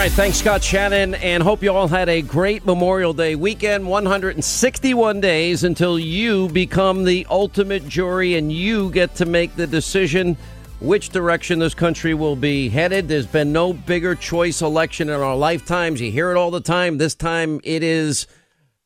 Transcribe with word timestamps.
right, 0.00 0.12
thanks, 0.12 0.38
Scott 0.38 0.64
Shannon, 0.64 1.14
and 1.16 1.42
hope 1.42 1.62
you 1.62 1.70
all 1.70 1.86
had 1.86 2.08
a 2.08 2.22
great 2.22 2.64
Memorial 2.64 3.12
Day 3.12 3.34
weekend. 3.34 3.86
161 3.86 5.20
days 5.20 5.62
until 5.62 5.98
you 5.98 6.48
become 6.48 7.04
the 7.04 7.26
ultimate 7.28 7.86
jury 7.86 8.36
and 8.36 8.50
you 8.50 8.90
get 8.92 9.14
to 9.16 9.26
make 9.26 9.54
the 9.56 9.66
decision 9.66 10.38
which 10.80 11.10
direction 11.10 11.58
this 11.58 11.74
country 11.74 12.14
will 12.14 12.34
be 12.34 12.70
headed. 12.70 13.08
There's 13.08 13.26
been 13.26 13.52
no 13.52 13.74
bigger 13.74 14.14
choice 14.14 14.62
election 14.62 15.10
in 15.10 15.20
our 15.20 15.36
lifetimes. 15.36 16.00
You 16.00 16.10
hear 16.10 16.30
it 16.30 16.38
all 16.38 16.50
the 16.50 16.62
time. 16.62 16.96
This 16.96 17.14
time 17.14 17.60
it 17.62 17.82
is, 17.82 18.26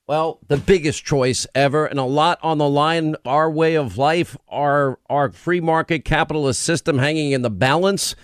well, 0.08 0.40
the 0.48 0.56
biggest 0.56 1.04
choice 1.04 1.46
ever, 1.54 1.86
and 1.86 2.00
a 2.00 2.04
lot 2.04 2.40
on 2.42 2.58
the 2.58 2.68
line. 2.68 3.14
Our 3.24 3.48
way 3.48 3.76
of 3.76 3.96
life, 3.98 4.36
our 4.48 4.98
our 5.08 5.30
free 5.30 5.60
market 5.60 6.04
capitalist 6.04 6.60
system 6.60 6.98
hanging 6.98 7.30
in 7.30 7.42
the 7.42 7.50
balance. 7.50 8.16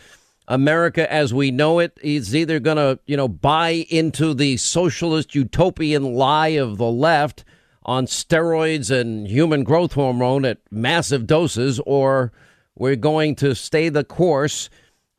America 0.50 1.10
as 1.10 1.32
we 1.32 1.52
know 1.52 1.78
it 1.78 1.96
is 2.02 2.34
either 2.34 2.58
going 2.58 2.76
to, 2.76 2.98
you 3.06 3.16
know, 3.16 3.28
buy 3.28 3.86
into 3.88 4.34
the 4.34 4.56
socialist 4.56 5.32
utopian 5.32 6.02
lie 6.14 6.48
of 6.48 6.76
the 6.76 6.90
left 6.90 7.44
on 7.84 8.04
steroids 8.04 8.90
and 8.90 9.28
human 9.28 9.62
growth 9.62 9.92
hormone 9.92 10.44
at 10.44 10.58
massive 10.68 11.28
doses, 11.28 11.80
or 11.86 12.32
we're 12.74 12.96
going 12.96 13.36
to 13.36 13.54
stay 13.54 13.88
the 13.88 14.02
course, 14.02 14.68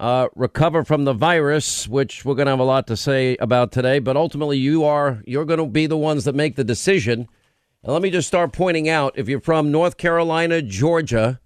uh, 0.02 0.28
recover 0.36 0.84
from 0.84 1.06
the 1.06 1.14
virus, 1.14 1.88
which 1.88 2.26
we're 2.26 2.36
going 2.36 2.48
to 2.48 2.52
have 2.52 2.60
a 2.60 2.64
lot 2.64 2.86
to 2.88 2.98
say 2.98 3.38
about 3.38 3.72
today. 3.72 4.00
But 4.00 4.18
ultimately, 4.18 4.58
you 4.58 4.84
are 4.84 5.24
you're 5.26 5.46
going 5.46 5.60
to 5.60 5.66
be 5.66 5.88
the 5.88 5.98
ones 5.98 6.26
that 6.26 6.36
make 6.36 6.58
the 6.58 6.66
decision. 6.66 7.30
And 7.84 7.94
let 7.94 8.02
me 8.02 8.10
just 8.10 8.28
start 8.28 8.52
pointing 8.52 8.90
out: 8.90 9.14
if 9.16 9.30
you're 9.30 9.40
from 9.40 9.72
North 9.72 9.96
Carolina, 9.96 10.62
Georgia, 10.62 11.40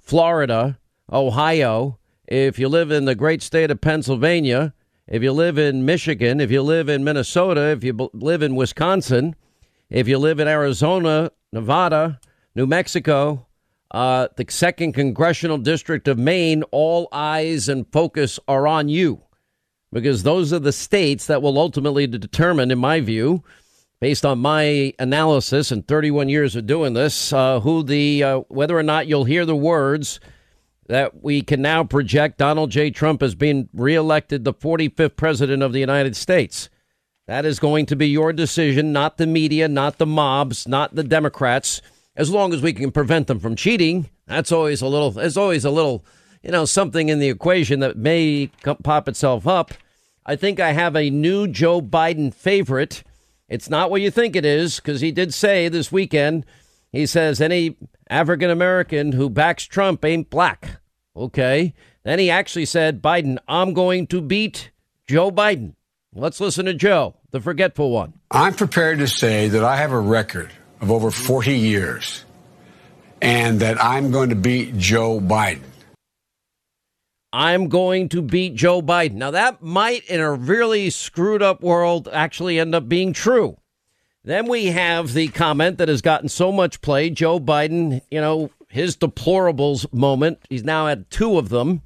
Florida, 0.00 0.78
Ohio 1.12 1.98
if 2.26 2.58
you 2.58 2.68
live 2.68 2.90
in 2.90 3.04
the 3.04 3.14
great 3.14 3.42
state 3.42 3.70
of 3.70 3.80
Pennsylvania, 3.80 4.74
if 5.06 5.22
you 5.22 5.32
live 5.32 5.58
in 5.58 5.84
Michigan, 5.84 6.40
if 6.40 6.50
you 6.50 6.62
live 6.62 6.88
in 6.88 7.04
Minnesota, 7.04 7.68
if 7.70 7.84
you 7.84 8.10
live 8.14 8.42
in 8.42 8.54
Wisconsin, 8.54 9.36
if 9.90 10.08
you 10.08 10.18
live 10.18 10.40
in 10.40 10.48
Arizona, 10.48 11.30
Nevada, 11.52 12.20
New 12.54 12.66
Mexico, 12.66 13.46
uh, 13.90 14.28
the 14.36 14.46
second 14.48 14.92
congressional 14.92 15.58
district 15.58 16.08
of 16.08 16.18
Maine, 16.18 16.62
all 16.70 17.08
eyes 17.12 17.68
and 17.68 17.86
focus 17.92 18.40
are 18.48 18.66
on 18.66 18.88
you. 18.88 19.20
Because 19.92 20.22
those 20.22 20.52
are 20.52 20.58
the 20.58 20.72
states 20.72 21.26
that 21.26 21.42
will 21.42 21.58
ultimately 21.58 22.06
determine, 22.06 22.70
in 22.72 22.78
my 22.78 23.00
view, 23.00 23.44
based 24.00 24.26
on 24.26 24.40
my 24.40 24.92
analysis 24.98 25.70
and 25.70 25.86
31 25.86 26.28
years 26.28 26.56
of 26.56 26.66
doing 26.66 26.94
this, 26.94 27.32
uh, 27.32 27.60
who 27.60 27.84
the 27.84 28.22
uh, 28.24 28.38
whether 28.48 28.76
or 28.76 28.82
not 28.82 29.06
you'll 29.06 29.24
hear 29.24 29.46
the 29.46 29.54
words 29.54 30.18
that 30.86 31.22
we 31.22 31.42
can 31.42 31.62
now 31.62 31.84
project 31.84 32.38
Donald 32.38 32.70
J. 32.70 32.90
Trump 32.90 33.22
as 33.22 33.34
being 33.34 33.68
reelected 33.72 34.44
the 34.44 34.52
45th 34.52 35.16
president 35.16 35.62
of 35.62 35.72
the 35.72 35.80
United 35.80 36.16
States. 36.16 36.68
That 37.26 37.46
is 37.46 37.58
going 37.58 37.86
to 37.86 37.96
be 37.96 38.08
your 38.08 38.32
decision, 38.32 38.92
not 38.92 39.16
the 39.16 39.26
media, 39.26 39.66
not 39.66 39.98
the 39.98 40.06
mobs, 40.06 40.68
not 40.68 40.94
the 40.94 41.04
Democrats. 41.04 41.80
As 42.16 42.30
long 42.30 42.52
as 42.52 42.60
we 42.60 42.72
can 42.72 42.90
prevent 42.90 43.26
them 43.26 43.40
from 43.40 43.56
cheating, 43.56 44.10
that's 44.26 44.52
always 44.52 44.82
a 44.82 44.86
little. 44.86 45.10
There's 45.10 45.38
always 45.38 45.64
a 45.64 45.70
little, 45.70 46.04
you 46.42 46.50
know, 46.50 46.66
something 46.66 47.08
in 47.08 47.18
the 47.18 47.30
equation 47.30 47.80
that 47.80 47.96
may 47.96 48.50
pop 48.82 49.08
itself 49.08 49.46
up. 49.46 49.72
I 50.26 50.36
think 50.36 50.60
I 50.60 50.72
have 50.72 50.96
a 50.96 51.10
new 51.10 51.48
Joe 51.48 51.80
Biden 51.80 52.32
favorite. 52.32 53.02
It's 53.48 53.70
not 53.70 53.90
what 53.90 54.02
you 54.02 54.10
think 54.10 54.36
it 54.36 54.44
is, 54.44 54.76
because 54.76 55.00
he 55.00 55.10
did 55.10 55.32
say 55.32 55.68
this 55.68 55.90
weekend 55.90 56.44
he 56.94 57.06
says 57.06 57.40
any 57.40 57.76
African 58.08 58.50
American 58.50 59.12
who 59.12 59.30
backs 59.30 59.64
Trump 59.64 60.04
ain't 60.04 60.30
black. 60.30 60.80
Okay. 61.16 61.74
Then 62.02 62.18
he 62.18 62.30
actually 62.30 62.66
said, 62.66 63.02
Biden, 63.02 63.38
I'm 63.48 63.72
going 63.72 64.06
to 64.08 64.20
beat 64.20 64.70
Joe 65.06 65.30
Biden. 65.30 65.74
Let's 66.14 66.40
listen 66.40 66.66
to 66.66 66.74
Joe, 66.74 67.16
the 67.30 67.40
forgetful 67.40 67.90
one. 67.90 68.14
I'm 68.30 68.54
prepared 68.54 68.98
to 68.98 69.08
say 69.08 69.48
that 69.48 69.64
I 69.64 69.76
have 69.76 69.92
a 69.92 69.98
record 69.98 70.50
of 70.80 70.90
over 70.90 71.10
40 71.10 71.56
years 71.56 72.24
and 73.20 73.60
that 73.60 73.82
I'm 73.82 74.10
going 74.10 74.28
to 74.28 74.36
beat 74.36 74.76
Joe 74.76 75.18
Biden. 75.18 75.62
I'm 77.32 77.68
going 77.68 78.10
to 78.10 78.22
beat 78.22 78.54
Joe 78.54 78.80
Biden. 78.80 79.14
Now, 79.14 79.32
that 79.32 79.60
might, 79.60 80.04
in 80.04 80.20
a 80.20 80.32
really 80.32 80.90
screwed 80.90 81.42
up 81.42 81.62
world, 81.62 82.08
actually 82.12 82.60
end 82.60 82.76
up 82.76 82.88
being 82.88 83.12
true. 83.12 83.56
Then 84.24 84.48
we 84.48 84.66
have 84.66 85.12
the 85.12 85.28
comment 85.28 85.78
that 85.78 85.88
has 85.88 86.00
gotten 86.00 86.28
so 86.28 86.50
much 86.50 86.80
play. 86.80 87.10
Joe 87.10 87.38
Biden, 87.38 88.00
you 88.10 88.20
know, 88.20 88.50
his 88.68 88.96
deplorables 88.96 89.92
moment. 89.92 90.38
He's 90.48 90.64
now 90.64 90.86
had 90.86 91.10
two 91.10 91.38
of 91.38 91.50
them. 91.50 91.82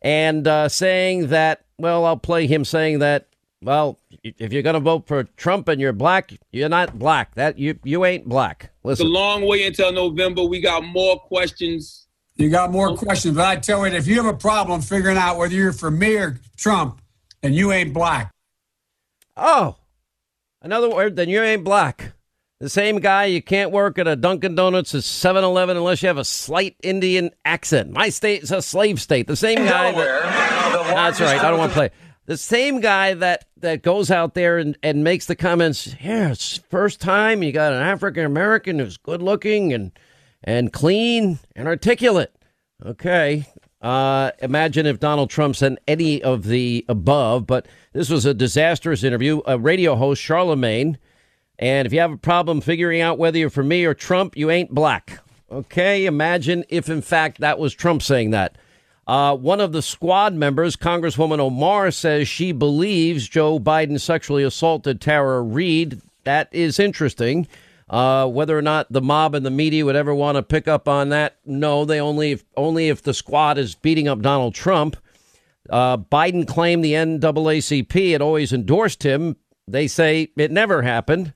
And 0.00 0.48
uh, 0.48 0.68
saying 0.68 1.28
that, 1.28 1.64
well, 1.78 2.04
I'll 2.06 2.16
play 2.16 2.46
him 2.46 2.64
saying 2.64 3.00
that, 3.00 3.26
well, 3.62 3.98
if 4.22 4.52
you're 4.52 4.62
going 4.62 4.74
to 4.74 4.80
vote 4.80 5.06
for 5.06 5.24
Trump 5.24 5.68
and 5.68 5.80
you're 5.80 5.92
black, 5.92 6.32
you're 6.50 6.68
not 6.68 6.98
black. 6.98 7.34
That 7.34 7.58
you 7.58 7.78
you 7.84 8.04
ain't 8.04 8.28
black. 8.28 8.70
Listen. 8.84 9.06
It's 9.06 9.10
a 9.10 9.12
long 9.12 9.46
way 9.46 9.66
until 9.66 9.92
November. 9.92 10.44
We 10.44 10.60
got 10.60 10.84
more 10.84 11.18
questions. 11.18 12.06
You 12.36 12.50
got 12.50 12.70
more 12.70 12.96
questions, 12.96 13.34
but 13.34 13.46
I 13.46 13.56
tell 13.56 13.86
you, 13.86 13.94
if 13.94 14.06
you 14.06 14.22
have 14.22 14.32
a 14.32 14.36
problem 14.36 14.82
figuring 14.82 15.16
out 15.16 15.38
whether 15.38 15.54
you're 15.54 15.72
for 15.72 15.90
me 15.90 16.16
or 16.16 16.38
Trump, 16.56 17.00
and 17.42 17.54
you 17.54 17.72
ain't 17.72 17.94
black. 17.94 18.32
Oh, 19.36 19.76
Another 20.66 20.90
word, 20.90 21.14
then 21.14 21.28
you 21.28 21.40
ain't 21.40 21.62
black. 21.62 22.12
The 22.58 22.68
same 22.68 22.98
guy, 22.98 23.26
you 23.26 23.40
can't 23.40 23.70
work 23.70 24.00
at 24.00 24.08
a 24.08 24.16
Dunkin' 24.16 24.56
Donuts 24.56 24.96
or 24.96 25.00
7 25.00 25.44
Eleven 25.44 25.76
unless 25.76 26.02
you 26.02 26.08
have 26.08 26.18
a 26.18 26.24
slight 26.24 26.74
Indian 26.82 27.30
accent. 27.44 27.92
My 27.92 28.08
state 28.08 28.42
is 28.42 28.50
a 28.50 28.60
slave 28.60 29.00
state. 29.00 29.28
The 29.28 29.36
same 29.36 29.58
guy. 29.58 29.92
That, 29.92 30.86
that's 30.88 31.20
right. 31.20 31.38
I 31.38 31.50
don't 31.50 31.60
want 31.60 31.70
to 31.70 31.76
play. 31.76 31.90
The 32.24 32.36
same 32.36 32.80
guy 32.80 33.14
that, 33.14 33.44
that 33.58 33.82
goes 33.82 34.10
out 34.10 34.34
there 34.34 34.58
and, 34.58 34.76
and 34.82 35.04
makes 35.04 35.26
the 35.26 35.36
comments, 35.36 35.94
yeah, 36.02 36.32
it's 36.32 36.56
first 36.68 37.00
time 37.00 37.44
you 37.44 37.52
got 37.52 37.72
an 37.72 37.80
African 37.80 38.24
American 38.24 38.80
who's 38.80 38.96
good 38.96 39.22
looking 39.22 39.72
and, 39.72 39.92
and 40.42 40.72
clean 40.72 41.38
and 41.54 41.68
articulate. 41.68 42.34
Okay. 42.84 43.46
Uh, 43.86 44.32
imagine 44.40 44.84
if 44.84 44.98
Donald 44.98 45.30
Trump 45.30 45.54
said 45.54 45.78
any 45.86 46.20
of 46.20 46.42
the 46.42 46.84
above, 46.88 47.46
but 47.46 47.68
this 47.92 48.10
was 48.10 48.26
a 48.26 48.34
disastrous 48.34 49.04
interview. 49.04 49.40
A 49.46 49.56
radio 49.60 49.94
host, 49.94 50.20
Charlemagne. 50.20 50.98
And 51.56 51.86
if 51.86 51.92
you 51.92 52.00
have 52.00 52.10
a 52.10 52.16
problem 52.16 52.60
figuring 52.60 53.00
out 53.00 53.16
whether 53.16 53.38
you're 53.38 53.48
for 53.48 53.62
me 53.62 53.84
or 53.84 53.94
Trump, 53.94 54.36
you 54.36 54.50
ain't 54.50 54.74
black. 54.74 55.20
Okay, 55.52 56.04
imagine 56.04 56.64
if 56.68 56.88
in 56.88 57.00
fact 57.00 57.38
that 57.38 57.60
was 57.60 57.74
Trump 57.74 58.02
saying 58.02 58.32
that. 58.32 58.58
Uh, 59.06 59.36
one 59.36 59.60
of 59.60 59.70
the 59.70 59.82
squad 59.82 60.34
members, 60.34 60.74
Congresswoman 60.74 61.38
Omar, 61.38 61.92
says 61.92 62.26
she 62.26 62.50
believes 62.50 63.28
Joe 63.28 63.60
Biden 63.60 64.00
sexually 64.00 64.42
assaulted 64.42 65.00
Tara 65.00 65.40
Reade. 65.42 66.00
That 66.24 66.48
is 66.50 66.80
interesting. 66.80 67.46
Uh, 67.88 68.26
whether 68.26 68.58
or 68.58 68.62
not 68.62 68.90
the 68.92 69.00
mob 69.00 69.34
and 69.34 69.46
the 69.46 69.50
media 69.50 69.84
would 69.84 69.94
ever 69.94 70.14
want 70.14 70.36
to 70.36 70.42
pick 70.42 70.66
up 70.66 70.88
on 70.88 71.10
that, 71.10 71.36
no, 71.44 71.84
they 71.84 72.00
only 72.00 72.32
if, 72.32 72.44
only 72.56 72.88
if 72.88 73.02
the 73.02 73.14
squad 73.14 73.58
is 73.58 73.76
beating 73.76 74.08
up 74.08 74.20
Donald 74.20 74.54
Trump. 74.54 74.96
Uh, 75.70 75.96
Biden 75.96 76.46
claimed 76.46 76.84
the 76.84 76.94
NAACP 76.94 78.12
had 78.12 78.22
always 78.22 78.52
endorsed 78.52 79.04
him. 79.04 79.36
They 79.68 79.86
say 79.86 80.30
it 80.36 80.50
never 80.50 80.82
happened. 80.82 81.32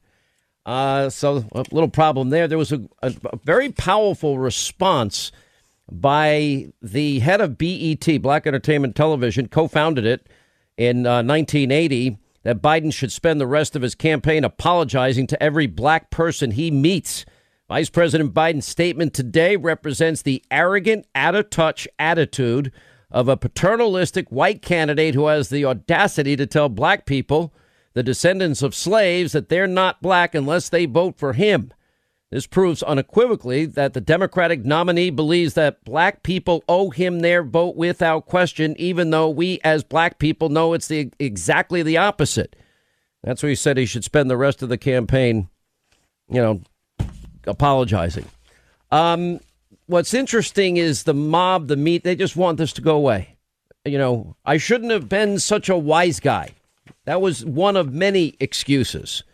Uh, 0.66 1.08
so 1.08 1.44
a 1.52 1.64
little 1.70 1.88
problem 1.88 2.30
there. 2.30 2.46
There 2.46 2.58
was 2.58 2.72
a, 2.72 2.82
a, 3.02 3.14
a 3.24 3.38
very 3.44 3.70
powerful 3.70 4.38
response 4.38 5.32
by 5.90 6.68
the 6.82 7.20
head 7.20 7.40
of 7.40 7.58
BET, 7.58 8.22
Black 8.22 8.46
Entertainment 8.46 8.94
Television, 8.94 9.48
co-founded 9.48 10.04
it 10.04 10.28
in 10.76 11.06
uh, 11.06 11.22
1980 11.22 12.18
that 12.42 12.62
Biden 12.62 12.92
should 12.92 13.12
spend 13.12 13.40
the 13.40 13.46
rest 13.46 13.76
of 13.76 13.82
his 13.82 13.94
campaign 13.94 14.44
apologizing 14.44 15.26
to 15.28 15.42
every 15.42 15.66
black 15.66 16.10
person 16.10 16.52
he 16.52 16.70
meets. 16.70 17.24
Vice 17.68 17.90
President 17.90 18.34
Biden's 18.34 18.66
statement 18.66 19.14
today 19.14 19.56
represents 19.56 20.22
the 20.22 20.42
arrogant, 20.50 21.06
out 21.14 21.34
of 21.34 21.50
touch 21.50 21.86
attitude 21.98 22.72
of 23.10 23.28
a 23.28 23.36
paternalistic 23.36 24.28
white 24.30 24.62
candidate 24.62 25.14
who 25.14 25.26
has 25.26 25.48
the 25.48 25.64
audacity 25.64 26.36
to 26.36 26.46
tell 26.46 26.68
black 26.68 27.06
people, 27.06 27.52
the 27.92 28.02
descendants 28.02 28.62
of 28.62 28.74
slaves, 28.74 29.32
that 29.32 29.48
they're 29.48 29.66
not 29.66 30.02
black 30.02 30.34
unless 30.34 30.68
they 30.68 30.86
vote 30.86 31.18
for 31.18 31.32
him. 31.32 31.72
This 32.30 32.46
proves 32.46 32.84
unequivocally 32.84 33.66
that 33.66 33.92
the 33.92 34.00
Democratic 34.00 34.64
nominee 34.64 35.10
believes 35.10 35.54
that 35.54 35.84
black 35.84 36.22
people 36.22 36.62
owe 36.68 36.90
him 36.90 37.20
their 37.20 37.42
vote 37.42 37.74
without 37.74 38.26
question, 38.26 38.76
even 38.78 39.10
though 39.10 39.28
we 39.28 39.58
as 39.64 39.82
black 39.82 40.20
people 40.20 40.48
know 40.48 40.72
it's 40.72 40.86
the, 40.86 41.10
exactly 41.18 41.82
the 41.82 41.96
opposite. 41.96 42.54
That's 43.24 43.42
why 43.42 43.48
he 43.50 43.54
said 43.56 43.76
he 43.76 43.86
should 43.86 44.04
spend 44.04 44.30
the 44.30 44.36
rest 44.36 44.62
of 44.62 44.68
the 44.68 44.78
campaign, 44.78 45.48
you 46.28 46.40
know, 46.40 46.60
apologizing. 47.48 48.26
Um, 48.92 49.40
what's 49.86 50.14
interesting 50.14 50.76
is 50.76 51.02
the 51.02 51.14
mob, 51.14 51.66
the 51.66 51.76
meat, 51.76 52.04
they 52.04 52.14
just 52.14 52.36
want 52.36 52.58
this 52.58 52.72
to 52.74 52.80
go 52.80 52.94
away. 52.94 53.36
You 53.84 53.98
know, 53.98 54.36
I 54.44 54.56
shouldn't 54.56 54.92
have 54.92 55.08
been 55.08 55.40
such 55.40 55.68
a 55.68 55.76
wise 55.76 56.20
guy. 56.20 56.50
That 57.06 57.20
was 57.20 57.44
one 57.44 57.76
of 57.76 57.92
many 57.92 58.36
excuses. 58.38 59.24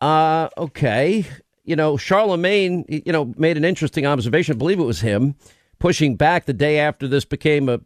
Uh, 0.00 0.48
okay 0.58 1.26
you 1.64 1.76
know, 1.76 1.96
Charlemagne, 1.96 2.84
you 2.88 3.12
know, 3.12 3.32
made 3.36 3.56
an 3.56 3.64
interesting 3.64 4.06
observation. 4.06 4.54
I 4.54 4.58
believe 4.58 4.78
it 4.78 4.84
was 4.84 5.00
him 5.00 5.34
pushing 5.78 6.16
back 6.16 6.46
the 6.46 6.52
day 6.52 6.78
after 6.78 7.08
this 7.08 7.24
became 7.24 7.68
a 7.68 7.80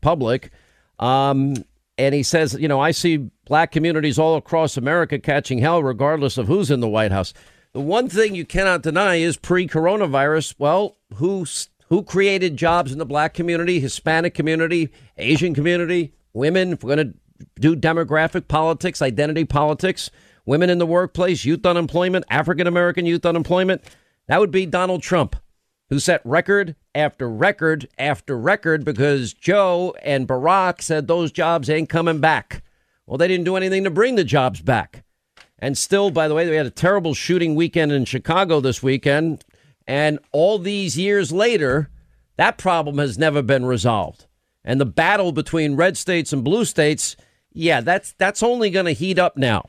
public. 0.00 0.50
Um, 0.98 1.54
and 1.98 2.14
he 2.14 2.22
says, 2.22 2.54
you 2.54 2.68
know, 2.68 2.80
I 2.80 2.90
see 2.90 3.30
black 3.46 3.72
communities 3.72 4.18
all 4.18 4.36
across 4.36 4.76
America 4.76 5.18
catching 5.18 5.58
hell 5.58 5.82
regardless 5.82 6.38
of 6.38 6.46
who's 6.46 6.70
in 6.70 6.80
the 6.80 6.88
White 6.88 7.12
House. 7.12 7.32
The 7.72 7.80
one 7.80 8.08
thing 8.08 8.34
you 8.34 8.44
cannot 8.44 8.82
deny 8.82 9.16
is 9.16 9.36
pre-coronavirus. 9.36 10.54
Well, 10.58 10.98
who 11.14 11.46
who 11.88 12.02
created 12.02 12.56
jobs 12.56 12.92
in 12.92 12.98
the 12.98 13.06
black 13.06 13.34
community, 13.34 13.80
Hispanic 13.80 14.34
community, 14.34 14.90
Asian 15.16 15.54
community, 15.54 16.12
women? 16.32 16.72
If 16.72 16.84
we're 16.84 16.96
going 16.96 17.12
to 17.12 17.18
do 17.60 17.76
demographic 17.76 18.48
politics, 18.48 19.02
identity 19.02 19.44
politics, 19.44 20.10
women 20.44 20.70
in 20.70 20.78
the 20.78 20.86
workplace, 20.86 21.44
youth 21.44 21.64
unemployment, 21.64 22.24
African 22.30 22.66
American 22.66 23.06
youth 23.06 23.24
unemployment, 23.26 23.82
that 24.28 24.40
would 24.40 24.50
be 24.50 24.66
Donald 24.66 25.02
Trump, 25.02 25.36
who 25.88 25.98
set 25.98 26.20
record 26.24 26.76
after 26.94 27.28
record 27.28 27.88
after 27.98 28.38
record 28.38 28.84
because 28.84 29.32
Joe 29.32 29.94
and 30.02 30.28
Barack 30.28 30.82
said 30.82 31.06
those 31.06 31.32
jobs 31.32 31.68
ain't 31.70 31.88
coming 31.88 32.20
back. 32.20 32.62
Well, 33.06 33.18
they 33.18 33.28
didn't 33.28 33.44
do 33.44 33.56
anything 33.56 33.84
to 33.84 33.90
bring 33.90 34.14
the 34.14 34.24
jobs 34.24 34.60
back. 34.60 35.04
And 35.58 35.78
still, 35.78 36.10
by 36.10 36.28
the 36.28 36.34
way, 36.34 36.48
we 36.48 36.56
had 36.56 36.66
a 36.66 36.70
terrible 36.70 37.14
shooting 37.14 37.54
weekend 37.54 37.92
in 37.92 38.04
Chicago 38.04 38.60
this 38.60 38.82
weekend. 38.82 39.44
And 39.86 40.18
all 40.32 40.58
these 40.58 40.98
years 40.98 41.30
later, 41.30 41.88
that 42.36 42.58
problem 42.58 42.98
has 42.98 43.18
never 43.18 43.42
been 43.42 43.64
resolved. 43.64 44.26
And 44.64 44.80
the 44.80 44.86
battle 44.86 45.32
between 45.32 45.76
red 45.76 45.96
states 45.96 46.32
and 46.32 46.44
blue 46.44 46.64
states, 46.64 47.16
yeah, 47.52 47.80
that's 47.80 48.12
that's 48.14 48.42
only 48.42 48.70
going 48.70 48.86
to 48.86 48.92
heat 48.92 49.18
up 49.18 49.36
now. 49.36 49.68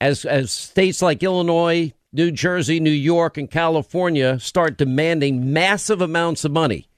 As 0.00 0.24
as 0.24 0.50
states 0.50 1.02
like 1.02 1.22
Illinois, 1.22 1.92
New 2.12 2.30
Jersey, 2.30 2.80
New 2.80 2.90
York, 2.90 3.36
and 3.36 3.50
California 3.50 4.38
start 4.38 4.78
demanding 4.78 5.52
massive 5.52 6.00
amounts 6.00 6.44
of 6.44 6.52
money, 6.52 6.88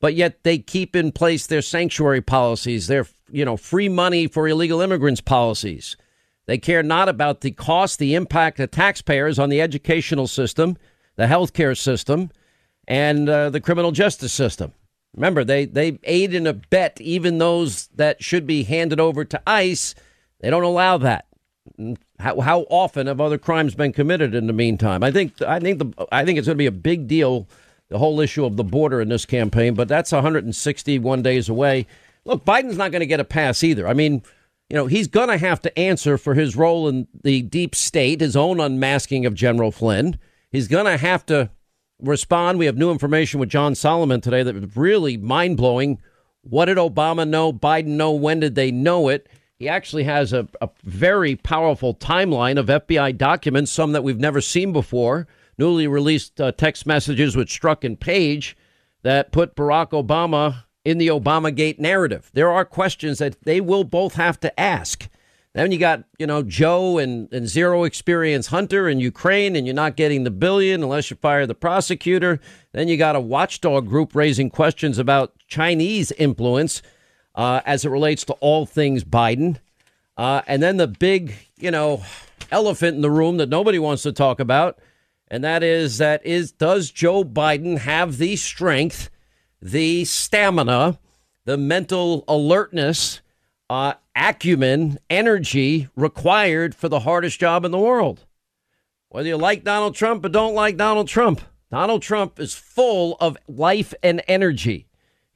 but 0.00 0.14
yet 0.14 0.44
they 0.44 0.58
keep 0.58 0.94
in 0.94 1.12
place 1.12 1.46
their 1.46 1.62
sanctuary 1.62 2.20
policies, 2.20 2.86
their 2.86 3.06
you 3.30 3.44
know 3.44 3.56
free 3.56 3.88
money 3.88 4.26
for 4.26 4.46
illegal 4.46 4.80
immigrants 4.80 5.20
policies. 5.20 5.96
They 6.46 6.58
care 6.58 6.82
not 6.82 7.08
about 7.08 7.40
the 7.40 7.50
cost, 7.50 7.98
the 7.98 8.14
impact 8.14 8.60
of 8.60 8.70
taxpayers 8.70 9.38
on 9.38 9.48
the 9.48 9.60
educational 9.60 10.28
system, 10.28 10.76
the 11.16 11.26
healthcare 11.26 11.76
system, 11.76 12.30
and 12.86 13.28
uh, 13.28 13.50
the 13.50 13.60
criminal 13.60 13.90
justice 13.90 14.32
system. 14.32 14.72
Remember, 15.14 15.44
they, 15.44 15.64
they 15.64 15.98
aid 16.04 16.34
and 16.34 16.46
abet 16.46 17.00
even 17.00 17.38
those 17.38 17.88
that 17.88 18.22
should 18.22 18.46
be 18.46 18.64
handed 18.64 19.00
over 19.00 19.24
to 19.24 19.42
ICE. 19.46 19.94
They 20.40 20.50
don't 20.50 20.62
allow 20.62 20.98
that. 20.98 21.25
How, 22.18 22.40
how 22.40 22.60
often 22.70 23.06
have 23.06 23.20
other 23.20 23.38
crimes 23.38 23.74
been 23.74 23.92
committed 23.92 24.34
in 24.34 24.46
the 24.46 24.52
meantime? 24.52 25.02
I 25.02 25.10
think 25.10 25.40
I 25.42 25.60
think 25.60 25.78
the 25.78 26.06
I 26.10 26.24
think 26.24 26.38
it's 26.38 26.46
going 26.46 26.56
to 26.56 26.62
be 26.62 26.66
a 26.66 26.72
big 26.72 27.06
deal, 27.06 27.46
the 27.88 27.98
whole 27.98 28.20
issue 28.20 28.44
of 28.44 28.56
the 28.56 28.64
border 28.64 29.00
in 29.00 29.08
this 29.08 29.26
campaign. 29.26 29.74
But 29.74 29.88
that's 29.88 30.12
161 30.12 31.22
days 31.22 31.48
away. 31.48 31.86
Look, 32.24 32.44
Biden's 32.44 32.76
not 32.76 32.90
going 32.90 33.00
to 33.00 33.06
get 33.06 33.20
a 33.20 33.24
pass 33.24 33.62
either. 33.62 33.86
I 33.86 33.92
mean, 33.92 34.22
you 34.68 34.76
know, 34.76 34.86
he's 34.86 35.06
going 35.06 35.28
to 35.28 35.38
have 35.38 35.62
to 35.62 35.78
answer 35.78 36.18
for 36.18 36.34
his 36.34 36.56
role 36.56 36.88
in 36.88 37.06
the 37.22 37.42
deep 37.42 37.74
state, 37.74 38.20
his 38.20 38.36
own 38.36 38.58
unmasking 38.58 39.26
of 39.26 39.34
General 39.34 39.70
Flynn. 39.70 40.18
He's 40.50 40.68
going 40.68 40.86
to 40.86 40.96
have 40.96 41.24
to 41.26 41.50
respond. 42.00 42.58
We 42.58 42.66
have 42.66 42.76
new 42.76 42.90
information 42.90 43.38
with 43.38 43.48
John 43.48 43.74
Solomon 43.74 44.20
today 44.20 44.42
that 44.42 44.54
was 44.54 44.76
really 44.76 45.16
mind 45.16 45.56
blowing. 45.56 46.00
What 46.42 46.66
did 46.66 46.78
Obama 46.78 47.28
know? 47.28 47.52
Biden 47.52 47.96
know? 47.96 48.12
When 48.12 48.40
did 48.40 48.54
they 48.54 48.70
know 48.70 49.08
it? 49.08 49.28
He 49.58 49.68
actually 49.68 50.04
has 50.04 50.32
a, 50.32 50.46
a 50.60 50.68
very 50.84 51.34
powerful 51.36 51.94
timeline 51.94 52.58
of 52.58 52.66
FBI 52.66 53.16
documents, 53.16 53.72
some 53.72 53.92
that 53.92 54.04
we've 54.04 54.18
never 54.18 54.40
seen 54.40 54.72
before, 54.72 55.26
newly 55.56 55.86
released 55.86 56.40
uh, 56.40 56.52
text 56.52 56.86
messages 56.86 57.36
with 57.36 57.48
Strzok 57.48 57.82
and 57.82 57.98
Page 57.98 58.56
that 59.02 59.32
put 59.32 59.56
Barack 59.56 59.90
Obama 59.90 60.64
in 60.84 60.98
the 60.98 61.08
Obamagate 61.08 61.78
narrative. 61.78 62.30
There 62.34 62.52
are 62.52 62.64
questions 62.64 63.18
that 63.18 63.42
they 63.44 63.60
will 63.60 63.84
both 63.84 64.14
have 64.14 64.38
to 64.40 64.60
ask. 64.60 65.08
Then 65.54 65.72
you 65.72 65.78
got, 65.78 66.04
you 66.18 66.26
know, 66.26 66.42
Joe 66.42 66.98
and, 66.98 67.32
and 67.32 67.48
zero 67.48 67.84
experience 67.84 68.48
Hunter 68.48 68.90
in 68.90 69.00
Ukraine, 69.00 69.56
and 69.56 69.66
you're 69.66 69.74
not 69.74 69.96
getting 69.96 70.24
the 70.24 70.30
billion 70.30 70.82
unless 70.82 71.10
you 71.10 71.16
fire 71.16 71.46
the 71.46 71.54
prosecutor. 71.54 72.40
Then 72.72 72.88
you 72.88 72.98
got 72.98 73.16
a 73.16 73.20
watchdog 73.20 73.88
group 73.88 74.14
raising 74.14 74.50
questions 74.50 74.98
about 74.98 75.32
Chinese 75.48 76.12
influence 76.12 76.82
uh, 77.36 77.60
as 77.64 77.84
it 77.84 77.90
relates 77.90 78.24
to 78.24 78.32
all 78.34 78.66
things 78.66 79.04
Biden. 79.04 79.58
Uh, 80.16 80.42
and 80.46 80.62
then 80.62 80.78
the 80.78 80.88
big, 80.88 81.34
you 81.58 81.70
know, 81.70 82.02
elephant 82.50 82.96
in 82.96 83.02
the 83.02 83.10
room 83.10 83.36
that 83.36 83.48
nobody 83.48 83.78
wants 83.78 84.02
to 84.02 84.12
talk 84.12 84.40
about, 84.40 84.78
and 85.28 85.44
that 85.44 85.62
is 85.62 85.98
that 85.98 86.24
is 86.24 86.50
does 86.50 86.90
Joe 86.90 87.22
Biden 87.22 87.78
have 87.78 88.18
the 88.18 88.36
strength 88.36 89.10
the 89.60 90.04
stamina, 90.04 90.98
the 91.44 91.56
mental 91.56 92.24
alertness, 92.28 93.20
uh, 93.68 93.94
acumen, 94.14 94.98
energy 95.10 95.88
required 95.96 96.74
for 96.74 96.88
the 96.88 97.00
hardest 97.00 97.40
job 97.40 97.64
in 97.64 97.70
the 97.70 97.78
world. 97.78 98.24
Whether 99.08 99.28
you 99.28 99.36
like 99.36 99.64
Donald 99.64 99.94
Trump 99.94 100.24
or 100.24 100.28
don't 100.28 100.54
like 100.54 100.76
Donald 100.76 101.08
Trump, 101.08 101.40
Donald 101.70 102.02
Trump 102.02 102.38
is 102.38 102.54
full 102.54 103.16
of 103.20 103.36
life 103.48 103.94
and 104.02 104.22
energy. 104.28 104.86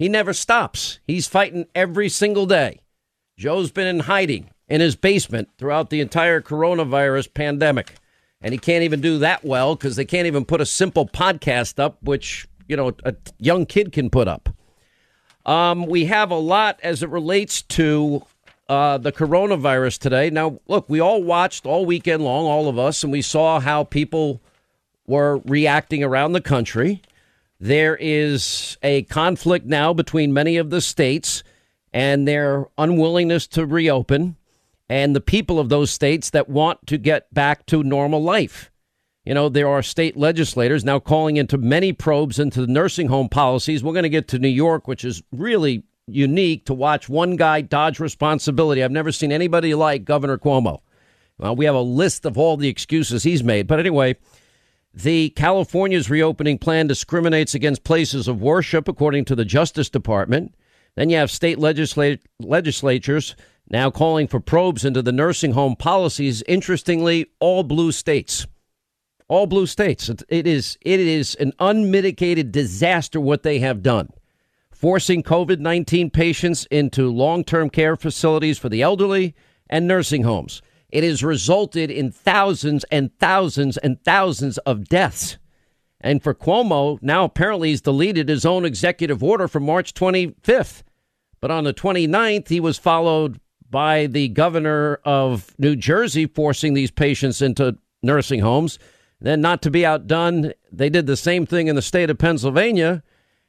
He 0.00 0.08
never 0.08 0.32
stops. 0.32 0.98
He's 1.06 1.28
fighting 1.28 1.66
every 1.74 2.08
single 2.08 2.46
day. 2.46 2.80
Joe's 3.36 3.70
been 3.70 3.86
in 3.86 4.00
hiding 4.00 4.48
in 4.66 4.80
his 4.80 4.96
basement 4.96 5.50
throughout 5.58 5.90
the 5.90 6.00
entire 6.00 6.40
coronavirus 6.40 7.34
pandemic. 7.34 7.96
And 8.40 8.54
he 8.54 8.58
can't 8.58 8.82
even 8.82 9.02
do 9.02 9.18
that 9.18 9.44
well 9.44 9.74
because 9.74 9.96
they 9.96 10.06
can't 10.06 10.26
even 10.26 10.46
put 10.46 10.62
a 10.62 10.64
simple 10.64 11.06
podcast 11.06 11.78
up, 11.78 11.98
which 12.02 12.48
you 12.66 12.78
know 12.78 12.92
a 13.04 13.14
young 13.38 13.66
kid 13.66 13.92
can 13.92 14.08
put 14.08 14.26
up. 14.26 14.48
Um, 15.44 15.84
we 15.84 16.06
have 16.06 16.30
a 16.30 16.36
lot 16.36 16.80
as 16.82 17.02
it 17.02 17.10
relates 17.10 17.60
to 17.60 18.24
uh, 18.70 18.96
the 18.96 19.12
coronavirus 19.12 19.98
today. 19.98 20.30
Now, 20.30 20.60
look, 20.66 20.88
we 20.88 21.00
all 21.00 21.22
watched 21.22 21.66
all 21.66 21.84
weekend 21.84 22.24
long, 22.24 22.46
all 22.46 22.70
of 22.70 22.78
us, 22.78 23.02
and 23.02 23.12
we 23.12 23.20
saw 23.20 23.60
how 23.60 23.84
people 23.84 24.40
were 25.06 25.42
reacting 25.44 26.02
around 26.02 26.32
the 26.32 26.40
country. 26.40 27.02
There 27.60 27.94
is 28.00 28.78
a 28.82 29.02
conflict 29.02 29.66
now 29.66 29.92
between 29.92 30.32
many 30.32 30.56
of 30.56 30.70
the 30.70 30.80
states 30.80 31.44
and 31.92 32.26
their 32.26 32.66
unwillingness 32.78 33.46
to 33.48 33.66
reopen, 33.66 34.36
and 34.88 35.14
the 35.14 35.20
people 35.20 35.60
of 35.60 35.68
those 35.68 35.90
states 35.90 36.30
that 36.30 36.48
want 36.48 36.86
to 36.86 36.96
get 36.96 37.32
back 37.34 37.66
to 37.66 37.82
normal 37.82 38.22
life. 38.22 38.70
You 39.26 39.34
know, 39.34 39.50
there 39.50 39.68
are 39.68 39.82
state 39.82 40.16
legislators 40.16 40.84
now 40.84 40.98
calling 40.98 41.36
into 41.36 41.58
many 41.58 41.92
probes 41.92 42.38
into 42.38 42.62
the 42.62 42.72
nursing 42.72 43.08
home 43.08 43.28
policies. 43.28 43.84
We're 43.84 43.92
going 43.92 44.04
to 44.04 44.08
get 44.08 44.28
to 44.28 44.38
New 44.38 44.48
York, 44.48 44.88
which 44.88 45.04
is 45.04 45.22
really 45.30 45.84
unique 46.06 46.64
to 46.64 46.74
watch 46.74 47.08
one 47.08 47.36
guy 47.36 47.60
dodge 47.60 48.00
responsibility. 48.00 48.82
I've 48.82 48.90
never 48.90 49.12
seen 49.12 49.32
anybody 49.32 49.74
like 49.74 50.06
Governor 50.06 50.38
Cuomo. 50.38 50.80
Well, 51.36 51.54
we 51.54 51.66
have 51.66 51.74
a 51.74 51.80
list 51.80 52.24
of 52.24 52.38
all 52.38 52.56
the 52.56 52.68
excuses 52.68 53.22
he's 53.22 53.44
made. 53.44 53.66
But 53.66 53.80
anyway, 53.80 54.16
the 54.92 55.30
California's 55.30 56.10
reopening 56.10 56.58
plan 56.58 56.86
discriminates 56.86 57.54
against 57.54 57.84
places 57.84 58.28
of 58.28 58.42
worship, 58.42 58.88
according 58.88 59.24
to 59.26 59.34
the 59.34 59.44
Justice 59.44 59.88
Department. 59.88 60.54
Then 60.96 61.10
you 61.10 61.16
have 61.16 61.30
state 61.30 61.58
legislat- 61.58 62.20
legislatures 62.40 63.36
now 63.68 63.90
calling 63.90 64.26
for 64.26 64.40
probes 64.40 64.84
into 64.84 65.02
the 65.02 65.12
nursing 65.12 65.52
home 65.52 65.76
policies. 65.76 66.42
Interestingly, 66.48 67.26
all 67.38 67.62
blue 67.62 67.92
states 67.92 68.46
all 69.30 69.46
blue 69.46 69.66
states. 69.66 70.10
It 70.28 70.46
is 70.46 70.76
it 70.82 70.98
is 70.98 71.36
an 71.36 71.52
unmitigated 71.60 72.50
disaster 72.50 73.20
what 73.20 73.44
they 73.44 73.60
have 73.60 73.80
done, 73.80 74.10
forcing 74.72 75.22
COVID 75.22 75.60
nineteen 75.60 76.10
patients 76.10 76.66
into 76.66 77.08
long 77.08 77.44
term 77.44 77.70
care 77.70 77.96
facilities 77.96 78.58
for 78.58 78.68
the 78.68 78.82
elderly 78.82 79.36
and 79.70 79.86
nursing 79.86 80.24
homes. 80.24 80.60
It 80.92 81.04
has 81.04 81.22
resulted 81.22 81.90
in 81.90 82.10
thousands 82.10 82.84
and 82.84 83.16
thousands 83.18 83.76
and 83.78 84.02
thousands 84.04 84.58
of 84.58 84.88
deaths. 84.88 85.38
And 86.00 86.22
for 86.22 86.34
Cuomo, 86.34 86.98
now 87.02 87.24
apparently 87.24 87.70
he's 87.70 87.82
deleted 87.82 88.28
his 88.28 88.46
own 88.46 88.64
executive 88.64 89.22
order 89.22 89.48
from 89.48 89.64
March 89.64 89.92
25th. 89.94 90.82
But 91.40 91.50
on 91.50 91.64
the 91.64 91.74
29th, 91.74 92.48
he 92.48 92.60
was 92.60 92.78
followed 92.78 93.40
by 93.68 94.06
the 94.06 94.28
governor 94.28 95.00
of 95.04 95.54
New 95.58 95.76
Jersey 95.76 96.26
forcing 96.26 96.74
these 96.74 96.90
patients 96.90 97.40
into 97.40 97.78
nursing 98.02 98.40
homes. 98.40 98.78
Then, 99.20 99.40
not 99.40 99.62
to 99.62 99.70
be 99.70 99.84
outdone, 99.84 100.52
they 100.72 100.88
did 100.88 101.06
the 101.06 101.16
same 101.16 101.46
thing 101.46 101.68
in 101.68 101.76
the 101.76 101.82
state 101.82 102.10
of 102.10 102.18
Pennsylvania. 102.18 103.02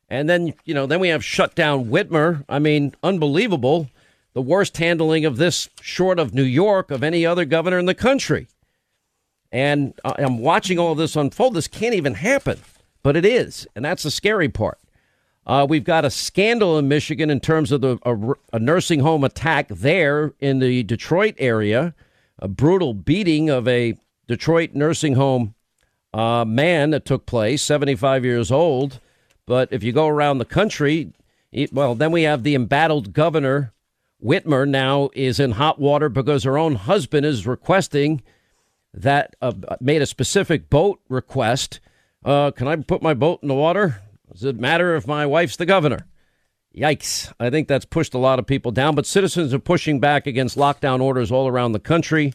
And 0.09 0.29
then, 0.29 0.53
you 0.65 0.73
know, 0.73 0.85
then 0.85 0.99
we 0.99 1.07
have 1.07 1.23
shut 1.23 1.55
down 1.55 1.85
Whitmer. 1.85 2.43
I 2.49 2.59
mean, 2.59 2.93
unbelievable. 3.01 3.89
The 4.33 4.41
worst 4.41 4.77
handling 4.77 5.25
of 5.25 5.37
this, 5.37 5.69
short 5.81 6.19
of 6.19 6.33
New 6.33 6.43
York, 6.43 6.89
of 6.91 7.03
any 7.03 7.25
other 7.25 7.45
governor 7.45 7.79
in 7.79 7.85
the 7.85 7.93
country. 7.93 8.47
And 9.51 9.93
I'm 10.05 10.37
watching 10.37 10.79
all 10.79 10.95
this 10.95 11.15
unfold. 11.15 11.55
This 11.55 11.67
can't 11.67 11.95
even 11.95 12.13
happen, 12.13 12.59
but 13.03 13.17
it 13.17 13.25
is. 13.25 13.67
And 13.75 13.83
that's 13.83 14.03
the 14.03 14.11
scary 14.11 14.47
part. 14.47 14.79
Uh, 15.45 15.65
we've 15.67 15.83
got 15.83 16.05
a 16.05 16.09
scandal 16.09 16.77
in 16.77 16.87
Michigan 16.87 17.29
in 17.29 17.39
terms 17.39 17.71
of 17.71 17.81
the, 17.81 17.97
a, 18.03 18.55
a 18.55 18.59
nursing 18.59 18.99
home 18.99 19.23
attack 19.23 19.67
there 19.69 20.33
in 20.39 20.59
the 20.59 20.83
Detroit 20.83 21.35
area, 21.39 21.93
a 22.39 22.47
brutal 22.47 22.93
beating 22.93 23.49
of 23.49 23.67
a 23.67 23.97
Detroit 24.27 24.73
nursing 24.73 25.15
home 25.15 25.55
uh, 26.13 26.45
man 26.45 26.91
that 26.91 27.05
took 27.05 27.25
place, 27.25 27.61
75 27.63 28.23
years 28.23 28.51
old. 28.51 28.99
But 29.45 29.69
if 29.71 29.83
you 29.83 29.91
go 29.91 30.07
around 30.07 30.37
the 30.37 30.45
country, 30.45 31.11
it, 31.51 31.73
well, 31.73 31.95
then 31.95 32.11
we 32.11 32.23
have 32.23 32.43
the 32.43 32.55
embattled 32.55 33.11
governor 33.11 33.73
Whitmer 34.23 34.67
now 34.67 35.09
is 35.13 35.39
in 35.39 35.51
hot 35.51 35.79
water 35.79 36.09
because 36.09 36.43
her 36.43 36.57
own 36.57 36.75
husband 36.75 37.25
is 37.25 37.47
requesting 37.47 38.21
that 38.93 39.35
uh, 39.41 39.53
made 39.79 40.01
a 40.01 40.05
specific 40.05 40.69
boat 40.69 40.99
request. 41.09 41.79
Uh, 42.23 42.51
can 42.51 42.67
I 42.67 42.75
put 42.75 43.01
my 43.01 43.13
boat 43.13 43.39
in 43.41 43.47
the 43.47 43.55
water? 43.55 44.01
Does 44.31 44.43
it 44.43 44.59
matter 44.59 44.95
if 44.95 45.07
my 45.07 45.25
wife's 45.25 45.55
the 45.55 45.65
governor? 45.65 46.07
Yikes. 46.75 47.33
I 47.39 47.49
think 47.49 47.67
that's 47.67 47.85
pushed 47.85 48.13
a 48.13 48.19
lot 48.19 48.39
of 48.39 48.45
people 48.45 48.71
down, 48.71 48.95
but 48.95 49.05
citizens 49.05 49.53
are 49.53 49.59
pushing 49.59 49.99
back 49.99 50.27
against 50.27 50.57
lockdown 50.57 51.01
orders 51.01 51.31
all 51.31 51.47
around 51.47 51.71
the 51.71 51.79
country. 51.79 52.33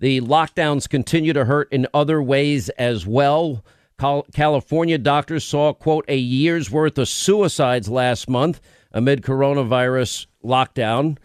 The 0.00 0.20
lockdowns 0.20 0.88
continue 0.88 1.32
to 1.32 1.44
hurt 1.44 1.72
in 1.72 1.86
other 1.92 2.22
ways 2.22 2.70
as 2.70 3.06
well. 3.06 3.64
California 4.32 4.96
doctors 4.96 5.44
saw, 5.44 5.72
quote, 5.72 6.04
a 6.08 6.16
year's 6.16 6.70
worth 6.70 6.98
of 6.98 7.08
suicides 7.08 7.88
last 7.88 8.28
month 8.28 8.60
amid 8.98 9.22
coronavirus 9.22 10.26
lockdown. 10.44 11.16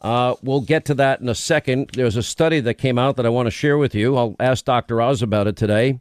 Uh, 0.00 0.34
we'll 0.42 0.60
get 0.60 0.84
to 0.84 0.94
that 0.94 1.20
in 1.20 1.28
a 1.28 1.34
second. 1.34 1.90
There's 1.94 2.16
a 2.16 2.22
study 2.22 2.60
that 2.60 2.74
came 2.74 2.98
out 2.98 3.16
that 3.16 3.26
I 3.26 3.30
want 3.30 3.46
to 3.46 3.50
share 3.50 3.78
with 3.78 3.94
you. 3.94 4.16
I'll 4.16 4.36
ask 4.38 4.64
Dr. 4.64 5.00
Oz 5.00 5.22
about 5.22 5.46
it 5.46 5.56
today. 5.56 5.98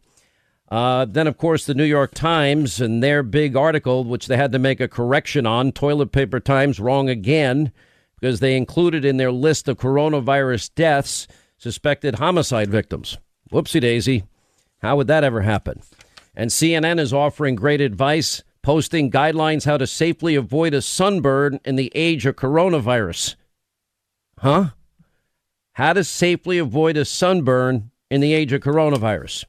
Uh, 0.70 1.06
then, 1.06 1.28
of 1.28 1.38
course, 1.38 1.66
the 1.66 1.74
New 1.74 1.84
York 1.86 2.14
Times 2.14 2.82
and 2.82 3.02
their 3.02 3.24
big 3.24 3.56
article, 3.56 4.04
which 4.04 4.28
they 4.28 4.36
had 4.36 4.52
to 4.52 4.60
make 4.60 4.82
a 4.82 4.88
correction 4.88 5.46
on 5.46 5.72
Toilet 5.72 6.12
Paper 6.12 6.40
Times 6.40 6.80
wrong 6.80 7.10
again 7.10 7.72
because 8.20 8.40
they 8.40 8.58
included 8.58 9.06
in 9.06 9.18
their 9.18 9.32
list 9.32 9.68
of 9.68 9.78
coronavirus 9.78 10.74
deaths 10.76 11.28
suspected 11.58 12.16
homicide 12.16 12.70
victims. 12.70 13.18
Whoopsie 13.52 13.82
daisy. 13.82 14.24
How 14.82 14.98
would 14.98 15.08
that 15.08 15.24
ever 15.24 15.42
happen? 15.42 15.82
And 16.36 16.50
CNN 16.50 17.00
is 17.00 17.14
offering 17.14 17.56
great 17.56 17.80
advice, 17.80 18.44
posting 18.64 19.12
guidelines 19.12 19.66
how 19.66 19.78
to 19.78 19.86
safely 19.86 20.36
avoid 20.36 20.74
a 20.74 20.82
sunburn 20.82 21.60
in 21.64 21.76
the 21.76 21.92
age 21.94 22.26
of 22.26 22.36
coronavirus. 22.36 23.36
Huh? 24.40 24.70
How 25.74 25.94
to 25.94 26.04
safely 26.04 26.58
avoid 26.58 26.98
a 26.98 27.06
sunburn 27.06 27.92
in 28.10 28.22
the 28.22 28.34
age 28.34 28.54
of 28.54 28.62
coronavirus. 28.62 29.46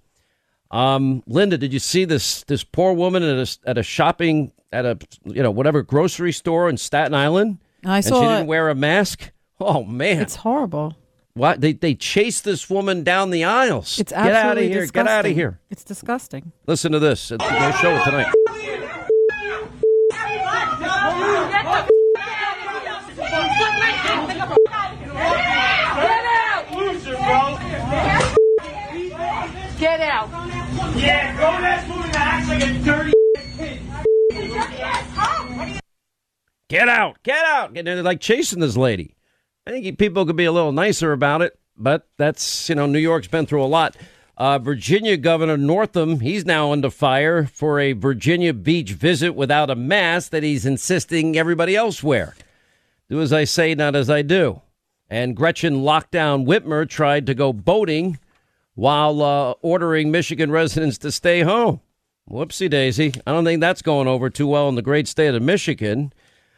Um, 0.70 1.22
Linda, 1.26 1.56
did 1.56 1.72
you 1.72 1.78
see 1.78 2.04
this 2.04 2.42
this 2.44 2.64
poor 2.64 2.92
woman 2.92 3.22
at 3.22 3.38
a, 3.38 3.68
at 3.68 3.78
a 3.78 3.82
shopping 3.82 4.52
at 4.72 4.84
a 4.84 4.98
you 5.24 5.42
know 5.42 5.50
whatever 5.50 5.82
grocery 5.82 6.32
store 6.32 6.68
in 6.68 6.76
Staten 6.76 7.14
Island? 7.14 7.58
I 7.84 8.00
saw. 8.00 8.16
And 8.16 8.24
she 8.24 8.28
didn't 8.34 8.46
wear 8.48 8.68
a 8.68 8.74
mask. 8.74 9.30
Oh 9.60 9.84
man, 9.84 10.20
it's 10.20 10.36
horrible. 10.36 10.96
What 11.34 11.60
they 11.60 11.74
they 11.74 11.94
chased 11.94 12.44
this 12.44 12.68
woman 12.68 13.04
down 13.04 13.30
the 13.30 13.44
aisles. 13.44 14.00
It's 14.00 14.12
absolutely 14.12 14.32
Get 14.32 14.44
out 14.44 14.58
of 14.58 14.64
here! 14.64 14.80
Disgusting. 14.80 15.04
Get 15.04 15.12
out 15.12 15.26
of 15.26 15.32
here! 15.32 15.60
It's 15.70 15.84
disgusting. 15.84 16.52
Listen 16.66 16.92
to 16.92 16.98
this. 16.98 17.30
We'll 17.30 17.72
show 17.72 17.94
it 17.94 18.04
tonight. 18.04 18.73
Yeah, 31.04 31.36
go 31.36 31.60
that 31.60 31.88
woman 31.88 32.10
that 32.12 32.26
acts 32.26 32.48
like 32.48 32.62
a 32.62 32.72
dirty 32.82 33.12
Get 36.68 36.88
out! 36.88 37.22
Get 37.22 37.44
out! 37.44 37.76
And 37.76 37.86
they're 37.86 38.02
like 38.02 38.20
chasing 38.20 38.58
this 38.58 38.76
lady. 38.76 39.14
I 39.66 39.70
think 39.70 39.98
people 39.98 40.24
could 40.24 40.36
be 40.36 40.46
a 40.46 40.52
little 40.52 40.72
nicer 40.72 41.12
about 41.12 41.42
it, 41.42 41.58
but 41.76 42.08
that's, 42.16 42.68
you 42.68 42.74
know, 42.74 42.86
New 42.86 42.98
York's 42.98 43.28
been 43.28 43.46
through 43.46 43.62
a 43.62 43.66
lot. 43.66 43.96
Uh, 44.36 44.58
Virginia 44.58 45.16
Governor 45.16 45.56
Northam, 45.56 46.20
he's 46.20 46.44
now 46.44 46.72
under 46.72 46.90
fire 46.90 47.44
for 47.44 47.78
a 47.78 47.92
Virginia 47.92 48.52
Beach 48.52 48.92
visit 48.92 49.34
without 49.34 49.70
a 49.70 49.76
mask 49.76 50.30
that 50.30 50.42
he's 50.42 50.66
insisting 50.66 51.36
everybody 51.36 51.76
else 51.76 52.02
wear. 52.02 52.34
Do 53.08 53.20
as 53.20 53.32
I 53.32 53.44
say, 53.44 53.74
not 53.74 53.94
as 53.94 54.08
I 54.10 54.22
do. 54.22 54.62
And 55.08 55.36
Gretchen 55.36 55.82
Lockdown 55.82 56.46
Whitmer 56.46 56.88
tried 56.88 57.26
to 57.26 57.34
go 57.34 57.52
boating 57.52 58.18
while 58.74 59.22
uh, 59.22 59.52
ordering 59.62 60.10
Michigan 60.10 60.50
residents 60.50 60.98
to 60.98 61.12
stay 61.12 61.42
home. 61.42 61.80
Whoopsie 62.28 62.70
daisy. 62.70 63.12
I 63.26 63.32
don't 63.32 63.44
think 63.44 63.60
that's 63.60 63.82
going 63.82 64.08
over 64.08 64.30
too 64.30 64.46
well 64.46 64.68
in 64.68 64.74
the 64.74 64.82
great 64.82 65.06
state 65.08 65.34
of 65.34 65.42
Michigan. 65.42 66.12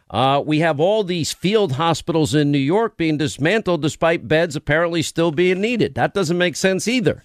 Uh, 0.09 0.41
we 0.45 0.61
have 0.61 0.79
all 0.79 1.03
these 1.03 1.33
field 1.33 1.73
hospitals 1.73 2.35
in 2.35 2.53
New 2.53 2.59
York 2.59 2.97
being 2.97 3.17
dismantled 3.17 3.83
despite 3.83 4.29
beds 4.29 4.55
apparently 4.55 5.03
still 5.03 5.33
being 5.33 5.61
needed. 5.61 5.95
That 5.95 6.15
doesn't 6.15 6.39
make 6.39 6.55
sense 6.55 6.87
either. 6.87 7.25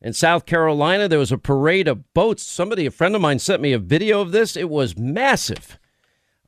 In 0.00 0.12
South 0.12 0.46
Carolina, 0.46 1.08
there 1.08 1.18
was 1.18 1.32
a 1.32 1.38
parade 1.38 1.88
of 1.88 2.14
boats. 2.14 2.42
Somebody, 2.44 2.86
a 2.86 2.90
friend 2.90 3.14
of 3.14 3.20
mine, 3.20 3.38
sent 3.40 3.60
me 3.60 3.72
a 3.72 3.78
video 3.78 4.20
of 4.20 4.32
this. 4.32 4.56
It 4.56 4.70
was 4.70 4.96
massive. 4.96 5.78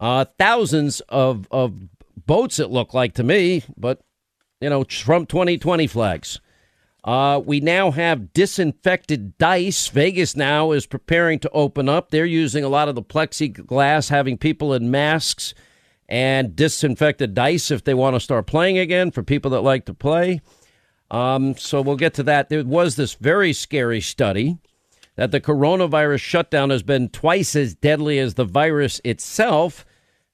Uh, 0.00 0.24
thousands 0.38 1.00
of, 1.08 1.46
of 1.50 1.74
boats, 2.26 2.58
it 2.58 2.70
looked 2.70 2.94
like 2.94 3.14
to 3.14 3.22
me, 3.22 3.62
but, 3.76 4.00
you 4.60 4.70
know, 4.70 4.84
Trump 4.84 5.28
2020 5.28 5.86
flags. 5.86 6.40
Uh, 7.04 7.40
we 7.44 7.58
now 7.60 7.90
have 7.90 8.32
disinfected 8.32 9.36
dice. 9.36 9.88
Vegas 9.88 10.36
now 10.36 10.70
is 10.70 10.86
preparing 10.86 11.38
to 11.40 11.50
open 11.50 11.88
up. 11.88 12.10
They're 12.10 12.24
using 12.24 12.62
a 12.62 12.68
lot 12.68 12.88
of 12.88 12.94
the 12.94 13.02
plexiglass, 13.02 14.08
having 14.08 14.38
people 14.38 14.72
in 14.72 14.90
masks 14.90 15.52
and 16.08 16.54
disinfected 16.54 17.34
dice 17.34 17.70
if 17.70 17.82
they 17.84 17.94
want 17.94 18.14
to 18.14 18.20
start 18.20 18.46
playing 18.46 18.78
again 18.78 19.10
for 19.10 19.22
people 19.22 19.50
that 19.50 19.62
like 19.62 19.86
to 19.86 19.94
play. 19.94 20.40
Um, 21.10 21.56
so 21.56 21.80
we'll 21.80 21.96
get 21.96 22.14
to 22.14 22.22
that. 22.24 22.48
There 22.48 22.64
was 22.64 22.96
this 22.96 23.14
very 23.14 23.52
scary 23.52 24.00
study 24.00 24.58
that 25.16 25.30
the 25.30 25.40
coronavirus 25.40 26.20
shutdown 26.20 26.70
has 26.70 26.82
been 26.82 27.08
twice 27.08 27.56
as 27.56 27.74
deadly 27.74 28.18
as 28.18 28.34
the 28.34 28.44
virus 28.44 29.00
itself. 29.04 29.84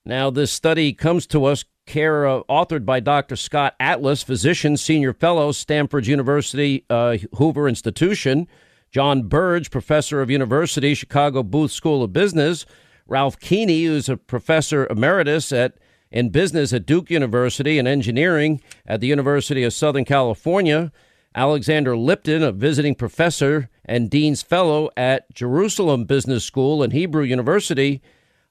Now, 0.04 0.30
this 0.30 0.52
study 0.52 0.92
comes 0.92 1.26
to 1.28 1.46
us 1.46 1.64
care 1.88 2.23
authored 2.49 2.85
by 2.85 3.00
Dr. 3.00 3.35
Scott 3.35 3.75
Atlas, 3.80 4.23
physician, 4.23 4.76
senior 4.76 5.12
fellow, 5.12 5.50
Stanford 5.50 6.07
University 6.07 6.85
uh, 6.88 7.16
Hoover 7.37 7.68
Institution. 7.68 8.47
John 8.90 9.25
Birge, 9.25 9.71
professor 9.71 10.23
of 10.23 10.30
university, 10.30 10.95
Chicago 10.95 11.42
Booth 11.42 11.73
School 11.73 12.02
of 12.02 12.12
Business. 12.12 12.64
Ralph 13.07 13.40
Keeney, 13.40 13.85
who's 13.85 14.09
a 14.09 14.16
professor 14.16 14.87
emeritus 14.87 15.50
at 15.50 15.78
in 16.11 16.30
business 16.30 16.73
at 16.73 16.87
Duke 16.87 17.11
University 17.11 17.78
and 17.78 17.87
engineering 17.87 18.62
at 18.87 19.00
the 19.00 19.07
University 19.07 19.62
of 19.64 19.73
Southern 19.73 20.04
California. 20.04 20.92
Alexander 21.35 21.97
Lipton, 21.97 22.42
a 22.42 22.52
visiting 22.52 22.95
professor 22.95 23.68
and 23.85 24.11
dean's 24.11 24.42
fellow 24.42 24.90
at 24.97 25.33
Jerusalem 25.35 26.04
Business 26.04 26.45
School 26.45 26.83
and 26.83 26.92
Hebrew 26.92 27.23
University 27.23 28.02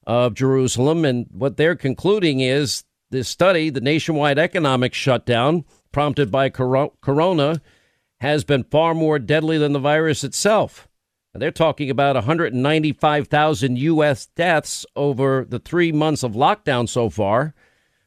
of 0.06 0.34
Jerusalem. 0.34 1.04
And 1.04 1.28
what 1.32 1.58
they're 1.58 1.76
concluding 1.76 2.40
is 2.40 2.84
this 3.10 3.28
study, 3.28 3.70
the 3.70 3.82
nationwide 3.82 4.40
economic 4.40 4.94
shutdown 4.94 5.66
prompted 5.92 6.32
by 6.32 6.50
corona, 6.50 7.62
has 8.20 8.44
been 8.44 8.64
far 8.64 8.94
more 8.94 9.20
deadly 9.20 9.58
than 9.58 9.74
the 9.74 9.80
virus 9.80 10.24
itself. 10.24 10.88
They're 11.34 11.52
talking 11.52 11.90
about 11.90 12.16
195,000 12.16 13.78
U.S. 13.78 14.26
deaths 14.28 14.86
over 14.96 15.46
the 15.48 15.60
three 15.60 15.92
months 15.92 16.24
of 16.24 16.34
lockdown 16.34 16.90
so 16.90 17.10
far. 17.10 17.54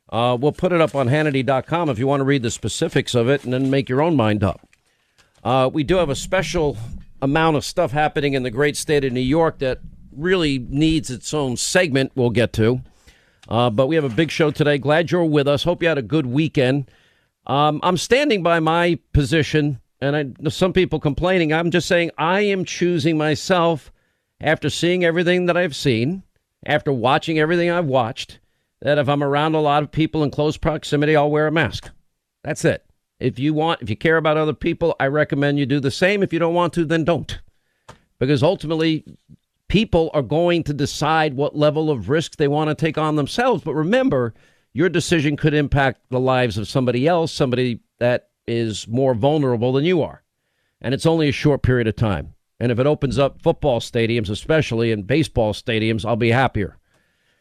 Uh, 0.09 0.37
we'll 0.41 0.53
put 0.53 0.73
it 0.73 0.81
up 0.81 0.95
on 0.97 1.09
Hannity.com 1.09 1.89
if 1.89 1.99
you 1.99 2.07
want 2.07 2.21
to 2.21 2.25
read 2.25 2.43
the 2.43 2.51
specifics 2.51 3.15
of 3.15 3.29
it 3.29 3.45
and 3.45 3.53
then 3.53 3.71
make 3.71 3.89
your 3.89 4.03
own 4.03 4.17
mind 4.17 4.43
up. 4.43 4.69
Uh, 5.45 5.71
we 5.73 5.85
do 5.85 5.97
have 5.97 6.11
a 6.11 6.17
special 6.17 6.77
amount 7.23 7.57
of 7.57 7.65
stuff 7.65 7.93
happening 7.93 8.35
in 8.35 8.43
the 8.43 8.51
great 8.51 8.77
state 8.77 9.05
of 9.05 9.13
New 9.13 9.21
York 9.21 9.61
that 9.61 9.79
really 10.11 10.59
needs 10.59 11.11
its 11.11 11.33
own 11.33 11.57
segment 11.57 12.11
we'll 12.17 12.31
get 12.31 12.53
to. 12.55 12.83
Uh, 13.51 13.69
but 13.69 13.89
we 13.89 13.97
have 13.97 14.05
a 14.05 14.09
big 14.09 14.31
show 14.31 14.51
today. 14.51 14.79
Glad 14.79 15.11
you're 15.11 15.25
with 15.25 15.49
us. 15.49 15.65
Hope 15.65 15.83
you 15.83 15.89
had 15.89 15.99
a 15.99 16.03
good 16.03 16.27
weekend. 16.27 16.91
Um, 17.47 17.81
I'm 17.83 17.97
standing 17.97 18.43
by 18.43 18.61
my 18.61 18.99
position 19.13 19.81
and 20.01 20.17
I, 20.17 20.51
some 20.51 20.73
people 20.73 21.01
complaining. 21.01 21.53
I'm 21.53 21.71
just 21.71 21.89
saying 21.89 22.11
I 22.17 22.41
am 22.43 22.65
choosing 22.65 23.19
myself 23.19 23.93
after 24.41 24.71
seeing 24.71 25.05
everything 25.05 25.47
that 25.47 25.57
I've 25.57 25.77
seen, 25.77 26.23
after 26.65 26.93
watching 26.93 27.39
everything 27.39 27.71
I've 27.71 27.87
watched, 27.87 28.39
that 28.81 28.99
if 28.99 29.09
I'm 29.09 29.23
around 29.23 29.55
a 29.55 29.61
lot 29.61 29.83
of 29.83 29.91
people 29.91 30.23
in 30.23 30.31
close 30.31 30.57
proximity, 30.57 31.17
I'll 31.17 31.31
wear 31.31 31.47
a 31.47 31.53
mask. 31.53 31.91
That's 32.43 32.65
it. 32.65 32.87
If 33.19 33.39
you 33.39 33.53
want, 33.53 33.83
if 33.83 33.91
you 33.91 33.97
care 33.97 34.17
about 34.17 34.39
other 34.39 34.55
people, 34.55 34.97
I 34.99 35.09
recommend 35.09 35.59
you 35.59 35.67
do 35.67 35.81
the 35.81 35.91
same. 35.91 36.23
If 36.23 36.33
you 36.33 36.39
don't 36.39 36.55
want 36.55 36.73
to, 36.75 36.87
then 36.87 37.05
don't. 37.05 37.39
Because 38.19 38.43
ultimately, 38.43 39.05
people 39.71 40.11
are 40.13 40.21
going 40.21 40.65
to 40.65 40.75
decide 40.75 41.35
what 41.35 41.57
level 41.57 41.91
of 41.91 42.11
risk 42.11 42.37
they 42.37 42.49
want 42.49 42.69
to 42.69 42.75
take 42.75 42.99
on 42.99 43.17
themselves. 43.17 43.63
But 43.63 43.75
remember, 43.75 44.35
your 44.73 44.89
decision 44.89 45.37
could 45.37 45.55
impact 45.55 46.01
the 46.11 46.21
lives 46.21 46.59
of 46.59 46.69
somebody 46.69 47.07
else, 47.07 47.33
somebody 47.33 47.81
that 48.01 48.31
is 48.47 48.89
more 48.89 49.15
vulnerable 49.15 49.73
than 49.73 49.85
you 49.85 50.03
are. 50.03 50.25
And 50.83 50.93
it's 50.93 51.07
only 51.07 51.29
a 51.29 51.33
short 51.33 51.63
period 51.63 51.87
of 51.87 51.95
time. 51.95 52.35
And 52.59 52.73
if 52.73 52.79
it 52.79 52.87
opens 52.87 53.19
up 53.19 53.43
football 53.43 53.81
stadiums, 53.81 54.29
especially 54.29 54.91
and 54.93 55.07
baseball 55.07 55.55
stadiums, 55.55 56.05
I'll 56.05 56.17
be 56.17 56.33
happier. 56.33 56.77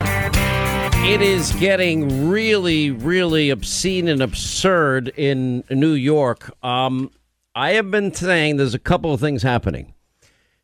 It 0.02 1.22
is 1.22 1.52
getting 1.54 2.30
really, 2.30 2.92
really 2.92 3.50
obscene 3.50 4.08
and 4.08 4.22
absurd 4.22 5.12
in 5.18 5.64
New 5.72 5.94
York. 5.94 6.52
Um, 6.64 7.10
I 7.56 7.72
have 7.72 7.90
been 7.90 8.14
saying 8.14 8.58
there's 8.58 8.76
a 8.76 8.80
couple 8.80 9.14
of 9.14 9.20
things 9.20 9.42
happening. 9.42 9.96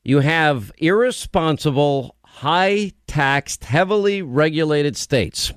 You 0.08 0.20
have 0.20 0.72
irresponsible, 0.78 2.16
high 2.24 2.92
taxed, 3.08 3.64
heavily 3.64 4.22
regulated 4.22 4.96
states 4.96 5.52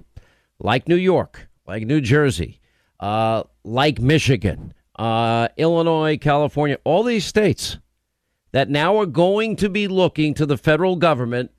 like 0.58 0.88
New 0.88 0.96
York, 0.96 1.50
like 1.66 1.82
New 1.82 2.00
Jersey, 2.00 2.62
uh, 2.98 3.42
like 3.62 4.00
Michigan, 4.00 4.72
uh, 4.98 5.48
Illinois, 5.58 6.16
California, 6.16 6.78
all 6.84 7.02
these 7.02 7.26
states 7.26 7.76
that 8.52 8.70
now 8.70 8.96
are 8.96 9.04
going 9.04 9.54
to 9.56 9.68
be 9.68 9.86
looking 9.86 10.32
to 10.32 10.46
the 10.46 10.56
federal 10.56 10.96
government 10.96 11.50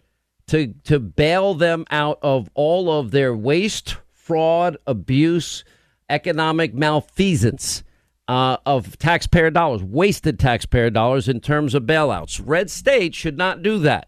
to 0.48 0.74
to 0.86 1.00
bail 1.00 1.53
them 1.53 1.86
out 1.91 2.17
of 2.24 2.50
all 2.55 2.91
of 2.91 3.12
their 3.12 3.36
waste, 3.36 3.98
fraud, 4.13 4.77
abuse, 4.88 5.63
economic 6.10 6.74
malfeasance 6.74 7.84
uh, 8.30 8.58
of 8.64 8.96
taxpayer 9.00 9.50
dollars, 9.50 9.82
wasted 9.82 10.38
taxpayer 10.38 10.92
dollars 10.92 11.28
in 11.28 11.40
terms 11.40 11.74
of 11.74 11.82
bailouts. 11.82 12.40
Red 12.46 12.70
states 12.70 13.18
should 13.18 13.40
not 13.40 13.64
do 13.64 13.80
that. 13.80 14.08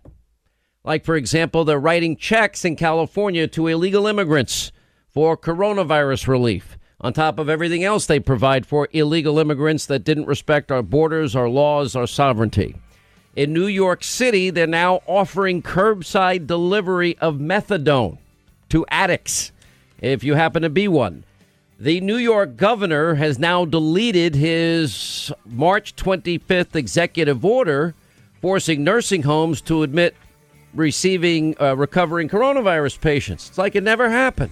Like, 0.83 1.03
for 1.03 1.15
example, 1.15 1.65
they're 1.65 1.79
writing 1.79 2.15
checks 2.15 2.63
in 2.63 2.75
California 2.75 3.47
to 3.47 3.65
illegal 3.65 4.05
immigrants 4.05 4.71
for 5.09 5.35
coronavirus 5.35 6.27
relief, 6.27 6.77
on 6.99 7.13
top 7.13 7.39
of 7.39 7.49
everything 7.49 7.83
else 7.83 8.05
they 8.05 8.19
provide 8.19 8.67
for 8.67 8.87
illegal 8.91 9.39
immigrants 9.39 9.87
that 9.87 10.03
didn't 10.03 10.27
respect 10.27 10.71
our 10.71 10.83
borders, 10.83 11.35
our 11.35 11.49
laws, 11.49 11.95
our 11.95 12.05
sovereignty. 12.05 12.75
In 13.35 13.53
New 13.53 13.65
York 13.65 14.03
City, 14.03 14.51
they're 14.51 14.67
now 14.67 15.01
offering 15.07 15.63
curbside 15.63 16.45
delivery 16.45 17.17
of 17.17 17.37
methadone 17.37 18.19
to 18.69 18.85
addicts 18.89 19.51
if 19.99 20.23
you 20.23 20.35
happen 20.35 20.61
to 20.61 20.69
be 20.69 20.87
one. 20.87 21.23
The 21.81 21.99
New 21.99 22.17
York 22.17 22.57
governor 22.57 23.15
has 23.15 23.39
now 23.39 23.65
deleted 23.65 24.35
his 24.35 25.33
March 25.47 25.95
25th 25.95 26.75
executive 26.75 27.43
order 27.43 27.95
forcing 28.39 28.83
nursing 28.83 29.23
homes 29.23 29.61
to 29.61 29.81
admit 29.81 30.15
receiving 30.75 31.55
uh, 31.59 31.75
recovering 31.75 32.29
coronavirus 32.29 33.01
patients. 33.01 33.49
It's 33.49 33.57
like 33.57 33.75
it 33.75 33.81
never 33.81 34.11
happened. 34.11 34.51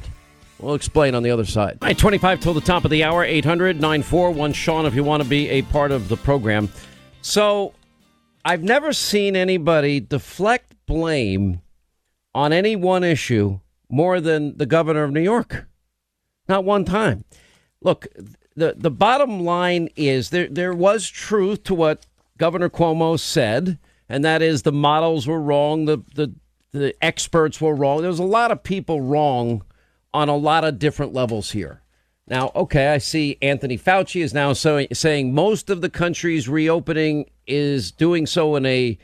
We'll 0.58 0.74
explain 0.74 1.14
on 1.14 1.22
the 1.22 1.30
other 1.30 1.46
side. 1.46 1.78
All 1.84 1.90
right, 1.90 1.96
25 1.96 2.40
till 2.40 2.56
the 2.56 2.62
top 2.62 2.84
of 2.84 2.90
the 2.90 3.04
hour, 3.04 3.24
800 3.24 3.80
941 3.80 4.54
Sean, 4.54 4.88
if 4.88 4.96
you 4.96 5.04
want 5.04 5.22
to 5.22 5.30
be 5.30 5.50
a 5.50 5.62
part 5.62 5.92
of 5.92 6.10
the 6.10 6.18
program. 6.18 6.68
So, 7.22 7.76
I've 8.44 8.64
never 8.64 8.92
seen 8.92 9.36
anybody 9.36 10.00
deflect 10.00 10.74
blame 10.88 11.62
on 12.34 12.54
any 12.54 12.76
one 12.76 13.04
issue 13.04 13.60
more 13.88 14.20
than 14.20 14.58
the 14.58 14.66
governor 14.66 15.04
of 15.04 15.12
New 15.12 15.22
York. 15.22 15.68
Not 16.50 16.66
one 16.66 16.84
time. 16.84 17.24
Look, 17.82 18.08
the, 18.56 18.74
the 18.76 18.92
bottom 18.92 19.46
line 19.46 19.90
is 19.96 20.32
there, 20.32 20.48
there 20.48 20.74
was 20.74 21.08
truth 21.08 21.64
to 21.66 21.76
what 21.76 22.08
Governor 22.38 22.70
Cuomo 22.70 23.20
said, 23.20 23.78
and 24.10 24.26
that 24.26 24.42
is 24.42 24.64
the 24.64 24.72
models 24.72 25.28
were 25.28 25.40
wrong, 25.40 25.86
the, 25.86 26.00
the, 26.16 26.34
the 26.72 26.96
experts 27.02 27.62
were 27.62 27.76
wrong. 27.76 28.02
There 28.02 28.10
was 28.10 28.20
a 28.20 28.24
lot 28.24 28.52
of 28.52 28.64
people 28.64 29.00
wrong 29.00 29.64
on 30.14 30.28
a 30.28 30.36
lot 30.36 30.64
of 30.64 30.80
different 30.80 31.14
levels 31.14 31.52
here. 31.52 31.84
Now, 32.28 32.52
okay, 32.56 32.88
I 32.88 32.98
see 32.98 33.38
Anthony 33.42 33.78
Fauci 33.78 34.24
is 34.24 34.34
now 34.34 34.54
so, 34.54 34.86
saying 34.92 35.34
most 35.34 35.70
of 35.70 35.82
the 35.82 35.90
country's 35.90 36.50
reopening 36.50 37.30
is 37.48 37.92
doing 37.92 38.26
so 38.26 38.56
in 38.56 38.66
a 38.66 38.98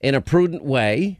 in 0.00 0.14
a 0.14 0.20
prudent 0.20 0.64
way. 0.64 1.19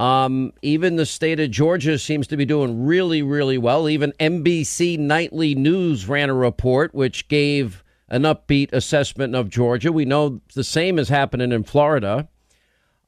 Um, 0.00 0.54
even 0.62 0.96
the 0.96 1.04
state 1.04 1.40
of 1.40 1.50
Georgia 1.50 1.98
seems 1.98 2.26
to 2.28 2.38
be 2.38 2.46
doing 2.46 2.86
really, 2.86 3.20
really 3.20 3.58
well. 3.58 3.86
Even 3.86 4.14
NBC 4.18 4.98
Nightly 4.98 5.54
News 5.54 6.08
ran 6.08 6.30
a 6.30 6.34
report 6.34 6.94
which 6.94 7.28
gave 7.28 7.84
an 8.08 8.22
upbeat 8.22 8.72
assessment 8.72 9.34
of 9.34 9.50
Georgia. 9.50 9.92
We 9.92 10.06
know 10.06 10.40
the 10.54 10.64
same 10.64 10.98
is 10.98 11.10
happening 11.10 11.52
in 11.52 11.64
Florida. 11.64 12.26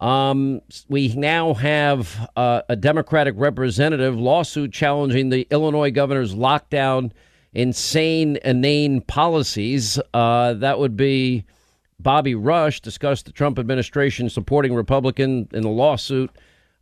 Um, 0.01 0.61
we 0.87 1.09
now 1.15 1.55
have 1.55 2.29
uh, 2.37 2.61
a 2.69 2.77
Democratic 2.77 3.37
representative 3.39 4.21
lawsuit 4.21 4.75
challenging 4.75 5.31
the 5.31 5.47
Illinois 5.51 5.93
governor's 5.93 6.35
lockdown 6.35 7.11
insane, 7.55 8.37
inane 8.45 9.01
policies. 9.01 9.99
Uh, 10.13 10.53
that 10.55 10.79
would 10.79 10.99
be 10.99 11.47
Bobby 11.99 12.35
Rush 12.35 12.83
discussed 12.83 13.25
the 13.25 13.33
Trump 13.33 13.59
administration 13.59 14.29
supporting 14.29 14.75
Republican 14.75 15.49
in 15.55 15.63
the 15.63 15.71
lawsuit 15.71 16.31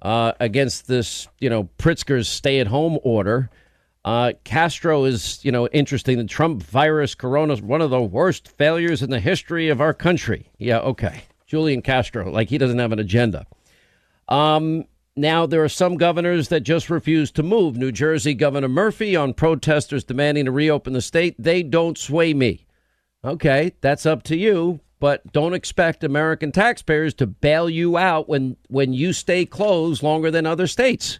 uh, 0.02 0.32
against 0.40 0.88
this, 0.88 1.28
you 1.38 1.50
know, 1.50 1.68
Pritzker's 1.78 2.28
stay-at-home 2.28 2.98
order. 3.02 3.50
Uh, 4.04 4.32
Castro 4.44 5.04
is, 5.04 5.44
you 5.44 5.52
know, 5.52 5.68
interesting. 5.68 6.16
The 6.16 6.24
Trump 6.24 6.62
virus, 6.62 7.14
corona, 7.14 7.52
is 7.52 7.62
one 7.62 7.82
of 7.82 7.90
the 7.90 8.00
worst 8.00 8.48
failures 8.48 9.02
in 9.02 9.10
the 9.10 9.20
history 9.20 9.68
of 9.68 9.80
our 9.80 9.92
country. 9.92 10.50
Yeah, 10.58 10.78
okay. 10.78 11.24
Julian 11.46 11.82
Castro, 11.82 12.30
like 12.30 12.48
he 12.48 12.58
doesn't 12.58 12.78
have 12.78 12.92
an 12.92 12.98
agenda. 12.98 13.46
Um, 14.28 14.84
now, 15.16 15.44
there 15.44 15.62
are 15.62 15.68
some 15.68 15.96
governors 15.96 16.48
that 16.48 16.60
just 16.60 16.88
refuse 16.88 17.30
to 17.32 17.42
move. 17.42 17.76
New 17.76 17.92
Jersey 17.92 18.32
Governor 18.32 18.68
Murphy 18.68 19.16
on 19.16 19.34
protesters 19.34 20.04
demanding 20.04 20.46
to 20.46 20.52
reopen 20.52 20.92
the 20.92 21.02
state. 21.02 21.34
They 21.38 21.62
don't 21.62 21.98
sway 21.98 22.32
me. 22.32 22.66
Okay, 23.22 23.72
that's 23.82 24.06
up 24.06 24.22
to 24.22 24.36
you, 24.36 24.80
but 25.00 25.32
don't 25.32 25.54
expect 25.54 26.04
American 26.04 26.52
taxpayers 26.52 27.14
to 27.14 27.26
bail 27.26 27.68
you 27.68 27.96
out 27.98 28.28
when, 28.28 28.56
when 28.68 28.92
you 28.92 29.12
stay 29.12 29.44
closed 29.44 30.02
longer 30.02 30.30
than 30.30 30.46
other 30.46 30.68
states 30.68 31.18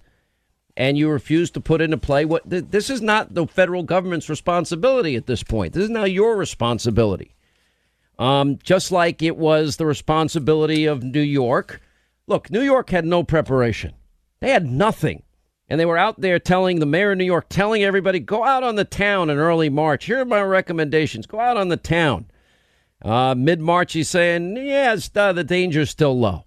and 0.77 0.97
you 0.97 1.11
refuse 1.11 1.51
to 1.51 1.61
put 1.61 1.81
into 1.81 1.99
play 1.99 2.25
what 2.25 2.43
this 2.47 2.89
is 2.89 3.03
not 3.03 3.35
the 3.35 3.47
federal 3.47 3.83
government's 3.83 4.29
responsibility 4.29 5.17
at 5.17 5.27
this 5.27 5.43
point. 5.43 5.73
This 5.73 5.85
is 5.85 5.91
now 5.91 6.05
your 6.05 6.37
responsibility. 6.37 7.35
Um, 8.19 8.59
just 8.63 8.93
like 8.93 9.23
it 9.23 9.37
was 9.37 9.77
the 9.77 9.87
responsibility 9.87 10.85
of 10.85 11.03
New 11.03 11.21
York 11.21 11.81
Look, 12.31 12.49
New 12.49 12.63
York 12.63 12.91
had 12.91 13.05
no 13.05 13.25
preparation. 13.25 13.93
They 14.39 14.53
had 14.53 14.65
nothing. 14.65 15.25
And 15.69 15.81
they 15.81 15.85
were 15.85 15.99
out 15.99 16.21
there 16.21 16.39
telling 16.39 16.79
the 16.79 16.87
mayor 16.87 17.11
of 17.11 17.19
New 17.19 17.25
York, 17.25 17.47
telling 17.49 17.83
everybody, 17.83 18.21
go 18.21 18.45
out 18.45 18.63
on 18.63 18.77
the 18.77 18.85
town 18.85 19.31
in 19.31 19.37
early 19.37 19.69
March. 19.69 20.05
Here 20.05 20.21
are 20.21 20.25
my 20.25 20.41
recommendations. 20.41 21.27
Go 21.27 21.41
out 21.41 21.57
on 21.57 21.71
the 21.71 21.77
town. 21.77 22.27
Uh, 23.03 23.35
Mid 23.37 23.61
March, 23.61 23.93
he's 23.95 24.09
saying, 24.09 24.57
yes, 24.57 25.11
uh, 25.17 25.33
the 25.33 25.45
danger's 25.45 25.91
still 25.91 26.19
low. 26.19 26.45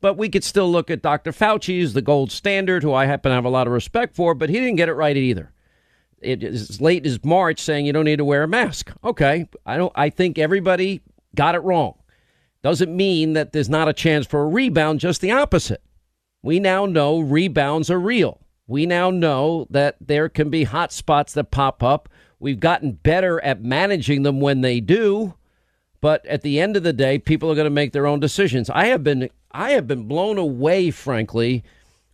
But 0.00 0.16
we 0.16 0.28
could 0.28 0.44
still 0.44 0.70
look 0.70 0.90
at 0.90 1.02
Dr. 1.02 1.32
Fauci, 1.32 1.78
who's 1.78 1.92
the 1.92 2.02
gold 2.02 2.30
standard, 2.30 2.82
who 2.82 2.92
I 2.92 3.06
happen 3.06 3.30
to 3.30 3.34
have 3.34 3.44
a 3.44 3.50
lot 3.50 3.66
of 3.66 3.72
respect 3.72 4.16
for, 4.16 4.34
but 4.34 4.48
he 4.48 4.56
didn't 4.56 4.76
get 4.76 4.88
it 4.88 4.94
right 4.94 5.16
either. 5.16 5.52
It 6.20 6.42
is 6.42 6.70
as 6.70 6.80
late 6.80 7.06
as 7.06 7.24
March 7.24 7.60
saying 7.60 7.86
you 7.86 7.92
don't 7.92 8.04
need 8.04 8.16
to 8.16 8.24
wear 8.24 8.42
a 8.42 8.48
mask. 8.48 8.92
Okay, 9.04 9.48
I 9.64 9.76
don't. 9.76 9.92
I 9.94 10.10
think 10.10 10.38
everybody 10.38 11.00
got 11.34 11.54
it 11.54 11.60
wrong 11.60 11.94
doesn't 12.62 12.94
mean 12.94 13.32
that 13.32 13.52
there's 13.52 13.68
not 13.68 13.88
a 13.88 13.92
chance 13.92 14.26
for 14.26 14.42
a 14.42 14.48
rebound, 14.48 15.00
just 15.00 15.20
the 15.20 15.30
opposite. 15.30 15.82
We 16.42 16.60
now 16.60 16.86
know 16.86 17.18
rebounds 17.18 17.90
are 17.90 18.00
real. 18.00 18.40
We 18.66 18.86
now 18.86 19.10
know 19.10 19.66
that 19.70 19.96
there 20.00 20.28
can 20.28 20.50
be 20.50 20.64
hot 20.64 20.92
spots 20.92 21.32
that 21.34 21.50
pop 21.50 21.82
up. 21.82 22.08
We've 22.38 22.60
gotten 22.60 22.92
better 22.92 23.42
at 23.42 23.62
managing 23.62 24.22
them 24.22 24.40
when 24.40 24.60
they 24.60 24.80
do, 24.80 25.34
but 26.00 26.24
at 26.26 26.42
the 26.42 26.60
end 26.60 26.76
of 26.76 26.82
the 26.82 26.92
day, 26.92 27.18
people 27.18 27.50
are 27.50 27.54
going 27.54 27.64
to 27.64 27.70
make 27.70 27.92
their 27.92 28.06
own 28.06 28.20
decisions. 28.20 28.70
I 28.70 28.86
have 28.86 29.04
been 29.04 29.30
I 29.50 29.72
have 29.72 29.86
been 29.86 30.04
blown 30.04 30.38
away, 30.38 30.90
frankly, 30.90 31.64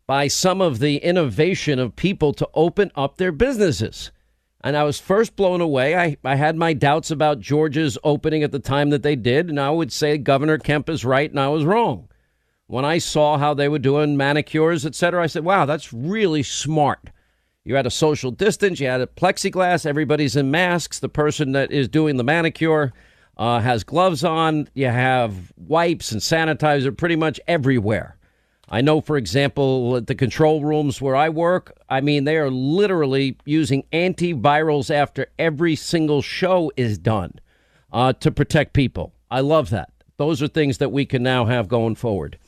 by 0.07 0.29
some 0.29 0.61
of 0.61 0.79
the 0.79 0.97
innovation 0.99 1.79
of 1.79 1.97
people 1.97 2.33
to 2.35 2.49
open 2.55 2.91
up 2.95 3.17
their 3.17 3.33
businesses. 3.33 4.11
And 4.63 4.77
I 4.77 4.85
was 4.85 4.99
first 4.99 5.37
blown 5.37 5.61
away. 5.61 5.97
I, 5.97 6.17
I 6.25 6.35
had 6.35 6.57
my 6.57 6.73
doubts 6.73 7.11
about 7.11 7.41
Georgia's 7.41 7.99
opening 8.03 8.43
at 8.43 8.53
the 8.53 8.59
time 8.59 8.91
that 8.91 9.03
they 9.03 9.15
did. 9.15 9.49
And 9.49 9.61
I 9.61 9.71
would 9.71 9.93
say 9.93 10.19
Governor 10.19 10.59
Kemp 10.59 10.89
is 10.89 11.05
right 11.05 11.31
and 11.31 11.39
I 11.39 11.49
was 11.49 11.65
wrong. 11.65 12.09
When 12.67 12.85
I 12.85 12.99
saw 12.99 13.39
how 13.39 13.55
they 13.55 13.69
were 13.69 13.79
doing 13.79 14.17
manicures, 14.17 14.85
et 14.85 14.97
cetera, 14.97 15.23
I 15.23 15.29
said, 15.29 15.45
wow, 15.45 15.67
that's 15.67 15.93
really 15.93 16.43
smart. 16.43 17.11
You 17.63 17.77
had 17.77 17.87
a 17.87 17.91
social 17.91 18.33
distance, 18.33 18.81
you 18.81 18.89
had 18.89 19.01
a 19.01 19.07
plexiglass, 19.07 19.87
everybody's 19.87 20.35
in 20.35 20.51
masks. 20.51 20.99
The 20.99 21.09
person 21.09 21.53
that 21.53 21.71
is 21.71 21.87
doing 21.87 22.17
the 22.17 22.25
manicure 22.25 22.93
uh, 23.37 23.61
has 23.61 23.85
gloves 23.85 24.25
on. 24.25 24.69
You 24.75 24.87
have 24.87 25.53
wipes 25.57 26.13
and 26.13 26.21
sanitizer 26.21 26.97
pretty 26.97 27.17
much 27.17 27.41
everywhere. 27.47 28.17
I 28.69 28.81
know, 28.81 29.01
for 29.01 29.17
example, 29.17 29.97
at 29.97 30.09
the 30.09 30.15
control 30.15 30.65
rooms 30.65 31.01
where 31.01 31.15
I 31.15 31.29
work, 31.29 31.77
I 31.89 32.01
mean, 32.01 32.25
they 32.25 32.37
are 32.37 32.51
literally 32.51 33.37
using 33.45 33.85
antivirals 33.93 34.93
after 34.93 35.29
every 35.39 35.77
single 35.77 36.21
show 36.21 36.73
is 36.77 36.99
done 36.99 37.39
uh, 37.93 38.13
to 38.15 38.33
protect 38.33 38.73
people. 38.73 39.13
I 39.31 39.41
love 39.41 39.71
that. 39.71 39.91
Those 40.17 40.43
are 40.43 40.49
things 40.49 40.79
that 40.79 40.91
we 40.91 41.05
can 41.05 41.23
now 41.23 41.45
have 41.45 41.69
going 41.69 41.95
forward. 41.95 42.39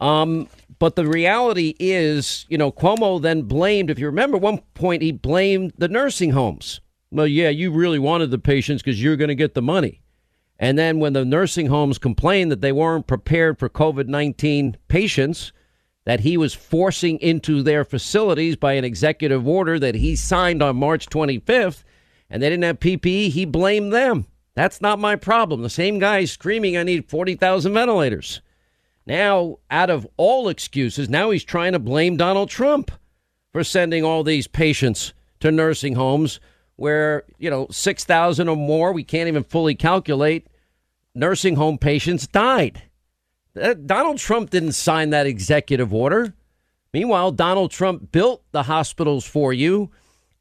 Um, 0.00 0.48
but 0.78 0.96
the 0.96 1.06
reality 1.06 1.74
is, 1.78 2.46
you 2.48 2.56
know, 2.56 2.72
Cuomo 2.72 3.20
then 3.20 3.42
blamed, 3.42 3.90
if 3.90 3.98
you 3.98 4.06
remember, 4.06 4.38
one 4.38 4.58
point 4.74 5.02
he 5.02 5.12
blamed 5.12 5.74
the 5.76 5.88
nursing 5.88 6.30
homes. 6.30 6.80
Well, 7.10 7.26
yeah, 7.26 7.50
you 7.50 7.70
really 7.70 7.98
wanted 7.98 8.30
the 8.30 8.38
patients 8.38 8.82
because 8.82 9.02
you're 9.02 9.16
going 9.16 9.28
to 9.28 9.34
get 9.34 9.54
the 9.54 9.62
money. 9.62 10.00
And 10.62 10.78
then 10.78 11.00
when 11.00 11.12
the 11.12 11.24
nursing 11.24 11.66
homes 11.66 11.98
complained 11.98 12.52
that 12.52 12.60
they 12.60 12.70
weren't 12.70 13.08
prepared 13.08 13.58
for 13.58 13.68
COVID 13.68 14.06
19 14.06 14.76
patients, 14.86 15.52
that 16.04 16.20
he 16.20 16.36
was 16.36 16.54
forcing 16.54 17.18
into 17.18 17.64
their 17.64 17.84
facilities 17.84 18.54
by 18.54 18.74
an 18.74 18.84
executive 18.84 19.48
order 19.48 19.80
that 19.80 19.96
he 19.96 20.14
signed 20.14 20.62
on 20.62 20.76
March 20.76 21.08
25th, 21.08 21.82
and 22.30 22.40
they 22.40 22.48
didn't 22.48 22.62
have 22.62 22.78
PPE, 22.78 23.30
he 23.30 23.44
blamed 23.44 23.92
them. 23.92 24.26
That's 24.54 24.80
not 24.80 25.00
my 25.00 25.16
problem. 25.16 25.62
The 25.62 25.68
same 25.68 25.98
guy 25.98 26.26
screaming, 26.26 26.76
I 26.76 26.84
need 26.84 27.10
40,000 27.10 27.74
ventilators. 27.74 28.40
Now, 29.04 29.58
out 29.68 29.90
of 29.90 30.06
all 30.16 30.48
excuses, 30.48 31.08
now 31.08 31.30
he's 31.30 31.42
trying 31.42 31.72
to 31.72 31.80
blame 31.80 32.16
Donald 32.16 32.50
Trump 32.50 32.92
for 33.52 33.64
sending 33.64 34.04
all 34.04 34.22
these 34.22 34.46
patients 34.46 35.12
to 35.40 35.50
nursing 35.50 35.96
homes 35.96 36.38
where, 36.76 37.24
you 37.38 37.50
know, 37.50 37.66
6,000 37.68 38.48
or 38.48 38.56
more, 38.56 38.92
we 38.92 39.02
can't 39.02 39.26
even 39.26 39.42
fully 39.42 39.74
calculate, 39.74 40.46
nursing 41.14 41.56
home 41.56 41.78
patients 41.78 42.26
died. 42.26 42.82
Uh, 43.60 43.74
Donald 43.74 44.18
Trump 44.18 44.50
didn't 44.50 44.72
sign 44.72 45.10
that 45.10 45.26
executive 45.26 45.92
order. 45.92 46.34
Meanwhile, 46.92 47.32
Donald 47.32 47.70
Trump 47.70 48.12
built 48.12 48.42
the 48.52 48.64
hospitals 48.64 49.26
for 49.26 49.52
you, 49.52 49.90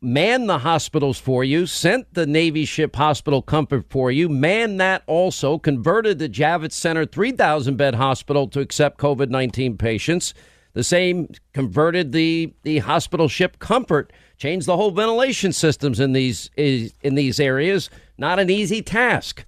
manned 0.01 0.49
the 0.49 0.59
hospitals 0.59 1.17
for 1.17 1.43
you, 1.43 1.65
sent 1.65 2.13
the 2.13 2.25
Navy 2.25 2.65
ship 2.65 2.95
hospital 2.95 3.41
comfort 3.41 3.85
for 3.89 4.11
you, 4.11 4.27
manned 4.27 4.79
that 4.79 5.03
also, 5.07 5.57
converted 5.57 6.19
the 6.19 6.29
Javits 6.29 6.73
Center 6.73 7.05
3,000 7.05 7.77
bed 7.77 7.95
hospital 7.95 8.47
to 8.49 8.59
accept 8.59 8.97
COVID 8.99 9.29
19 9.29 9.77
patients. 9.77 10.33
The 10.73 10.83
same 10.83 11.29
converted 11.53 12.13
the, 12.13 12.53
the 12.63 12.79
hospital 12.79 13.27
ship 13.27 13.59
comfort, 13.59 14.13
changed 14.37 14.67
the 14.67 14.77
whole 14.77 14.91
ventilation 14.91 15.51
systems 15.51 15.99
in 15.99 16.13
these 16.13 16.49
in 16.55 17.15
these 17.15 17.41
areas. 17.41 17.89
Not 18.17 18.39
an 18.39 18.49
easy 18.49 18.81
task 18.81 19.45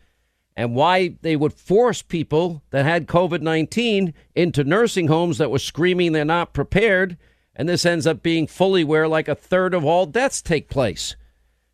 and 0.55 0.75
why 0.75 1.15
they 1.21 1.35
would 1.35 1.53
force 1.53 2.01
people 2.01 2.61
that 2.69 2.85
had 2.85 3.07
COVID 3.07 3.41
19 3.41 4.13
into 4.35 4.63
nursing 4.63 5.07
homes 5.07 5.37
that 5.37 5.51
were 5.51 5.59
screaming 5.59 6.11
they're 6.11 6.25
not 6.25 6.53
prepared. 6.53 7.17
And 7.55 7.69
this 7.69 7.85
ends 7.85 8.07
up 8.07 8.23
being 8.23 8.47
fully 8.47 8.83
where 8.83 9.07
like 9.07 9.27
a 9.27 9.35
third 9.35 9.73
of 9.73 9.85
all 9.85 10.05
deaths 10.05 10.41
take 10.41 10.69
place. 10.69 11.15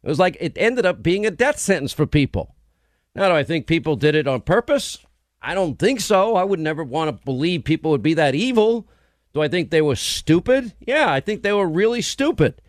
It 0.04 0.08
was 0.08 0.20
like 0.20 0.38
it 0.40 0.54
ended 0.56 0.86
up 0.86 1.04
being 1.04 1.26
a 1.26 1.32
death 1.32 1.60
sentence 1.60 1.94
for 1.94 2.06
people. 2.06 2.56
Now, 3.16 3.30
do 3.30 3.36
I 3.36 3.44
think 3.44 3.68
people 3.68 3.96
did 3.96 4.16
it 4.16 4.28
on 4.28 4.42
purpose? 4.42 4.98
I 5.42 5.54
don't 5.54 5.80
think 5.80 6.00
so. 6.02 6.36
I 6.36 6.44
would 6.44 6.60
never 6.60 6.84
want 6.84 7.10
to 7.10 7.26
believe 7.26 7.64
people 7.64 7.92
would 7.92 8.04
be 8.04 8.14
that 8.14 8.36
evil. 8.36 8.88
Do 9.34 9.42
I 9.42 9.48
think 9.48 9.70
they 9.70 9.82
were 9.82 9.96
stupid? 9.96 10.74
Yeah, 10.80 11.12
I 11.12 11.20
think 11.20 11.44
they 11.44 11.54
were 11.54 11.68
really 11.68 12.02
stupid. 12.02 12.62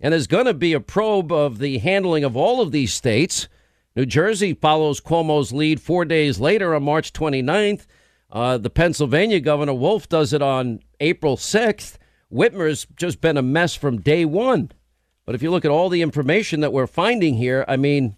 And 0.00 0.12
there's 0.12 0.26
going 0.26 0.46
to 0.46 0.54
be 0.54 0.72
a 0.72 0.80
probe 0.80 1.32
of 1.32 1.58
the 1.58 1.78
handling 1.78 2.24
of 2.24 2.36
all 2.36 2.60
of 2.60 2.72
these 2.72 2.92
states. 2.92 3.48
New 3.94 4.06
Jersey 4.06 4.54
follows 4.54 5.00
Cuomo's 5.00 5.52
lead 5.52 5.80
four 5.80 6.04
days 6.04 6.40
later 6.40 6.74
on 6.74 6.82
March 6.82 7.12
29th. 7.12 7.86
Uh, 8.30 8.56
the 8.56 8.70
Pennsylvania 8.70 9.40
governor 9.40 9.74
Wolf 9.74 10.08
does 10.08 10.32
it 10.32 10.40
on 10.40 10.80
April 11.00 11.36
6th. 11.36 11.98
Whitmer's 12.30 12.86
just 12.96 13.20
been 13.20 13.36
a 13.36 13.42
mess 13.42 13.74
from 13.74 14.00
day 14.00 14.24
one. 14.24 14.72
But 15.26 15.34
if 15.34 15.42
you 15.42 15.50
look 15.50 15.66
at 15.66 15.70
all 15.70 15.90
the 15.90 16.02
information 16.02 16.60
that 16.60 16.72
we're 16.72 16.86
finding 16.86 17.34
here, 17.34 17.64
I 17.68 17.76
mean, 17.76 18.16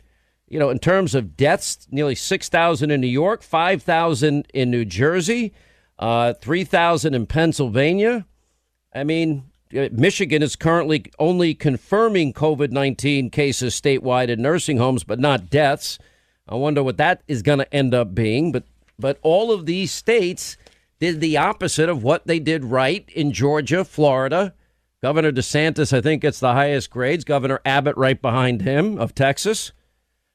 you 0.49 0.59
know, 0.59 0.71
in 0.71 0.79
terms 0.79 1.15
of 1.15 1.37
deaths, 1.37 1.89
nearly 1.91 2.15
6,000 2.15 2.91
in 2.91 3.01
New 3.01 3.09
York, 3.09 3.43
5,000 3.43 4.47
in 4.55 4.71
New 4.71 4.85
Jersey, 4.85 5.53
uh, 5.99 6.35
3,000 6.35 7.15
in 7.15 7.27
Pennsylvania. 7.27 8.27
I 8.95 9.03
mean, 9.03 9.51
Michigan 9.75 10.43
is 10.43 10.55
currently 10.55 11.05
only 11.19 11.53
confirming 11.55 12.33
COVID 12.33 12.71
19 12.71 13.31
cases 13.31 13.79
statewide 13.79 14.29
in 14.29 14.41
nursing 14.41 14.79
homes, 14.79 15.03
but 15.03 15.19
not 15.19 15.51
deaths. 15.51 15.99
I 16.49 16.55
wonder 16.55 16.83
what 16.83 16.99
that 16.99 17.23
is 17.27 17.43
going 17.43 17.59
to 17.59 17.75
end 17.75 17.93
up 17.93 18.15
being. 18.15 18.53
But, 18.53 18.65
but 18.99 19.19
all 19.23 19.51
of 19.51 19.67
these 19.67 19.91
states 19.91 20.57
did 21.01 21.21
the 21.21 21.37
opposite 21.37 21.89
of 21.89 22.03
what 22.03 22.27
they 22.27 22.39
did 22.39 22.65
right 22.65 23.09
in 23.15 23.33
Georgia, 23.33 23.85
Florida. 23.85 24.55
Governor 25.03 25.33
DeSantis, 25.33 25.93
I 25.93 26.01
think, 26.01 26.23
gets 26.23 26.41
the 26.41 26.53
highest 26.53 26.91
grades. 26.91 27.25
Governor 27.25 27.61
Abbott, 27.65 27.97
right 27.97 28.21
behind 28.21 28.63
him, 28.63 28.99
of 28.99 29.15
Texas. 29.15 29.73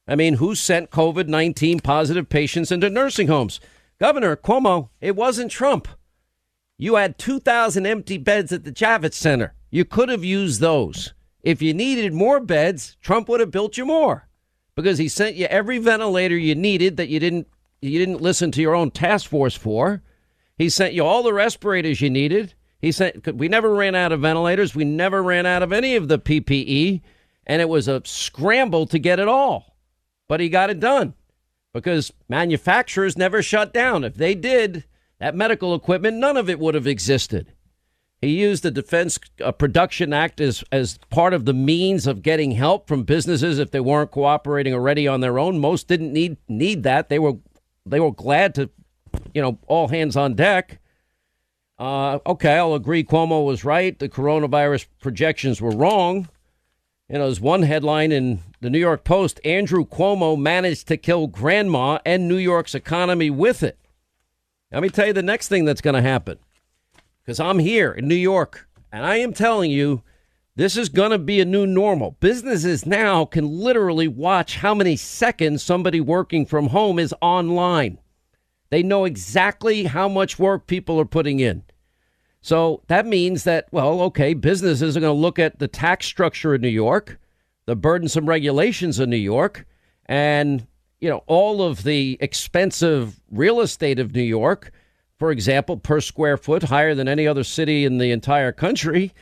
I 0.08 0.16
mean, 0.16 0.36
who 0.36 0.54
sent 0.54 0.92
COVID 0.92 1.28
19 1.28 1.80
positive 1.80 2.28
patients 2.30 2.72
into 2.72 2.90
nursing 2.90 3.28
homes? 3.28 3.60
Governor 4.00 4.36
Cuomo, 4.36 4.90
it 5.00 5.16
wasn't 5.16 5.52
Trump. 5.52 5.88
You 6.82 6.96
had 6.96 7.18
2,000 7.18 7.86
empty 7.86 8.18
beds 8.18 8.54
at 8.54 8.64
the 8.64 8.72
Javits 8.72 9.16
Center. 9.16 9.54
You 9.70 9.84
could 9.84 10.08
have 10.08 10.24
used 10.24 10.62
those. 10.62 11.14
If 11.44 11.62
you 11.62 11.74
needed 11.74 12.14
more 12.14 12.40
beds, 12.40 12.96
Trump 13.02 13.28
would 13.28 13.42
have 13.42 13.52
built 13.52 13.78
you 13.78 13.86
more 13.86 14.30
because 14.76 14.98
he 14.98 15.10
sent 15.10 15.36
you 15.36 15.46
every 15.48 15.78
ventilator 15.78 16.38
you 16.38 16.56
needed 16.56 16.96
that 16.96 17.10
you 17.10 17.20
didn't 17.20 17.48
you 17.82 18.00
didn't 18.00 18.22
listen 18.22 18.52
to 18.52 18.62
your 18.62 18.76
own 18.76 18.92
task 18.92 19.30
force 19.30 19.56
for. 19.56 20.02
He 20.58 20.70
sent 20.70 20.94
you 20.94 21.06
all 21.06 21.22
the 21.22 21.34
respirators 21.34 22.00
you 22.00 22.10
needed. 22.10 22.54
He 22.82 22.94
sent 22.94 23.36
we 23.36 23.50
never 23.50 23.76
ran 23.76 23.94
out 23.94 24.14
of 24.14 24.22
ventilators. 24.22 24.74
We 24.74 24.86
never 24.86 25.22
ran 25.22 25.46
out 25.46 25.64
of 25.64 25.74
any 25.74 25.98
of 25.98 26.08
the 26.08 26.18
PPE, 26.18 27.02
and 27.46 27.62
it 27.62 27.68
was 27.68 27.90
a 27.90 28.02
scramble 28.06 28.86
to 28.88 29.00
get 29.00 29.20
it 29.20 29.28
all. 29.28 29.76
But 30.30 30.40
he 30.40 30.48
got 30.48 30.70
it 30.70 30.80
done 30.80 31.14
because 31.74 32.14
manufacturers 32.30 33.18
never 33.18 33.42
shut 33.42 33.74
down. 33.74 34.06
If 34.06 34.16
they 34.16 34.34
did, 34.34 34.86
that 35.20 35.36
medical 35.36 35.76
equipment, 35.76 36.18
none 36.18 36.38
of 36.38 36.50
it 36.50 36.60
would 36.60 36.76
have 36.76 36.88
existed. 36.88 37.54
He 38.22 38.40
used 38.40 38.64
the 38.64 38.72
Defense 38.72 39.18
uh, 39.44 39.52
Production 39.54 40.12
Act 40.12 40.42
as, 40.42 40.64
as 40.72 40.98
part 41.10 41.34
of 41.34 41.46
the 41.46 41.54
means 41.54 42.06
of 42.06 42.22
getting 42.22 42.52
help 42.52 42.88
from 42.88 43.04
businesses 43.04 43.60
if 43.60 43.72
they 43.72 43.80
weren't 43.80 44.12
cooperating 44.12 44.74
already 44.74 45.08
on 45.08 45.22
their 45.22 45.40
own. 45.40 45.60
Most 45.60 45.88
didn't 45.88 46.12
need 46.12 46.38
need 46.50 46.84
that. 46.84 47.08
They 47.08 47.20
were 47.20 47.36
they 47.86 48.00
were 48.00 48.12
glad 48.12 48.56
to, 48.56 48.70
you 49.34 49.42
know, 49.42 49.58
all 49.68 49.88
hands 49.88 50.18
on 50.18 50.34
deck. 50.34 50.80
Uh, 51.78 52.20
okay, 52.26 52.58
I'll 52.58 52.74
agree. 52.74 53.06
Cuomo 53.06 53.46
was 53.46 53.64
right. 53.64 53.98
The 53.98 54.10
coronavirus 54.10 54.88
projections 55.00 55.62
were 55.62 55.72
wrong. 55.72 56.28
You 57.08 57.20
know, 57.20 57.26
there's 57.26 57.40
one 57.40 57.64
headline 57.64 58.12
in 58.12 58.42
the 58.60 58.70
New 58.70 58.80
York 58.80 59.06
Post: 59.06 59.40
Andrew 59.46 59.86
Cuomo 59.86 60.38
managed 60.38 60.90
to 60.90 60.98
kill 60.98 61.28
grandma 61.28 62.00
and 62.06 62.28
New 62.28 62.36
York's 62.36 62.76
economy 62.76 63.30
with 63.30 63.64
it. 63.64 63.80
Let 64.72 64.84
me 64.84 64.90
tell 64.90 65.08
you 65.08 65.14
the 65.14 65.24
next 65.24 65.48
thing 65.48 65.66
that's 65.66 65.82
going 65.82 65.96
to 65.96 66.02
happen 66.02 66.38
because 67.24 67.40
I'm 67.40 67.58
here 67.58 67.92
in 67.92 68.08
New 68.08 68.16
York 68.16 68.68
and 68.92 69.04
I 69.04 69.16
am 69.16 69.34
telling 69.34 69.72
you 69.72 70.04
this 70.56 70.78
is 70.78 70.90
going 70.90 71.10
to 71.10 71.18
be 71.18 71.40
a 71.40 71.46
new 71.46 71.66
normal. 71.66 72.18
Businesses 72.20 72.86
now 72.86 73.26
can 73.26 73.48
literally 73.48 74.08
watch 74.08 74.58
how 74.58 74.76
many 74.76 74.96
seconds 74.96 75.64
somebody 75.64 76.00
working 76.00 76.46
from 76.46 76.68
home 76.68 77.00
is 77.00 77.16
online. 77.20 77.98
They 78.70 78.84
know 78.84 79.06
exactly 79.06 79.86
how 79.86 80.08
much 80.08 80.38
work 80.38 80.68
people 80.68 81.00
are 81.00 81.06
putting 81.06 81.40
in. 81.40 81.64
So 82.42 82.84
that 82.88 83.08
means 83.08 83.46
that, 83.46 83.68
well, 83.72 84.02
okay, 84.04 84.36
businesses 84.36 84.96
are 84.96 85.00
going 85.00 85.16
to 85.16 85.20
look 85.20 85.40
at 85.40 85.58
the 85.58 85.68
tax 85.68 86.06
structure 86.06 86.54
in 86.54 86.62
New 86.62 86.68
York, 86.68 87.20
the 87.66 87.76
burdensome 87.76 88.30
regulations 88.30 89.00
in 89.00 89.10
New 89.10 89.18
York, 89.18 89.66
and 90.06 90.68
you 91.00 91.10
know, 91.10 91.24
all 91.28 91.62
of 91.62 91.84
the 91.84 92.18
expensive 92.20 93.20
real 93.32 93.62
estate 93.62 94.00
of 94.00 94.14
New 94.14 94.22
York, 94.22 94.72
for 95.18 95.32
example, 95.32 95.78
per 95.78 96.02
square 96.02 96.38
foot, 96.38 96.64
higher 96.64 96.94
than 96.96 97.08
any 97.08 97.28
other 97.28 97.44
city 97.44 97.86
in 97.86 97.98
the 97.98 98.12
entire 98.12 98.52
country. 98.52 99.14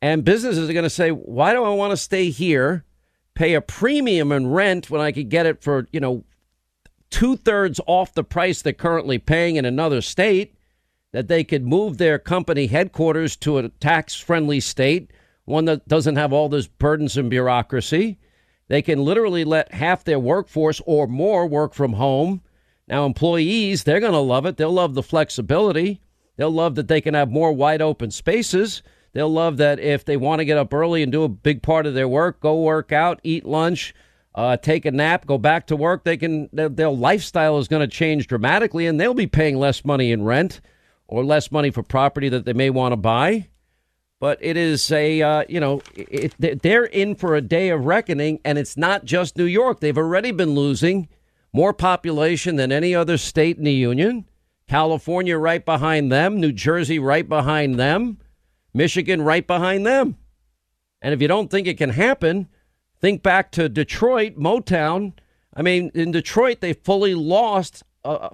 And 0.00 0.24
businesses 0.24 0.68
are 0.68 0.72
going 0.72 0.84
to 0.84 0.90
say, 0.90 1.10
why 1.10 1.52
do 1.52 1.64
I 1.64 1.70
want 1.70 1.90
to 1.90 1.96
stay 1.96 2.30
here, 2.30 2.84
pay 3.34 3.54
a 3.54 3.60
premium 3.60 4.32
in 4.32 4.48
rent 4.48 4.90
when 4.90 5.00
I 5.00 5.12
could 5.12 5.28
get 5.28 5.46
it 5.46 5.62
for, 5.62 5.86
you 5.92 6.00
know, 6.00 6.24
two 7.10 7.36
thirds 7.36 7.80
off 7.86 8.14
the 8.14 8.24
price 8.24 8.62
they're 8.62 8.72
currently 8.72 9.18
paying 9.18 9.56
in 9.56 9.64
another 9.64 10.00
state? 10.00 10.54
That 11.12 11.28
they 11.28 11.42
could 11.42 11.66
move 11.66 11.96
their 11.96 12.18
company 12.18 12.66
headquarters 12.66 13.34
to 13.36 13.56
a 13.56 13.70
tax 13.70 14.14
friendly 14.14 14.60
state, 14.60 15.10
one 15.46 15.64
that 15.64 15.88
doesn't 15.88 16.16
have 16.16 16.34
all 16.34 16.50
this 16.50 16.66
burdensome 16.66 17.30
bureaucracy 17.30 18.18
they 18.68 18.82
can 18.82 19.04
literally 19.04 19.44
let 19.44 19.74
half 19.74 20.04
their 20.04 20.18
workforce 20.18 20.80
or 20.86 21.06
more 21.06 21.46
work 21.46 21.74
from 21.74 21.94
home. 21.94 22.42
Now, 22.86 23.04
employees, 23.04 23.84
they're 23.84 24.00
going 24.00 24.12
to 24.12 24.18
love 24.18 24.46
it. 24.46 24.56
They'll 24.56 24.72
love 24.72 24.94
the 24.94 25.02
flexibility. 25.02 26.00
They'll 26.36 26.50
love 26.50 26.74
that 26.76 26.88
they 26.88 27.00
can 27.00 27.14
have 27.14 27.30
more 27.30 27.52
wide 27.52 27.82
open 27.82 28.10
spaces. 28.10 28.82
They'll 29.12 29.32
love 29.32 29.56
that 29.56 29.80
if 29.80 30.04
they 30.04 30.16
want 30.16 30.40
to 30.40 30.44
get 30.44 30.58
up 30.58 30.72
early 30.72 31.02
and 31.02 31.10
do 31.10 31.24
a 31.24 31.28
big 31.28 31.62
part 31.62 31.86
of 31.86 31.94
their 31.94 32.08
work, 32.08 32.40
go 32.40 32.60
work 32.60 32.92
out, 32.92 33.20
eat 33.24 33.44
lunch, 33.44 33.94
uh, 34.34 34.56
take 34.56 34.84
a 34.84 34.90
nap, 34.90 35.26
go 35.26 35.38
back 35.38 35.66
to 35.66 35.76
work, 35.76 36.04
they 36.04 36.16
can 36.16 36.48
their, 36.52 36.68
their 36.68 36.90
lifestyle 36.90 37.58
is 37.58 37.68
going 37.68 37.80
to 37.80 37.92
change 37.92 38.26
dramatically, 38.28 38.86
and 38.86 39.00
they'll 39.00 39.14
be 39.14 39.26
paying 39.26 39.58
less 39.58 39.84
money 39.84 40.12
in 40.12 40.24
rent 40.24 40.60
or 41.08 41.24
less 41.24 41.50
money 41.50 41.70
for 41.70 41.82
property 41.82 42.28
that 42.28 42.44
they 42.44 42.52
may 42.52 42.70
want 42.70 42.92
to 42.92 42.96
buy 42.96 43.48
but 44.20 44.38
it 44.40 44.56
is 44.56 44.90
a 44.90 45.22
uh, 45.22 45.44
you 45.48 45.60
know 45.60 45.80
it, 45.94 46.34
they're 46.62 46.84
in 46.84 47.14
for 47.14 47.36
a 47.36 47.40
day 47.40 47.68
of 47.70 47.84
reckoning 47.84 48.40
and 48.44 48.58
it's 48.58 48.76
not 48.76 49.04
just 49.04 49.36
new 49.36 49.44
york. 49.44 49.80
They've 49.80 49.96
already 49.96 50.30
been 50.32 50.54
losing 50.54 51.08
more 51.52 51.72
population 51.72 52.56
than 52.56 52.72
any 52.72 52.94
other 52.94 53.16
state 53.16 53.58
in 53.58 53.64
the 53.64 53.72
union. 53.72 54.28
California 54.68 55.38
right 55.38 55.64
behind 55.64 56.12
them 56.12 56.40
new 56.40 56.52
jersey 56.52 56.98
right 56.98 57.28
behind 57.28 57.78
them 57.78 58.18
michigan 58.74 59.22
right 59.22 59.46
behind 59.46 59.86
them. 59.86 60.16
And 61.00 61.14
if 61.14 61.22
you 61.22 61.28
don't 61.28 61.50
think 61.50 61.66
it 61.66 61.78
can 61.78 61.90
happen 61.90 62.48
think 63.00 63.22
back 63.22 63.52
to 63.52 63.68
detroit 63.68 64.36
motown. 64.36 65.14
I 65.54 65.62
mean 65.62 65.90
in 65.94 66.10
detroit 66.10 66.60
they 66.60 66.72
fully 66.72 67.14
lost 67.14 67.82
uh, 68.04 68.30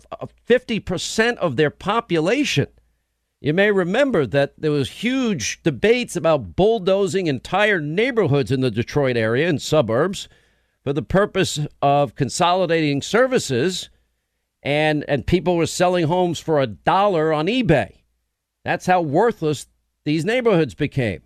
50% 0.49 1.37
of 1.37 1.57
their 1.57 1.71
population 1.71 2.69
you 3.45 3.53
may 3.53 3.71
remember 3.71 4.27
that 4.27 4.55
there 4.57 4.71
was 4.71 4.89
huge 4.91 5.63
debates 5.63 6.17
about 6.17 6.57
bulldozing 6.57 7.27
entire 7.27 7.79
neighborhoods 7.79 8.51
in 8.51 8.63
the 8.63 8.71
Detroit 8.71 9.19
area 9.19 9.47
and 9.47 9.61
suburbs 9.61 10.31
for 10.83 10.95
the 10.95 11.03
purpose 11.03 11.59
of 11.83 12.15
consolidating 12.15 13.03
services 13.03 13.91
and 14.63 15.05
and 15.09 15.27
people 15.27 15.59
were 15.59 15.67
selling 15.67 16.07
homes 16.07 16.39
for 16.39 16.59
a 16.59 16.67
dollar 16.67 17.35
on 17.35 17.47
eBay. 17.47 17.97
That's 18.65 18.87
how 18.87 19.03
worthless 19.03 19.67
these 20.07 20.25
neighborhoods 20.25 20.75
became. 20.75 21.21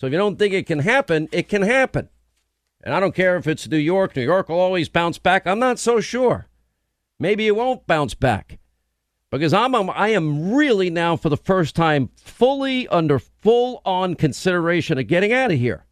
So 0.00 0.08
if 0.08 0.12
you 0.12 0.18
don't 0.18 0.40
think 0.40 0.52
it 0.52 0.66
can 0.66 0.80
happen, 0.80 1.28
it 1.30 1.48
can 1.48 1.62
happen. 1.62 2.08
And 2.82 2.92
I 2.92 2.98
don't 2.98 3.14
care 3.14 3.36
if 3.36 3.46
it's 3.46 3.68
New 3.68 3.76
York. 3.76 4.16
New 4.16 4.24
York 4.24 4.48
will 4.48 4.58
always 4.58 4.88
bounce 4.88 5.18
back. 5.18 5.46
I'm 5.46 5.60
not 5.60 5.78
so 5.78 6.00
sure. 6.00 6.48
Maybe 7.20 7.46
it 7.46 7.54
won't 7.54 7.86
bounce 7.86 8.14
back 8.14 8.58
because 9.30 9.52
I'm 9.52 9.74
I 9.90 10.08
am 10.08 10.52
really 10.52 10.90
now 10.90 11.16
for 11.16 11.28
the 11.28 11.36
first 11.36 11.76
time 11.76 12.10
fully 12.16 12.88
under 12.88 13.18
full 13.18 13.80
on 13.84 14.14
consideration 14.14 14.98
of 14.98 15.06
getting 15.06 15.32
out 15.32 15.52
of 15.52 15.58
here. 15.58 15.86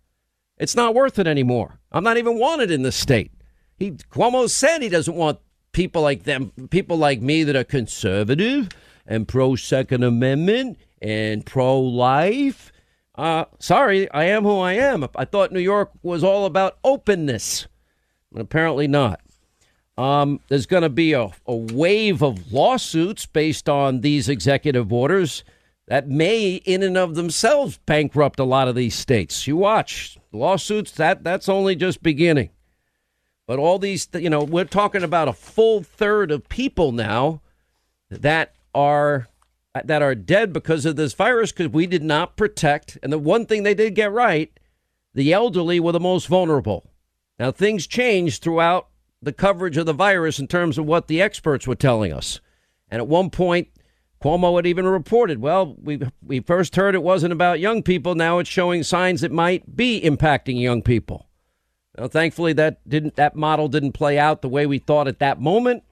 It's 0.59 0.75
not 0.75 0.95
worth 0.95 1.19
it 1.19 1.27
anymore. 1.27 1.79
I'm 1.93 2.05
not 2.05 2.17
even 2.17 2.39
wanted 2.39 2.71
in 2.71 2.83
this 2.83 2.97
state. 2.97 3.33
He 3.77 3.93
Cuomo 3.93 4.51
said 4.51 4.83
he 4.83 4.89
doesn't 4.89 5.15
want 5.15 5.39
people 5.73 6.03
like 6.03 6.25
them, 6.25 6.51
people 6.71 6.97
like 6.97 7.23
me 7.23 7.45
that 7.45 7.57
are 7.57 7.65
conservative 7.65 8.69
and 9.07 9.29
pro 9.29 9.55
Second 9.55 10.03
Amendment 10.03 10.79
and 11.01 11.47
pro 11.47 11.79
life. 11.79 12.73
Uh, 13.15 13.45
sorry, 13.59 14.11
I 14.11 14.25
am 14.25 14.45
who 14.45 14.59
I 14.59 14.75
am. 14.75 15.07
I 15.17 15.25
thought 15.25 15.53
New 15.53 15.61
York 15.61 15.91
was 16.03 16.23
all 16.23 16.47
about 16.47 16.79
openness, 16.85 17.67
but 18.31 18.41
apparently 18.41 18.87
not. 18.87 19.21
Um, 19.99 20.39
there's 20.47 20.67
going 20.67 20.85
to 20.85 20.89
be 20.89 21.13
a, 21.13 21.29
a 21.45 21.57
wave 21.57 22.23
of 22.23 22.53
lawsuits 22.53 23.27
based 23.27 23.69
on 23.69 24.01
these 24.01 24.29
executive 24.29 24.93
orders 24.93 25.43
that 25.89 26.09
may, 26.09 26.55
in 26.55 26.85
and 26.85 26.97
of 26.97 27.17
themselves, 27.17 27.81
bankrupt 27.85 28.39
a 28.39 28.45
lot 28.45 28.69
of 28.69 28.77
these 28.77 28.95
states. 28.95 29.49
You 29.49 29.57
watch 29.57 30.17
lawsuits. 30.31 30.93
That 30.93 31.25
that's 31.25 31.49
only 31.49 31.75
just 31.75 32.01
beginning. 32.01 32.51
But 33.49 33.59
all 33.59 33.81
these, 33.81 34.07
you 34.15 34.31
know, 34.31 34.45
we're 34.45 34.67
talking 34.67 35.03
about 35.03 35.27
a 35.27 35.33
full 35.33 35.83
third 35.83 36.31
of 36.31 36.49
people 36.49 36.93
now 36.93 37.41
that 38.09 38.55
are 38.73 39.27
that 39.85 40.03
are 40.03 40.15
dead 40.15 40.53
because 40.53 40.87
of 40.87 40.95
this 40.95 41.13
virus 41.13 41.51
because 41.51 41.73
we 41.73 41.89
did 41.89 42.05
not 42.05 42.37
protect. 42.37 42.99
And 43.03 43.13
the 43.13 43.19
one 43.19 43.47
thing 43.47 43.65
they 43.65 43.75
did 43.75 43.97
get 43.97 44.13
right, 44.13 44.53
the 45.13 45.33
elderly 45.33 45.81
were 45.81 45.93
the 45.93 45.99
most 45.99 46.29
vulnerable. 46.29 46.89
Now 47.37 47.51
things 47.51 47.89
changed 47.89 48.43
throughout 48.43 48.89
the 49.21 49.33
coverage 49.33 49.77
of 49.77 49.87
the 49.87 49.93
virus 49.93 50.39
in 50.39 50.47
terms 50.47 50.79
of 50.79 50.87
what 50.87 51.09
the 51.09 51.21
experts 51.21 51.67
were 51.67 51.75
telling 51.75 52.13
us. 52.13 52.41
And 52.91 53.01
at 53.01 53.09
one 53.09 53.31
point, 53.31 53.69
Cuomo 54.23 54.57
had 54.57 54.67
even 54.67 54.87
reported, 54.87 55.41
well, 55.41 55.77
we 55.81 56.01
we 56.23 56.41
first 56.41 56.77
heard 56.77 56.95
it 56.95 57.03
wasn't 57.03 57.33
about 57.33 57.61
young 57.61 57.83
people. 57.83 58.15
Now 58.15 58.39
it's 58.39 58.49
showing 58.49 58.83
signs 58.83 59.23
it 59.23 59.31
might 59.31 59.77
be 59.77 60.01
impacting 60.01 60.61
young 60.61 60.83
people. 60.83 61.29
Now, 61.97 62.09
thankfully, 62.09 62.53
that 62.55 62.89
didn't 62.89 63.17
that 63.17 63.37
model 63.37 63.69
didn't 63.69 63.93
play 63.93 64.19
out 64.19 64.43
the 64.43 64.49
way 64.49 64.67
we 64.67 64.79
thought 64.79 65.09
at 65.09 65.21
that 65.21 65.41
moment, 65.41 65.85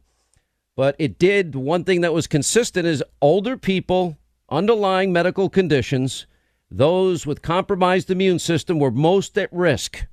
but 0.74 0.96
it 0.98 1.18
did. 1.18 1.54
One 1.54 1.84
thing 1.84 2.00
that 2.00 2.12
was 2.12 2.26
consistent 2.26 2.86
is 2.86 3.02
older 3.20 3.56
people, 3.56 4.16
underlying 4.48 5.12
medical 5.12 5.48
conditions, 5.48 6.26
those 6.70 7.26
with 7.26 7.42
compromised 7.42 8.10
immune 8.10 8.38
system 8.40 8.78
were 8.78 8.90
most 8.90 9.38
at 9.38 9.52
risk 9.52 10.06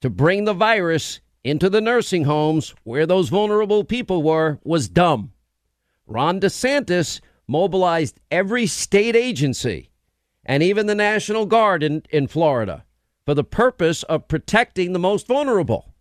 to 0.00 0.08
bring 0.08 0.44
the 0.44 0.54
virus 0.54 1.20
into 1.44 1.68
the 1.68 1.80
nursing 1.80 2.24
homes 2.24 2.74
where 2.82 3.06
those 3.06 3.28
vulnerable 3.28 3.84
people 3.84 4.22
were 4.22 4.58
was 4.64 4.88
dumb. 4.88 5.32
Ron 6.06 6.40
DeSantis 6.40 7.20
mobilized 7.46 8.18
every 8.30 8.66
state 8.66 9.14
agency 9.14 9.90
and 10.44 10.62
even 10.62 10.86
the 10.86 10.94
National 10.94 11.46
Guard 11.46 11.82
in, 11.82 12.02
in 12.10 12.26
Florida 12.26 12.84
for 13.24 13.34
the 13.34 13.44
purpose 13.44 14.02
of 14.04 14.28
protecting 14.28 14.92
the 14.92 14.98
most 14.98 15.26
vulnerable. 15.26 15.94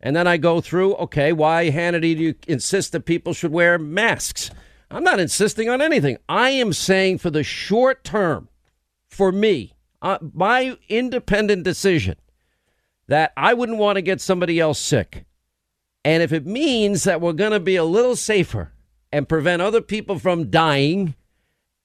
And 0.00 0.14
then 0.14 0.28
I 0.28 0.36
go 0.36 0.60
through, 0.60 0.94
okay, 0.94 1.32
why, 1.32 1.70
Hannity, 1.70 2.16
do 2.16 2.22
you 2.22 2.34
insist 2.46 2.92
that 2.92 3.04
people 3.04 3.32
should 3.32 3.50
wear 3.50 3.78
masks? 3.78 4.50
I'm 4.90 5.02
not 5.02 5.18
insisting 5.18 5.68
on 5.68 5.82
anything. 5.82 6.18
I 6.28 6.50
am 6.50 6.72
saying 6.72 7.18
for 7.18 7.30
the 7.30 7.42
short 7.42 8.04
term, 8.04 8.48
for 9.08 9.32
me, 9.32 9.74
uh, 10.00 10.18
my 10.32 10.76
independent 10.88 11.64
decision, 11.64 12.14
that 13.08 13.32
I 13.36 13.54
wouldn't 13.54 13.78
want 13.78 13.96
to 13.96 14.02
get 14.02 14.20
somebody 14.20 14.60
else 14.60 14.78
sick. 14.78 15.24
And 16.04 16.22
if 16.22 16.32
it 16.32 16.46
means 16.46 17.04
that 17.04 17.20
we're 17.20 17.32
going 17.32 17.52
to 17.52 17.60
be 17.60 17.76
a 17.76 17.84
little 17.84 18.16
safer 18.16 18.72
and 19.12 19.28
prevent 19.28 19.62
other 19.62 19.80
people 19.80 20.18
from 20.18 20.50
dying 20.50 21.14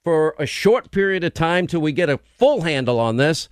for 0.03 0.35
a 0.37 0.45
short 0.45 0.91
period 0.91 1.23
of 1.23 1.33
time 1.33 1.65
till 1.65 1.81
we 1.81 1.91
get 1.91 2.09
a 2.09 2.19
full 2.37 2.61
handle 2.61 2.99
on 2.99 3.17
this, 3.17 3.49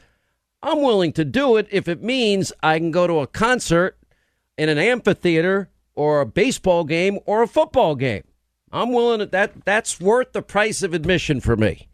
I'm 0.62 0.81
willing 0.81 1.13
to 1.13 1.25
do 1.25 1.57
it 1.57 1.67
if 1.71 1.88
it 1.88 2.03
means 2.03 2.53
I 2.62 2.77
can 2.77 2.91
go 2.91 3.07
to 3.07 3.19
a 3.19 3.27
concert 3.27 3.97
in 4.57 4.69
an 4.69 4.77
amphitheater 4.77 5.69
or 5.95 6.21
a 6.21 6.25
baseball 6.25 6.84
game 6.84 7.19
or 7.25 7.41
a 7.41 7.47
football 7.47 7.95
game. 7.95 8.23
I'm 8.71 8.93
willing 8.93 9.19
to 9.19 9.25
that 9.27 9.65
that's 9.65 9.99
worth 9.99 10.34
the 10.34 10.41
price 10.41 10.84
of 10.84 10.93
admission 10.93 11.41
for 11.41 11.57
me. 11.57 11.89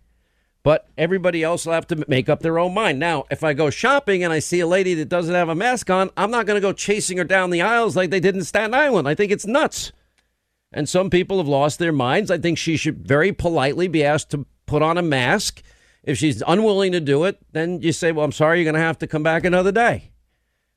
But 0.68 0.86
everybody 0.98 1.44
else 1.44 1.66
will 1.66 1.72
have 1.72 1.88
to 1.88 2.04
make 2.10 2.28
up 2.28 2.42
their 2.42 2.60
own 2.60 2.74
mind. 2.74 3.00
Now, 3.00 3.24
if 3.32 3.42
I 3.42 3.54
go 3.54 3.70
shopping 3.70 4.22
and 4.22 4.34
I 4.34 4.40
see 4.40 4.60
a 4.60 4.68
lady 4.68 4.96
that 4.96 5.08
doesn't 5.08 5.34
have 5.34 5.48
a 5.48 5.56
mask 5.56 5.90
on, 5.90 6.10
I'm 6.18 6.30
not 6.30 6.46
going 6.46 6.58
to 6.58 6.68
go 6.68 6.74
chasing 6.74 7.18
her 7.20 7.24
down 7.24 7.52
the 7.52 7.62
aisles 7.62 7.96
like 7.96 8.10
they 8.10 8.20
did 8.20 8.36
in 8.36 8.44
Staten 8.44 8.74
Island. 8.74 9.08
I 9.08 9.16
think 9.16 9.32
it's 9.32 9.46
nuts. 9.46 9.94
And 10.74 10.90
some 10.90 11.10
people 11.10 11.38
have 11.38 11.48
lost 11.48 11.80
their 11.80 11.94
minds. 11.94 12.30
I 12.30 12.38
think 12.38 12.58
she 12.58 12.76
should 12.76 13.08
very 13.08 13.32
politely 13.32 13.88
be 13.88 14.04
asked 14.04 14.30
to 14.32 14.46
put 14.66 14.82
on 14.82 14.98
a 14.98 15.02
mask. 15.02 15.64
If 16.04 16.18
she's 16.18 16.44
unwilling 16.46 16.92
to 16.92 17.00
do 17.00 17.24
it, 17.24 17.40
then 17.54 17.82
you 17.82 17.94
say, 17.94 18.12
well, 18.12 18.26
I'm 18.26 18.34
sorry, 18.34 18.58
you're 18.58 18.70
going 18.70 18.76
to 18.76 18.86
have 18.86 19.00
to 19.00 19.08
come 19.08 19.24
back 19.24 19.46
another 19.46 19.72
day. 19.72 20.12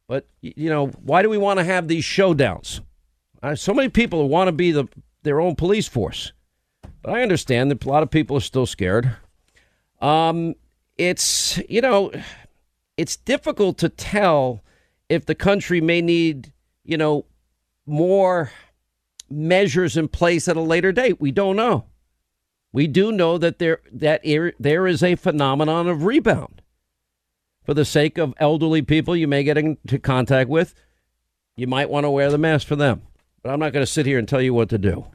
But, 0.06 0.28
you 0.40 0.70
know, 0.70 0.86
why 1.02 1.22
do 1.22 1.28
we 1.28 1.36
want 1.36 1.58
to 1.58 1.64
have 1.64 1.88
these 1.88 2.04
showdowns? 2.04 2.78
Uh, 3.42 3.56
so 3.56 3.74
many 3.74 3.88
people 3.88 4.28
want 4.28 4.46
to 4.46 4.52
be 4.52 4.70
the, 4.70 4.86
their 5.24 5.40
own 5.40 5.56
police 5.56 5.88
force. 5.88 6.32
But 7.02 7.12
I 7.12 7.22
understand 7.22 7.72
that 7.72 7.84
a 7.84 7.88
lot 7.88 8.04
of 8.04 8.10
people 8.12 8.36
are 8.36 8.40
still 8.40 8.66
scared. 8.66 9.16
Um, 10.00 10.54
it's, 10.96 11.58
you 11.68 11.80
know, 11.80 12.12
it's 12.96 13.16
difficult 13.16 13.78
to 13.78 13.88
tell 13.88 14.62
if 15.08 15.26
the 15.26 15.34
country 15.34 15.80
may 15.80 16.00
need, 16.00 16.52
you 16.84 16.96
know, 16.96 17.26
more 17.86 18.50
measures 19.28 19.96
in 19.96 20.08
place 20.08 20.48
at 20.48 20.56
a 20.56 20.60
later 20.60 20.92
date. 20.92 21.20
We 21.20 21.30
don't 21.30 21.56
know. 21.56 21.84
We 22.72 22.86
do 22.86 23.10
know 23.10 23.36
that 23.38 23.58
there 23.58 23.80
that 23.92 24.22
there 24.58 24.86
is 24.86 25.02
a 25.02 25.16
phenomenon 25.16 25.88
of 25.88 26.04
rebound. 26.04 26.62
For 27.64 27.74
the 27.74 27.84
sake 27.84 28.16
of 28.16 28.34
elderly 28.38 28.82
people 28.82 29.14
you 29.16 29.28
may 29.28 29.44
get 29.44 29.58
into 29.58 29.98
contact 29.98 30.48
with, 30.48 30.74
you 31.56 31.66
might 31.66 31.90
want 31.90 32.04
to 32.04 32.10
wear 32.10 32.30
the 32.30 32.38
mask 32.38 32.66
for 32.66 32.76
them. 32.76 33.02
But 33.42 33.50
I'm 33.50 33.60
not 33.60 33.72
going 33.72 33.84
to 33.84 33.90
sit 33.90 34.06
here 34.06 34.18
and 34.18 34.28
tell 34.28 34.40
you 34.40 34.54
what 34.54 34.68
to 34.70 34.78
do. 34.78 35.06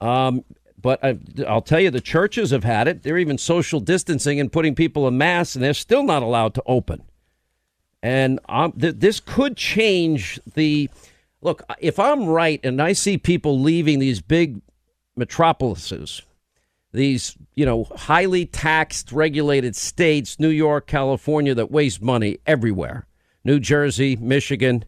Um, 0.00 0.44
but 0.80 1.02
I, 1.04 1.18
will 1.36 1.62
tell 1.62 1.80
you, 1.80 1.90
the 1.90 2.00
churches 2.00 2.50
have 2.50 2.64
had 2.64 2.86
it. 2.86 3.02
They're 3.02 3.18
even 3.18 3.38
social 3.38 3.80
distancing 3.80 4.38
and 4.38 4.52
putting 4.52 4.74
people 4.74 5.08
in 5.08 5.18
masks, 5.18 5.56
and 5.56 5.64
they're 5.64 5.74
still 5.74 6.04
not 6.04 6.22
allowed 6.22 6.54
to 6.54 6.62
open. 6.66 7.02
And 8.02 8.38
um, 8.48 8.72
th- 8.72 8.96
this 8.98 9.18
could 9.18 9.56
change 9.56 10.38
the 10.54 10.88
look. 11.40 11.62
If 11.80 11.98
I'm 11.98 12.26
right, 12.26 12.60
and 12.64 12.80
I 12.80 12.92
see 12.92 13.18
people 13.18 13.60
leaving 13.60 13.98
these 13.98 14.20
big 14.20 14.60
metropolises, 15.16 16.22
these 16.92 17.36
you 17.56 17.66
know 17.66 17.84
highly 17.96 18.46
taxed, 18.46 19.10
regulated 19.10 19.74
states, 19.74 20.38
New 20.38 20.48
York, 20.48 20.86
California, 20.86 21.56
that 21.56 21.72
waste 21.72 22.00
money 22.00 22.38
everywhere, 22.46 23.08
New 23.42 23.58
Jersey, 23.58 24.14
Michigan. 24.14 24.84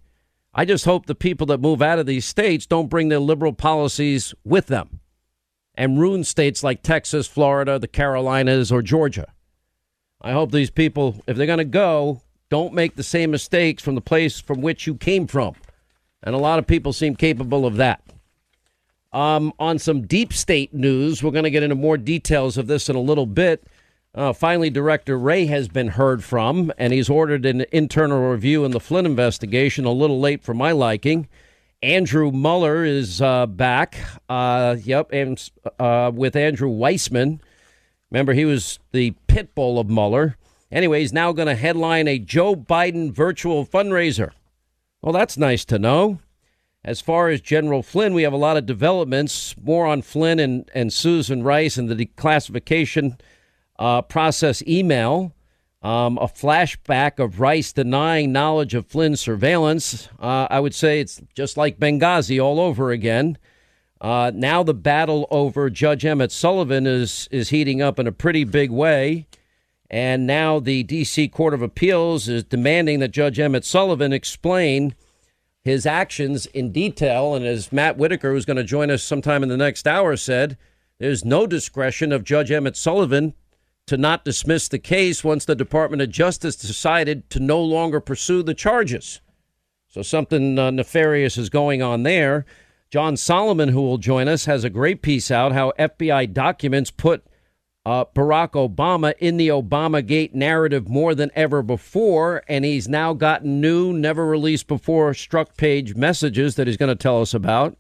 I 0.55 0.65
just 0.65 0.85
hope 0.85 1.07
the 1.07 1.15
people 1.17 1.47
that 1.49 1.61
move 1.61 1.83
out 1.83 1.99
of 1.99 2.07
these 2.07 2.27
states 2.27 2.67
don't 2.67 2.91
bring 2.91 3.09
their 3.09 3.21
liberal 3.21 3.53
policies 3.53 4.35
with 4.45 4.67
them 4.67 5.00
and 5.81 5.99
ruin 5.99 6.23
states 6.23 6.63
like 6.63 6.83
Texas, 6.83 7.27
Florida, 7.27 7.79
the 7.79 7.89
Carolinas, 7.89 8.71
or 8.71 8.83
Georgia. 8.83 9.33
I 10.21 10.33
hope 10.33 10.53
these 10.53 10.69
people, 10.69 11.23
if 11.27 11.39
they're 11.39 11.47
going 11.47 11.57
to 11.57 11.65
go, 11.65 12.21
don't 12.51 12.75
make 12.75 12.97
the 12.97 13.03
same 13.03 13.31
mistakes 13.31 13.83
from 13.83 13.95
the 13.95 14.03
place 14.03 14.43
from 14.43 14.61
which 14.61 14.87
you 14.87 14.95
came 14.95 15.27
from. 15.27 15.55
And 16.23 16.35
a 16.35 16.39
lot 16.39 16.59
of 16.59 16.67
people 16.67 16.93
seem 16.93 17.17
capable 17.17 17.65
of 17.65 17.77
that. 17.77 18.03
Um, 19.11 19.55
on 19.59 19.79
some 19.79 20.07
deep 20.07 20.35
state 20.35 20.75
news, 20.75 21.23
we're 21.23 21.31
going 21.31 21.45
to 21.45 21.51
get 21.51 21.63
into 21.63 21.77
more 21.77 21.97
details 21.97 22.59
of 22.59 22.67
this 22.67 22.91
in 22.91 22.95
a 22.95 23.01
little 23.01 23.25
bit. 23.25 23.67
Uh, 24.15 24.35
finally, 24.35 24.69
Director 24.69 25.19
Wray 25.19 25.47
has 25.47 25.67
been 25.69 25.89
heard 25.89 26.23
from, 26.23 26.71
and 26.77 26.93
he's 26.93 27.09
ordered 27.09 27.47
an 27.47 27.65
internal 27.73 28.31
review 28.31 28.67
in 28.67 28.73
the 28.73 28.81
Flynn 28.81 29.07
investigation, 29.07 29.87
a 29.87 29.93
little 29.93 30.21
late 30.21 30.43
for 30.43 30.53
my 30.53 30.73
liking. 30.73 31.27
Andrew 31.83 32.31
Muller 32.31 32.85
is 32.85 33.23
uh, 33.23 33.47
back. 33.47 33.97
Uh, 34.29 34.77
yep, 34.83 35.11
and 35.13 35.51
uh, 35.79 36.11
with 36.15 36.37
Andrew 36.37 36.69
Weissmann. 36.69 37.41
Remember, 38.11 38.33
he 38.33 38.45
was 38.45 38.79
the 38.93 39.13
pit 39.29 39.55
bull 39.55 39.79
of 39.79 39.89
Mueller. 39.89 40.37
Anyway, 40.71 41.01
he's 41.01 41.13
now 41.13 41.33
going 41.33 41.49
to 41.49 41.55
headline 41.55 42.07
a 42.07 42.19
Joe 42.19 42.55
Biden 42.55 43.13
virtual 43.13 43.65
fundraiser. 43.65 44.33
Well, 45.01 45.13
that's 45.13 45.39
nice 45.39 45.65
to 45.67 45.79
know. 45.79 46.19
As 46.85 47.01
far 47.01 47.29
as 47.29 47.41
General 47.41 47.83
Flynn, 47.83 48.15
we 48.15 48.23
have 48.23 48.33
a 48.33 48.39
lot 48.39 48.57
of 48.57 48.67
developments. 48.67 49.55
More 49.63 49.87
on 49.87 50.03
Flynn 50.03 50.39
and, 50.39 50.71
and 50.75 50.93
Susan 50.93 51.43
Rice 51.43 51.77
and 51.77 51.89
the 51.89 52.07
declassification 52.07 53.19
uh, 53.79 54.03
process 54.03 54.63
email 54.63 55.33
um, 55.83 56.19
a 56.19 56.27
flashback 56.27 57.19
of 57.19 57.41
Rice 57.41 57.73
denying 57.73 58.33
knowledge 58.33 58.75
of 58.75 58.87
Flynn's 58.87 59.21
surveillance. 59.21 60.09
Uh, 60.19 60.47
I 60.51 60.61
would 60.61 60.75
say 60.75 61.01
it's 61.01 61.21
just 61.35 61.57
like 61.57 61.79
Benghazi 61.81 62.43
all 62.43 62.61
over 62.61 62.91
again. 62.91 63.39
Uh, 64.01 64.31
now 64.35 64.63
the 64.63 64.75
battle 64.75 65.27
over 65.31 65.69
Judge 65.71 66.05
Emmett 66.05 66.33
Sullivan 66.33 66.87
is 66.87 67.29
is 67.31 67.51
heating 67.51 67.83
up 67.83 67.99
in 67.99 68.07
a 68.07 68.13
pretty 68.13 68.45
big 68.45 68.71
way, 68.71 69.27
And 69.91 70.27
now 70.27 70.61
the 70.61 70.83
D.C. 70.85 71.29
Court 71.29 71.53
of 71.53 71.63
Appeals 71.63 72.29
is 72.29 72.45
demanding 72.45 73.01
that 73.01 73.11
Judge 73.11 73.39
Emmett 73.39 73.65
Sullivan 73.65 74.13
explain 74.13 74.95
his 75.63 75.85
actions 75.85 76.47
in 76.47 76.73
detail. 76.73 77.35
And 77.35 77.45
as 77.45 77.73
Matt 77.73 77.99
Whitaker, 77.99 78.33
who's 78.33 78.47
going 78.47 78.57
to 78.57 78.65
join 78.65 78.91
us 78.91 79.03
sometime 79.03 79.43
in 79.43 79.49
the 79.49 79.57
next 79.57 79.87
hour, 79.87 80.17
said, 80.17 80.57
there's 80.99 81.25
no 81.25 81.47
discretion 81.47 82.13
of 82.13 82.25
Judge 82.25 82.51
Emmett 82.51 82.77
Sullivan 82.77 83.35
to 83.87 83.97
not 83.97 84.25
dismiss 84.25 84.69
the 84.69 84.79
case 84.79 85.25
once 85.25 85.45
the 85.45 85.55
Department 85.55 86.03
of 86.03 86.11
Justice 86.11 86.57
decided 86.57 87.29
to 87.31 87.41
no 87.41 87.61
longer 87.61 88.01
pursue 88.01 88.43
the 88.43 88.55
charges. 88.55 89.21
So 89.89 90.03
something 90.03 90.59
uh, 90.59 90.71
nefarious 90.71 91.37
is 91.37 91.51
going 91.51 91.83
on 91.83 92.05
there. 92.05 92.47
John 92.91 93.17
Solomon, 93.17 93.71
who 93.71 93.83
will 93.83 93.99
join 93.99 94.29
us, 94.29 94.45
has 94.45 94.65
a 94.65 94.71
great 94.71 95.03
piece 95.03 95.31
out 95.31 95.53
how 95.53 95.73
FBI 95.79 96.33
documents 96.33 96.91
put 96.91 97.25
uh, 97.87 98.05
Barack 98.15 98.51
Obama 98.53 99.15
in 99.19 99.37
the 99.37 99.49
Obama 99.49 100.05
Gate 100.07 100.35
narrative 100.35 100.89
more 100.89 101.15
than 101.15 101.31
ever 101.35 101.63
before, 101.63 102.43
and 102.47 102.65
he's 102.65 102.89
now 102.89 103.15
gotten 103.15 103.61
new, 103.61 103.93
never 103.93 104.27
released 104.27 104.67
before 104.67 105.13
Strzok 105.13 105.57
page 105.57 105.95
messages 105.95 106.57
that 106.57 106.67
he's 106.67 106.77
going 106.77 106.89
to 106.89 106.95
tell 106.95 107.21
us 107.21 107.33
about. 107.35 107.77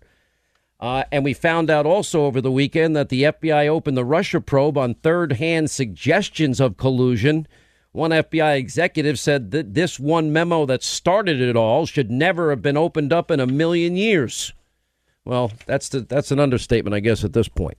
Uh, 0.80 1.04
and 1.12 1.22
we 1.22 1.34
found 1.34 1.68
out 1.68 1.84
also 1.84 2.24
over 2.24 2.40
the 2.40 2.50
weekend 2.50 2.96
that 2.96 3.10
the 3.10 3.24
FBI 3.24 3.68
opened 3.68 3.98
the 3.98 4.04
Russia 4.04 4.40
probe 4.40 4.78
on 4.78 4.94
third 4.94 5.34
hand 5.34 5.70
suggestions 5.70 6.58
of 6.58 6.78
collusion. 6.78 7.46
One 7.92 8.12
FBI 8.12 8.56
executive 8.56 9.18
said 9.18 9.50
that 9.50 9.74
this 9.74 10.00
one 10.00 10.32
memo 10.32 10.64
that 10.64 10.82
started 10.82 11.38
it 11.40 11.54
all 11.54 11.84
should 11.84 12.10
never 12.10 12.48
have 12.48 12.62
been 12.62 12.78
opened 12.78 13.12
up 13.12 13.30
in 13.30 13.40
a 13.40 13.46
million 13.46 13.94
years. 13.94 14.54
Well, 15.24 15.52
that's 15.66 15.90
the, 15.90 16.00
that's 16.00 16.30
an 16.30 16.40
understatement, 16.40 16.94
I 16.94 17.00
guess, 17.00 17.24
at 17.24 17.34
this 17.34 17.48
point. 17.48 17.76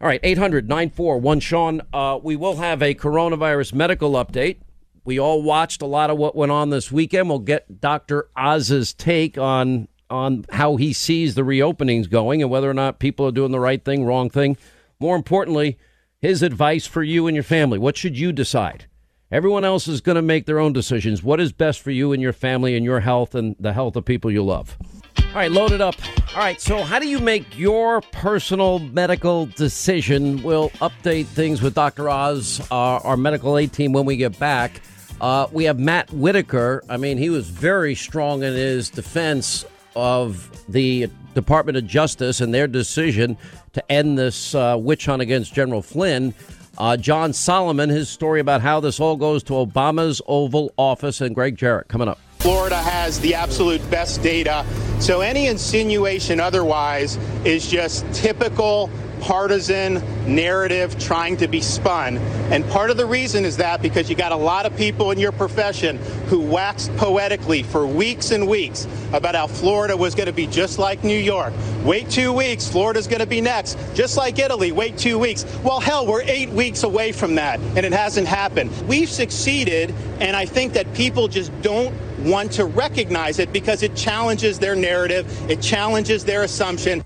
All 0.00 0.08
right, 0.08 0.20
800 0.22 0.68
941 0.68 1.40
Sean. 1.40 1.82
Uh, 1.92 2.18
we 2.22 2.36
will 2.36 2.56
have 2.56 2.82
a 2.82 2.94
coronavirus 2.94 3.72
medical 3.72 4.12
update. 4.12 4.58
We 5.04 5.18
all 5.18 5.42
watched 5.42 5.80
a 5.80 5.86
lot 5.86 6.10
of 6.10 6.18
what 6.18 6.36
went 6.36 6.52
on 6.52 6.68
this 6.68 6.92
weekend. 6.92 7.30
We'll 7.30 7.38
get 7.38 7.80
Dr. 7.80 8.28
Oz's 8.36 8.92
take 8.92 9.38
on 9.38 9.88
on 10.10 10.44
how 10.50 10.76
he 10.76 10.92
sees 10.92 11.34
the 11.34 11.42
reopenings 11.42 12.10
going 12.10 12.42
and 12.42 12.50
whether 12.50 12.68
or 12.68 12.74
not 12.74 12.98
people 12.98 13.26
are 13.26 13.32
doing 13.32 13.52
the 13.52 13.60
right 13.60 13.84
thing, 13.84 14.04
wrong 14.04 14.28
thing. 14.28 14.56
More 14.98 15.16
importantly, 15.16 15.78
his 16.20 16.42
advice 16.42 16.86
for 16.86 17.02
you 17.02 17.26
and 17.26 17.34
your 17.34 17.44
family. 17.44 17.78
What 17.78 17.96
should 17.96 18.18
you 18.18 18.32
decide? 18.32 18.86
Everyone 19.32 19.64
else 19.64 19.86
is 19.86 20.00
going 20.00 20.16
to 20.16 20.22
make 20.22 20.46
their 20.46 20.58
own 20.58 20.72
decisions. 20.72 21.22
What 21.22 21.40
is 21.40 21.52
best 21.52 21.80
for 21.80 21.92
you 21.92 22.12
and 22.12 22.20
your 22.20 22.32
family 22.32 22.76
and 22.76 22.84
your 22.84 23.00
health 23.00 23.34
and 23.34 23.54
the 23.60 23.72
health 23.72 23.94
of 23.94 24.04
people 24.04 24.30
you 24.30 24.42
love? 24.42 24.76
All 25.18 25.36
right, 25.36 25.50
load 25.50 25.70
it 25.70 25.80
up. 25.80 25.94
All 26.34 26.40
right, 26.40 26.60
so 26.60 26.82
how 26.82 26.98
do 26.98 27.08
you 27.08 27.20
make 27.20 27.56
your 27.56 28.00
personal 28.00 28.80
medical 28.80 29.46
decision? 29.46 30.42
We'll 30.42 30.70
update 30.80 31.26
things 31.26 31.62
with 31.62 31.74
Dr. 31.74 32.08
Oz, 32.08 32.60
uh, 32.72 32.74
our 32.74 33.16
medical 33.16 33.56
aid 33.56 33.72
team, 33.72 33.92
when 33.92 34.04
we 34.04 34.16
get 34.16 34.36
back. 34.40 34.80
Uh, 35.20 35.46
we 35.52 35.64
have 35.64 35.78
Matt 35.78 36.10
Whitaker. 36.12 36.82
I 36.88 36.96
mean, 36.96 37.16
he 37.16 37.30
was 37.30 37.48
very 37.48 37.94
strong 37.94 38.42
in 38.42 38.54
his 38.54 38.90
defense 38.90 39.64
of 39.94 40.50
the 40.68 41.08
Department 41.34 41.78
of 41.78 41.86
Justice 41.86 42.40
and 42.40 42.52
their 42.52 42.66
decision 42.66 43.36
to 43.72 43.92
end 43.92 44.18
this 44.18 44.54
uh, 44.54 44.76
witch 44.78 45.06
hunt 45.06 45.22
against 45.22 45.54
General 45.54 45.82
Flynn. 45.82 46.34
Uh, 46.78 46.96
John 46.96 47.32
Solomon, 47.32 47.90
his 47.90 48.08
story 48.08 48.40
about 48.40 48.60
how 48.62 48.80
this 48.80 49.00
all 49.00 49.16
goes 49.16 49.42
to 49.44 49.52
Obama's 49.54 50.22
Oval 50.26 50.72
Office, 50.76 51.20
and 51.20 51.34
Gregg 51.34 51.56
Jarrett 51.56 51.88
coming 51.88 52.08
up. 52.08 52.18
Florida 52.38 52.78
has 52.78 53.20
the 53.20 53.34
absolute 53.34 53.88
best 53.90 54.22
data. 54.22 54.64
So 54.98 55.20
any 55.20 55.46
insinuation 55.46 56.40
otherwise 56.40 57.18
is 57.44 57.70
just 57.70 58.10
typical 58.14 58.88
partisan 59.20 60.02
narrative 60.26 60.98
trying 60.98 61.36
to 61.38 61.48
be 61.48 61.60
spun. 61.60 62.16
And 62.50 62.68
part 62.70 62.90
of 62.90 62.96
the 62.96 63.06
reason 63.06 63.44
is 63.44 63.56
that 63.58 63.82
because 63.82 64.08
you 64.10 64.16
got 64.16 64.32
a 64.32 64.36
lot 64.36 64.66
of 64.66 64.76
people 64.76 65.10
in 65.10 65.18
your 65.18 65.32
profession 65.32 65.98
who 66.26 66.40
waxed 66.40 66.94
poetically 66.96 67.62
for 67.62 67.86
weeks 67.86 68.30
and 68.30 68.48
weeks 68.48 68.86
about 69.12 69.34
how 69.34 69.46
Florida 69.46 69.96
was 69.96 70.14
going 70.14 70.26
to 70.26 70.32
be 70.32 70.46
just 70.46 70.78
like 70.78 71.04
New 71.04 71.18
York. 71.18 71.52
Wait 71.84 72.10
two 72.10 72.32
weeks, 72.32 72.68
Florida's 72.68 73.06
going 73.06 73.20
to 73.20 73.26
be 73.26 73.40
next. 73.40 73.78
Just 73.94 74.16
like 74.16 74.38
Italy, 74.38 74.72
wait 74.72 74.96
two 74.98 75.18
weeks. 75.18 75.44
Well, 75.62 75.80
hell, 75.80 76.06
we're 76.06 76.22
eight 76.22 76.50
weeks 76.50 76.82
away 76.82 77.12
from 77.12 77.34
that, 77.36 77.60
and 77.60 77.86
it 77.86 77.92
hasn't 77.92 78.26
happened. 78.26 78.70
We've 78.88 79.08
succeeded, 79.08 79.94
and 80.20 80.36
I 80.36 80.46
think 80.46 80.72
that 80.74 80.92
people 80.94 81.28
just 81.28 81.50
don't 81.62 81.94
want 82.24 82.52
to 82.52 82.66
recognize 82.66 83.38
it 83.38 83.52
because 83.52 83.82
it 83.82 83.96
challenges 83.96 84.58
their 84.58 84.76
narrative, 84.76 85.50
it 85.50 85.60
challenges 85.62 86.24
their 86.24 86.42
assumption. 86.42 87.02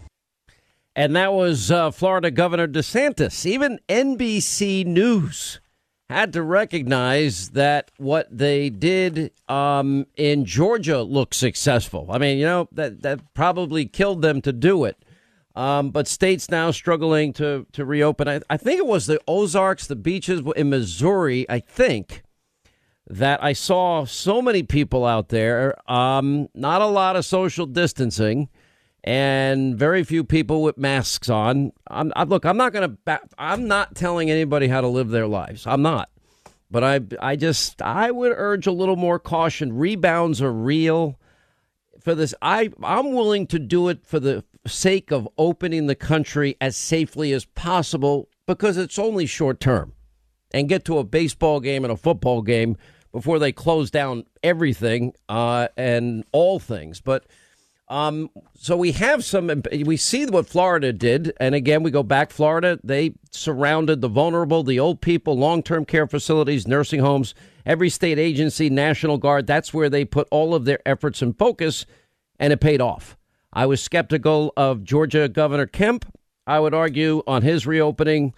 And 0.97 1.17
that 1.17 1.33
was 1.33 1.71
uh, 1.71 1.91
Florida 1.91 2.31
Governor 2.31 2.69
DeSantis. 2.69 3.45
Even 3.45 3.81
NBC 3.89 4.87
News 4.87 5.61
had 6.09 6.33
to 6.35 6.43
recognize 6.43 7.51
that 7.51 7.91
what 7.97 8.29
they 8.37 8.71
did 8.71 9.33
um, 9.49 10.07
in 10.17 10.45
Georgia 10.45 11.03
looked 11.03 11.35
successful. 11.35 12.09
I 12.11 12.19
mean, 12.19 12.39
you 12.39 12.45
know, 12.45 12.69
that, 12.73 13.03
that 13.03 13.35
probably 13.35 13.87
killed 13.87 14.23
them 14.23 14.41
to 14.43 14.53
do 14.53 14.85
it. 14.85 15.05
Um, 15.57 15.91
but 15.91 16.09
states 16.09 16.51
now 16.51 16.73
struggling 16.73 17.33
to, 17.35 17.67
to 17.73 17.85
reopen. 17.85 18.29
I, 18.29 18.41
I 18.51 18.57
think 18.57 18.79
it 18.79 18.87
was 18.87 19.07
the 19.07 19.21
Ozarks, 19.27 19.87
the 19.87 19.97
beaches 19.97 20.43
in 20.57 20.71
Missouri, 20.71 21.47
I 21.49 21.61
think, 21.61 22.23
that 23.07 23.43
I 23.43 23.53
saw 23.53 24.05
so 24.05 24.43
many 24.43 24.65
people 24.65 25.05
out 25.05 25.29
there, 25.29 25.77
um, 25.91 26.49
not 26.55 26.83
a 26.83 26.87
lot 26.87 27.15
of 27.15 27.25
social 27.25 27.67
distancing 27.67 28.49
and 29.05 29.79
very 29.79 30.03
few 30.03 30.25
people 30.25 30.63
with 30.63 30.79
masks 30.79 31.29
on. 31.29 31.73
I'm, 31.89 32.11
I, 32.17 32.25
look, 32.25 32.47
I'm 32.47 32.57
not 32.57 32.73
going 32.73 32.97
to. 33.07 33.21
I'm 33.39 33.69
not 33.69 33.95
telling 33.95 34.31
anybody 34.31 34.67
how 34.67 34.81
to 34.81 34.89
live 34.89 35.11
their 35.11 35.27
lives. 35.27 35.67
I'm 35.67 35.83
not. 35.83 36.11
But 36.71 36.83
I, 36.83 37.01
I 37.21 37.37
just, 37.37 37.81
I 37.83 38.11
would 38.11 38.33
urge 38.35 38.67
a 38.67 38.73
little 38.73 38.97
more 38.97 39.19
caution. 39.19 39.77
Rebounds 39.77 40.43
are 40.43 40.53
real. 40.53 41.21
For 42.01 42.15
this, 42.15 42.35
I, 42.43 42.71
I'm 42.83 43.13
willing 43.13 43.47
to 43.49 43.59
do 43.59 43.89
it 43.89 44.05
for 44.05 44.19
the 44.19 44.43
sake 44.67 45.13
of 45.13 45.29
opening 45.39 45.87
the 45.87 45.95
country 45.95 46.57
as 46.61 46.77
safely 46.77 47.33
as 47.33 47.45
possible 47.45 48.29
because 48.47 48.77
it's 48.77 48.99
only 48.99 49.27
short 49.27 49.61
term, 49.61 49.93
and 50.53 50.69
get 50.69 50.85
to 50.87 50.99
a 50.99 51.05
baseball 51.05 51.61
game 51.61 51.85
and 51.85 51.93
a 51.93 51.97
football 51.97 52.43
game 52.43 52.77
before 53.13 53.39
they 53.39 53.53
close 53.53 53.91
down 53.91 54.25
everything 54.43 55.13
uh, 55.29 55.69
and 55.77 56.25
all 56.33 56.59
things. 56.59 57.01
But 57.01 57.25
um, 57.89 58.31
so 58.57 58.77
we 58.77 58.93
have 58.93 59.25
some, 59.25 59.63
we 59.85 59.97
see 59.97 60.25
what 60.27 60.47
Florida 60.47 60.93
did. 60.93 61.33
And 61.39 61.55
again, 61.55 61.83
we 61.83 61.91
go 61.91 62.03
back, 62.03 62.31
Florida, 62.31 62.81
they 62.83 63.15
surrounded 63.31 64.01
the 64.01 64.09
vulnerable, 64.09 64.63
the 64.63 64.81
old 64.81 65.01
people, 65.01 65.37
long 65.37 65.63
term 65.63 65.85
care 65.85 66.07
facilities, 66.07 66.67
nursing 66.67 67.01
homes, 67.01 67.35
every 67.67 67.91
state 67.91 68.19
agency, 68.19 68.71
National 68.71 69.19
Guard. 69.19 69.47
That's 69.47 69.75
where 69.75 69.91
they 69.91 70.05
put 70.05 70.29
all 70.31 70.55
of 70.55 70.65
their 70.65 70.81
efforts 70.87 71.21
and 71.21 71.37
focus, 71.37 71.85
and 72.39 72.53
it 72.53 72.61
paid 72.61 72.81
off. 72.81 73.17
I 73.53 73.67
was 73.67 73.83
skeptical 73.83 74.53
of 74.57 74.83
Georgia 74.83 75.29
Governor 75.29 75.67
Kemp. 75.67 76.07
I 76.47 76.61
would 76.61 76.75
argue 76.75 77.23
on 77.27 77.43
his 77.43 77.67
reopening 77.67 78.35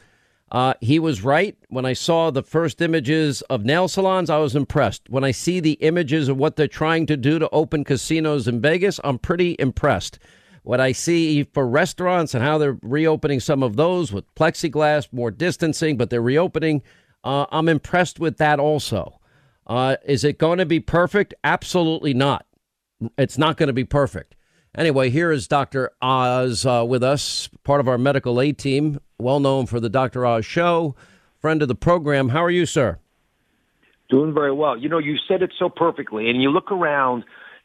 uh, 0.53 0.75
he 0.81 0.99
was 0.99 1.23
right. 1.23 1.57
When 1.69 1.85
I 1.85 1.93
saw 1.93 2.31
the 2.31 2.43
first 2.43 2.81
images 2.81 3.43
of 3.43 3.65
nail 3.65 3.89
salons, 3.89 4.31
I 4.31 4.39
was 4.39 4.55
impressed. 4.55 5.11
When 5.11 5.25
I 5.25 5.33
see 5.33 5.59
the 5.59 5.73
images 5.73 6.29
of 6.29 6.37
what 6.37 6.57
they're 6.57 6.69
trying 6.69 7.07
to 7.07 7.17
do 7.17 7.39
to 7.39 7.49
open 7.51 7.85
casinos 7.85 8.47
in 8.47 8.61
Vegas, 8.61 9.01
I'm 9.03 9.19
pretty 9.19 9.57
impressed. 9.59 10.19
What 10.63 10.81
I 10.81 10.93
see 10.93 11.45
for 11.45 11.67
restaurants 11.67 12.35
and 12.35 12.43
how 12.43 12.59
they're 12.59 12.79
reopening 12.83 13.41
some 13.41 13.63
of 13.63 13.77
those 13.77 14.13
with 14.13 14.33
plexiglass, 14.35 15.13
more 15.13 15.31
distancing, 15.31 15.97
but 15.97 16.11
they're 16.11 16.23
reopening, 16.23 16.83
uh, 17.25 17.47
I'm 17.51 17.69
impressed 17.69 18.21
with 18.21 18.39
that 18.39 18.61
also. 18.61 19.21
Uh, 19.67 19.97
is 20.05 20.23
it 20.23 20.39
going 20.39 20.59
to 20.59 20.67
be 20.67 20.79
perfect? 20.79 21.35
Absolutely 21.43 22.15
not. 22.15 22.47
It's 23.19 23.37
not 23.37 23.57
going 23.57 23.67
to 23.67 23.73
be 23.73 23.85
perfect. 23.85 24.37
Anyway, 24.77 25.11
here 25.11 25.33
is 25.33 25.49
Dr. 25.49 25.91
Oz 26.03 26.65
uh, 26.67 26.85
with 26.87 27.03
us, 27.03 27.49
part 27.65 27.81
of 27.81 27.89
our 27.89 27.99
medical 27.99 28.41
aid 28.41 28.59
team, 28.59 29.01
well 29.19 29.41
known 29.41 29.67
for 29.67 29.81
the 29.81 29.89
Dr. 29.89 30.27
Oz 30.27 30.45
show, 30.45 30.95
friend 31.39 31.63
of 31.63 31.69
the 31.69 31.75
program. 31.75 32.31
How 32.31 32.45
are 32.45 32.51
you, 32.51 32.67
sir? 32.67 32.99
Doing 34.09 34.35
very 34.35 34.53
well. 34.53 34.77
You 34.77 34.89
know, 34.89 34.99
you 34.99 35.17
said 35.27 35.43
it 35.43 35.53
so 35.59 35.69
perfectly, 35.69 36.31
and 36.31 36.41
you 36.41 36.51
look 36.51 36.71
around 36.71 37.25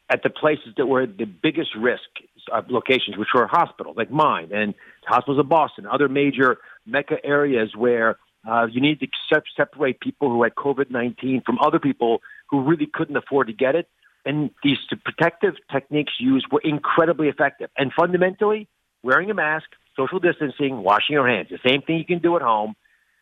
at 0.10 0.24
the 0.24 0.30
places 0.30 0.74
that 0.78 0.88
were 0.88 1.06
the 1.06 1.26
biggest 1.26 1.76
risk 1.78 2.10
of 2.52 2.70
locations, 2.70 3.18
which 3.18 3.30
were 3.34 3.48
hospitals 3.48 3.96
like 3.96 4.12
mine 4.12 4.50
and 4.52 4.74
hospitals 5.06 5.40
of 5.40 5.48
Boston, 5.48 5.86
other 5.86 6.10
major 6.10 6.58
mecca 6.86 7.18
areas 7.24 7.76
where 7.76 8.18
uh, 8.50 8.66
you 8.72 8.82
need 8.82 9.00
to 9.00 9.08
separate 9.56 10.00
people 10.00 10.30
who 10.30 10.44
had 10.44 10.56
COVID 10.56 10.90
19 10.90 11.44
from 11.46 11.60
other 11.60 11.80
people 11.80 12.22
who 12.50 12.62
really 12.64 12.88
couldn't 12.92 13.16
afford 13.16 13.48
to 13.48 13.54
get 13.54 13.76
it 13.76 13.88
and 14.26 14.52
these 14.64 14.78
protective 15.04 15.56
techniques 15.72 16.14
used 16.20 16.46
were 16.52 16.62
incredibly 16.64 17.28
effective. 17.28 17.70
And 17.78 17.92
fundamentally, 17.94 18.68
wearing 19.04 19.32
a 19.32 19.34
mask, 19.34 19.68
social 19.96 20.20
distancing, 20.20 20.84
washing 20.84 21.14
your 21.14 21.28
hands, 21.28 21.50
the 21.50 21.60
same 21.68 21.82
thing 21.82 21.98
you 21.98 22.06
can 22.06 22.20
do 22.20 22.36
at 22.36 22.42
home, 22.42 22.76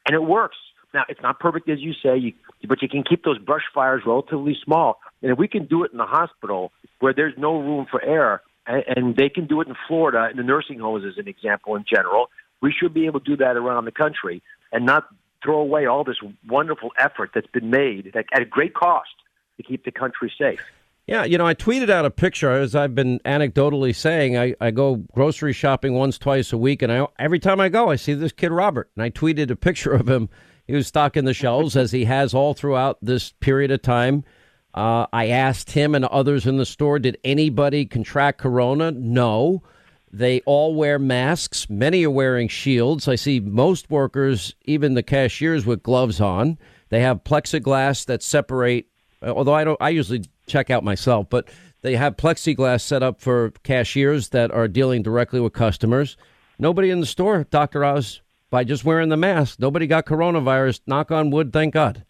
and 0.05 0.15
it 0.15 0.23
works. 0.23 0.57
Now, 0.93 1.03
it's 1.07 1.21
not 1.21 1.39
perfect, 1.39 1.69
as 1.69 1.79
you 1.79 1.93
say, 1.93 2.17
you, 2.17 2.33
but 2.67 2.81
you 2.81 2.89
can 2.89 3.03
keep 3.03 3.23
those 3.23 3.37
brush 3.37 3.63
fires 3.73 4.01
relatively 4.05 4.57
small. 4.63 4.99
And 5.21 5.31
if 5.31 5.37
we 5.37 5.47
can 5.47 5.65
do 5.65 5.83
it 5.83 5.91
in 5.91 5.97
the 5.97 6.05
hospital 6.05 6.71
where 6.99 7.13
there's 7.13 7.35
no 7.37 7.59
room 7.59 7.85
for 7.89 8.03
error, 8.03 8.41
and, 8.65 8.83
and 8.87 9.15
they 9.15 9.29
can 9.29 9.45
do 9.45 9.61
it 9.61 9.67
in 9.67 9.75
Florida, 9.87 10.29
in 10.31 10.37
the 10.37 10.43
nursing 10.43 10.79
homes, 10.79 11.05
as 11.05 11.17
an 11.17 11.27
example, 11.27 11.75
in 11.75 11.85
general, 11.87 12.29
we 12.61 12.73
should 12.73 12.93
be 12.93 13.05
able 13.05 13.19
to 13.19 13.25
do 13.25 13.37
that 13.37 13.55
around 13.55 13.85
the 13.85 13.91
country 13.91 14.41
and 14.71 14.85
not 14.85 15.07
throw 15.43 15.59
away 15.59 15.85
all 15.85 16.03
this 16.03 16.17
wonderful 16.47 16.91
effort 16.97 17.31
that's 17.33 17.47
been 17.47 17.69
made 17.69 18.15
at 18.15 18.41
a 18.41 18.45
great 18.45 18.73
cost 18.73 19.09
to 19.57 19.63
keep 19.63 19.85
the 19.85 19.91
country 19.91 20.31
safe. 20.37 20.61
Yeah, 21.09 21.23
you 21.23 21.39
know, 21.39 21.47
I 21.47 21.55
tweeted 21.55 21.89
out 21.89 22.05
a 22.05 22.11
picture 22.11 22.51
as 22.51 22.75
I've 22.75 22.93
been 22.93 23.19
anecdotally 23.21 23.95
saying. 23.95 24.37
I, 24.37 24.53
I 24.61 24.69
go 24.69 24.97
grocery 25.11 25.53
shopping 25.53 25.95
once, 25.95 26.19
twice 26.19 26.53
a 26.53 26.57
week, 26.57 26.83
and 26.83 26.91
I 26.91 27.07
every 27.17 27.39
time 27.39 27.59
I 27.59 27.67
go, 27.67 27.89
I 27.89 27.95
see 27.95 28.13
this 28.13 28.31
kid 28.31 28.51
Robert, 28.51 28.91
and 28.95 29.01
I 29.01 29.09
tweeted 29.09 29.49
a 29.49 29.55
picture 29.55 29.91
of 29.91 30.07
him. 30.07 30.29
He 30.67 30.75
was 30.75 30.85
stocking 30.85 31.25
the 31.25 31.33
shelves 31.33 31.75
as 31.75 31.91
he 31.91 32.05
has 32.05 32.35
all 32.35 32.53
throughout 32.53 32.99
this 33.01 33.31
period 33.39 33.71
of 33.71 33.81
time. 33.81 34.23
Uh, 34.75 35.07
I 35.11 35.29
asked 35.29 35.71
him 35.71 35.95
and 35.95 36.05
others 36.05 36.45
in 36.45 36.57
the 36.57 36.65
store, 36.65 36.99
did 36.99 37.17
anybody 37.23 37.87
contract 37.87 38.37
corona? 38.37 38.91
No. 38.91 39.63
They 40.13 40.41
all 40.41 40.75
wear 40.75 40.99
masks. 40.99 41.67
Many 41.71 42.05
are 42.05 42.11
wearing 42.11 42.49
shields. 42.49 43.07
I 43.07 43.15
see 43.15 43.39
most 43.39 43.89
workers, 43.89 44.53
even 44.65 44.93
the 44.93 45.01
cashiers, 45.01 45.65
with 45.65 45.81
gloves 45.81 46.21
on. 46.21 46.59
They 46.89 46.99
have 46.99 47.23
plexiglass 47.23 48.05
that 48.05 48.21
separate. 48.21 48.85
Although 49.23 49.55
I 49.55 49.63
don't, 49.63 49.81
I 49.81 49.89
usually 49.89 50.25
check 50.49 50.69
out 50.69 50.83
myself, 50.83 51.27
but 51.29 51.47
they 51.81 51.95
have 51.95 52.17
plexiglass 52.17 52.81
set 52.81 53.03
up 53.03 53.21
for 53.21 53.51
cashiers 53.63 54.29
that 54.29 54.51
are 54.51 54.67
dealing 54.67 55.01
directly 55.01 55.39
with 55.39 55.53
customers. 55.53 56.17
Nobody 56.57 56.89
in 56.89 56.99
the 56.99 57.05
store, 57.05 57.45
Dr. 57.49 57.85
Oz, 57.85 58.21
by 58.49 58.63
just 58.63 58.83
wearing 58.83 59.09
the 59.09 59.17
mask, 59.17 59.59
nobody 59.59 59.87
got 59.87 60.05
coronavirus. 60.05 60.81
Knock 60.87 61.11
on 61.11 61.29
wood, 61.29 61.53
thank 61.53 61.73
God. 61.73 62.03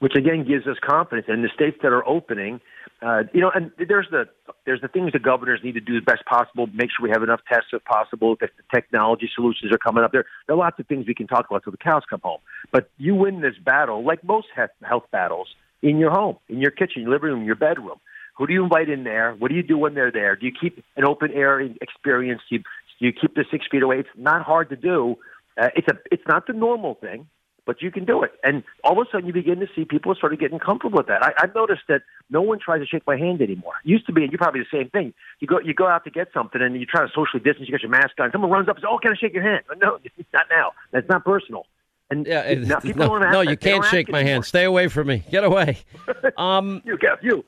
Which 0.00 0.14
again 0.16 0.44
gives 0.46 0.66
us 0.66 0.76
confidence. 0.82 1.26
in 1.28 1.42
the 1.42 1.48
states 1.54 1.78
that 1.82 1.92
are 1.92 2.06
opening, 2.06 2.60
uh, 3.02 3.22
you 3.32 3.40
know, 3.40 3.50
and 3.54 3.70
there's 3.78 4.08
the 4.10 4.28
there's 4.66 4.80
the 4.82 4.88
things 4.88 5.12
the 5.12 5.18
governors 5.18 5.60
need 5.64 5.72
to 5.72 5.80
do 5.80 5.94
the 5.94 6.04
best 6.04 6.24
possible. 6.26 6.66
Make 6.66 6.90
sure 6.90 7.02
we 7.02 7.10
have 7.10 7.22
enough 7.22 7.40
tests 7.50 7.68
if 7.72 7.82
possible. 7.84 8.36
That 8.40 8.50
the 8.56 8.62
technology 8.74 9.30
solutions 9.34 9.72
are 9.72 9.78
coming 9.78 10.04
up. 10.04 10.12
There, 10.12 10.26
there 10.46 10.54
are 10.54 10.58
lots 10.58 10.78
of 10.78 10.86
things 10.86 11.06
we 11.06 11.14
can 11.14 11.26
talk 11.26 11.46
about 11.48 11.64
till 11.64 11.70
the 11.70 11.78
cows 11.78 12.02
come 12.08 12.20
home. 12.22 12.40
But 12.70 12.90
you 12.98 13.14
win 13.14 13.40
this 13.40 13.54
battle, 13.62 14.04
like 14.04 14.22
most 14.22 14.48
health 14.82 15.04
battles, 15.10 15.48
in 15.82 15.98
your 15.98 16.10
home, 16.10 16.36
in 16.48 16.60
your 16.60 16.70
kitchen, 16.70 17.02
your 17.02 17.10
living 17.10 17.30
room, 17.30 17.44
your 17.44 17.56
bedroom. 17.56 17.98
Who 18.36 18.46
do 18.46 18.52
you 18.52 18.62
invite 18.64 18.88
in 18.88 19.04
there? 19.04 19.34
What 19.38 19.48
do 19.48 19.54
you 19.54 19.62
do 19.62 19.76
when 19.76 19.94
they're 19.94 20.12
there? 20.12 20.36
Do 20.36 20.46
you 20.46 20.52
keep 20.58 20.82
an 20.96 21.04
open 21.04 21.30
air 21.32 21.60
experience? 21.60 22.40
Do 22.48 22.56
you, 22.56 22.62
do 22.98 23.06
you 23.06 23.12
keep 23.12 23.34
the 23.34 23.44
six 23.50 23.66
feet 23.70 23.82
away? 23.82 23.98
It's 23.98 24.08
not 24.16 24.42
hard 24.42 24.70
to 24.70 24.76
do. 24.76 25.16
Uh, 25.60 25.68
it's 25.76 25.88
a 25.88 25.98
it's 26.10 26.22
not 26.26 26.46
the 26.46 26.52
normal 26.54 26.94
thing, 26.94 27.26
but 27.66 27.82
you 27.82 27.90
can 27.90 28.04
do 28.04 28.22
it. 28.22 28.32
And 28.42 28.62
all 28.82 29.00
of 29.00 29.06
a 29.06 29.10
sudden, 29.10 29.26
you 29.26 29.32
begin 29.32 29.60
to 29.60 29.66
see 29.74 29.84
people 29.84 30.14
sort 30.18 30.32
of 30.32 30.38
getting 30.38 30.58
comfortable 30.58 30.98
with 30.98 31.08
that. 31.08 31.22
I, 31.22 31.32
I've 31.38 31.54
noticed 31.54 31.82
that 31.88 32.02
no 32.30 32.40
one 32.40 32.58
tries 32.58 32.80
to 32.80 32.86
shake 32.86 33.06
my 33.06 33.16
hand 33.16 33.42
anymore. 33.42 33.74
It 33.84 33.90
used 33.90 34.06
to 34.06 34.12
be, 34.12 34.22
and 34.22 34.32
you 34.32 34.38
probably 34.38 34.60
the 34.60 34.76
same 34.78 34.88
thing. 34.90 35.12
You 35.40 35.46
go 35.46 35.60
you 35.60 35.74
go 35.74 35.86
out 35.86 36.04
to 36.04 36.10
get 36.10 36.28
something, 36.32 36.62
and 36.62 36.78
you 36.80 36.86
try 36.86 37.02
to 37.02 37.12
socially 37.14 37.42
distance. 37.42 37.68
You 37.68 37.72
got 37.72 37.82
your 37.82 37.90
mask 37.90 38.12
on. 38.18 38.32
Someone 38.32 38.50
runs 38.50 38.68
up 38.68 38.76
and 38.76 38.82
says, 38.82 38.88
"Oh, 38.90 38.98
can 38.98 39.12
I 39.12 39.16
shake 39.16 39.34
your 39.34 39.42
hand?" 39.42 39.64
No, 39.80 39.98
not 40.32 40.46
now. 40.50 40.72
That's 40.92 41.08
not 41.08 41.24
personal. 41.24 41.66
And 42.10 42.26
yeah, 42.26 42.42
it, 42.42 42.86
no, 42.96 43.18
no 43.18 43.40
you 43.40 43.56
can't 43.56 43.84
shake 43.84 44.08
my 44.10 44.22
hand. 44.22 44.44
Stay 44.44 44.64
away 44.64 44.88
from 44.88 45.08
me. 45.08 45.24
Get 45.30 45.44
away. 45.44 45.78
Um, 46.36 46.80
you, 46.84 46.96
Kev, 46.96 47.22
you. 47.22 47.44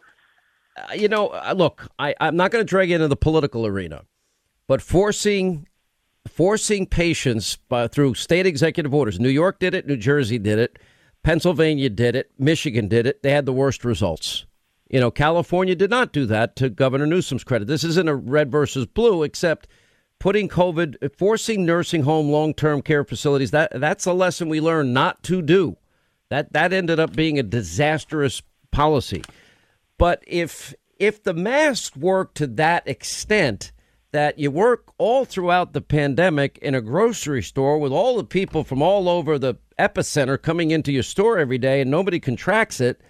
Uh, 0.77 0.93
you 0.95 1.09
know, 1.09 1.29
uh, 1.29 1.55
look, 1.57 1.89
I, 1.99 2.15
I'm 2.21 2.37
not 2.37 2.51
going 2.51 2.65
to 2.65 2.69
drag 2.69 2.91
into 2.91 3.09
the 3.09 3.17
political 3.17 3.67
arena, 3.67 4.03
but 4.67 4.83
forcing 4.83 5.67
forcing 6.29 6.87
patients 6.87 7.57
by, 7.69 7.89
through 7.89 8.15
state 8.15 8.47
executive 8.47 8.95
orders. 8.95 9.19
New 9.19 9.29
York 9.29 9.59
did 9.59 9.75
it. 9.75 9.87
New 9.87 9.97
Jersey 9.97 10.39
did 10.39 10.59
it. 10.59 10.79
Pennsylvania 11.23 11.91
did 11.91 12.17
it. 12.17 12.31
Michigan 12.39 12.89
did 12.89 13.07
it. 13.07 13.23
They 13.23 13.33
had 13.33 13.47
the 13.47 13.53
worst 13.53 13.85
results. 13.85 14.47
You 14.89 15.01
know, 15.01 15.11
California 15.11 15.75
did 15.75 15.91
not 15.91 16.13
do 16.13 16.27
that. 16.27 16.57
To 16.57 16.69
Governor 16.69 17.07
Newsom's 17.07 17.45
credit, 17.45 17.67
this 17.67 17.85
isn't 17.85 18.09
a 18.09 18.15
red 18.15 18.51
versus 18.51 18.87
blue, 18.87 19.23
except 19.23 19.69
putting 20.23 20.49
COVID, 20.49 21.13
forcing 21.19 21.67
nursing 21.67 22.05
home 22.05 22.31
long 22.31 22.55
term 22.55 22.81
care 22.81 23.03
facilities. 23.03 23.51
That 23.51 23.73
that's 23.81 24.07
a 24.07 24.13
lesson 24.13 24.49
we 24.49 24.61
learned 24.61 24.95
not 24.95 25.21
to 25.25 25.43
do. 25.43 25.77
That 26.31 26.53
that 26.53 26.73
ended 26.73 27.01
up 27.01 27.17
being 27.17 27.41
a 27.41 27.43
disastrous 27.43 28.41
policy. 28.71 29.25
But 29.99 30.23
if 30.29 30.75
if 31.01 31.25
the 31.25 31.35
masks 31.35 31.97
work 31.97 32.35
to 32.35 32.47
that 32.47 32.87
extent 32.87 33.73
that 34.13 34.39
you 34.39 34.53
work 34.53 34.93
all 34.97 35.25
throughout 35.25 35.73
the 35.73 35.81
pandemic 35.81 36.57
in 36.59 36.77
a 36.77 36.81
grocery 36.81 37.43
store 37.43 37.79
with 37.79 37.91
all 37.91 38.17
the 38.17 38.25
people 38.25 38.63
from 38.63 38.81
all 38.81 39.09
over 39.09 39.41
the 39.41 39.57
epicenter 39.77 40.41
coming 40.41 40.71
into 40.71 40.93
your 40.93 41.03
store 41.03 41.37
every 41.37 41.59
day 41.59 41.81
and 41.81 41.91
nobody 41.91 42.21
contracts 42.21 42.81
it 42.81 43.01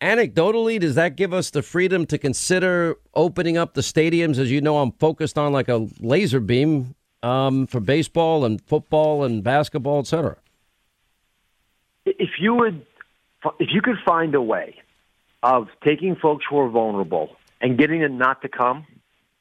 anecdotally, 0.00 0.78
does 0.80 0.94
that 0.94 1.16
give 1.16 1.32
us 1.32 1.50
the 1.50 1.62
freedom 1.62 2.06
to 2.06 2.18
consider 2.18 2.96
opening 3.14 3.56
up 3.56 3.74
the 3.74 3.80
stadiums? 3.80 4.38
As 4.38 4.50
you 4.50 4.60
know, 4.60 4.78
I'm 4.78 4.92
focused 4.92 5.38
on 5.38 5.52
like 5.52 5.68
a 5.68 5.88
laser 6.00 6.40
beam 6.40 6.94
um, 7.22 7.66
for 7.66 7.80
baseball 7.80 8.44
and 8.44 8.60
football 8.62 9.24
and 9.24 9.42
basketball, 9.42 10.00
et 10.00 10.06
cetera. 10.06 10.36
If 12.06 12.30
you 12.40 12.54
would, 12.54 12.86
if 13.58 13.68
you 13.72 13.82
could 13.82 13.98
find 14.04 14.34
a 14.34 14.42
way 14.42 14.76
of 15.42 15.68
taking 15.84 16.16
folks 16.16 16.44
who 16.48 16.58
are 16.58 16.68
vulnerable 16.68 17.36
and 17.60 17.78
getting 17.78 18.00
them 18.00 18.18
not 18.18 18.42
to 18.42 18.48
come, 18.48 18.86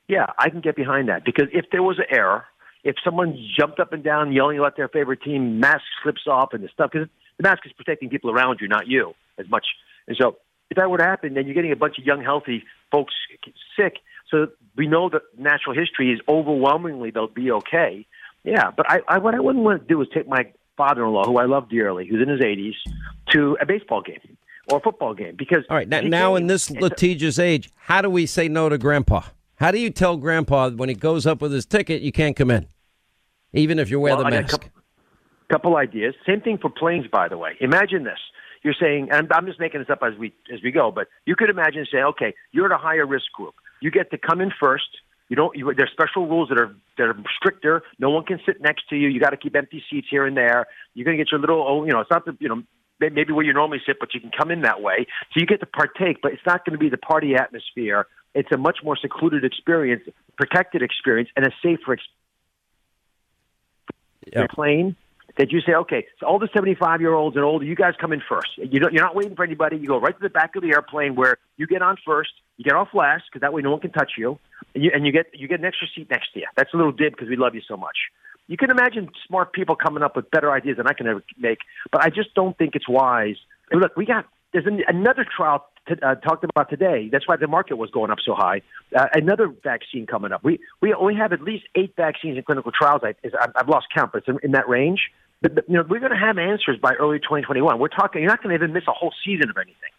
yeah, 0.07 0.27
I 0.37 0.49
can 0.49 0.61
get 0.61 0.75
behind 0.75 1.09
that. 1.09 1.23
Because 1.23 1.47
if 1.53 1.65
there 1.71 1.83
was 1.83 1.99
an 1.99 2.05
error, 2.09 2.45
if 2.83 2.95
someone 3.03 3.37
jumped 3.57 3.79
up 3.79 3.93
and 3.93 4.03
down 4.03 4.31
yelling 4.31 4.57
about 4.59 4.75
their 4.77 4.87
favorite 4.87 5.21
team, 5.21 5.59
mask 5.59 5.83
slips 6.03 6.21
off 6.27 6.53
and 6.53 6.63
the 6.63 6.69
stuff, 6.69 6.91
because 6.91 7.07
the 7.37 7.43
mask 7.43 7.65
is 7.65 7.71
protecting 7.73 8.09
people 8.09 8.31
around 8.31 8.59
you, 8.61 8.67
not 8.67 8.87
you, 8.87 9.13
as 9.37 9.49
much. 9.49 9.65
And 10.07 10.17
so 10.19 10.37
if 10.69 10.77
that 10.77 10.89
were 10.89 10.97
to 10.97 11.03
happen, 11.03 11.33
then 11.33 11.45
you're 11.45 11.55
getting 11.55 11.71
a 11.71 11.75
bunch 11.75 11.97
of 11.97 12.05
young, 12.05 12.23
healthy 12.23 12.63
folks 12.91 13.13
sick. 13.77 13.97
So 14.29 14.47
we 14.75 14.87
know 14.87 15.09
that 15.09 15.21
natural 15.37 15.75
history 15.75 16.11
is 16.11 16.19
overwhelmingly 16.27 17.11
they'll 17.11 17.27
be 17.27 17.51
okay. 17.51 18.05
Yeah, 18.43 18.71
but 18.75 18.89
I, 18.89 18.99
I 19.07 19.17
what 19.17 19.35
I 19.35 19.39
wouldn't 19.39 19.63
want 19.63 19.81
to 19.81 19.87
do 19.87 20.01
is 20.01 20.07
take 20.13 20.27
my 20.27 20.51
father-in-law, 20.77 21.25
who 21.25 21.37
I 21.37 21.45
love 21.45 21.69
dearly, 21.69 22.07
who's 22.07 22.21
in 22.21 22.29
his 22.29 22.39
80s, 22.39 22.75
to 23.31 23.57
a 23.59 23.65
baseball 23.65 24.01
game 24.01 24.37
or 24.71 24.77
a 24.77 24.81
football 24.81 25.13
game 25.13 25.35
because 25.37 25.65
all 25.69 25.75
right 25.75 25.87
now, 25.87 26.01
now 26.01 26.35
in 26.35 26.47
this 26.47 26.69
litigious 26.69 27.39
age, 27.39 27.69
how 27.75 28.01
do 28.01 28.09
we 28.09 28.25
say 28.25 28.47
no 28.47 28.69
to 28.69 28.77
Grandpa? 28.77 29.21
How 29.55 29.71
do 29.71 29.79
you 29.79 29.89
tell 29.89 30.15
Grandpa 30.15 30.69
when 30.69 30.87
he 30.87 30.95
goes 30.95 31.27
up 31.27 31.41
with 31.41 31.51
his 31.51 31.65
ticket 31.65 32.01
you 32.01 32.13
can't 32.13 32.35
come 32.35 32.49
in, 32.49 32.67
even 33.51 33.77
if 33.77 33.89
you 33.89 33.99
wear 33.99 34.15
well, 34.15 34.23
the 34.23 34.31
mask? 34.31 34.51
Couple, 34.61 34.69
couple 35.51 35.75
ideas. 35.75 36.15
Same 36.25 36.39
thing 36.39 36.57
for 36.57 36.69
planes, 36.69 37.07
by 37.11 37.27
the 37.27 37.37
way. 37.37 37.57
Imagine 37.59 38.03
this: 38.05 38.19
you're 38.63 38.75
saying, 38.79 39.09
and 39.11 39.31
I'm 39.31 39.45
just 39.45 39.59
making 39.59 39.79
this 39.79 39.89
up 39.89 39.99
as 40.03 40.17
we 40.17 40.33
as 40.53 40.61
we 40.63 40.71
go, 40.71 40.91
but 40.91 41.07
you 41.25 41.35
could 41.35 41.49
imagine 41.49 41.85
saying, 41.91 42.03
okay, 42.05 42.33
you're 42.51 42.65
at 42.65 42.71
a 42.71 42.77
higher 42.77 43.05
risk 43.05 43.31
group. 43.33 43.55
You 43.81 43.91
get 43.91 44.11
to 44.11 44.17
come 44.17 44.41
in 44.41 44.51
first. 44.59 44.89
You 45.29 45.35
don't. 45.35 45.55
You, 45.55 45.73
there's 45.75 45.91
special 45.91 46.27
rules 46.27 46.49
that 46.49 46.59
are 46.59 46.75
that 46.97 47.03
are 47.03 47.15
stricter. 47.37 47.83
No 47.99 48.09
one 48.09 48.25
can 48.25 48.39
sit 48.45 48.61
next 48.61 48.89
to 48.89 48.95
you. 48.95 49.07
You 49.07 49.19
got 49.19 49.29
to 49.29 49.37
keep 49.37 49.55
empty 49.55 49.83
seats 49.89 50.07
here 50.09 50.25
and 50.25 50.35
there. 50.35 50.65
You're 50.93 51.05
going 51.05 51.17
to 51.17 51.23
get 51.23 51.31
your 51.31 51.39
little. 51.39 51.63
Oh, 51.65 51.85
you 51.85 51.91
know, 51.91 52.01
it's 52.01 52.11
not 52.11 52.25
the 52.25 52.35
you 52.39 52.49
know 52.49 52.63
maybe 52.99 53.31
where 53.31 53.45
you 53.45 53.53
normally 53.53 53.79
sit, 53.85 53.97
but 53.99 54.13
you 54.13 54.19
can 54.19 54.31
come 54.37 54.51
in 54.51 54.61
that 54.63 54.81
way. 54.81 55.05
So 55.31 55.39
you 55.39 55.45
get 55.45 55.61
to 55.61 55.65
partake, 55.65 56.17
but 56.21 56.33
it's 56.33 56.45
not 56.45 56.65
going 56.65 56.73
to 56.73 56.79
be 56.79 56.89
the 56.89 56.97
party 56.97 57.35
atmosphere. 57.35 58.07
It's 58.35 58.51
a 58.51 58.57
much 58.57 58.79
more 58.83 58.97
secluded 58.97 59.45
experience, 59.45 60.03
protected 60.35 60.81
experience, 60.81 61.29
and 61.35 61.45
a 61.45 61.51
safer 61.63 61.93
experience. 61.93 62.15
Yep. 64.33 64.51
Plane 64.51 64.95
that 65.39 65.53
you 65.53 65.61
say, 65.61 65.73
okay, 65.73 66.05
so 66.19 66.27
all 66.27 66.37
the 66.37 66.49
75 66.53 66.99
year 66.99 67.13
olds 67.13 67.37
and 67.37 67.45
older, 67.45 67.63
you 67.63 67.73
guys 67.73 67.93
come 67.99 68.11
in 68.11 68.21
first. 68.27 68.49
You 68.57 68.81
don't, 68.81 68.93
you're 68.93 69.03
not 69.03 69.15
waiting 69.15 69.37
for 69.37 69.45
anybody. 69.45 69.77
You 69.77 69.87
go 69.87 69.97
right 69.97 70.13
to 70.13 70.21
the 70.21 70.29
back 70.29 70.57
of 70.57 70.61
the 70.61 70.71
airplane 70.73 71.15
where 71.15 71.37
you 71.55 71.65
get 71.65 71.81
on 71.81 71.95
first. 72.05 72.31
You 72.57 72.65
get 72.65 72.73
off 72.73 72.89
last 72.93 73.23
because 73.31 73.39
that 73.39 73.53
way 73.53 73.61
no 73.61 73.71
one 73.71 73.79
can 73.79 73.91
touch 73.91 74.11
you, 74.17 74.37
and 74.75 74.83
you, 74.83 74.91
and 74.93 75.05
you 75.05 75.13
get 75.13 75.27
you 75.33 75.47
get 75.47 75.59
an 75.59 75.65
extra 75.65 75.87
seat 75.95 76.09
next 76.09 76.33
to 76.33 76.41
you. 76.41 76.47
That's 76.57 76.73
a 76.73 76.77
little 76.77 76.91
dib 76.91 77.13
because 77.13 77.29
we 77.29 77.37
love 77.37 77.55
you 77.55 77.61
so 77.65 77.77
much. 77.77 77.95
You 78.47 78.57
can 78.57 78.69
imagine 78.69 79.09
smart 79.27 79.53
people 79.53 79.77
coming 79.77 80.03
up 80.03 80.17
with 80.17 80.29
better 80.29 80.51
ideas 80.51 80.75
than 80.75 80.87
I 80.87 80.93
can 80.93 81.07
ever 81.07 81.23
make, 81.39 81.59
but 81.89 82.03
I 82.03 82.09
just 82.09 82.33
don't 82.35 82.57
think 82.57 82.75
it's 82.75 82.89
wise. 82.89 83.37
And 83.71 83.79
look, 83.79 83.95
we 83.95 84.05
got 84.05 84.25
there's 84.51 84.65
an, 84.65 84.81
another 84.89 85.25
trial 85.25 85.65
uh, 86.03 86.15
talked 86.15 86.43
about 86.43 86.69
today. 86.69 87.07
That's 87.09 87.27
why 87.29 87.37
the 87.37 87.47
market 87.47 87.77
was 87.77 87.89
going 87.91 88.11
up 88.11 88.17
so 88.25 88.33
high. 88.35 88.61
Uh, 88.93 89.05
another 89.13 89.47
vaccine 89.63 90.05
coming 90.05 90.33
up. 90.33 90.43
We 90.43 90.59
we 90.81 90.93
only 90.93 91.15
have 91.15 91.31
at 91.31 91.41
least 91.41 91.63
eight 91.75 91.93
vaccines 91.95 92.37
in 92.37 92.43
clinical 92.43 92.73
trials. 92.73 93.03
I, 93.05 93.13
I've 93.55 93.69
lost 93.69 93.87
count, 93.95 94.11
but 94.11 94.19
it's 94.19 94.27
in, 94.27 94.37
in 94.43 94.51
that 94.51 94.67
range. 94.67 94.99
You 95.41 95.49
know, 95.69 95.85
we're 95.87 95.99
going 95.99 96.11
to 96.11 96.17
have 96.17 96.37
answers 96.37 96.77
by 96.81 96.93
early 96.95 97.19
2021. 97.19 97.79
We're 97.79 97.87
talking. 97.87 98.21
You're 98.21 98.29
not 98.29 98.43
going 98.43 98.57
to 98.57 98.61
even 98.61 98.73
miss 98.73 98.83
a 98.87 98.91
whole 98.91 99.13
season 99.25 99.49
of 99.49 99.57
anything. 99.57 99.91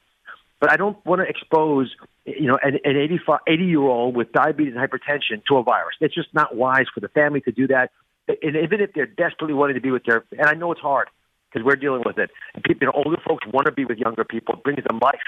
But 0.61 0.71
I 0.71 0.77
don't 0.77 1.05
want 1.07 1.23
to 1.23 1.27
expose, 1.27 1.91
you 2.27 2.47
know, 2.47 2.59
an, 2.63 2.79
an 2.85 2.97
85, 2.97 3.41
80 3.47 3.65
year 3.65 3.81
old 3.81 4.15
with 4.15 4.33
diabetes 4.33 4.75
and 4.77 4.83
hypertension 4.83 5.43
to 5.49 5.57
a 5.57 5.63
virus. 5.63 5.97
It's 6.01 6.15
just 6.15 6.29
not 6.35 6.55
wise 6.55 6.85
for 6.93 7.01
the 7.01 7.09
family 7.09 7.41
to 7.43 7.53
do 7.53 7.67
that. 7.69 7.91
And 8.29 8.57
even 8.57 8.81
if 8.81 8.93
they're 8.95 9.07
desperately 9.07 9.55
wanting 9.55 9.75
to 9.75 9.81
be 9.81 9.91
with 9.91 10.05
their, 10.05 10.25
and 10.33 10.47
I 10.47 10.53
know 10.53 10.71
it's 10.73 10.81
hard 10.81 11.09
because 11.51 11.65
we're 11.65 11.77
dealing 11.77 12.03
with 12.05 12.19
it. 12.19 12.31
And 12.55 12.63
people, 12.63 12.87
you 12.87 12.87
know, 12.89 13.03
older 13.05 13.21
folks 13.27 13.47
want 13.47 13.67
to 13.67 13.73
be 13.73 13.87
with 13.87 13.97
younger 13.97 14.25
people. 14.25 14.57
It 14.57 14.63
brings 14.63 14.85
them 14.85 14.99
life. 15.03 15.19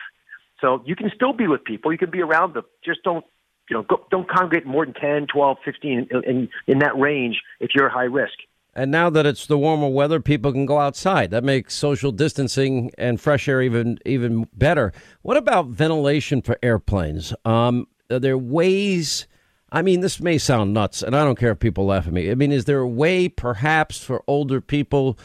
So 0.61 0.83
you 0.85 0.95
can 0.95 1.11
still 1.15 1.33
be 1.33 1.49
with 1.49 1.65
people. 1.65 1.91
You 1.91 1.99
can 1.99 2.11
be 2.11 2.21
around 2.21 2.55
them. 2.55 2.65
Just 2.85 3.03
don't, 3.03 3.25
you 3.71 3.77
know, 3.77 3.83
go, 3.83 4.07
don't 4.11 4.29
congregate 4.29 4.67
more 4.67 4.85
than 4.85 4.95
10, 4.95 5.27
12, 5.33 5.57
15 5.65 6.09
in, 6.11 6.25
in, 6.25 6.49
in 6.67 6.79
that 6.81 6.97
range 6.99 7.41
if 7.59 7.71
you're 7.75 7.89
high 7.89 8.05
risk. 8.05 8.35
And 8.75 8.91
now 8.91 9.11
that 9.11 9.27
it's 9.27 9.47
the 9.47 9.59
warmer 9.59 9.89
weather, 9.89 10.19
people 10.19 10.51
can 10.53 10.65
go 10.65 10.79
outside. 10.79 11.31
That 11.31 11.45
makes 11.45 11.75
social 11.75 12.11
distancing 12.11 12.91
and 12.97 13.21
fresh 13.21 13.47
air 13.49 13.61
even 13.61 13.99
even 14.07 14.49
better. 14.55 14.93
What 15.21 15.37
about 15.37 15.67
ventilation 15.67 16.41
for 16.41 16.59
airplanes? 16.63 17.35
Um, 17.45 17.87
are 18.11 18.19
there 18.19 18.39
ways? 18.39 19.27
I 19.71 19.83
mean, 19.83 20.01
this 20.01 20.21
may 20.21 20.39
sound 20.39 20.73
nuts, 20.75 21.03
and 21.03 21.17
I 21.17 21.25
don't 21.25 21.39
care 21.39 21.53
if 21.53 21.59
people 21.59 21.87
laugh 21.87 22.07
at 22.07 22.13
me. 22.13 22.31
I 22.31 22.35
mean, 22.35 22.53
is 22.53 22.67
there 22.67 22.81
a 22.81 22.89
way, 22.89 23.29
perhaps, 23.29 24.03
for 24.03 24.23
older 24.27 24.61
people 24.61 25.19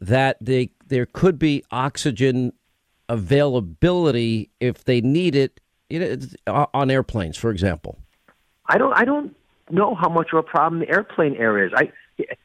that 0.00 0.36
they 0.40 0.70
there 0.86 1.06
could 1.06 1.38
be 1.38 1.64
oxygen 1.70 2.52
availability 3.08 4.50
if 4.58 4.84
they 4.84 5.00
need 5.00 5.36
it 5.36 5.60
know, 5.90 6.68
on 6.74 6.90
airplanes, 6.90 7.36
for 7.36 7.50
example? 7.50 7.98
I 8.66 8.78
don't. 8.78 8.92
I 8.92 9.04
don't 9.04 9.36
know 9.70 9.94
how 9.94 10.08
much 10.08 10.30
of 10.32 10.38
a 10.38 10.42
problem 10.42 10.80
the 10.80 10.88
airplane 10.88 11.36
air 11.36 11.64
is. 11.64 11.72
I 11.76 11.92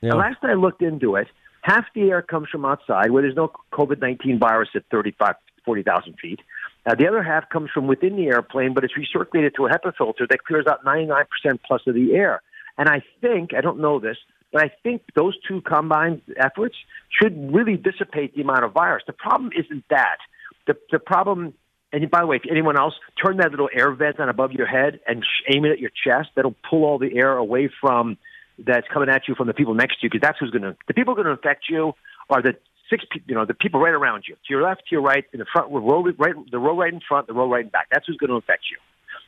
yeah. 0.02 0.14
last 0.14 0.38
I 0.44 0.54
looked 0.54 0.82
into 0.82 1.16
it, 1.16 1.28
half 1.62 1.86
the 1.94 2.10
air 2.10 2.22
comes 2.22 2.50
from 2.50 2.66
outside 2.66 3.12
where 3.12 3.22
there's 3.22 3.36
no 3.36 3.52
COVID 3.72 4.00
nineteen 4.00 4.40
virus 4.40 4.70
at 4.76 4.84
35, 4.92 5.36
40,000 5.68 6.16
feet. 6.20 6.40
Uh, 6.86 6.96
the 6.96 7.08
other 7.08 7.22
half 7.22 7.50
comes 7.50 7.70
from 7.72 7.86
within 7.86 8.16
the 8.16 8.28
airplane, 8.28 8.74
but 8.74 8.84
it's 8.84 8.94
recirculated 8.94 9.54
to 9.56 9.66
a 9.66 9.70
HEPA 9.70 9.94
filter 9.98 10.26
that 10.30 10.44
clears 10.46 10.66
out 10.66 10.86
99% 10.86 11.26
plus 11.68 11.82
of 11.86 11.94
the 11.94 12.14
air. 12.14 12.42
And 12.78 12.88
I 12.88 13.04
think, 13.22 13.54
I 13.54 13.62
don't 13.62 13.80
know 13.80 14.00
this, 14.00 14.18
but 14.54 14.64
I 14.64 14.72
think 14.84 15.02
those 15.14 15.36
two 15.46 15.62
combined 15.62 16.22
efforts 16.38 16.76
should 17.10 17.54
really 17.54 17.76
dissipate 17.76 18.36
the 18.36 18.42
amount 18.42 18.64
of 18.64 18.72
virus. 18.72 19.04
The 19.06 19.14
problem 19.14 19.52
isn't 19.58 19.84
that. 19.90 20.18
The, 20.66 20.78
the 20.92 21.00
problem, 21.00 21.54
and 21.92 22.10
by 22.10 22.22
the 22.22 22.28
way, 22.28 22.38
if 22.38 22.44
anyone 22.50 22.78
else, 22.78 22.94
turn 23.22 23.38
that 23.38 23.52
little 23.52 23.70
air 23.74 23.92
vent 23.92 24.22
on 24.22 24.30
above 24.30 24.54
your 24.54 24.68
head 24.68 25.02
and 25.06 25.26
aim 25.54 25.66
it 25.66 25.72
at 25.72 25.80
your 25.80 25.92
chest. 25.92 26.30
That'll 26.36 26.56
pull 26.70 26.86
all 26.86 27.00
the 27.00 27.18
air 27.18 27.36
away 27.36 27.70
from 27.82 28.18
that's 28.58 28.88
coming 28.92 29.10
at 29.10 29.28
you 29.28 29.36
from 29.36 29.48
the 29.48 29.54
people 29.54 29.74
next 29.74 30.00
to 30.00 30.04
you 30.04 30.10
because 30.10 30.22
that's 30.26 30.40
who's 30.40 30.52
going 30.52 30.64
to, 30.64 30.76
the 30.88 30.94
people 30.94 31.14
going 31.14 31.26
to 31.26 31.32
infect 31.32 31.66
you 31.70 31.94
are 32.30 32.42
the 32.42 32.56
six, 32.90 33.06
you 33.26 33.36
know, 33.36 33.46
the 33.46 33.54
people 33.54 33.80
right 33.80 33.94
around 33.94 34.24
you, 34.28 34.36
to 34.36 34.50
your 34.50 34.64
left, 34.64 34.82
to 34.90 34.96
your 34.96 35.02
right, 35.02 35.26
in 35.34 35.40
the 35.40 35.46
front, 35.46 35.72
row 35.72 36.04
right, 36.18 36.36
the 36.52 36.60
row 36.60 36.78
right 36.78 36.94
in 36.94 37.02
front, 37.08 37.28
the 37.28 37.34
row 37.34 37.50
right 37.50 37.66
in 37.66 37.70
back. 37.70 37.88
That's 37.92 38.08
who's 38.08 38.18
going 38.18 38.30
to 38.30 38.36
infect 38.36 38.64
you. 38.72 38.78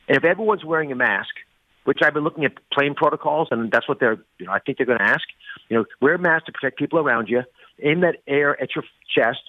And 0.08 0.16
if 0.16 0.24
everyone's 0.24 0.64
wearing 0.64 0.90
a 0.92 0.96
mask, 0.96 1.30
which 1.84 1.98
I've 2.02 2.14
been 2.14 2.24
looking 2.24 2.44
at 2.44 2.52
plane 2.72 2.94
protocols, 2.94 3.48
and 3.50 3.70
that's 3.70 3.88
what 3.88 4.00
they're, 4.00 4.18
you 4.38 4.46
know, 4.46 4.52
I 4.52 4.58
think 4.58 4.78
they're 4.78 4.86
going 4.86 4.98
to 4.98 5.04
ask. 5.04 5.22
You 5.68 5.78
know, 5.78 5.84
wear 6.00 6.14
a 6.14 6.18
mask 6.18 6.46
to 6.46 6.52
protect 6.52 6.78
people 6.78 6.98
around 6.98 7.28
you. 7.28 7.42
Aim 7.82 8.00
that 8.00 8.16
air 8.26 8.60
at 8.60 8.74
your 8.74 8.84
chest. 9.14 9.40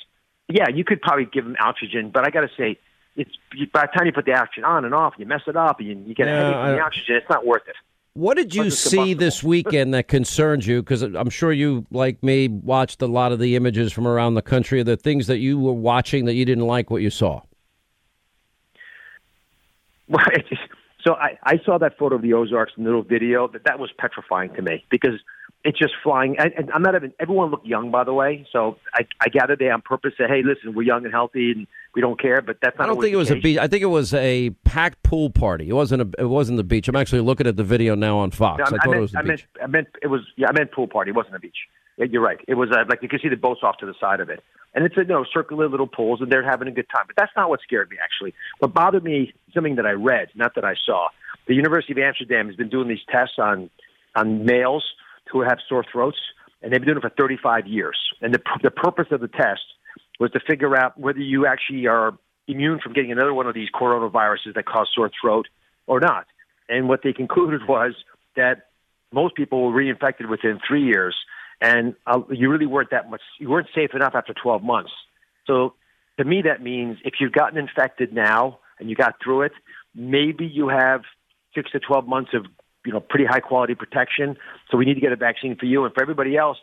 Yeah, 0.48 0.70
you 0.74 0.84
could 0.84 1.02
probably 1.02 1.26
give 1.26 1.44
them 1.44 1.56
oxygen, 1.60 2.10
but 2.10 2.26
I 2.26 2.30
got 2.30 2.42
to 2.42 2.50
say, 2.58 2.78
it's 3.16 3.32
by 3.74 3.82
the 3.82 3.88
time 3.88 4.06
you 4.06 4.14
put 4.14 4.26
the 4.26 4.34
oxygen 4.34 4.64
on 4.64 4.86
and 4.86 4.94
off, 4.94 5.14
and 5.14 5.22
you 5.22 5.26
mess 5.26 5.42
it 5.48 5.58
up, 5.58 5.80
and 5.80 5.88
you, 5.88 5.96
you 6.08 6.16
get 6.16 6.28
yeah, 6.28 6.34
a 6.34 6.44
headache 6.44 6.62
from 6.62 6.72
the 6.72 6.80
oxygen. 6.80 7.16
It's 7.16 7.30
not 7.30 7.46
worth 7.46 7.68
it. 7.68 7.76
What 8.14 8.36
did 8.36 8.54
you 8.54 8.70
see 8.72 9.14
this 9.14 9.42
weekend 9.44 9.94
that 9.94 10.08
concerns 10.08 10.68
you? 10.68 10.82
Because 10.82 11.02
I'm 11.02 11.30
sure 11.30 11.52
you, 11.52 11.86
like 11.92 12.22
me, 12.22 12.50
watched 12.50 13.02
a 13.02 13.08
lot 13.08 13.32
of 13.32 13.40
the 13.40 13.56
images 13.56 13.94
from 13.94 14.06
around 14.06 14.34
the 14.34 14.42
country. 14.42 14.84
The 14.84 14.98
things 14.98 15.28
that 15.28 15.38
you 15.38 15.58
were 15.58 15.74
watching 15.74 16.26
that 16.26 16.34
you 16.34 16.44
didn't 16.44 16.68
like 16.68 16.90
what 16.90 17.02
you 17.02 17.10
saw. 17.10 17.42
Well, 20.12 20.26
so 21.06 21.14
I, 21.14 21.40
I 21.44 21.58
saw 21.66 21.78
that 21.78 21.98
photo 21.98 22.16
of 22.16 22.22
the 22.22 22.34
Ozarks, 22.34 22.74
in 22.76 22.84
the 22.84 22.90
little 22.90 23.02
video. 23.02 23.48
That 23.48 23.64
that 23.64 23.80
was 23.80 23.90
petrifying 23.98 24.54
to 24.56 24.62
me 24.62 24.84
because 24.92 25.14
it's 25.64 25.80
just 25.80 25.94
flying. 26.04 26.38
And 26.38 26.70
I'm 26.74 26.82
not 26.82 26.96
even. 26.96 27.14
Everyone 27.18 27.50
looked 27.50 27.66
young, 27.66 27.92
by 27.92 28.04
the 28.04 28.14
way. 28.14 28.46
So 28.52 28.78
I, 28.94 29.08
I 29.22 29.30
gathered 29.30 29.60
they 29.60 29.70
on 29.70 29.82
purpose 29.82 30.14
said, 30.18 30.30
"Hey, 30.30 30.42
listen, 30.44 30.76
we're 30.76 30.84
young 30.84 31.06
and 31.06 31.14
healthy, 31.14 31.52
and 31.52 31.68
we 31.96 32.02
don't 32.02 32.20
care." 32.20 32.42
But 32.42 32.58
that's 32.62 32.78
not. 32.78 32.86
I 32.86 32.88
don't 32.88 33.02
think 33.02 33.14
it 33.14 33.18
was 33.18 33.32
a 33.32 33.36
beach. 33.36 33.58
I 33.58 33.68
think 33.68 33.84
it 33.84 33.88
was 33.88 34.14
a 34.14 34.52
packed 34.66 35.02
pool 35.04 35.30
party. 35.30 35.70
It 35.70 35.74
wasn't 35.74 36.02
a. 36.02 36.22
It 36.22 36.30
wasn't 36.30 36.58
the 36.58 36.64
beach. 36.64 36.88
I'm 36.88 36.96
actually 36.96 37.22
looking 37.22 37.48
at 37.48 37.58
the 37.58 37.64
video 37.64 37.96
now 37.96 38.18
on 38.18 38.32
Fox. 38.32 38.60
No, 38.60 38.64
I, 38.64 38.68
I, 38.68 38.70
thought 38.70 38.86
meant, 38.88 38.98
it 38.98 39.02
was 39.02 39.12
the 39.12 39.20
I 39.20 39.22
beach. 39.22 39.30
Meant, 39.30 39.44
I 39.62 39.68
meant 39.68 39.88
it 40.02 40.08
was. 40.08 40.22
Yeah, 40.38 40.48
I 40.50 40.52
meant 40.54 40.72
pool 40.72 40.88
party. 40.88 41.12
It 41.12 41.16
wasn't 41.16 41.36
a 41.36 41.40
beach. 41.40 41.58
You're 41.98 42.22
right. 42.22 42.40
It 42.48 42.56
was 42.56 42.70
uh, 42.72 42.84
like 42.90 43.04
you 43.04 43.10
can 43.10 43.20
see 43.20 43.30
the 43.30 43.36
boats 43.36 43.62
off 43.64 43.78
to 43.78 43.86
the 43.86 43.94
side 44.00 44.22
of 44.22 44.30
it, 44.30 44.44
and 44.74 44.86
it's 44.86 44.98
a 44.98 45.02
you 45.02 45.08
know 45.08 45.26
circular 45.32 45.70
little 45.70 45.88
pools, 45.88 46.22
and 46.22 46.32
they're 46.32 46.44
having 46.44 46.68
a 46.68 46.72
good 46.72 46.88
time. 46.94 47.04
But 47.06 47.16
that's 47.16 47.32
not 47.36 47.50
what 47.50 47.62
scared 47.62 47.90
me 47.90 47.98
actually. 48.02 48.34
What 48.60 48.74
bothered 48.74 49.04
me, 49.04 49.34
something 49.54 49.76
that 49.76 49.86
I 49.86 49.92
read, 49.92 50.30
not 50.36 50.56
that 50.56 50.66
I 50.66 50.76
saw. 50.86 51.10
The 51.48 51.56
University 51.56 51.94
of 51.94 52.00
Amsterdam 52.00 52.48
has 52.48 52.56
been 52.56 52.70
doing 52.70 52.88
these 52.88 53.04
tests 53.12 53.36
on 53.38 53.70
on 54.16 54.46
males 54.46 54.84
who 55.32 55.42
have 55.42 55.60
sore 55.68 55.86
throats, 55.92 56.18
and 56.62 56.72
they've 56.72 56.80
been 56.80 56.88
doing 56.88 56.98
it 56.98 57.02
for 57.02 57.10
35 57.10 57.68
years. 57.68 57.98
And 58.22 58.34
the, 58.34 58.42
the 58.62 58.72
purpose 58.72 59.08
of 59.12 59.22
the 59.22 59.28
test 59.28 59.62
was 60.22 60.32
to 60.32 60.40
figure 60.40 60.78
out 60.78 61.00
whether 61.00 61.20
you 61.20 61.48
actually 61.48 61.88
are 61.88 62.16
immune 62.48 62.80
from 62.80 62.94
getting 62.94 63.12
another 63.12 63.34
one 63.34 63.48
of 63.48 63.56
these 63.56 63.70
coronaviruses 63.74 64.54
that 64.54 64.66
cause 64.66 64.88
sore 64.94 65.10
throat 65.20 65.48
or 65.88 66.00
not. 66.00 66.28
And 66.70 66.88
what 66.88 67.02
they 67.04 67.12
concluded 67.24 67.62
was 67.68 67.94
that 68.36 68.68
most 69.12 69.36
people 69.36 69.64
were 69.64 69.72
reinfected 69.72 70.30
within 70.30 70.60
three 70.66 70.84
years, 70.84 71.16
and 71.60 71.96
uh, 72.06 72.22
you 72.30 72.50
really 72.52 72.68
weren't 72.68 72.92
that 72.92 73.10
much. 73.10 73.22
You 73.40 73.50
weren't 73.50 73.68
safe 73.74 73.96
enough 73.96 74.14
after 74.14 74.34
12 74.34 74.62
months. 74.62 74.92
So 75.48 75.74
to 76.20 76.24
me, 76.24 76.44
that 76.44 76.62
means 76.62 77.00
if 77.04 77.16
you've 77.20 77.34
gotten 77.34 77.58
infected 77.58 78.14
now 78.14 78.60
and 78.80 78.92
you 78.92 78.96
got 78.96 79.16
through 79.24 79.42
it, 79.42 79.54
maybe 79.96 80.46
you 80.46 80.68
have 80.68 81.02
six 81.56 81.72
to 81.72 81.80
12 81.80 82.08
months 82.08 82.32
of 82.36 82.46
you 82.86 82.94
know 82.94 83.00
pretty 83.00 83.26
high 83.26 83.40
quality 83.40 83.74
protection. 83.74 84.38
So 84.70 84.78
we 84.78 84.86
need 84.86 84.94
to 84.94 85.02
get 85.02 85.12
a 85.12 85.16
vaccine 85.16 85.56
for 85.58 85.66
you 85.66 85.84
and 85.84 85.94
for 85.96 86.04
everybody 86.04 86.38
else. 86.38 86.58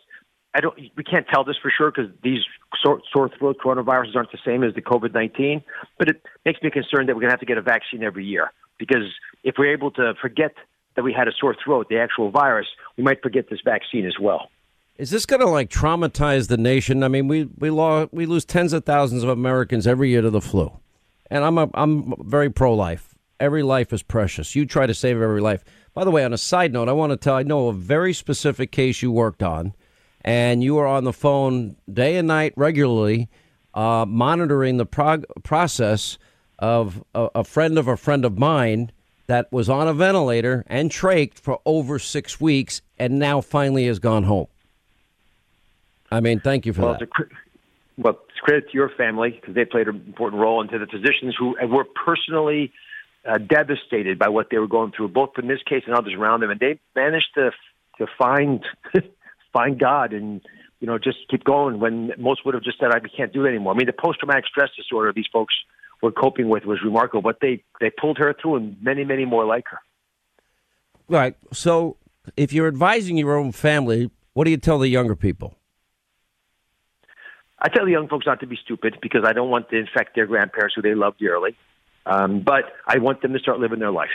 I 0.59 0.61
don't. 0.61 0.77
We 0.97 1.05
can't 1.05 1.25
tell 1.33 1.45
this 1.45 1.55
for 1.61 1.71
sure 1.71 1.89
because 1.89 2.11
these 2.21 2.39
sore, 2.83 3.01
sore 3.13 3.29
throat 3.39 3.55
coronaviruses 3.63 4.13
aren't 4.13 4.33
the 4.33 4.39
same 4.45 4.61
as 4.61 4.75
the 4.75 4.81
COVID 4.81 5.13
nineteen. 5.13 5.63
But 5.97 6.09
it 6.09 6.21
makes 6.43 6.61
me 6.61 6.69
concerned 6.69 7.07
that 7.07 7.15
we're 7.15 7.21
going 7.21 7.29
to 7.29 7.31
have 7.31 7.39
to 7.39 7.45
get 7.45 7.57
a 7.57 7.61
vaccine 7.61 8.03
every 8.03 8.25
year 8.25 8.51
because 8.77 9.05
if 9.45 9.55
we're 9.57 9.71
able 9.71 9.89
to 9.91 10.15
forget 10.21 10.51
that 10.97 11.03
we 11.03 11.13
had 11.13 11.29
a 11.29 11.31
sore 11.39 11.55
throat, 11.63 11.87
the 11.89 11.97
actual 11.97 12.29
virus, 12.29 12.67
we 12.97 13.05
might 13.05 13.21
forget 13.21 13.49
this 13.49 13.61
vaccine 13.63 14.05
as 14.05 14.19
well. 14.19 14.49
Is 14.97 15.11
this 15.11 15.25
going 15.25 15.39
to 15.39 15.47
like 15.47 15.69
traumatize 15.69 16.49
the 16.49 16.57
nation? 16.57 17.03
I 17.03 17.07
mean, 17.07 17.29
we 17.29 17.45
we 17.57 17.69
we 18.11 18.25
lose 18.25 18.43
tens 18.43 18.73
of 18.73 18.83
thousands 18.83 19.23
of 19.23 19.29
Americans 19.29 19.87
every 19.87 20.09
year 20.09 20.21
to 20.21 20.29
the 20.29 20.41
flu, 20.41 20.77
and 21.31 21.45
I'm 21.45 21.57
a, 21.57 21.69
I'm 21.73 22.15
very 22.29 22.49
pro 22.49 22.73
life. 22.73 23.15
Every 23.39 23.63
life 23.63 23.93
is 23.93 24.03
precious. 24.03 24.55
You 24.55 24.65
try 24.65 24.87
to 24.87 24.93
save 24.93 25.21
every 25.21 25.39
life. 25.39 25.63
By 25.93 26.03
the 26.03 26.11
way, 26.11 26.25
on 26.25 26.33
a 26.33 26.37
side 26.37 26.73
note, 26.73 26.89
I 26.89 26.91
want 26.91 27.13
to 27.13 27.17
tell 27.17 27.35
I 27.35 27.43
know 27.43 27.69
a 27.69 27.73
very 27.73 28.11
specific 28.11 28.73
case 28.73 29.01
you 29.01 29.09
worked 29.09 29.41
on, 29.41 29.73
and 30.21 30.63
you 30.63 30.75
were 30.75 30.87
on 30.87 31.03
the 31.03 31.13
phone 31.13 31.75
day 31.91 32.17
and 32.17 32.27
night 32.27 32.53
regularly, 32.55 33.29
uh, 33.73 34.05
monitoring 34.07 34.77
the 34.77 34.85
prog- 34.85 35.25
process 35.43 36.17
of 36.57 37.03
a, 37.15 37.29
a, 37.35 37.43
friend 37.43 37.77
of 37.77 37.87
a 37.87 37.95
friend 37.95 38.25
of 38.25 38.37
mine 38.37 38.91
that 39.27 39.51
was 39.51 39.69
on 39.69 39.87
a 39.87 39.93
ventilator 39.93 40.65
and 40.67 40.91
trached 40.91 41.39
for 41.39 41.59
over 41.65 41.99
six 41.99 42.41
weeks, 42.41 42.81
and 42.97 43.19
now 43.19 43.39
finally 43.41 43.85
has 43.87 43.99
gone 43.99 44.23
home. 44.23 44.47
I 46.11 46.19
mean, 46.19 46.39
thank 46.39 46.65
you 46.65 46.73
for 46.73 46.81
well, 46.81 46.93
that. 46.93 47.03
It's 47.03 47.31
well, 47.97 48.19
it's 48.29 48.39
credit 48.39 48.69
to 48.69 48.73
your 48.73 48.89
family 48.89 49.31
because 49.31 49.53
they 49.53 49.65
played 49.65 49.87
an 49.87 50.03
important 50.07 50.41
role, 50.41 50.61
and 50.61 50.69
to 50.71 50.79
the 50.79 50.87
physicians 50.87 51.35
who 51.37 51.55
were 51.67 51.85
personally 51.85 52.71
uh, 53.27 53.37
devastated 53.37 54.17
by 54.17 54.29
what 54.29 54.47
they 54.49 54.57
were 54.57 54.67
going 54.67 54.91
through, 54.95 55.09
both 55.09 55.31
in 55.37 55.47
this 55.47 55.59
case 55.67 55.83
and 55.85 55.95
others 55.95 56.13
around 56.17 56.39
them, 56.41 56.49
and 56.49 56.59
they 56.59 56.79
managed 56.95 57.27
to 57.35 57.51
to 57.97 58.07
find 58.17 58.65
find 59.53 59.79
God 59.79 60.13
and 60.13 60.41
you 60.79 60.87
know 60.87 60.97
just 60.97 61.17
keep 61.29 61.43
going 61.43 61.79
when 61.79 62.11
most 62.17 62.45
would 62.45 62.53
have 62.53 62.63
just 62.63 62.79
said, 62.79 62.89
"I 62.93 62.99
can't 62.99 63.33
do 63.33 63.45
it 63.45 63.49
anymore." 63.49 63.73
I 63.73 63.77
mean, 63.77 63.87
the 63.87 63.93
post 63.93 64.19
traumatic 64.19 64.45
stress 64.47 64.69
disorder 64.75 65.11
these 65.13 65.27
folks 65.31 65.53
were 66.01 66.11
coping 66.11 66.49
with 66.49 66.65
was 66.65 66.79
remarkable, 66.83 67.21
but 67.21 67.39
they 67.41 67.63
they 67.79 67.89
pulled 67.89 68.17
her 68.17 68.35
through, 68.39 68.55
and 68.55 68.77
many 68.81 69.03
many 69.03 69.25
more 69.25 69.45
like 69.45 69.65
her. 69.69 69.79
Right. 71.07 71.35
So, 71.51 71.97
if 72.37 72.53
you're 72.53 72.67
advising 72.67 73.17
your 73.17 73.35
own 73.35 73.51
family, 73.51 74.11
what 74.33 74.45
do 74.45 74.51
you 74.51 74.57
tell 74.57 74.79
the 74.79 74.87
younger 74.87 75.15
people? 75.15 75.55
I 77.61 77.67
tell 77.67 77.85
the 77.85 77.91
young 77.91 78.07
folks 78.07 78.25
not 78.25 78.39
to 78.39 78.47
be 78.47 78.57
stupid 78.63 78.97
because 79.01 79.23
I 79.25 79.33
don't 79.33 79.49
want 79.49 79.69
to 79.69 79.77
infect 79.77 80.15
their 80.15 80.25
grandparents 80.25 80.75
who 80.75 80.81
they 80.81 80.95
love 80.95 81.15
dearly. 81.17 81.57
Um, 82.05 82.41
but 82.41 82.63
I 82.87 82.99
want 82.99 83.21
them 83.21 83.33
to 83.33 83.39
start 83.39 83.59
living 83.59 83.79
their 83.79 83.91
life. 83.91 84.09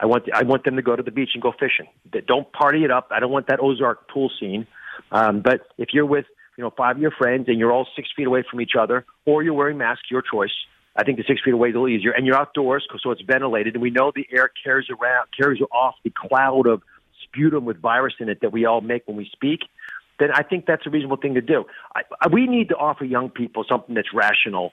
I 0.00 0.06
want 0.06 0.24
I 0.34 0.44
want 0.44 0.64
them 0.64 0.76
to 0.76 0.82
go 0.82 0.96
to 0.96 1.02
the 1.02 1.10
beach 1.10 1.30
and 1.34 1.42
go 1.42 1.52
fishing. 1.52 1.86
Don't 2.26 2.50
party 2.52 2.84
it 2.84 2.90
up. 2.90 3.08
I 3.10 3.20
don't 3.20 3.30
want 3.30 3.46
that 3.48 3.60
Ozark 3.60 4.08
pool 4.08 4.30
scene. 4.38 4.66
Um, 5.10 5.40
but 5.40 5.68
if 5.78 5.88
you're 5.92 6.06
with 6.06 6.26
you 6.56 6.64
know 6.64 6.72
five 6.76 6.96
of 6.96 7.02
your 7.02 7.10
friends 7.10 7.48
and 7.48 7.58
you're 7.58 7.72
all 7.72 7.86
six 7.96 8.08
feet 8.16 8.26
away 8.26 8.44
from 8.48 8.60
each 8.60 8.72
other, 8.78 9.04
or 9.24 9.42
you're 9.42 9.54
wearing 9.54 9.78
masks, 9.78 10.10
your 10.10 10.22
choice. 10.22 10.52
I 10.98 11.04
think 11.04 11.18
the 11.18 11.24
six 11.28 11.42
feet 11.44 11.52
away 11.52 11.68
is 11.68 11.74
a 11.74 11.78
little 11.78 11.94
easier, 11.94 12.12
and 12.12 12.24
you're 12.24 12.36
outdoors, 12.36 12.88
so 13.02 13.10
it's 13.10 13.20
ventilated, 13.20 13.74
and 13.74 13.82
we 13.82 13.90
know 13.90 14.12
the 14.14 14.26
air 14.32 14.50
carries 14.64 14.88
around 14.88 15.28
carries 15.38 15.60
off 15.70 15.94
the 16.04 16.10
cloud 16.10 16.66
of 16.66 16.82
sputum 17.22 17.66
with 17.66 17.80
virus 17.82 18.14
in 18.18 18.30
it 18.30 18.40
that 18.40 18.50
we 18.50 18.64
all 18.64 18.80
make 18.80 19.06
when 19.06 19.16
we 19.16 19.28
speak. 19.30 19.60
Then 20.18 20.30
I 20.32 20.42
think 20.42 20.64
that's 20.64 20.86
a 20.86 20.90
reasonable 20.90 21.18
thing 21.18 21.34
to 21.34 21.42
do. 21.42 21.66
I, 21.94 22.28
we 22.28 22.46
need 22.46 22.70
to 22.70 22.76
offer 22.76 23.04
young 23.04 23.28
people 23.28 23.66
something 23.68 23.94
that's 23.94 24.14
rational 24.14 24.72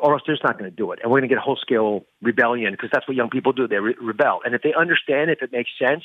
or, 0.00 0.12
else 0.14 0.22
they're 0.26 0.34
just 0.34 0.44
not 0.44 0.58
going 0.58 0.70
to 0.70 0.76
do 0.76 0.92
it. 0.92 1.00
And 1.02 1.10
we're 1.10 1.20
going 1.20 1.28
to 1.28 1.34
get 1.34 1.38
a 1.38 1.44
whole 1.44 1.56
scale 1.56 2.04
rebellion 2.22 2.72
because 2.72 2.90
that's 2.92 3.06
what 3.06 3.16
young 3.16 3.30
people 3.30 3.52
do. 3.52 3.68
They 3.68 3.76
re- 3.76 3.96
rebel. 4.00 4.40
And 4.44 4.54
if 4.54 4.62
they 4.62 4.72
understand, 4.72 5.30
if 5.30 5.42
it 5.42 5.52
makes 5.52 5.70
sense, 5.78 6.04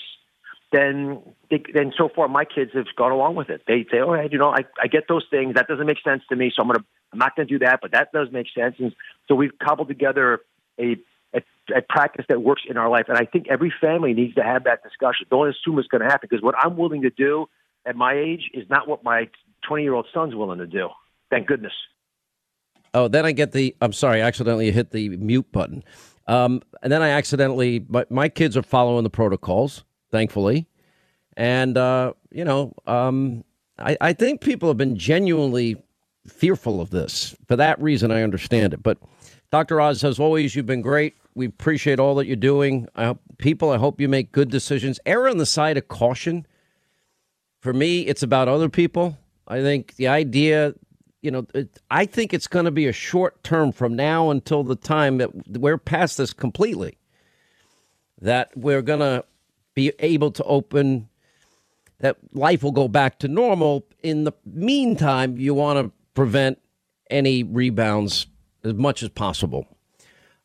then 0.71 1.21
they, 1.49 1.63
then 1.73 1.93
so 1.97 2.09
far 2.13 2.27
my 2.27 2.43
kids 2.43 2.71
have 2.73 2.87
gone 2.97 3.11
along 3.11 3.35
with 3.35 3.49
it. 3.49 3.63
They 3.67 3.85
say, 3.91 3.99
"Oh, 3.99 4.13
you 4.29 4.37
know, 4.37 4.49
I, 4.49 4.65
I 4.81 4.87
get 4.87 5.07
those 5.07 5.25
things. 5.29 5.55
That 5.55 5.67
doesn't 5.67 5.85
make 5.85 6.01
sense 6.03 6.23
to 6.29 6.35
me, 6.35 6.51
so 6.53 6.61
I'm 6.61 6.67
gonna 6.67 6.83
I'm 7.13 7.19
not 7.19 7.35
gonna 7.35 7.47
do 7.47 7.59
that." 7.59 7.79
But 7.81 7.91
that 7.91 8.11
does 8.11 8.27
make 8.31 8.47
sense, 8.53 8.75
and 8.79 8.93
so 9.27 9.35
we've 9.35 9.57
cobbled 9.63 9.87
together 9.87 10.41
a, 10.79 10.97
a 11.33 11.41
a 11.75 11.81
practice 11.81 12.25
that 12.29 12.41
works 12.41 12.63
in 12.69 12.77
our 12.77 12.89
life. 12.89 13.05
And 13.07 13.17
I 13.17 13.25
think 13.25 13.47
every 13.49 13.73
family 13.81 14.13
needs 14.13 14.35
to 14.35 14.43
have 14.43 14.65
that 14.65 14.83
discussion. 14.83 15.27
Don't 15.29 15.49
assume 15.49 15.79
it's 15.79 15.87
going 15.87 16.01
to 16.01 16.07
happen 16.07 16.27
because 16.29 16.43
what 16.43 16.55
I'm 16.57 16.77
willing 16.77 17.01
to 17.03 17.09
do 17.09 17.47
at 17.85 17.95
my 17.95 18.13
age 18.13 18.49
is 18.53 18.69
not 18.69 18.87
what 18.87 19.03
my 19.03 19.29
20 19.67 19.83
year 19.83 19.93
old 19.93 20.07
son's 20.13 20.35
willing 20.35 20.59
to 20.59 20.67
do. 20.67 20.89
Thank 21.29 21.47
goodness. 21.47 21.73
Oh, 22.93 23.07
then 23.07 23.25
I 23.25 23.31
get 23.31 23.51
the. 23.51 23.75
I'm 23.81 23.93
sorry, 23.93 24.21
I 24.21 24.25
accidentally 24.25 24.71
hit 24.71 24.91
the 24.91 25.09
mute 25.09 25.51
button. 25.51 25.83
Um, 26.25 26.61
and 26.81 26.91
then 26.91 27.01
I 27.01 27.09
accidentally. 27.09 27.79
But 27.79 28.11
my 28.11 28.29
kids 28.29 28.55
are 28.57 28.63
following 28.63 29.03
the 29.03 29.09
protocols, 29.09 29.83
thankfully, 30.11 30.67
and 31.35 31.77
uh, 31.77 32.13
you 32.31 32.45
know, 32.45 32.73
um, 32.85 33.43
I, 33.79 33.97
I 34.01 34.13
think 34.13 34.41
people 34.41 34.69
have 34.69 34.77
been 34.77 34.97
genuinely 34.97 35.77
fearful 36.27 36.81
of 36.81 36.89
this. 36.89 37.35
For 37.47 37.55
that 37.55 37.81
reason, 37.81 38.11
I 38.11 38.23
understand 38.23 38.73
it. 38.73 38.83
But 38.83 38.97
Dr. 39.51 39.79
Oz, 39.79 40.03
as 40.03 40.19
always, 40.19 40.55
you've 40.55 40.65
been 40.65 40.81
great. 40.81 41.15
We 41.35 41.45
appreciate 41.45 41.99
all 41.99 42.15
that 42.15 42.27
you're 42.27 42.35
doing. 42.35 42.87
I 42.95 43.05
hope, 43.05 43.21
people, 43.37 43.69
I 43.69 43.77
hope 43.77 44.01
you 44.01 44.09
make 44.09 44.31
good 44.31 44.49
decisions. 44.49 44.99
Err 45.05 45.27
on 45.27 45.37
the 45.37 45.45
side 45.45 45.77
of 45.77 45.87
caution. 45.87 46.45
For 47.61 47.73
me, 47.73 48.01
it's 48.01 48.23
about 48.23 48.47
other 48.47 48.69
people. 48.69 49.17
I 49.47 49.61
think 49.61 49.95
the 49.95 50.07
idea, 50.07 50.73
you 51.21 51.31
know, 51.31 51.45
it, 51.53 51.79
I 51.89 52.05
think 52.05 52.33
it's 52.33 52.47
going 52.47 52.65
to 52.65 52.71
be 52.71 52.87
a 52.87 52.93
short 52.93 53.43
term 53.43 53.71
from 53.71 53.95
now 53.95 54.29
until 54.29 54.63
the 54.63 54.75
time 54.75 55.17
that 55.19 55.31
we're 55.47 55.77
past 55.77 56.17
this 56.17 56.33
completely. 56.33 56.97
That 58.19 58.49
we're 58.55 58.81
going 58.81 58.99
to 58.99 59.23
be 59.77 59.93
able 59.99 60.31
to 60.31 60.43
open, 60.45 61.07
that 61.99 62.17
life 62.33 62.63
will 62.63 62.71
go 62.71 62.87
back 62.87 63.19
to 63.19 63.27
normal. 63.27 63.85
In 64.01 64.23
the 64.23 64.33
meantime, 64.43 65.37
you 65.37 65.53
want 65.53 65.77
to 65.77 65.91
prevent 66.15 66.57
any 67.11 67.43
rebounds 67.43 68.25
as 68.63 68.73
much 68.73 69.03
as 69.03 69.09
possible 69.09 69.67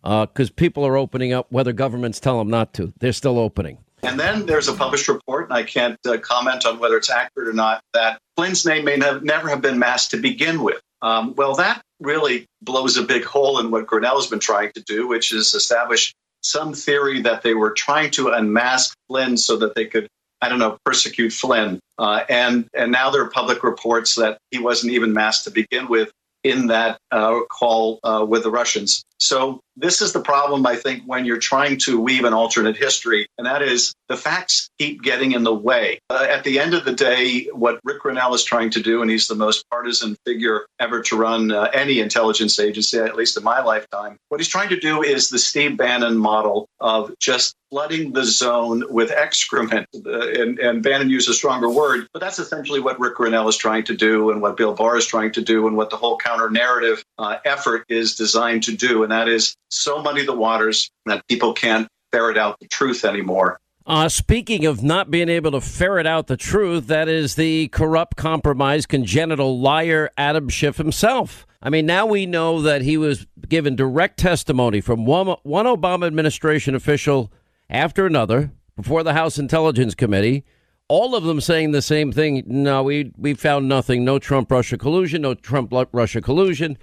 because 0.03 0.51
uh, 0.51 0.55
people 0.55 0.87
are 0.87 0.99
opening 0.99 1.33
up 1.33 1.51
whether 1.51 1.73
governments 1.73 2.21
tell 2.21 2.39
them 2.39 2.51
not 2.51 2.75
to. 2.75 2.93
They're 3.01 3.15
still 3.15 3.39
opening. 3.39 3.79
And 4.03 4.21
then 4.21 4.45
there's 4.45 4.69
a 4.69 4.75
published 4.75 5.09
report, 5.09 5.45
and 5.45 5.55
I 5.55 5.63
can't 5.63 5.99
uh, 6.07 6.19
comment 6.19 6.67
on 6.67 6.79
whether 6.79 6.99
it's 6.99 7.09
accurate 7.09 7.49
or 7.49 7.55
not, 7.55 7.81
that 7.95 8.19
Flynn's 8.37 8.67
name 8.67 8.85
may 8.85 9.01
have 9.01 9.23
never 9.23 9.49
have 9.49 9.63
been 9.63 9.79
masked 9.79 10.11
to 10.11 10.19
begin 10.19 10.63
with. 10.63 10.83
Um, 11.01 11.35
well, 11.37 11.55
that 11.55 11.81
really 12.01 12.45
blows 12.61 12.99
a 12.99 13.03
big 13.03 13.25
hole 13.25 13.61
in 13.61 13.71
what 13.71 13.87
Grenell's 13.87 14.27
been 14.27 14.41
trying 14.41 14.73
to 14.73 14.83
do, 14.83 15.09
which 15.09 15.33
is 15.33 15.55
establish 15.55 16.13
some 16.43 16.75
theory 16.75 17.23
that 17.23 17.43
they 17.43 17.55
were 17.55 17.73
trying 17.73 18.11
to 18.13 18.29
unmask 18.29 18.95
Flynn 19.09 19.37
so 19.37 19.57
that 19.59 19.75
they 19.75 19.87
could, 19.87 20.09
I 20.41 20.49
don't 20.49 20.59
know, 20.59 20.79
persecute 20.85 21.33
Flynn. 21.33 21.81
Uh, 21.99 22.25
and 22.29 22.69
and 22.75 22.91
now 22.93 23.11
there 23.11 23.23
are 23.23 23.31
public 23.31 23.63
reports 23.63 24.17
that 24.17 24.39
he 24.51 24.59
wasn't 24.59 24.93
even 24.93 25.13
masked 25.13 25.45
to 25.45 25.51
begin 25.51 25.89
with 25.89 26.11
in 26.45 26.67
that 26.69 26.99
uh, 27.11 27.41
call 27.49 28.01
uh, 28.03 28.25
with 28.29 28.43
the 28.43 28.51
Russians. 28.51 29.05
So 29.23 29.61
this 29.77 30.03
is 30.03 30.13
the 30.13 30.21
problem, 30.21 30.67
I 30.67 30.75
think, 30.75 31.05
when 31.07 31.25
you're 31.25 31.39
trying 31.39 31.79
to 31.85 32.01
weave 32.01 32.25
an 32.25 32.33
alternate 32.33 32.77
history, 32.77 33.29
and 33.39 33.47
that 33.47 33.63
is 33.63 33.95
the 34.09 34.17
facts 34.17 34.69
keep 34.81 35.01
getting 35.01 35.31
in 35.31 35.45
the 35.45 35.55
way. 35.55 36.01
Uh, 36.11 36.27
at 36.29 36.43
the 36.43 36.59
end 36.59 36.75
of 36.75 36.85
the 36.85 36.93
day, 36.93 37.45
what 37.53 37.79
Rick 37.85 38.03
Grenell 38.03 38.35
is 38.35 38.43
trying 38.43 38.71
to 38.71 38.83
do, 38.83 39.01
and 39.01 39.09
he's 39.09 39.29
the 39.29 39.37
most 39.37 39.65
partisan 39.71 40.17
figure 40.27 40.67
ever 40.81 41.03
to 41.03 41.17
run 41.17 41.53
uh, 41.53 41.71
any 41.73 42.01
intelligence 42.01 42.59
agency, 42.59 42.99
at 42.99 43.15
least 43.15 43.37
in 43.37 43.45
my 43.45 43.63
lifetime, 43.63 44.17
what 44.29 44.41
he's 44.41 44.49
trying 44.49 44.71
to 44.71 44.81
do 44.81 45.05
is 45.05 45.29
the 45.29 45.39
Steve 45.39 45.77
Bannon 45.77 46.19
model 46.19 46.67
of 46.81 47.15
just 47.21 47.55
flooding 47.71 48.13
the 48.13 48.25
zone 48.25 48.85
with 48.91 49.11
excrement. 49.11 49.87
Uh, 49.95 50.29
and, 50.29 50.59
and, 50.59 50.83
Bannon 50.83 51.09
used 51.09 51.31
a 51.31 51.33
stronger 51.33 51.71
word, 51.71 52.07
but 52.13 52.21
that's 52.21 52.39
essentially 52.39 52.81
what 52.81 53.01
Rick 53.01 53.17
Grenell 53.17 53.49
is 53.49 53.57
trying 53.57 53.85
to 53.85 53.97
do, 53.97 54.31
and 54.31 54.43
what 54.43 54.59
Bill 54.59 54.75
Barr 54.75 54.99
is 54.99 55.07
trying 55.07 55.33
to 55.33 55.41
do, 55.41 55.67
and 55.69 55.77
what 55.77 55.89
the 55.89 55.97
whole 55.97 56.19
counter 56.19 56.51
narrative 56.51 57.03
uh, 57.17 57.39
effort 57.47 57.87
is 57.89 58.15
designed 58.15 58.65
to 58.65 58.77
do. 58.77 59.05
And 59.05 59.12
that 59.13 59.29
is 59.29 59.57
so 59.69 60.03
muddy 60.03 60.25
the 60.25 60.35
waters 60.35 60.91
that 61.07 61.27
people 61.29 61.53
can't 61.53 61.89
ferret 62.13 62.37
out 62.37 62.59
the 62.61 62.69
truth 62.69 63.05
anymore. 63.05 63.59
Uh, 63.85 64.09
speaking 64.09 64.65
of 64.65 64.83
not 64.83 65.11
being 65.11 65.29
able 65.29 65.51
to 65.51 65.61
ferret 65.61 66.07
out 66.07 66.29
the 66.29 66.37
truth, 66.37 66.87
that 66.87 67.09
is 67.09 67.35
the 67.35 67.69
corrupt, 67.69 68.17
compromised, 68.17 68.89
congenital 68.89 69.59
liar 69.59 70.09
Adam 70.17 70.49
Schiff 70.49 70.77
himself. 70.77 71.47
I 71.61 71.71
mean, 71.71 71.87
now 71.87 72.07
we 72.07 72.27
know 72.27 72.61
that 72.63 72.83
he 72.83 72.97
was 72.97 73.27
given 73.49 73.75
direct 73.75 74.19
testimony 74.19 74.81
from 74.81 75.05
one, 75.05 75.37
one 75.43 75.67
Obama 75.67 76.07
administration 76.07 76.75
official 76.75 77.33
after 77.69 78.07
another 78.07 78.53
before 78.77 79.03
the 79.03 79.15
House 79.15 79.39
Intelligence 79.39 79.95
Committee, 79.95 80.45
all 80.89 81.15
of 81.15 81.25
them 81.25 81.41
saying 81.41 81.73
the 81.73 81.83
same 81.83 82.13
thing. 82.13 82.43
No, 82.47 82.83
we, 82.83 83.13
we 83.17 83.35
found 83.35 83.69
nothing. 83.69 84.05
No 84.05 84.19
Trump 84.19 84.51
Russia 84.51 84.79
collusion, 84.79 85.23
no 85.23 85.35
Trump 85.35 85.73
Russia 85.93 86.21
collusion. 86.21 86.79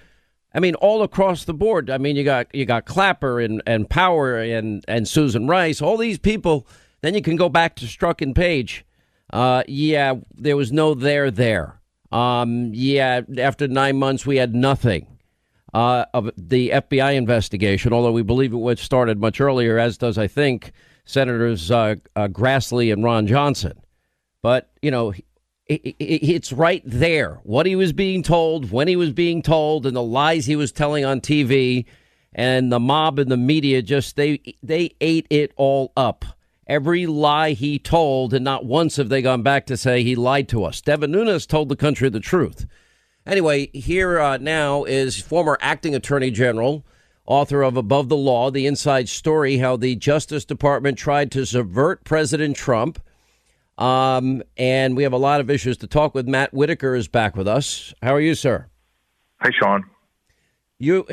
I 0.54 0.60
mean, 0.60 0.76
all 0.76 1.04
across 1.04 1.46
the 1.46 1.54
board. 1.54 1.90
I 1.90 1.98
mean, 1.98 2.16
you 2.16 2.24
got 2.24 2.54
you 2.54 2.66
got 2.66 2.86
Clapper 2.86 3.40
and, 3.40 3.62
and 3.68 3.90
Power 3.90 4.40
and, 4.40 4.84
and 4.88 5.08
Susan 5.08 5.48
Rice, 5.48 5.82
all 5.82 5.98
these 5.98 6.18
people. 6.18 6.68
Then 7.02 7.14
you 7.14 7.22
can 7.22 7.36
go 7.36 7.50
back 7.50 7.76
to 7.78 7.86
Strzok 7.86 8.22
and 8.22 8.36
Page. 8.36 8.86
Uh, 9.32 9.64
yeah, 9.68 10.16
there 10.34 10.58
was 10.58 10.72
no 10.72 10.94
there 10.94 11.30
there. 11.30 11.80
Um, 12.12 12.72
yeah, 12.74 13.22
after 13.38 13.68
nine 13.68 13.98
months, 13.98 14.26
we 14.26 14.38
had 14.38 14.56
nothing 14.56 15.20
uh, 15.74 16.06
of 16.14 16.32
the 16.36 16.70
FBI 16.70 17.16
investigation, 17.16 17.94
although 17.94 18.12
we 18.12 18.24
believe 18.24 18.54
it 18.54 18.58
was 18.58 18.80
started 18.80 19.20
much 19.20 19.40
earlier, 19.40 19.78
as 19.78 19.98
does, 19.98 20.18
I 20.18 20.28
think, 20.28 20.72
Senators 21.06 21.72
uh, 21.72 21.96
uh 22.16 22.28
Grassley 22.28 22.92
and 22.92 23.04
Ron 23.04 23.28
Johnson. 23.28 23.80
But, 24.42 24.72
you 24.82 24.90
know, 24.90 25.14
it's 25.70 26.52
right 26.52 26.82
there 26.84 27.40
what 27.44 27.66
he 27.66 27.76
was 27.76 27.94
being 27.94 28.24
told, 28.24 28.72
when 28.72 28.88
he 28.88 28.96
was 28.96 29.12
being 29.12 29.42
told, 29.42 29.86
and 29.86 29.96
the 29.96 30.04
lies 30.04 30.46
he 30.46 30.56
was 30.56 30.72
telling 30.72 31.06
on 31.06 31.22
TV. 31.22 31.86
And 32.34 32.72
the 32.72 32.80
mob 32.80 33.18
and 33.18 33.32
the 33.32 33.38
media 33.38 33.82
just 33.82 34.16
they 34.16 34.56
they 34.62 34.92
ate 35.02 35.28
it 35.30 35.52
all 35.56 35.92
up. 35.98 36.26
Every 36.68 37.08
lie 37.08 37.54
he 37.54 37.80
told, 37.80 38.34
and 38.34 38.46
not 38.46 38.66
once 38.66 38.98
have 38.98 39.10
they 39.10 39.24
gone 39.24 39.42
back 39.42 39.66
to 39.68 39.78
say 39.78 40.04
he 40.04 40.16
lied 40.16 40.48
to 40.50 40.64
us. 40.64 40.82
Devin 40.82 41.12
Nunes 41.12 41.48
told 41.48 41.70
the 41.70 41.76
country 41.76 42.10
the 42.10 42.20
truth. 42.20 42.68
Anyway, 43.26 43.68
here 43.74 44.20
uh, 44.20 44.38
now 44.38 44.84
is 44.84 45.20
former 45.20 45.58
acting 45.62 45.96
attorney 45.96 46.30
general, 46.30 46.86
author 47.26 47.64
of 47.64 47.76
Above 47.76 48.10
the 48.10 48.18
Law, 48.18 48.52
the 48.52 48.68
inside 48.68 49.10
story 49.10 49.58
how 49.58 49.78
the 49.78 49.96
Justice 49.96 50.46
Department 50.46 50.98
tried 51.00 51.32
to 51.32 51.46
subvert 51.46 52.04
President 52.04 52.56
Trump 52.56 53.00
um, 53.80 54.44
and 54.58 54.96
we 54.98 55.04
have 55.04 55.14
a 55.14 55.18
lot 55.18 55.40
of 55.40 55.50
issues 55.50 55.78
to 55.78 55.88
talk 55.88 56.14
with. 56.14 56.28
Matt 56.28 56.54
Whitaker 56.54 56.94
is 56.96 57.08
back 57.08 57.36
with 57.36 57.48
us. 57.48 57.94
How 58.04 58.14
are 58.14 58.22
you, 58.22 58.36
sir? 58.36 58.68
Hi, 59.40 59.50
Sean. 59.58 59.86
You 60.80 61.06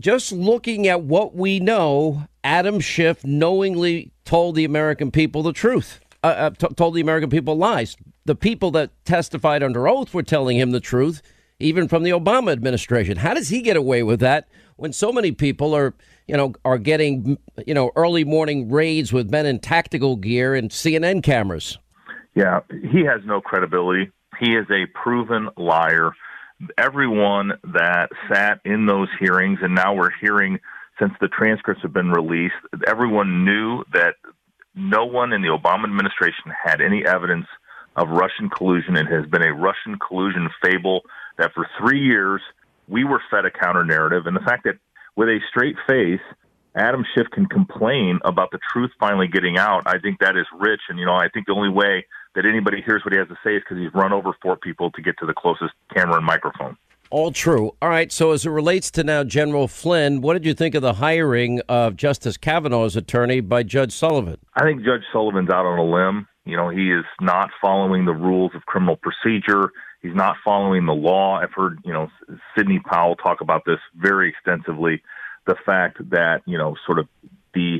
just 0.00 0.32
looking 0.32 0.86
at 0.86 1.02
what 1.02 1.34
we 1.34 1.60
know, 1.60 2.24
Adam 2.42 2.80
Schiff 2.80 3.24
knowingly 3.24 4.10
told 4.24 4.54
the 4.54 4.64
American 4.64 5.10
people 5.10 5.42
the 5.42 5.52
truth. 5.52 6.00
Uh, 6.24 6.26
uh, 6.26 6.50
t- 6.50 6.74
told 6.74 6.94
the 6.94 7.00
American 7.00 7.30
people 7.30 7.56
lies. 7.56 7.96
The 8.24 8.34
people 8.34 8.70
that 8.72 8.90
testified 9.04 9.62
under 9.62 9.86
oath 9.86 10.12
were 10.12 10.22
telling 10.22 10.58
him 10.58 10.72
the 10.72 10.80
truth, 10.80 11.22
even 11.58 11.88
from 11.88 12.02
the 12.02 12.10
Obama 12.10 12.52
administration. 12.52 13.18
How 13.18 13.34
does 13.34 13.50
he 13.50 13.62
get 13.62 13.76
away 13.76 14.02
with 14.02 14.20
that 14.20 14.48
when 14.76 14.92
so 14.92 15.12
many 15.12 15.32
people 15.32 15.74
are, 15.74 15.94
you 16.26 16.36
know, 16.36 16.54
are 16.64 16.76
getting, 16.76 17.38
you 17.66 17.74
know, 17.74 17.92
early 17.96 18.24
morning 18.24 18.70
raids 18.70 19.12
with 19.12 19.30
men 19.30 19.46
in 19.46 19.60
tactical 19.60 20.16
gear 20.16 20.54
and 20.54 20.70
CNN 20.70 21.22
cameras? 21.22 21.78
Yeah, 22.38 22.60
he 22.70 23.00
has 23.04 23.20
no 23.24 23.40
credibility. 23.40 24.12
He 24.38 24.52
is 24.54 24.66
a 24.70 24.86
proven 24.94 25.48
liar. 25.56 26.12
Everyone 26.78 27.54
that 27.74 28.10
sat 28.32 28.60
in 28.64 28.86
those 28.86 29.08
hearings, 29.18 29.58
and 29.60 29.74
now 29.74 29.94
we're 29.94 30.14
hearing 30.20 30.60
since 31.00 31.12
the 31.20 31.26
transcripts 31.26 31.82
have 31.82 31.92
been 31.92 32.12
released, 32.12 32.54
everyone 32.86 33.44
knew 33.44 33.82
that 33.92 34.14
no 34.76 35.04
one 35.04 35.32
in 35.32 35.42
the 35.42 35.48
Obama 35.48 35.82
administration 35.82 36.52
had 36.64 36.80
any 36.80 37.04
evidence 37.04 37.46
of 37.96 38.08
Russian 38.08 38.50
collusion. 38.50 38.96
It 38.96 39.08
has 39.08 39.26
been 39.26 39.42
a 39.42 39.52
Russian 39.52 39.98
collusion 39.98 40.48
fable 40.62 41.00
that 41.38 41.52
for 41.54 41.66
three 41.80 42.00
years 42.00 42.40
we 42.86 43.02
were 43.02 43.20
fed 43.32 43.46
a 43.46 43.50
counter 43.50 43.84
narrative. 43.84 44.26
And 44.26 44.36
the 44.36 44.46
fact 44.46 44.62
that 44.62 44.78
with 45.16 45.28
a 45.28 45.40
straight 45.50 45.74
face, 45.88 46.22
Adam 46.76 47.04
Schiff 47.14 47.26
can 47.32 47.46
complain 47.46 48.20
about 48.24 48.52
the 48.52 48.60
truth 48.72 48.92
finally 49.00 49.26
getting 49.26 49.58
out, 49.58 49.82
I 49.86 49.98
think 49.98 50.20
that 50.20 50.36
is 50.36 50.46
rich. 50.56 50.82
And, 50.88 51.00
you 51.00 51.06
know, 51.06 51.16
I 51.16 51.28
think 51.28 51.46
the 51.46 51.54
only 51.54 51.70
way 51.70 52.06
that 52.34 52.44
anybody 52.46 52.82
hears 52.84 53.02
what 53.04 53.12
he 53.12 53.18
has 53.18 53.28
to 53.28 53.38
say 53.44 53.56
is 53.56 53.62
because 53.62 53.78
he's 53.78 53.92
run 53.94 54.12
over 54.12 54.30
four 54.42 54.56
people 54.56 54.90
to 54.92 55.02
get 55.02 55.18
to 55.18 55.26
the 55.26 55.34
closest 55.34 55.72
camera 55.94 56.16
and 56.16 56.26
microphone. 56.26 56.76
All 57.10 57.32
true. 57.32 57.74
All 57.80 57.88
right. 57.88 58.12
So, 58.12 58.32
as 58.32 58.44
it 58.44 58.50
relates 58.50 58.90
to 58.92 59.04
now 59.04 59.24
General 59.24 59.66
Flynn, 59.66 60.20
what 60.20 60.34
did 60.34 60.44
you 60.44 60.52
think 60.52 60.74
of 60.74 60.82
the 60.82 60.94
hiring 60.94 61.60
of 61.68 61.96
Justice 61.96 62.36
Kavanaugh's 62.36 62.96
attorney 62.96 63.40
by 63.40 63.62
Judge 63.62 63.92
Sullivan? 63.92 64.36
I 64.54 64.62
think 64.64 64.84
Judge 64.84 65.04
Sullivan's 65.10 65.48
out 65.48 65.64
on 65.64 65.78
a 65.78 65.84
limb. 65.84 66.28
You 66.44 66.56
know, 66.56 66.68
he 66.68 66.92
is 66.92 67.04
not 67.20 67.50
following 67.60 68.04
the 68.04 68.12
rules 68.12 68.52
of 68.54 68.66
criminal 68.66 68.96
procedure. 68.96 69.70
He's 70.02 70.14
not 70.14 70.36
following 70.44 70.86
the 70.86 70.94
law. 70.94 71.38
I've 71.40 71.52
heard, 71.52 71.78
you 71.84 71.92
know, 71.92 72.08
Sidney 72.56 72.78
Powell 72.78 73.16
talk 73.16 73.40
about 73.40 73.64
this 73.64 73.80
very 73.96 74.28
extensively. 74.28 75.02
The 75.46 75.56
fact 75.66 75.98
that, 76.10 76.42
you 76.46 76.58
know, 76.58 76.76
sort 76.86 76.98
of 76.98 77.08
the 77.54 77.78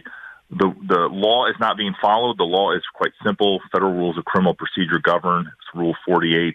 the 0.50 0.72
the 0.86 1.08
law 1.10 1.46
is 1.46 1.56
not 1.60 1.76
being 1.76 1.94
followed. 2.00 2.38
The 2.38 2.44
law 2.44 2.72
is 2.72 2.82
quite 2.94 3.12
simple. 3.24 3.60
Federal 3.70 3.92
rules 3.92 4.16
of 4.16 4.24
criminal 4.24 4.54
procedure 4.54 4.98
govern. 5.02 5.46
It's 5.46 5.74
Rule 5.74 5.94
48. 6.06 6.54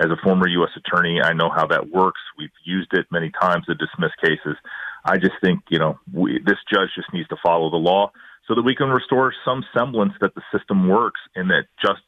As 0.00 0.06
a 0.06 0.16
former 0.24 0.48
U.S. 0.48 0.70
attorney, 0.76 1.20
I 1.22 1.34
know 1.34 1.50
how 1.54 1.68
that 1.68 1.90
works. 1.90 2.20
We've 2.36 2.50
used 2.64 2.92
it 2.94 3.06
many 3.12 3.30
times 3.30 3.64
to 3.66 3.74
dismiss 3.74 4.10
cases. 4.20 4.56
I 5.04 5.18
just 5.18 5.34
think 5.40 5.60
you 5.68 5.78
know 5.78 5.98
we, 6.12 6.40
this 6.44 6.58
judge 6.72 6.88
just 6.96 7.12
needs 7.12 7.28
to 7.28 7.36
follow 7.44 7.70
the 7.70 7.76
law 7.76 8.10
so 8.48 8.54
that 8.54 8.62
we 8.62 8.74
can 8.74 8.88
restore 8.88 9.32
some 9.44 9.64
semblance 9.76 10.12
that 10.20 10.34
the 10.34 10.42
system 10.56 10.88
works 10.88 11.20
and 11.36 11.50
that 11.50 11.64
just 11.80 12.00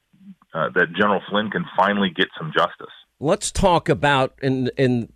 uh, 0.54 0.70
that 0.74 0.92
General 0.96 1.20
Flynn 1.30 1.50
can 1.50 1.64
finally 1.76 2.10
get 2.10 2.28
some 2.38 2.52
justice. 2.56 2.92
Let's 3.20 3.52
talk 3.52 3.88
about 3.88 4.34
and 4.42 4.70
and 4.78 5.12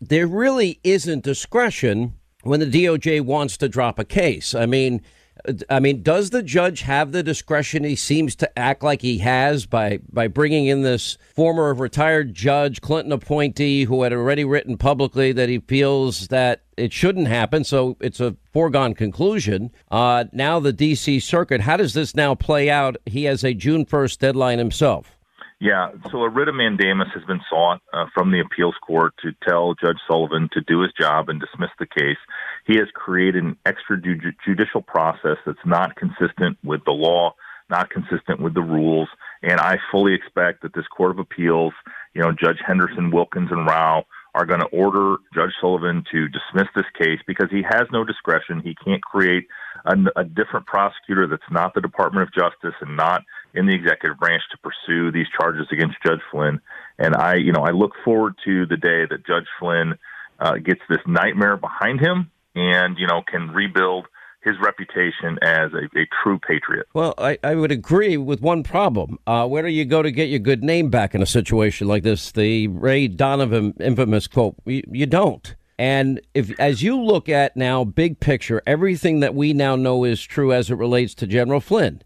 there 0.00 0.26
really 0.26 0.78
isn't 0.84 1.24
discretion 1.24 2.14
when 2.42 2.60
the 2.60 2.66
DOJ 2.66 3.22
wants 3.22 3.56
to 3.56 3.68
drop 3.68 3.98
a 3.98 4.04
case. 4.04 4.54
I 4.54 4.66
mean 4.66 5.00
I 5.68 5.78
mean, 5.78 6.02
does 6.02 6.30
the 6.30 6.42
judge 6.42 6.82
have 6.82 7.12
the 7.12 7.22
discretion 7.22 7.84
he 7.84 7.96
seems 7.96 8.34
to 8.36 8.58
act 8.58 8.82
like 8.82 9.02
he 9.02 9.18
has 9.18 9.66
by 9.66 9.98
by 10.10 10.26
bringing 10.26 10.66
in 10.66 10.82
this 10.82 11.18
former 11.34 11.74
retired 11.74 12.34
judge, 12.34 12.80
Clinton 12.80 13.12
appointee, 13.12 13.84
who 13.84 14.02
had 14.02 14.12
already 14.12 14.44
written 14.44 14.78
publicly 14.78 15.32
that 15.32 15.48
he 15.48 15.58
feels 15.58 16.28
that 16.28 16.62
it 16.76 16.92
shouldn't 16.92 17.28
happen, 17.28 17.62
so 17.62 17.96
it's 18.00 18.20
a 18.20 18.36
foregone 18.52 18.94
conclusion. 18.94 19.70
Uh, 19.90 20.24
now 20.32 20.58
the 20.58 20.72
D.C. 20.72 21.20
Circuit, 21.20 21.60
how 21.60 21.76
does 21.76 21.94
this 21.94 22.14
now 22.14 22.34
play 22.34 22.70
out? 22.70 22.96
He 23.06 23.24
has 23.24 23.44
a 23.44 23.54
June 23.54 23.84
1st 23.84 24.18
deadline 24.18 24.58
himself. 24.58 25.18
Yeah, 25.60 25.90
so 26.10 26.18
a 26.18 26.28
writ 26.28 26.48
of 26.48 26.54
mandamus 26.54 27.08
has 27.14 27.24
been 27.24 27.40
sought 27.48 27.80
uh, 27.92 28.06
from 28.12 28.32
the 28.32 28.40
appeals 28.40 28.74
court 28.84 29.14
to 29.22 29.32
tell 29.48 29.74
Judge 29.74 29.98
Sullivan 30.06 30.48
to 30.52 30.60
do 30.60 30.80
his 30.80 30.92
job 30.98 31.28
and 31.28 31.40
dismiss 31.40 31.70
the 31.78 31.86
case. 31.86 32.18
He 32.66 32.76
has 32.76 32.88
created 32.92 33.44
an 33.44 33.56
extrajudicial 33.64 34.84
process 34.86 35.38
that's 35.46 35.64
not 35.64 35.96
consistent 35.96 36.58
with 36.64 36.84
the 36.84 36.92
law, 36.92 37.34
not 37.70 37.88
consistent 37.88 38.40
with 38.40 38.54
the 38.54 38.62
rules, 38.62 39.08
and 39.42 39.60
I 39.60 39.76
fully 39.90 40.14
expect 40.14 40.62
that 40.62 40.74
this 40.74 40.86
Court 40.88 41.12
of 41.12 41.18
Appeals, 41.18 41.72
you 42.14 42.22
know, 42.22 42.32
Judge 42.32 42.58
Henderson, 42.66 43.10
Wilkins, 43.10 43.50
and 43.50 43.66
Rao 43.66 44.04
are 44.34 44.46
going 44.46 44.60
to 44.60 44.66
order 44.66 45.16
Judge 45.34 45.52
Sullivan 45.60 46.04
to 46.10 46.28
dismiss 46.28 46.68
this 46.74 46.86
case 46.98 47.20
because 47.26 47.48
he 47.50 47.62
has 47.62 47.84
no 47.92 48.04
discretion. 48.04 48.60
He 48.64 48.74
can't 48.84 49.02
create 49.02 49.46
a, 49.84 49.94
a, 50.16 50.24
different 50.24 50.66
prosecutor 50.66 51.28
that's 51.28 51.42
not 51.50 51.72
the 51.74 51.80
Department 51.80 52.26
of 52.26 52.34
Justice 52.34 52.74
and 52.80 52.96
not 52.96 53.22
in 53.54 53.66
the 53.66 53.74
executive 53.74 54.18
branch 54.18 54.42
to 54.50 54.58
pursue 54.58 55.12
these 55.12 55.26
charges 55.38 55.66
against 55.70 55.96
Judge 56.04 56.20
Flynn. 56.30 56.60
And 56.98 57.14
I, 57.14 57.36
you 57.36 57.52
know, 57.52 57.62
I 57.62 57.70
look 57.70 57.92
forward 58.04 58.34
to 58.44 58.66
the 58.66 58.76
day 58.76 59.06
that 59.08 59.26
Judge 59.26 59.46
Flynn 59.58 59.94
uh, 60.40 60.56
gets 60.56 60.80
this 60.88 60.98
nightmare 61.06 61.56
behind 61.56 62.00
him 62.00 62.30
and 62.54 62.98
you 62.98 63.06
know 63.06 63.22
can 63.26 63.50
rebuild 63.50 64.06
his 64.42 64.54
reputation 64.62 65.38
as 65.42 65.72
a, 65.72 65.84
a 65.98 66.06
true 66.22 66.38
patriot. 66.38 66.86
Well, 66.92 67.14
I, 67.16 67.38
I 67.42 67.54
would 67.54 67.72
agree 67.72 68.18
with 68.18 68.42
one 68.42 68.62
problem. 68.62 69.18
Uh, 69.26 69.46
where 69.48 69.62
do 69.62 69.70
you 69.70 69.86
go 69.86 70.02
to 70.02 70.10
get 70.10 70.28
your 70.28 70.38
good 70.38 70.62
name 70.62 70.90
back 70.90 71.14
in 71.14 71.22
a 71.22 71.26
situation 71.26 71.88
like 71.88 72.02
this? 72.02 72.30
The 72.30 72.68
Ray 72.68 73.08
Donovan 73.08 73.74
infamous 73.80 74.26
quote: 74.26 74.56
"You, 74.64 74.82
you 74.90 75.06
don't." 75.06 75.54
And 75.76 76.20
if, 76.34 76.58
as 76.60 76.82
you 76.82 77.00
look 77.00 77.28
at 77.28 77.56
now, 77.56 77.82
big 77.82 78.20
picture, 78.20 78.62
everything 78.64 79.20
that 79.20 79.34
we 79.34 79.52
now 79.52 79.74
know 79.74 80.04
is 80.04 80.22
true 80.22 80.52
as 80.52 80.70
it 80.70 80.76
relates 80.76 81.14
to 81.16 81.26
General 81.26 81.60
Flynn. 81.60 82.02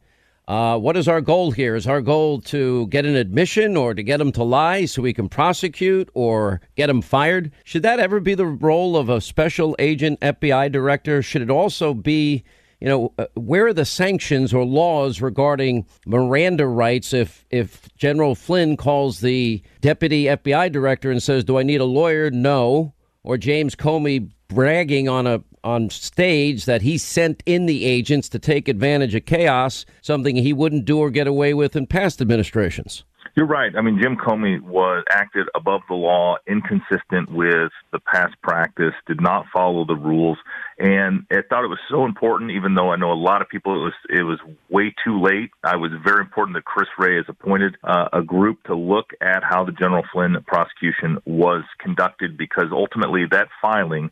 Uh, 0.48 0.78
what 0.78 0.96
is 0.96 1.06
our 1.06 1.20
goal 1.20 1.50
here? 1.50 1.76
Is 1.76 1.86
our 1.86 2.00
goal 2.00 2.40
to 2.40 2.86
get 2.86 3.04
an 3.04 3.14
admission 3.14 3.76
or 3.76 3.92
to 3.92 4.02
get 4.02 4.18
him 4.18 4.32
to 4.32 4.42
lie 4.42 4.86
so 4.86 5.02
we 5.02 5.12
can 5.12 5.28
prosecute 5.28 6.08
or 6.14 6.62
get 6.74 6.88
him 6.88 7.02
fired? 7.02 7.52
Should 7.64 7.82
that 7.82 8.00
ever 8.00 8.18
be 8.18 8.34
the 8.34 8.46
role 8.46 8.96
of 8.96 9.10
a 9.10 9.20
special 9.20 9.76
agent 9.78 10.18
FBI 10.20 10.72
director? 10.72 11.20
Should 11.20 11.42
it 11.42 11.50
also 11.50 11.92
be, 11.92 12.44
you 12.80 12.88
know, 12.88 13.12
uh, 13.18 13.26
where 13.34 13.66
are 13.66 13.74
the 13.74 13.84
sanctions 13.84 14.54
or 14.54 14.64
laws 14.64 15.20
regarding 15.20 15.84
Miranda 16.06 16.66
rights 16.66 17.12
if 17.12 17.44
if 17.50 17.94
General 17.98 18.34
Flynn 18.34 18.78
calls 18.78 19.20
the 19.20 19.62
deputy 19.82 20.24
FBI 20.24 20.72
director 20.72 21.10
and 21.10 21.22
says, 21.22 21.44
"Do 21.44 21.58
I 21.58 21.62
need 21.62 21.82
a 21.82 21.84
lawyer?" 21.84 22.30
No. 22.30 22.94
Or 23.22 23.36
James 23.36 23.74
Comey 23.74 24.30
bragging 24.48 25.10
on 25.10 25.26
a 25.26 25.42
on 25.68 25.90
stage 25.90 26.64
that 26.64 26.82
he 26.82 26.96
sent 26.96 27.42
in 27.44 27.66
the 27.66 27.84
agents 27.84 28.28
to 28.30 28.38
take 28.38 28.68
advantage 28.68 29.14
of 29.14 29.26
chaos, 29.26 29.84
something 30.00 30.36
he 30.36 30.52
wouldn't 30.52 30.84
do 30.84 30.98
or 30.98 31.10
get 31.10 31.26
away 31.26 31.52
with 31.52 31.76
in 31.76 31.86
past 31.86 32.20
administrations. 32.20 33.04
You're 33.36 33.46
right. 33.46 33.70
I 33.76 33.82
mean, 33.82 34.00
Jim 34.02 34.16
Comey 34.16 34.60
was 34.60 35.04
acted 35.10 35.46
above 35.54 35.82
the 35.88 35.94
law, 35.94 36.38
inconsistent 36.48 37.30
with 37.30 37.70
the 37.92 38.00
past 38.00 38.34
practice, 38.42 38.94
did 39.06 39.20
not 39.20 39.46
follow 39.52 39.84
the 39.84 39.94
rules, 39.94 40.38
and 40.78 41.24
I 41.30 41.42
thought 41.48 41.62
it 41.62 41.68
was 41.68 41.78
so 41.88 42.04
important. 42.04 42.50
Even 42.50 42.74
though 42.74 42.90
I 42.90 42.96
know 42.96 43.12
a 43.12 43.14
lot 43.30 43.40
of 43.40 43.48
people, 43.48 43.74
it 43.74 43.84
was 43.84 43.92
it 44.08 44.22
was 44.22 44.40
way 44.70 44.92
too 45.04 45.20
late. 45.20 45.50
I 45.62 45.76
was 45.76 45.92
very 46.02 46.20
important 46.20 46.56
that 46.56 46.64
Chris 46.64 46.88
Wray 46.98 47.16
has 47.16 47.26
appointed 47.28 47.76
uh, 47.84 48.08
a 48.12 48.22
group 48.22 48.64
to 48.64 48.74
look 48.74 49.10
at 49.20 49.44
how 49.44 49.64
the 49.64 49.72
General 49.72 50.02
Flynn 50.12 50.36
prosecution 50.46 51.18
was 51.24 51.62
conducted, 51.78 52.36
because 52.36 52.68
ultimately 52.72 53.24
that 53.30 53.48
filing 53.62 54.10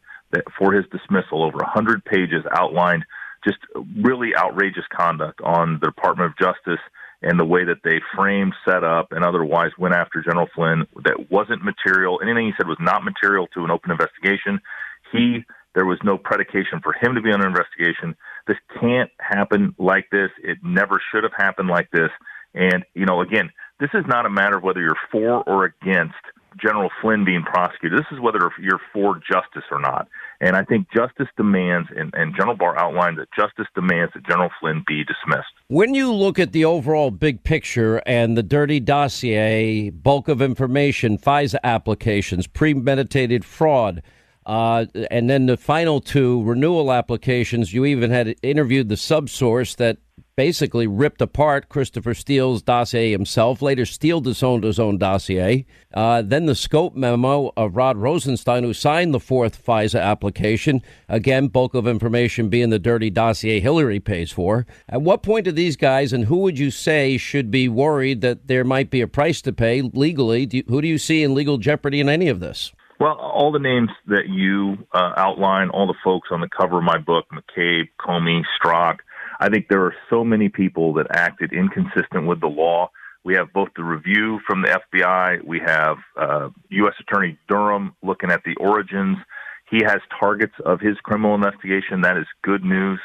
for 0.58 0.72
his 0.72 0.84
dismissal 0.90 1.42
over 1.42 1.58
100 1.58 2.04
pages 2.04 2.44
outlined 2.52 3.04
just 3.46 3.58
really 3.96 4.30
outrageous 4.36 4.84
conduct 4.92 5.40
on 5.42 5.78
the 5.80 5.86
Department 5.86 6.32
of 6.32 6.38
Justice 6.38 6.82
and 7.22 7.38
the 7.38 7.44
way 7.44 7.64
that 7.64 7.78
they 7.82 8.00
framed, 8.14 8.52
set 8.68 8.84
up, 8.84 9.12
and 9.12 9.24
otherwise 9.24 9.70
went 9.78 9.94
after 9.94 10.22
General 10.22 10.48
Flynn 10.54 10.86
that 11.04 11.30
wasn't 11.30 11.64
material. 11.64 12.20
Anything 12.22 12.46
he 12.46 12.52
said 12.56 12.68
was 12.68 12.78
not 12.80 13.04
material 13.04 13.46
to 13.54 13.64
an 13.64 13.70
open 13.70 13.90
investigation. 13.90 14.60
He 15.12 15.44
there 15.74 15.86
was 15.86 15.98
no 16.02 16.16
predication 16.16 16.80
for 16.82 16.94
him 16.94 17.14
to 17.14 17.20
be 17.20 17.30
under 17.30 17.46
investigation. 17.46 18.16
This 18.46 18.56
can't 18.80 19.10
happen 19.20 19.74
like 19.78 20.08
this. 20.10 20.30
It 20.42 20.56
never 20.64 21.00
should 21.12 21.22
have 21.22 21.34
happened 21.36 21.68
like 21.68 21.90
this. 21.90 22.08
And 22.54 22.84
you 22.94 23.04
know, 23.04 23.20
again, 23.20 23.50
this 23.78 23.90
is 23.92 24.04
not 24.06 24.24
a 24.26 24.30
matter 24.30 24.56
of 24.56 24.62
whether 24.62 24.80
you're 24.80 24.96
for 25.12 25.42
or 25.46 25.64
against 25.66 26.14
General 26.60 26.90
Flynn 27.00 27.24
being 27.24 27.42
prosecuted. 27.42 27.98
This 27.98 28.06
is 28.12 28.20
whether 28.20 28.50
you're 28.60 28.80
for 28.92 29.16
justice 29.16 29.64
or 29.70 29.80
not. 29.80 30.08
And 30.40 30.56
I 30.56 30.64
think 30.64 30.86
justice 30.94 31.28
demands, 31.36 31.88
and, 31.96 32.12
and 32.14 32.34
General 32.36 32.56
Barr 32.56 32.78
outlined 32.78 33.18
that 33.18 33.28
justice 33.36 33.66
demands 33.74 34.12
that 34.14 34.26
General 34.26 34.50
Flynn 34.60 34.84
be 34.86 35.04
dismissed. 35.04 35.48
When 35.68 35.94
you 35.94 36.12
look 36.12 36.38
at 36.38 36.52
the 36.52 36.64
overall 36.64 37.10
big 37.10 37.42
picture 37.42 38.02
and 38.06 38.36
the 38.36 38.42
dirty 38.42 38.80
dossier, 38.80 39.90
bulk 39.90 40.28
of 40.28 40.42
information, 40.42 41.18
FISA 41.18 41.58
applications, 41.64 42.46
premeditated 42.46 43.44
fraud, 43.44 44.02
uh, 44.44 44.86
and 45.10 45.28
then 45.28 45.46
the 45.46 45.56
final 45.56 46.00
two 46.00 46.42
renewal 46.44 46.92
applications, 46.92 47.72
you 47.72 47.84
even 47.84 48.10
had 48.10 48.36
interviewed 48.42 48.88
the 48.88 48.94
subsource 48.94 49.74
that 49.76 49.98
basically 50.36 50.86
ripped 50.86 51.22
apart 51.22 51.70
Christopher 51.70 52.12
Steele's 52.12 52.62
dossier 52.62 53.10
himself. 53.10 53.62
Later, 53.62 53.86
Steele 53.86 54.20
disowned 54.20 54.64
his 54.64 54.78
own 54.78 54.98
dossier. 54.98 55.64
Uh, 55.94 56.20
then 56.22 56.44
the 56.44 56.54
scope 56.54 56.94
memo 56.94 57.52
of 57.56 57.74
Rod 57.74 57.96
Rosenstein, 57.96 58.62
who 58.62 58.74
signed 58.74 59.14
the 59.14 59.20
fourth 59.20 59.64
FISA 59.64 60.00
application. 60.00 60.82
Again, 61.08 61.48
bulk 61.48 61.74
of 61.74 61.88
information 61.88 62.50
being 62.50 62.68
the 62.68 62.78
dirty 62.78 63.08
dossier 63.08 63.60
Hillary 63.60 63.98
pays 63.98 64.30
for. 64.30 64.66
At 64.88 65.00
what 65.00 65.22
point 65.22 65.46
do 65.46 65.52
these 65.52 65.76
guys, 65.76 66.12
and 66.12 66.26
who 66.26 66.38
would 66.38 66.58
you 66.58 66.70
say 66.70 67.16
should 67.16 67.50
be 67.50 67.68
worried 67.68 68.20
that 68.20 68.46
there 68.46 68.64
might 68.64 68.90
be 68.90 69.00
a 69.00 69.08
price 69.08 69.40
to 69.42 69.52
pay 69.52 69.80
legally? 69.80 70.44
Do 70.44 70.58
you, 70.58 70.64
who 70.68 70.82
do 70.82 70.88
you 70.88 70.98
see 70.98 71.22
in 71.22 71.34
legal 71.34 71.56
jeopardy 71.56 71.98
in 71.98 72.10
any 72.10 72.28
of 72.28 72.40
this? 72.40 72.72
Well, 72.98 73.14
all 73.14 73.52
the 73.52 73.58
names 73.58 73.90
that 74.06 74.28
you 74.28 74.86
uh, 74.92 75.12
outline, 75.16 75.68
all 75.70 75.86
the 75.86 75.94
folks 76.02 76.28
on 76.30 76.40
the 76.40 76.48
cover 76.48 76.78
of 76.78 76.84
my 76.84 76.96
book, 76.98 77.26
McCabe, 77.30 77.88
Comey, 78.00 78.42
Strzok, 78.58 78.98
I 79.40 79.48
think 79.48 79.66
there 79.68 79.84
are 79.84 79.94
so 80.10 80.24
many 80.24 80.48
people 80.48 80.94
that 80.94 81.06
acted 81.10 81.52
inconsistent 81.52 82.26
with 82.26 82.40
the 82.40 82.46
law. 82.46 82.90
We 83.24 83.34
have 83.34 83.52
both 83.52 83.68
the 83.76 83.82
review 83.84 84.40
from 84.46 84.62
the 84.62 84.80
FBI. 84.94 85.44
We 85.44 85.60
have 85.66 85.96
uh, 86.16 86.50
U.S. 86.70 86.94
Attorney 87.00 87.38
Durham 87.48 87.94
looking 88.02 88.30
at 88.30 88.42
the 88.44 88.54
origins. 88.56 89.18
He 89.70 89.82
has 89.84 89.98
targets 90.20 90.54
of 90.64 90.80
his 90.80 90.96
criminal 91.02 91.34
investigation. 91.34 92.02
That 92.02 92.16
is 92.16 92.26
good 92.42 92.64
news. 92.64 93.00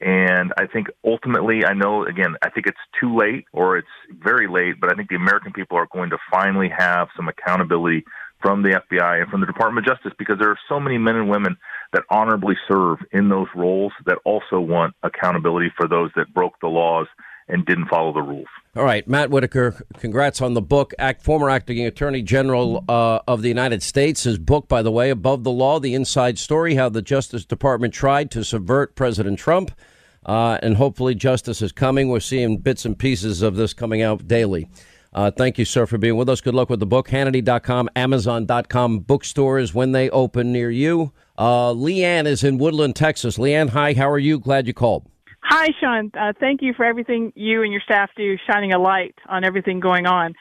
And 0.00 0.52
I 0.58 0.66
think 0.66 0.88
ultimately, 1.04 1.64
I 1.64 1.72
know, 1.72 2.04
again, 2.04 2.36
I 2.42 2.50
think 2.50 2.66
it's 2.66 2.78
too 3.00 3.16
late 3.16 3.46
or 3.52 3.78
it's 3.78 3.88
very 4.22 4.46
late, 4.46 4.80
but 4.80 4.92
I 4.92 4.96
think 4.96 5.08
the 5.08 5.16
American 5.16 5.52
people 5.52 5.78
are 5.78 5.88
going 5.92 6.10
to 6.10 6.18
finally 6.30 6.70
have 6.76 7.08
some 7.16 7.28
accountability 7.28 8.04
from 8.46 8.62
the 8.62 8.80
FBI 8.92 9.22
and 9.22 9.28
from 9.28 9.40
the 9.40 9.46
Department 9.46 9.84
of 9.84 9.96
Justice 9.96 10.12
because 10.20 10.38
there 10.38 10.48
are 10.48 10.58
so 10.68 10.78
many 10.78 10.98
men 10.98 11.16
and 11.16 11.28
women 11.28 11.56
that 11.92 12.04
honorably 12.10 12.54
serve 12.68 12.98
in 13.10 13.28
those 13.28 13.48
roles 13.56 13.92
that 14.04 14.18
also 14.24 14.60
want 14.60 14.94
accountability 15.02 15.72
for 15.76 15.88
those 15.88 16.12
that 16.14 16.32
broke 16.32 16.52
the 16.60 16.68
laws 16.68 17.08
and 17.48 17.66
didn't 17.66 17.86
follow 17.86 18.12
the 18.12 18.22
rules. 18.22 18.46
All 18.76 18.84
right, 18.84 19.06
Matt 19.08 19.30
Whitaker, 19.30 19.84
congrats 19.98 20.40
on 20.40 20.54
the 20.54 20.62
book. 20.62 20.94
Act, 20.96 21.22
former 21.22 21.50
acting 21.50 21.84
attorney 21.84 22.22
general 22.22 22.84
uh, 22.88 23.18
of 23.26 23.42
the 23.42 23.48
United 23.48 23.82
States. 23.82 24.22
His 24.22 24.38
book, 24.38 24.68
by 24.68 24.80
the 24.80 24.92
way, 24.92 25.10
Above 25.10 25.42
the 25.42 25.50
Law: 25.50 25.80
The 25.80 25.94
Inside 25.94 26.38
Story: 26.38 26.76
How 26.76 26.88
the 26.88 27.02
Justice 27.02 27.44
Department 27.44 27.94
Tried 27.94 28.30
to 28.30 28.44
Subvert 28.44 28.94
President 28.94 29.40
Trump. 29.40 29.72
Uh, 30.24 30.58
and 30.62 30.76
hopefully, 30.76 31.16
justice 31.16 31.62
is 31.62 31.72
coming. 31.72 32.10
We're 32.10 32.20
seeing 32.20 32.58
bits 32.58 32.84
and 32.84 32.96
pieces 32.96 33.42
of 33.42 33.56
this 33.56 33.74
coming 33.74 34.02
out 34.02 34.28
daily. 34.28 34.68
Uh, 35.16 35.30
thank 35.30 35.56
you, 35.56 35.64
sir, 35.64 35.86
for 35.86 35.96
being 35.96 36.14
with 36.16 36.28
us. 36.28 36.42
Good 36.42 36.54
luck 36.54 36.68
with 36.68 36.78
the 36.78 36.86
book. 36.86 37.08
Hannity.com, 37.08 37.88
Amazon.com, 37.96 38.98
bookstores 38.98 39.72
when 39.72 39.92
they 39.92 40.10
open 40.10 40.52
near 40.52 40.70
you. 40.70 41.10
Uh, 41.38 41.72
Leanne 41.72 42.26
is 42.26 42.44
in 42.44 42.58
Woodland, 42.58 42.96
Texas. 42.96 43.38
Leanne, 43.38 43.70
hi. 43.70 43.94
How 43.94 44.10
are 44.10 44.18
you? 44.18 44.38
Glad 44.38 44.66
you 44.66 44.74
called. 44.74 45.08
Hi, 45.40 45.68
Sean. 45.80 46.10
Uh, 46.12 46.34
thank 46.38 46.60
you 46.60 46.74
for 46.74 46.84
everything 46.84 47.32
you 47.34 47.62
and 47.62 47.72
your 47.72 47.80
staff 47.80 48.10
do, 48.14 48.36
shining 48.46 48.74
a 48.74 48.78
light 48.78 49.14
on 49.26 49.42
everything 49.42 49.80
going 49.80 50.06
on. 50.06 50.34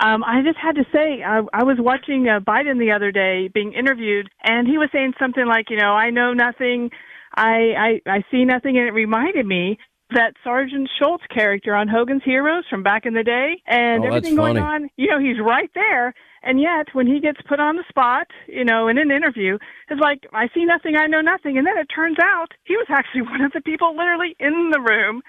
Um, 0.00 0.22
I 0.22 0.42
just 0.44 0.58
had 0.58 0.76
to 0.76 0.84
say, 0.92 1.24
I, 1.24 1.40
I 1.52 1.64
was 1.64 1.78
watching 1.80 2.28
uh, 2.28 2.38
Biden 2.38 2.78
the 2.78 2.92
other 2.92 3.10
day 3.10 3.48
being 3.52 3.72
interviewed, 3.72 4.30
and 4.44 4.68
he 4.68 4.78
was 4.78 4.90
saying 4.92 5.14
something 5.18 5.44
like, 5.44 5.70
you 5.70 5.76
know, 5.76 5.92
I 5.92 6.10
know 6.10 6.34
nothing, 6.34 6.90
I, 7.34 8.00
I, 8.06 8.10
I 8.10 8.24
see 8.30 8.44
nothing, 8.44 8.78
and 8.78 8.86
it 8.86 8.92
reminded 8.92 9.44
me 9.44 9.78
that 10.12 10.34
Sergeant 10.44 10.88
Schultz 10.98 11.24
character 11.32 11.74
on 11.74 11.88
Hogan's 11.88 12.22
Heroes 12.24 12.64
from 12.68 12.82
back 12.82 13.06
in 13.06 13.14
the 13.14 13.22
day, 13.22 13.62
and 13.66 14.04
Oh, 14.04 14.08
everything 14.08 14.36
going 14.36 14.56
on. 14.58 14.90
You 14.96 15.08
know, 15.08 15.18
he's 15.20 15.38
right 15.40 15.70
there, 15.74 16.14
and 16.42 16.60
yet 16.60 16.88
when 16.94 17.06
he 17.06 17.20
gets 17.20 17.40
put 17.48 17.60
on 17.60 17.76
the 17.76 17.84
spot, 17.88 18.26
you 18.46 18.64
know, 18.64 18.88
in 18.88 18.98
an 18.98 19.10
interview, 19.10 19.58
it's 19.88 20.00
like 20.00 20.26
I 20.32 20.48
see 20.54 20.64
nothing, 20.64 20.96
I 20.96 21.06
know 21.06 21.20
nothing, 21.20 21.58
and 21.58 21.66
then 21.66 21.78
it 21.78 21.86
turns 21.94 22.16
out 22.22 22.52
he 22.64 22.76
was 22.76 22.86
actually 22.90 23.22
one 23.32 23.40
of 23.42 23.52
the 23.52 23.60
people 23.60 23.96
literally 23.96 24.36
in 24.38 24.70
the 24.72 24.80
room 24.80 25.22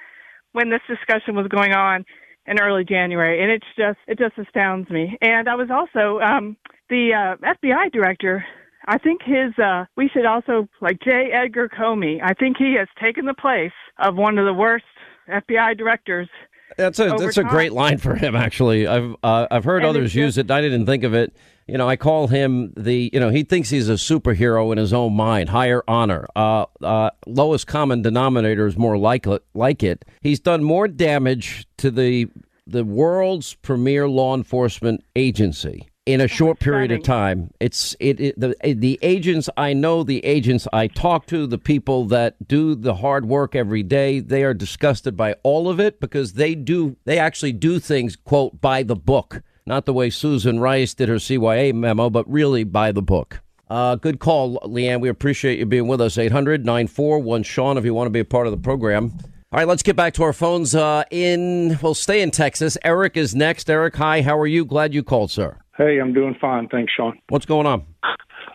when 0.53 0.69
this 0.69 0.81
discussion 0.87 1.35
was 1.35 1.47
going 1.47 1.73
on 1.73 2.05
in 2.47 2.59
early 2.59 2.83
January, 2.83 3.41
and 3.41 3.51
it's 3.51 3.67
just 3.77 3.99
it 4.07 4.17
just 4.17 4.37
astounds 4.37 4.89
me. 4.89 5.17
And 5.21 5.47
I 5.47 5.55
was 5.55 5.69
also 5.69 6.19
um, 6.19 6.57
the 6.89 7.13
uh, 7.13 7.53
FBI 7.55 7.91
director. 7.91 8.43
I 8.87 8.97
think 8.97 9.21
his 9.23 9.57
uh, 9.59 9.85
we 9.95 10.09
should 10.09 10.25
also 10.25 10.67
like 10.81 10.99
J. 11.01 11.31
Edgar 11.31 11.69
Comey. 11.69 12.19
I 12.23 12.33
think 12.33 12.57
he 12.57 12.75
has 12.77 12.87
taken 13.01 13.25
the 13.25 13.33
place 13.33 13.71
of 13.99 14.15
one 14.15 14.37
of 14.37 14.45
the 14.45 14.53
worst 14.53 14.85
FBI 15.29 15.77
directors. 15.77 16.29
That's 16.77 16.99
a 16.99 17.15
that's 17.17 17.37
a 17.37 17.43
great 17.43 17.73
line 17.73 17.97
for 17.97 18.15
him. 18.15 18.35
Actually, 18.35 18.87
I've 18.87 19.15
uh, 19.23 19.47
I've 19.51 19.63
heard 19.63 19.83
And 19.83 19.89
others 19.89 20.15
use 20.15 20.37
it. 20.37 20.49
I 20.49 20.61
didn't 20.61 20.85
think 20.85 21.03
of 21.03 21.13
it. 21.13 21.35
You 21.67 21.77
know, 21.77 21.87
I 21.87 21.95
call 21.95 22.27
him 22.27 22.73
the. 22.75 23.09
You 23.13 23.19
know, 23.19 23.29
he 23.29 23.43
thinks 23.43 23.69
he's 23.69 23.89
a 23.89 23.93
superhero 23.93 24.71
in 24.71 24.77
his 24.77 24.93
own 24.93 25.13
mind. 25.13 25.49
Higher 25.49 25.83
honor. 25.87 26.27
Uh, 26.35 26.65
uh, 26.81 27.11
lowest 27.27 27.67
common 27.67 28.01
denominator 28.01 28.67
is 28.67 28.77
more 28.77 28.97
like 28.97 29.27
it, 29.27 29.43
like 29.53 29.83
it. 29.83 30.05
He's 30.21 30.39
done 30.39 30.63
more 30.63 30.87
damage 30.87 31.67
to 31.77 31.91
the 31.91 32.29
the 32.65 32.85
world's 32.85 33.55
premier 33.55 34.07
law 34.07 34.35
enforcement 34.35 35.03
agency 35.15 35.90
in 36.05 36.19
a 36.21 36.27
short 36.27 36.59
period 36.59 36.91
of 36.91 37.03
time. 37.03 37.51
It's 37.59 37.95
it, 37.99 38.19
it 38.19 38.39
the 38.39 38.55
the 38.61 38.99
agents 39.01 39.49
I 39.55 39.73
know, 39.73 40.03
the 40.03 40.23
agents 40.25 40.67
I 40.73 40.87
talk 40.87 41.27
to, 41.27 41.45
the 41.45 41.57
people 41.57 42.05
that 42.05 42.47
do 42.47 42.75
the 42.75 42.95
hard 42.95 43.25
work 43.25 43.55
every 43.55 43.83
day, 43.83 44.19
they 44.19 44.43
are 44.43 44.53
disgusted 44.53 45.15
by 45.15 45.35
all 45.43 45.69
of 45.69 45.79
it 45.79 45.99
because 45.99 46.33
they 46.33 46.55
do 46.55 46.95
they 47.05 47.19
actually 47.19 47.53
do 47.53 47.79
things 47.79 48.15
quote 48.15 48.61
by 48.61 48.83
the 48.83 48.95
book, 48.95 49.43
not 49.65 49.85
the 49.85 49.93
way 49.93 50.09
Susan 50.09 50.59
Rice 50.59 50.93
did 50.93 51.09
her 51.09 51.15
CYA 51.15 51.73
memo, 51.73 52.09
but 52.09 52.29
really 52.29 52.63
by 52.63 52.91
the 52.91 53.01
book. 53.01 53.41
Uh, 53.69 53.95
good 53.95 54.19
call, 54.19 54.59
Leanne. 54.61 54.99
We 54.99 55.07
appreciate 55.07 55.57
you 55.57 55.65
being 55.65 55.87
with 55.87 56.01
us. 56.01 56.17
800 56.17 56.65
941 56.65 57.43
Sean, 57.43 57.77
if 57.77 57.85
you 57.85 57.93
want 57.93 58.07
to 58.07 58.11
be 58.11 58.19
a 58.19 58.25
part 58.25 58.45
of 58.45 58.51
the 58.51 58.57
program. 58.57 59.13
All 59.53 59.57
right, 59.59 59.67
let's 59.67 59.83
get 59.83 59.95
back 59.95 60.13
to 60.15 60.23
our 60.23 60.33
phones. 60.33 60.73
Uh, 60.75 61.03
in 61.11 61.77
We'll 61.81 61.93
stay 61.93 62.21
in 62.21 62.31
Texas. 62.31 62.77
Eric 62.83 63.15
is 63.15 63.35
next. 63.35 63.69
Eric, 63.69 63.95
hi. 63.95 64.21
How 64.23 64.37
are 64.37 64.47
you? 64.47 64.65
Glad 64.65 64.93
you 64.93 65.03
called, 65.03 65.31
sir. 65.31 65.57
Hey, 65.81 65.97
I'm 65.99 66.13
doing 66.13 66.35
fine. 66.39 66.67
Thanks, 66.67 66.93
Sean. 66.95 67.17
What's 67.29 67.47
going 67.47 67.65
on? 67.65 67.83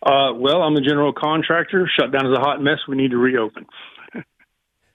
Uh, 0.00 0.32
well, 0.36 0.62
I'm 0.62 0.76
a 0.76 0.80
general 0.80 1.12
contractor. 1.12 1.90
Shutdown 1.98 2.24
is 2.24 2.38
a 2.38 2.40
hot 2.40 2.62
mess. 2.62 2.78
We 2.86 2.96
need 2.96 3.10
to 3.10 3.18
reopen. 3.18 3.66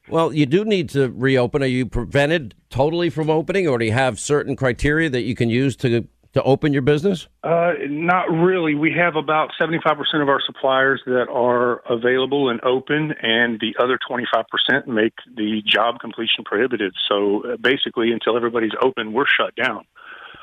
Well, 0.10 0.34
you 0.34 0.46
do 0.46 0.66
need 0.66 0.90
to 0.90 1.10
reopen. 1.10 1.62
Are 1.62 1.68
you 1.68 1.86
prevented 1.86 2.56
totally 2.70 3.10
from 3.10 3.30
opening, 3.30 3.68
or 3.68 3.78
do 3.78 3.86
you 3.86 3.94
have 3.94 4.20
certain 4.20 4.58
criteria 4.58 5.10
that 5.10 5.22
you 5.22 5.36
can 5.36 5.50
use 5.50 5.76
to 5.78 6.06
to 6.34 6.44
open 6.44 6.74
your 6.74 6.82
business? 6.82 7.28
Uh, 7.44 7.74
not 7.88 8.24
really. 8.24 8.74
We 8.74 8.94
have 8.98 9.16
about 9.16 9.52
75% 9.62 9.86
of 10.22 10.28
our 10.28 10.42
suppliers 10.46 11.02
that 11.06 11.28
are 11.30 11.82
available 11.90 12.50
and 12.50 12.60
open, 12.64 13.14
and 13.22 13.60
the 13.60 13.76
other 13.82 13.98
25% 14.10 14.88
make 14.88 15.14
the 15.34 15.62
job 15.66 16.00
completion 16.00 16.44
prohibitive. 16.44 16.94
So 17.08 17.44
uh, 17.44 17.58
basically, 17.58 18.12
until 18.12 18.36
everybody's 18.36 18.76
open, 18.82 19.14
we're 19.14 19.28
shut 19.28 19.56
down. 19.56 19.86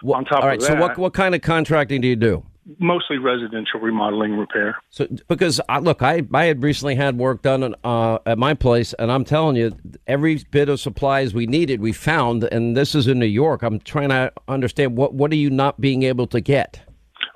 On 0.05 0.25
top 0.25 0.43
All 0.43 0.49
right. 0.49 0.59
of 0.59 0.63
So, 0.63 0.75
that, 0.75 0.81
what 0.81 0.99
what 0.99 1.15
kind 1.15 1.35
of 1.35 1.43
contracting 1.43 2.01
do 2.01 2.09
you 2.09 2.17
do? 2.17 2.45
mostly 2.79 3.19
residential 3.19 3.81
remodeling 3.81 4.37
repair. 4.37 4.77
So, 4.91 5.07
because 5.29 5.61
I, 5.69 5.79
look, 5.79 6.03
I 6.03 6.23
I 6.35 6.45
had 6.45 6.63
recently 6.63 6.95
had 6.95 7.17
work 7.17 7.43
done 7.43 7.75
uh, 7.85 8.19
at 8.27 8.39
my 8.39 8.55
place, 8.55 8.93
and 8.99 9.11
I'm 9.11 9.25
telling 9.25 9.57
you, 9.57 9.73
every 10.07 10.45
bit 10.51 10.69
of 10.69 10.81
supplies 10.81 11.35
we 11.35 11.47
needed, 11.47 11.81
we 11.81 11.93
found, 11.93 12.45
and 12.45 12.77
this 12.77 12.95
is 12.95 13.07
in 13.07 13.19
New 13.19 13.27
York. 13.27 13.63
I'm 13.63 13.81
trying 13.81 14.11
to 14.11 14.33
understand 14.47 14.97
what 14.97 15.15
what 15.15 15.33
are 15.33 15.37
you 15.37 15.51
not 15.51 15.81
being 15.81 16.03
able 16.03 16.27
to 16.29 16.41
get? 16.41 16.81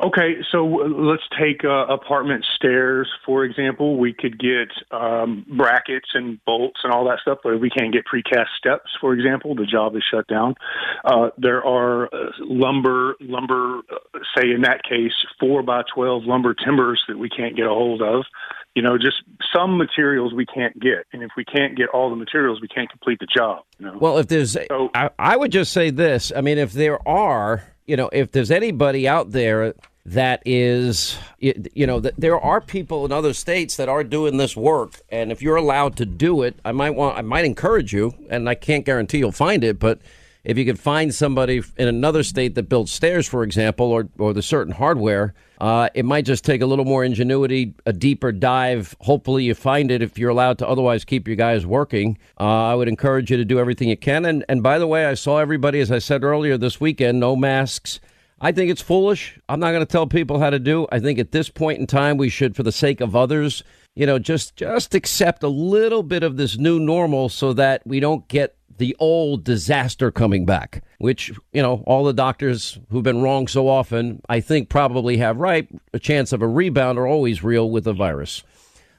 Okay, 0.05 0.39
so 0.51 0.83
uh, 0.83 0.89
let's 0.89 1.23
take 1.39 1.65
uh, 1.65 1.87
apartment 1.87 2.45
stairs, 2.57 3.09
for 3.25 3.45
example. 3.45 3.99
We 3.99 4.13
could 4.13 4.37
get 4.37 4.69
um, 4.91 5.47
brackets 5.57 6.09
and 6.15 6.45
bolts 6.45 6.81
and 6.83 6.93
all 6.93 7.05
that 7.05 7.21
stuff, 7.23 7.39
but 7.45 7.61
we 7.61 7.71
can't 7.71 7.93
get 7.93 8.05
precast 8.13 8.49
steps, 8.59 8.91
for 9.01 9.15
example. 9.15 9.55
The 9.55 9.65
job 9.65 9.95
is 9.95 10.03
shut 10.11 10.27
down. 10.27 10.57
Uh, 11.05 11.31
there 11.39 11.65
are 11.65 12.07
uh, 12.07 12.31
lumber, 12.41 13.15
lumber, 13.21 13.83
uh, 13.93 14.19
say 14.37 14.51
in 14.51 14.63
that 14.63 14.83
case, 14.83 15.13
four 15.39 15.63
by 15.63 15.83
12 15.95 16.25
lumber 16.25 16.53
timbers 16.53 17.01
that 17.07 17.17
we 17.17 17.29
can't 17.29 17.55
get 17.55 17.67
a 17.67 17.71
hold 17.71 18.03
of. 18.03 18.25
You 18.75 18.83
know, 18.83 18.99
just 18.99 19.23
some 19.55 19.79
materials 19.79 20.35
we 20.35 20.47
can't 20.47 20.81
get. 20.81 21.07
And 21.13 21.23
if 21.23 21.31
we 21.37 21.45
can't 21.45 21.77
get 21.77 21.91
all 21.91 22.11
the 22.11 22.17
materials, 22.17 22.61
we 22.61 22.67
can't 22.67 22.91
complete 22.91 23.21
the 23.21 23.27
job. 23.27 23.63
You 23.79 23.87
know? 23.87 23.99
Well, 24.01 24.19
if 24.19 24.27
there's, 24.27 24.57
I, 24.57 25.11
I 25.17 25.37
would 25.37 25.53
just 25.53 25.73
say 25.73 25.91
this. 25.91 26.33
I 26.35 26.41
mean, 26.41 26.59
if 26.59 26.73
there 26.73 27.07
are, 27.07 27.63
you 27.87 27.97
know, 27.97 28.09
if 28.13 28.33
there's 28.33 28.51
anybody 28.51 29.07
out 29.07 29.31
there 29.31 29.75
that 30.05 30.43
is, 30.45 31.17
you 31.39 31.87
know, 31.87 32.01
that 32.01 32.15
there 32.19 32.41
are 32.41 32.61
people 32.61 33.05
in 33.05 33.13
other 33.13 33.33
states 33.33 33.77
that 33.77 33.89
are 33.89 34.03
doing 34.03 34.37
this 34.37 34.57
work, 34.57 35.01
and 35.09 35.31
if 35.31 35.41
you're 35.41 35.57
allowed 35.57 35.97
to 35.97 36.07
do 36.07 36.43
it, 36.43 36.59
I 36.65 36.73
might 36.73 36.91
want, 36.91 37.19
I 37.19 37.23
might 37.23 37.45
encourage 37.45 37.93
you, 37.93 38.15
and 38.29 38.49
I 38.49 38.55
can't 38.55 38.85
guarantee 38.85 39.19
you'll 39.19 39.33
find 39.33 39.63
it, 39.63 39.79
but 39.79 40.01
if 40.45 40.59
you 40.59 40.65
could 40.65 40.79
find 40.79 41.15
somebody 41.15 41.63
in 41.77 41.87
another 41.87 42.25
state 42.25 42.57
that 42.57 42.65
builds 42.69 42.91
stairs, 42.91 43.29
for 43.29 43.45
example, 43.45 43.87
or 43.87 44.09
or 44.19 44.33
the 44.33 44.43
certain 44.43 44.73
hardware, 44.73 45.35
uh, 45.61 45.89
it 45.95 46.05
might 46.05 46.25
just 46.25 46.45
take 46.45 46.63
a 46.63 46.67
little 46.67 46.85
more 46.85 47.05
ingenuity, 47.05 47.75
a 47.87 47.93
deeper 47.93 48.33
dive. 48.33 48.97
Hopefully, 49.03 49.45
you 49.45 49.55
find 49.55 49.93
it 49.93 50.03
if 50.03 50.19
you're 50.19 50.31
allowed 50.31 50.59
to. 50.59 50.67
Otherwise, 50.67 51.05
keep 51.05 51.29
your 51.29 51.37
guys 51.37 51.65
working. 51.65 52.19
Uh, 52.41 52.71
I 52.71 52.75
would 52.75 52.89
encourage 52.89 53.31
you 53.31 53.37
to 53.37 53.45
do 53.45 53.61
everything 53.61 53.89
you 53.89 53.97
can. 53.97 54.25
And 54.25 54.45
and 54.49 54.63
by 54.65 54.79
the 54.81 54.87
way, 54.89 55.07
I 55.07 55.15
saw 55.15 55.39
everybody, 55.39 55.79
as 55.79 55.93
I 55.93 56.01
said 56.01 56.25
earlier, 56.25 56.59
this 56.59 56.81
weekend, 56.81 57.21
no 57.21 57.37
masks. 57.37 58.01
I 58.45 58.51
think 58.51 58.73
it's 58.73 58.83
foolish. 58.83 59.39
I'm 59.49 59.61
not 59.61 59.71
going 59.71 59.87
to 59.87 59.91
tell 59.91 60.09
people 60.09 60.41
how 60.41 60.51
to 60.51 60.59
do. 60.59 60.89
I 60.91 60.99
think 60.99 61.21
at 61.21 61.31
this 61.31 61.49
point 61.49 61.79
in 61.79 61.87
time, 61.87 62.17
we 62.17 62.29
should, 62.29 62.57
for 62.57 62.65
the 62.65 62.73
sake 62.73 63.01
of 63.01 63.15
others, 63.15 63.63
you 63.95 64.05
know, 64.05 64.19
just 64.19 64.57
just 64.57 64.97
accept 64.97 65.45
a 65.45 65.49
little 65.49 66.03
bit 66.03 66.25
of 66.25 66.37
this 66.37 66.59
new 66.59 66.81
normal 66.81 67.29
so 67.29 67.53
that 67.53 67.87
we 67.87 68.01
don't 68.01 68.27
get 68.27 68.57
the 68.79 68.97
old 68.99 69.45
disaster 69.45 70.11
coming 70.11 70.45
back, 70.45 70.83
which, 70.99 71.31
you 71.53 71.63
know, 71.63 71.85
all 71.87 72.03
the 72.03 72.13
doctors 72.13 72.81
who've 72.91 73.05
been 73.05 73.23
wrong 73.23 73.47
so 73.47 73.69
often, 73.69 74.21
I 74.29 74.41
think 74.41 74.69
probably 74.69 75.19
have 75.19 75.37
right. 75.37 75.69
A 75.93 76.01
chance 76.01 76.33
of 76.33 76.43
a 76.43 76.49
rebound 76.49 76.99
are 76.99 77.07
always 77.07 77.45
real 77.45 77.71
with 77.71 77.85
the 77.85 77.93
virus. 77.93 78.43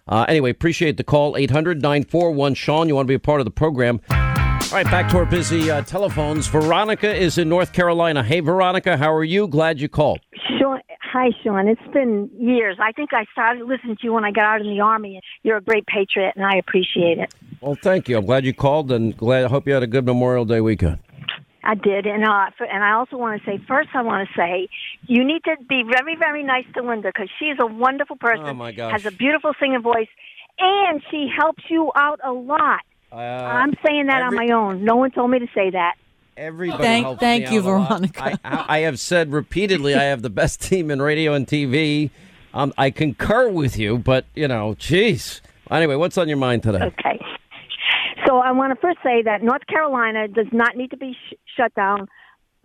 Uh, 0.07 0.25
anyway, 0.29 0.51
appreciate 0.51 0.95
the 0.95 1.03
call. 1.03 1.35
800 1.35 1.81
941 1.81 2.53
Sean, 2.53 2.87
you 2.87 2.95
want 2.95 3.07
to 3.07 3.11
be 3.11 3.15
a 3.15 3.19
part 3.19 3.41
of 3.41 3.45
the 3.45 3.51
program. 3.51 3.99
All 4.73 4.79
right, 4.79 4.89
back 4.89 5.07
to 5.11 5.17
our 5.17 5.25
busy 5.25 5.69
uh, 5.69 5.83
telephones. 5.83 6.47
Veronica 6.47 7.15
is 7.15 7.37
in 7.37 7.47
North 7.47 7.73
Carolina. 7.73 8.23
Hey, 8.23 8.39
Veronica, 8.39 8.97
how 8.97 9.13
are 9.13 9.23
you? 9.23 9.47
Glad 9.47 9.79
you 9.79 9.87
called. 9.87 10.19
Sean, 10.57 10.81
hi, 10.99 11.29
Sean. 11.43 11.67
It's 11.67 11.93
been 11.93 12.27
years. 12.39 12.77
I 12.81 12.91
think 12.91 13.11
I 13.13 13.25
started 13.33 13.67
listening 13.67 13.97
to 13.97 14.01
you 14.01 14.13
when 14.13 14.25
I 14.25 14.31
got 14.31 14.45
out 14.45 14.61
in 14.61 14.75
the 14.75 14.81
army. 14.81 15.21
You're 15.43 15.57
a 15.57 15.61
great 15.61 15.85
patriot, 15.85 16.33
and 16.35 16.43
I 16.43 16.55
appreciate 16.55 17.19
it. 17.19 17.35
Well, 17.61 17.77
thank 17.83 18.09
you. 18.09 18.17
I'm 18.17 18.25
glad 18.25 18.45
you 18.45 18.53
called, 18.55 18.91
and 18.91 19.15
glad. 19.15 19.45
I 19.45 19.47
hope 19.47 19.67
you 19.67 19.75
had 19.75 19.83
a 19.83 19.87
good 19.87 20.07
Memorial 20.07 20.43
Day 20.43 20.59
weekend. 20.59 20.97
I 21.63 21.75
did, 21.75 22.07
and 22.07 22.23
uh, 22.23 22.49
for, 22.57 22.65
and 22.65 22.83
I 22.83 22.93
also 22.93 23.15
want 23.15 23.39
to 23.39 23.45
say 23.45 23.63
first, 23.67 23.89
I 23.93 24.01
want 24.01 24.27
to 24.27 24.33
say 24.35 24.69
you 25.05 25.23
need 25.23 25.43
to 25.43 25.55
be 25.69 25.83
very, 25.87 26.15
very 26.15 26.41
nice 26.41 26.65
to 26.73 26.81
Linda 26.81 27.11
because 27.13 27.29
she's 27.37 27.57
a 27.59 27.67
wonderful 27.67 28.15
person. 28.15 28.47
Oh, 28.47 28.55
my 28.55 28.71
gosh. 28.71 28.93
Has 28.93 29.05
a 29.05 29.15
beautiful 29.15 29.51
singing 29.59 29.83
voice, 29.83 30.09
and 30.57 31.03
she 31.11 31.29
helps 31.39 31.61
you 31.69 31.91
out 31.95 32.19
a 32.23 32.31
lot. 32.31 32.81
Uh, 33.13 33.17
I'm 33.17 33.73
saying 33.85 34.07
that 34.07 34.23
every- 34.23 34.39
on 34.39 34.47
my 34.47 34.53
own. 34.55 34.83
No 34.83 34.95
one 34.95 35.11
told 35.11 35.29
me 35.31 35.39
to 35.39 35.47
say 35.53 35.69
that. 35.71 35.95
Everybody 36.35 36.81
Thank- 36.83 37.05
helps 37.05 37.19
thank 37.19 37.47
me 37.49 37.53
you, 37.53 37.59
out. 37.59 37.65
Veronica. 37.89 38.23
I, 38.23 38.37
I, 38.43 38.65
I 38.67 38.79
have 38.79 38.99
said 38.99 39.31
repeatedly 39.31 39.93
I 39.93 40.03
have 40.05 40.23
the 40.23 40.31
best 40.31 40.61
team 40.67 40.89
in 40.89 41.01
radio 41.01 41.33
and 41.33 41.45
TV. 41.45 42.09
Um, 42.55 42.73
I 42.77 42.89
concur 42.89 43.49
with 43.49 43.77
you, 43.77 43.97
but 43.99 44.25
you 44.33 44.47
know, 44.47 44.75
jeez. 44.79 45.41
Anyway, 45.69 45.95
what's 45.95 46.17
on 46.17 46.27
your 46.27 46.37
mind 46.37 46.63
today? 46.63 46.83
Okay. 46.85 47.19
So 48.25 48.37
I 48.37 48.51
want 48.51 48.73
to 48.73 48.79
first 48.79 48.97
say 49.03 49.21
that 49.23 49.43
North 49.43 49.65
Carolina 49.67 50.27
does 50.27 50.47
not 50.51 50.75
need 50.77 50.89
to 50.91 50.97
be 50.97 51.13
sh- 51.13 51.33
shut 51.57 51.73
down. 51.75 52.07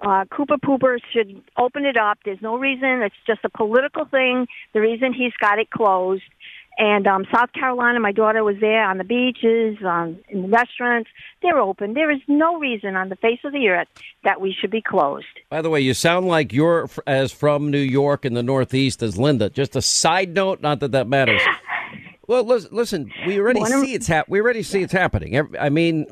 Uh, 0.00 0.24
Cooper 0.30 0.56
Pooper 0.56 0.98
should 1.12 1.42
open 1.58 1.84
it 1.84 1.96
up. 1.96 2.18
There's 2.24 2.40
no 2.40 2.56
reason. 2.56 3.02
It's 3.02 3.14
just 3.26 3.40
a 3.44 3.48
political 3.50 4.04
thing. 4.04 4.46
The 4.72 4.80
reason 4.80 5.12
he's 5.12 5.32
got 5.40 5.58
it 5.58 5.70
closed. 5.70 6.22
And 6.80 7.08
um, 7.08 7.24
South 7.34 7.52
Carolina, 7.52 7.98
my 7.98 8.12
daughter 8.12 8.44
was 8.44 8.54
there 8.60 8.84
on 8.84 8.98
the 8.98 9.04
beaches, 9.04 9.76
um, 9.84 10.16
in 10.28 10.42
the 10.42 10.48
restaurants. 10.48 11.10
They're 11.42 11.58
open. 11.58 11.94
There 11.94 12.08
is 12.10 12.20
no 12.28 12.56
reason 12.58 12.94
on 12.94 13.08
the 13.08 13.16
face 13.16 13.40
of 13.44 13.52
the 13.52 13.66
earth 13.68 13.88
that 14.22 14.40
we 14.40 14.54
should 14.58 14.70
be 14.70 14.80
closed. 14.80 15.26
By 15.50 15.60
the 15.60 15.70
way, 15.70 15.80
you 15.80 15.92
sound 15.92 16.28
like 16.28 16.52
you're 16.52 16.88
as 17.04 17.32
from 17.32 17.72
New 17.72 17.78
York 17.80 18.24
in 18.24 18.34
the 18.34 18.44
Northeast 18.44 19.02
as 19.02 19.18
Linda. 19.18 19.50
Just 19.50 19.74
a 19.74 19.82
side 19.82 20.34
note, 20.34 20.60
not 20.60 20.78
that 20.80 20.92
that 20.92 21.08
matters. 21.08 21.42
Well, 22.28 22.44
lis- 22.44 22.70
listen, 22.70 23.10
we 23.26 23.40
already 23.40 23.60
One 23.60 23.72
of- 23.72 23.80
see 23.80 23.94
it's 23.94 24.06
hap- 24.06 24.28
We 24.28 24.38
already 24.42 24.62
see 24.62 24.82
it's 24.82 24.92
happening. 24.92 25.48
I 25.58 25.70
mean, 25.70 26.04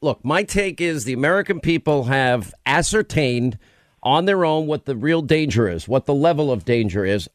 look, 0.00 0.24
my 0.24 0.44
take 0.44 0.80
is 0.80 1.02
the 1.04 1.14
American 1.14 1.58
people 1.58 2.04
have 2.04 2.54
ascertained 2.64 3.58
on 4.00 4.26
their 4.26 4.44
own 4.44 4.68
what 4.68 4.84
the 4.84 4.94
real 4.94 5.20
danger 5.20 5.68
is, 5.68 5.88
what 5.88 6.06
the 6.06 6.14
level 6.14 6.52
of 6.52 6.64
danger 6.64 7.04
is. 7.04 7.28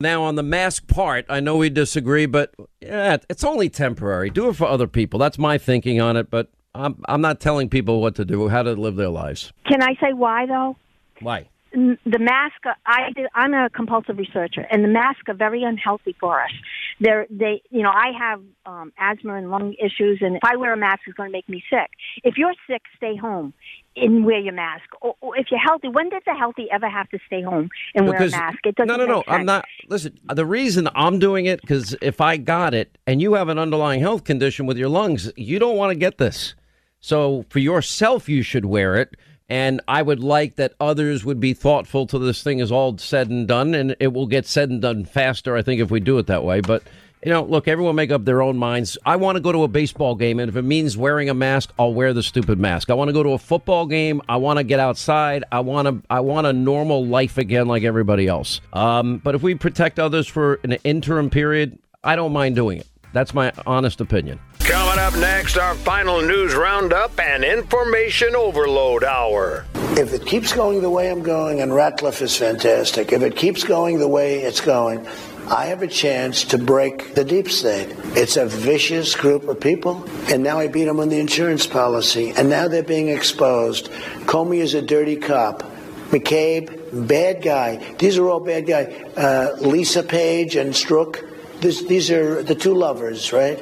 Now, 0.00 0.22
on 0.22 0.34
the 0.34 0.42
mask 0.42 0.86
part, 0.86 1.26
I 1.28 1.40
know 1.40 1.58
we 1.58 1.68
disagree, 1.68 2.24
but 2.24 2.54
yeah, 2.80 3.18
it's 3.28 3.44
only 3.44 3.68
temporary. 3.68 4.30
Do 4.30 4.48
it 4.48 4.56
for 4.56 4.66
other 4.66 4.86
people. 4.86 5.20
That's 5.20 5.38
my 5.38 5.58
thinking 5.58 6.00
on 6.00 6.16
it. 6.16 6.30
But 6.30 6.48
I'm, 6.74 7.02
I'm 7.06 7.20
not 7.20 7.38
telling 7.38 7.68
people 7.68 8.00
what 8.00 8.14
to 8.14 8.24
do, 8.24 8.48
how 8.48 8.62
to 8.62 8.72
live 8.72 8.96
their 8.96 9.10
lives. 9.10 9.52
Can 9.66 9.82
I 9.82 9.94
say 10.00 10.14
why 10.14 10.46
though? 10.46 10.76
Why? 11.20 11.48
The 11.72 12.18
mask. 12.18 12.56
I 12.84 13.12
did, 13.14 13.28
I'm 13.34 13.52
a 13.54 13.68
compulsive 13.70 14.16
researcher, 14.16 14.66
and 14.70 14.82
the 14.82 14.88
masks 14.88 15.22
are 15.28 15.34
very 15.34 15.62
unhealthy 15.62 16.16
for 16.18 16.42
us. 16.42 16.50
They're 16.98 17.26
they. 17.30 17.62
You 17.70 17.82
know, 17.82 17.90
I 17.90 18.10
have 18.18 18.42
um, 18.66 18.92
asthma 18.98 19.34
and 19.34 19.50
lung 19.50 19.74
issues, 19.74 20.18
and 20.20 20.34
if 20.34 20.42
I 20.42 20.56
wear 20.56 20.72
a 20.72 20.76
mask, 20.76 21.02
it's 21.06 21.16
going 21.16 21.28
to 21.28 21.32
make 21.32 21.48
me 21.48 21.62
sick. 21.70 21.90
If 22.24 22.38
you're 22.38 22.54
sick, 22.66 22.82
stay 22.96 23.16
home 23.16 23.54
and 23.96 24.24
wear 24.24 24.38
your 24.38 24.52
mask. 24.52 24.84
Or, 25.00 25.14
or 25.20 25.36
if 25.36 25.46
you're 25.50 25.60
healthy, 25.60 25.88
when 25.88 26.08
did 26.10 26.22
the 26.26 26.34
healthy 26.34 26.68
ever 26.72 26.88
have 26.88 27.08
to 27.10 27.18
stay 27.26 27.42
home 27.42 27.70
and 27.94 28.06
wear 28.06 28.22
a 28.22 28.30
mask? 28.30 28.58
It 28.64 28.76
doesn't 28.76 28.88
no, 28.88 28.96
no, 28.96 29.06
no. 29.06 29.24
I'm 29.26 29.44
not. 29.44 29.64
Listen, 29.88 30.18
the 30.32 30.46
reason 30.46 30.88
I'm 30.94 31.18
doing 31.18 31.46
it 31.46 31.60
because 31.60 31.96
if 32.00 32.20
I 32.20 32.36
got 32.36 32.74
it 32.74 32.96
and 33.06 33.20
you 33.20 33.34
have 33.34 33.48
an 33.48 33.58
underlying 33.58 34.00
health 34.00 34.24
condition 34.24 34.66
with 34.66 34.78
your 34.78 34.88
lungs, 34.88 35.32
you 35.36 35.58
don't 35.58 35.76
want 35.76 35.90
to 35.90 35.96
get 35.96 36.18
this. 36.18 36.54
So 37.00 37.44
for 37.48 37.58
yourself, 37.58 38.28
you 38.28 38.42
should 38.42 38.64
wear 38.64 38.96
it. 38.96 39.16
And 39.48 39.80
I 39.88 40.02
would 40.02 40.20
like 40.20 40.56
that 40.56 40.74
others 40.78 41.24
would 41.24 41.40
be 41.40 41.54
thoughtful 41.54 42.06
to 42.06 42.20
this 42.20 42.44
thing 42.44 42.60
is 42.60 42.70
all 42.70 42.96
said 42.98 43.30
and 43.30 43.48
done, 43.48 43.74
and 43.74 43.96
it 43.98 44.12
will 44.12 44.28
get 44.28 44.46
said 44.46 44.70
and 44.70 44.80
done 44.80 45.04
faster. 45.04 45.56
I 45.56 45.62
think 45.62 45.80
if 45.80 45.90
we 45.90 46.00
do 46.00 46.18
it 46.18 46.26
that 46.26 46.44
way, 46.44 46.60
but. 46.60 46.82
You 47.22 47.30
know, 47.30 47.44
look, 47.44 47.68
everyone 47.68 47.96
make 47.96 48.10
up 48.10 48.24
their 48.24 48.40
own 48.40 48.56
minds. 48.56 48.96
I 49.04 49.16
want 49.16 49.36
to 49.36 49.40
go 49.40 49.52
to 49.52 49.62
a 49.62 49.68
baseball 49.68 50.14
game, 50.14 50.40
and 50.40 50.48
if 50.48 50.56
it 50.56 50.62
means 50.62 50.96
wearing 50.96 51.28
a 51.28 51.34
mask, 51.34 51.70
I'll 51.78 51.92
wear 51.92 52.14
the 52.14 52.22
stupid 52.22 52.58
mask. 52.58 52.88
I 52.88 52.94
want 52.94 53.10
to 53.10 53.12
go 53.12 53.22
to 53.22 53.30
a 53.30 53.38
football 53.38 53.84
game. 53.86 54.22
I 54.26 54.36
want 54.36 54.56
to 54.56 54.64
get 54.64 54.80
outside. 54.80 55.44
I 55.52 55.60
want 55.60 55.86
to. 55.86 56.02
I 56.08 56.20
want 56.20 56.46
a 56.46 56.52
normal 56.54 57.04
life 57.04 57.36
again, 57.36 57.66
like 57.66 57.82
everybody 57.82 58.26
else. 58.26 58.62
Um, 58.72 59.18
but 59.18 59.34
if 59.34 59.42
we 59.42 59.54
protect 59.54 59.98
others 59.98 60.26
for 60.28 60.60
an 60.64 60.72
interim 60.84 61.28
period, 61.28 61.78
I 62.02 62.16
don't 62.16 62.32
mind 62.32 62.54
doing 62.54 62.78
it. 62.78 62.86
That's 63.12 63.34
my 63.34 63.52
honest 63.66 64.00
opinion. 64.00 64.40
Coming 64.60 64.98
up 65.00 65.14
next, 65.16 65.58
our 65.58 65.74
final 65.74 66.22
news 66.22 66.54
roundup 66.54 67.18
and 67.18 67.44
information 67.44 68.36
overload 68.36 69.04
hour. 69.04 69.66
If 69.98 70.14
it 70.14 70.24
keeps 70.24 70.52
going 70.52 70.80
the 70.80 70.90
way 70.90 71.10
I'm 71.10 71.22
going, 71.22 71.60
and 71.60 71.74
Ratcliffe 71.74 72.22
is 72.22 72.36
fantastic, 72.36 73.12
if 73.12 73.20
it 73.22 73.36
keeps 73.36 73.64
going 73.64 73.98
the 73.98 74.08
way 74.08 74.40
it's 74.42 74.60
going, 74.60 75.06
I 75.50 75.66
have 75.66 75.82
a 75.82 75.88
chance 75.88 76.44
to 76.44 76.58
break 76.58 77.16
the 77.16 77.24
deep 77.24 77.50
state. 77.50 77.88
It's 78.14 78.36
a 78.36 78.46
vicious 78.46 79.16
group 79.16 79.48
of 79.48 79.58
people, 79.58 80.08
and 80.28 80.44
now 80.44 80.60
I 80.60 80.68
beat 80.68 80.84
them 80.84 81.00
on 81.00 81.08
the 81.08 81.18
insurance 81.18 81.66
policy, 81.66 82.32
and 82.36 82.48
now 82.48 82.68
they're 82.68 82.84
being 82.84 83.08
exposed. 83.08 83.90
Comey 84.26 84.58
is 84.58 84.74
a 84.74 84.82
dirty 84.82 85.16
cop. 85.16 85.64
McCabe, 86.10 87.08
bad 87.08 87.42
guy. 87.42 87.94
These 87.98 88.16
are 88.16 88.28
all 88.28 88.38
bad 88.38 88.64
guys. 88.66 88.94
Uh, 89.16 89.56
Lisa 89.60 90.04
Page 90.04 90.54
and 90.54 90.72
Strzok, 90.72 91.60
this, 91.60 91.82
these 91.82 92.12
are 92.12 92.44
the 92.44 92.54
two 92.54 92.74
lovers, 92.74 93.32
right? 93.32 93.58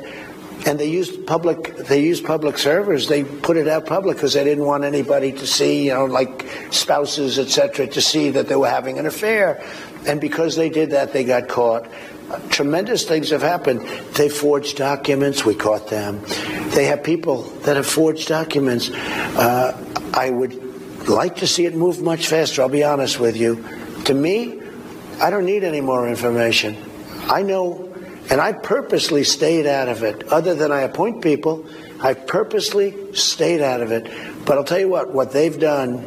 And 0.67 0.79
they 0.79 0.91
used 0.91 1.27
public. 1.27 1.77
They 1.77 2.03
used 2.03 2.25
public 2.25 2.59
servers. 2.59 3.09
They 3.09 3.23
put 3.23 3.57
it 3.57 3.69
out 3.69 3.87
public 3.87 4.17
because 4.17 4.35
they 4.35 4.45
didn't 4.45 4.65
want 4.65 4.85
anybody 4.85 5.33
to 5.33 5.47
see, 5.47 5.87
you 5.87 5.95
know, 5.95 6.05
like 6.05 6.47
spouses, 6.71 7.39
etc., 7.39 7.87
to 7.87 8.01
see 8.03 8.31
that 8.31 8.49
they 8.49 8.57
were 8.57 8.69
having 8.69 8.99
an 8.99 9.07
affair. 9.07 9.65
And 10.09 10.21
because 10.21 10.57
they 10.57 10.71
did 10.71 10.91
that, 10.91 11.13
they 11.13 11.25
got 11.25 11.49
caught. 11.49 11.89
Tremendous 12.51 13.05
things 13.05 13.31
have 13.31 13.43
happened. 13.43 13.81
They 14.15 14.29
forged 14.29 14.77
documents. 14.77 15.45
We 15.45 15.55
caught 15.55 15.89
them. 15.89 16.21
They 16.71 16.85
have 16.87 17.03
people 17.03 17.43
that 17.65 17.77
have 17.77 17.87
forged 17.87 18.29
documents. 18.29 18.91
Uh, 18.91 19.77
I 20.15 20.31
would 20.31 21.09
like 21.09 21.37
to 21.37 21.47
see 21.47 21.67
it 21.67 21.75
move 21.75 22.03
much 22.03 22.29
faster. 22.29 22.63
I'll 22.63 22.69
be 22.69 22.85
honest 22.85 23.21
with 23.21 23.37
you. 23.37 23.65
To 24.05 24.15
me, 24.15 24.61
I 25.21 25.31
don't 25.31 25.45
need 25.45 25.65
any 25.65 25.81
more 25.81 26.09
information. 26.09 26.77
I 27.29 27.43
know 27.43 27.89
and 28.31 28.41
I 28.41 28.53
purposely 28.53 29.25
stayed 29.25 29.67
out 29.67 29.89
of 29.89 30.03
it. 30.03 30.31
Other 30.31 30.55
than 30.55 30.71
I 30.71 30.81
appoint 30.83 31.23
people, 31.23 31.67
I 32.01 32.15
purposely 32.15 33.15
stayed 33.15 33.63
out 33.63 33.81
of 33.81 33.91
it. 33.91 34.11
But 34.45 34.59
I'll 34.59 34.65
tell 34.65 34.79
you 34.79 34.89
what, 34.89 35.13
what 35.13 35.33
they've 35.33 35.59
done, 35.59 36.05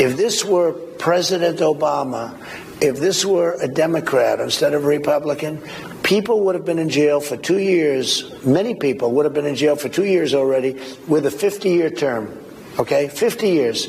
if 0.00 0.16
this 0.16 0.44
were 0.44 0.72
President 0.72 1.60
Obama, 1.60 2.36
if 2.80 2.98
this 2.98 3.24
were 3.24 3.56
a 3.60 3.68
Democrat 3.68 4.40
instead 4.40 4.74
of 4.74 4.84
a 4.84 4.88
Republican, 4.88 5.60
people 6.02 6.44
would 6.44 6.54
have 6.54 6.64
been 6.64 6.78
in 6.78 6.88
jail 6.88 7.20
for 7.20 7.36
two 7.36 7.58
years. 7.58 8.32
Many 8.44 8.74
people 8.74 9.12
would 9.12 9.24
have 9.24 9.34
been 9.34 9.46
in 9.46 9.56
jail 9.56 9.76
for 9.76 9.88
two 9.88 10.04
years 10.04 10.34
already 10.34 10.80
with 11.06 11.26
a 11.26 11.30
50 11.30 11.68
year 11.68 11.90
term. 11.90 12.36
Okay? 12.78 13.08
50 13.08 13.48
years. 13.48 13.88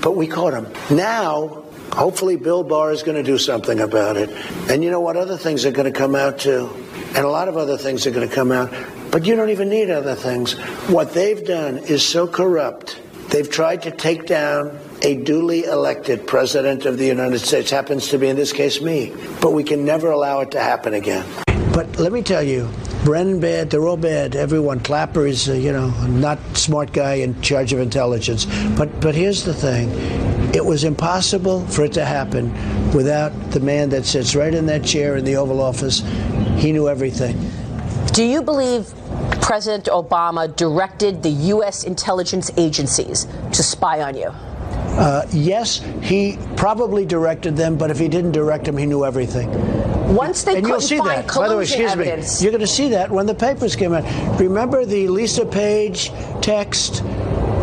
But 0.00 0.16
we 0.16 0.26
caught 0.26 0.52
them. 0.52 0.72
Now, 0.90 1.60
Hopefully, 1.92 2.36
Bill 2.36 2.62
Barr 2.62 2.92
is 2.92 3.02
going 3.02 3.16
to 3.16 3.22
do 3.22 3.36
something 3.36 3.80
about 3.80 4.16
it. 4.16 4.30
And 4.70 4.84
you 4.84 4.90
know 4.90 5.00
what? 5.00 5.16
Other 5.16 5.36
things 5.36 5.66
are 5.66 5.72
going 5.72 5.92
to 5.92 5.98
come 5.98 6.14
out 6.14 6.38
too. 6.38 6.70
And 7.16 7.24
a 7.24 7.28
lot 7.28 7.48
of 7.48 7.56
other 7.56 7.76
things 7.76 8.06
are 8.06 8.12
going 8.12 8.28
to 8.28 8.34
come 8.34 8.52
out. 8.52 8.72
But 9.10 9.26
you 9.26 9.34
don't 9.34 9.50
even 9.50 9.68
need 9.68 9.90
other 9.90 10.14
things. 10.14 10.52
What 10.88 11.12
they've 11.12 11.44
done 11.44 11.78
is 11.78 12.06
so 12.06 12.28
corrupt. 12.28 13.00
They've 13.30 13.50
tried 13.50 13.82
to 13.82 13.90
take 13.90 14.26
down 14.26 14.78
a 15.02 15.14
duly 15.16 15.64
elected 15.64 16.26
president 16.26 16.84
of 16.86 16.98
the 16.98 17.06
United 17.06 17.38
States, 17.38 17.70
happens 17.70 18.08
to 18.08 18.18
be 18.18 18.28
in 18.28 18.36
this 18.36 18.52
case 18.52 18.80
me. 18.80 19.12
But 19.40 19.52
we 19.52 19.64
can 19.64 19.84
never 19.84 20.10
allow 20.10 20.40
it 20.40 20.50
to 20.52 20.60
happen 20.60 20.94
again. 20.94 21.26
But 21.72 21.98
let 21.98 22.12
me 22.12 22.22
tell 22.22 22.42
you, 22.42 22.68
Brennan 23.04 23.40
bad, 23.40 23.70
they're 23.70 23.86
all 23.86 23.96
bad. 23.96 24.36
Everyone. 24.36 24.80
Clapper 24.80 25.26
is, 25.26 25.48
uh, 25.48 25.54
you 25.54 25.72
know, 25.72 25.88
not 26.06 26.38
smart 26.54 26.92
guy 26.92 27.14
in 27.14 27.40
charge 27.40 27.72
of 27.72 27.80
intelligence. 27.80 28.44
But 28.76 29.00
but 29.00 29.14
here's 29.14 29.44
the 29.44 29.54
thing. 29.54 29.88
It 30.54 30.64
was 30.64 30.84
impossible 30.84 31.64
for 31.68 31.84
it 31.84 31.92
to 31.92 32.04
happen 32.04 32.52
without 32.92 33.30
the 33.52 33.60
man 33.60 33.88
that 33.90 34.04
sits 34.04 34.34
right 34.34 34.52
in 34.52 34.66
that 34.66 34.84
chair 34.84 35.16
in 35.16 35.24
the 35.24 35.36
Oval 35.36 35.60
Office. 35.60 36.02
He 36.58 36.72
knew 36.72 36.88
everything. 36.88 37.38
Do 38.12 38.24
you 38.24 38.42
believe 38.42 38.92
President 39.40 39.86
Obama 39.86 40.54
directed 40.56 41.22
the 41.22 41.30
U.S. 41.30 41.84
intelligence 41.84 42.50
agencies 42.56 43.26
to 43.52 43.62
spy 43.62 44.02
on 44.02 44.16
you? 44.16 44.30
Uh, 44.92 45.26
yes, 45.30 45.80
he 46.02 46.38
probably 46.56 47.06
directed 47.06 47.56
them, 47.56 47.76
but 47.76 47.90
if 47.90 47.98
he 47.98 48.08
didn't 48.08 48.32
direct 48.32 48.64
them, 48.64 48.76
he 48.76 48.86
knew 48.86 49.04
everything. 49.04 49.48
Once 50.14 50.42
they 50.42 50.56
and 50.56 50.66
you'll 50.66 50.80
see 50.80 50.98
find 50.98 51.28
that. 51.28 51.34
By 51.34 51.48
the 51.48 51.56
way, 51.56 51.62
excuse 51.62 51.92
evidence. 51.92 52.40
me. 52.40 52.44
You're 52.44 52.52
going 52.52 52.60
to 52.60 52.66
see 52.66 52.88
that 52.88 53.10
when 53.10 53.26
the 53.26 53.34
papers 53.34 53.76
came 53.76 53.92
out. 53.92 54.04
Remember 54.40 54.84
the 54.84 55.08
Lisa 55.08 55.46
Page 55.46 56.10
text 56.42 56.96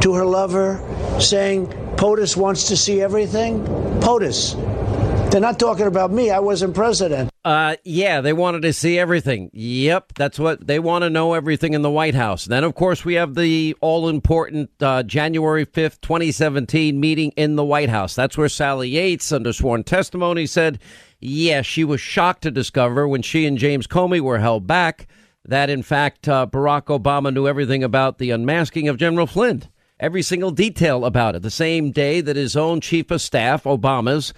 to 0.01 0.13
her 0.13 0.25
lover 0.25 0.81
saying 1.19 1.67
POTUS 1.97 2.37
wants 2.37 2.69
to 2.69 2.77
see 2.77 3.01
everything? 3.01 3.63
POTUS. 3.99 4.55
They're 5.29 5.41
not 5.41 5.59
talking 5.59 5.87
about 5.87 6.11
me. 6.11 6.31
I 6.31 6.39
wasn't 6.39 6.73
president. 6.73 7.29
Uh, 7.43 7.75
yeah, 7.83 8.21
they 8.21 8.33
wanted 8.33 8.61
to 8.63 8.73
see 8.73 8.97
everything. 8.97 9.49
Yep, 9.53 10.13
that's 10.15 10.39
what 10.39 10.65
they 10.65 10.79
want 10.79 11.03
to 11.03 11.09
know 11.09 11.33
everything 11.33 11.73
in 11.73 11.81
the 11.81 11.91
White 11.91 12.15
House. 12.15 12.45
Then, 12.45 12.63
of 12.63 12.75
course, 12.75 13.05
we 13.05 13.15
have 13.15 13.35
the 13.35 13.75
all 13.81 14.09
important 14.09 14.71
uh, 14.81 15.03
January 15.03 15.65
5th, 15.65 16.01
2017 16.01 16.99
meeting 16.99 17.31
in 17.35 17.55
the 17.55 17.65
White 17.65 17.89
House. 17.89 18.15
That's 18.15 18.37
where 18.37 18.49
Sally 18.49 18.89
Yates, 18.89 19.31
under 19.31 19.53
sworn 19.53 19.83
testimony, 19.83 20.45
said, 20.45 20.79
yes, 21.19 21.65
she 21.65 21.83
was 21.83 22.01
shocked 22.01 22.43
to 22.43 22.51
discover 22.51 23.07
when 23.07 23.21
she 23.21 23.45
and 23.45 23.57
James 23.57 23.85
Comey 23.85 24.21
were 24.21 24.39
held 24.39 24.65
back 24.65 25.07
that, 25.47 25.69
in 25.69 25.81
fact, 25.81 26.27
uh, 26.27 26.45
Barack 26.49 26.85
Obama 26.85 27.33
knew 27.33 27.47
everything 27.47 27.83
about 27.83 28.17
the 28.17 28.31
unmasking 28.31 28.87
of 28.87 28.97
General 28.97 29.27
Flynn. 29.27 29.63
Every 29.99 30.21
single 30.21 30.51
detail 30.51 31.05
about 31.05 31.35
it. 31.35 31.41
The 31.41 31.49
same 31.49 31.91
day 31.91 32.21
that 32.21 32.35
his 32.35 32.55
own 32.55 32.81
chief 32.81 33.09
of 33.09 33.21
staff, 33.21 33.63
Obama's, 33.63 34.33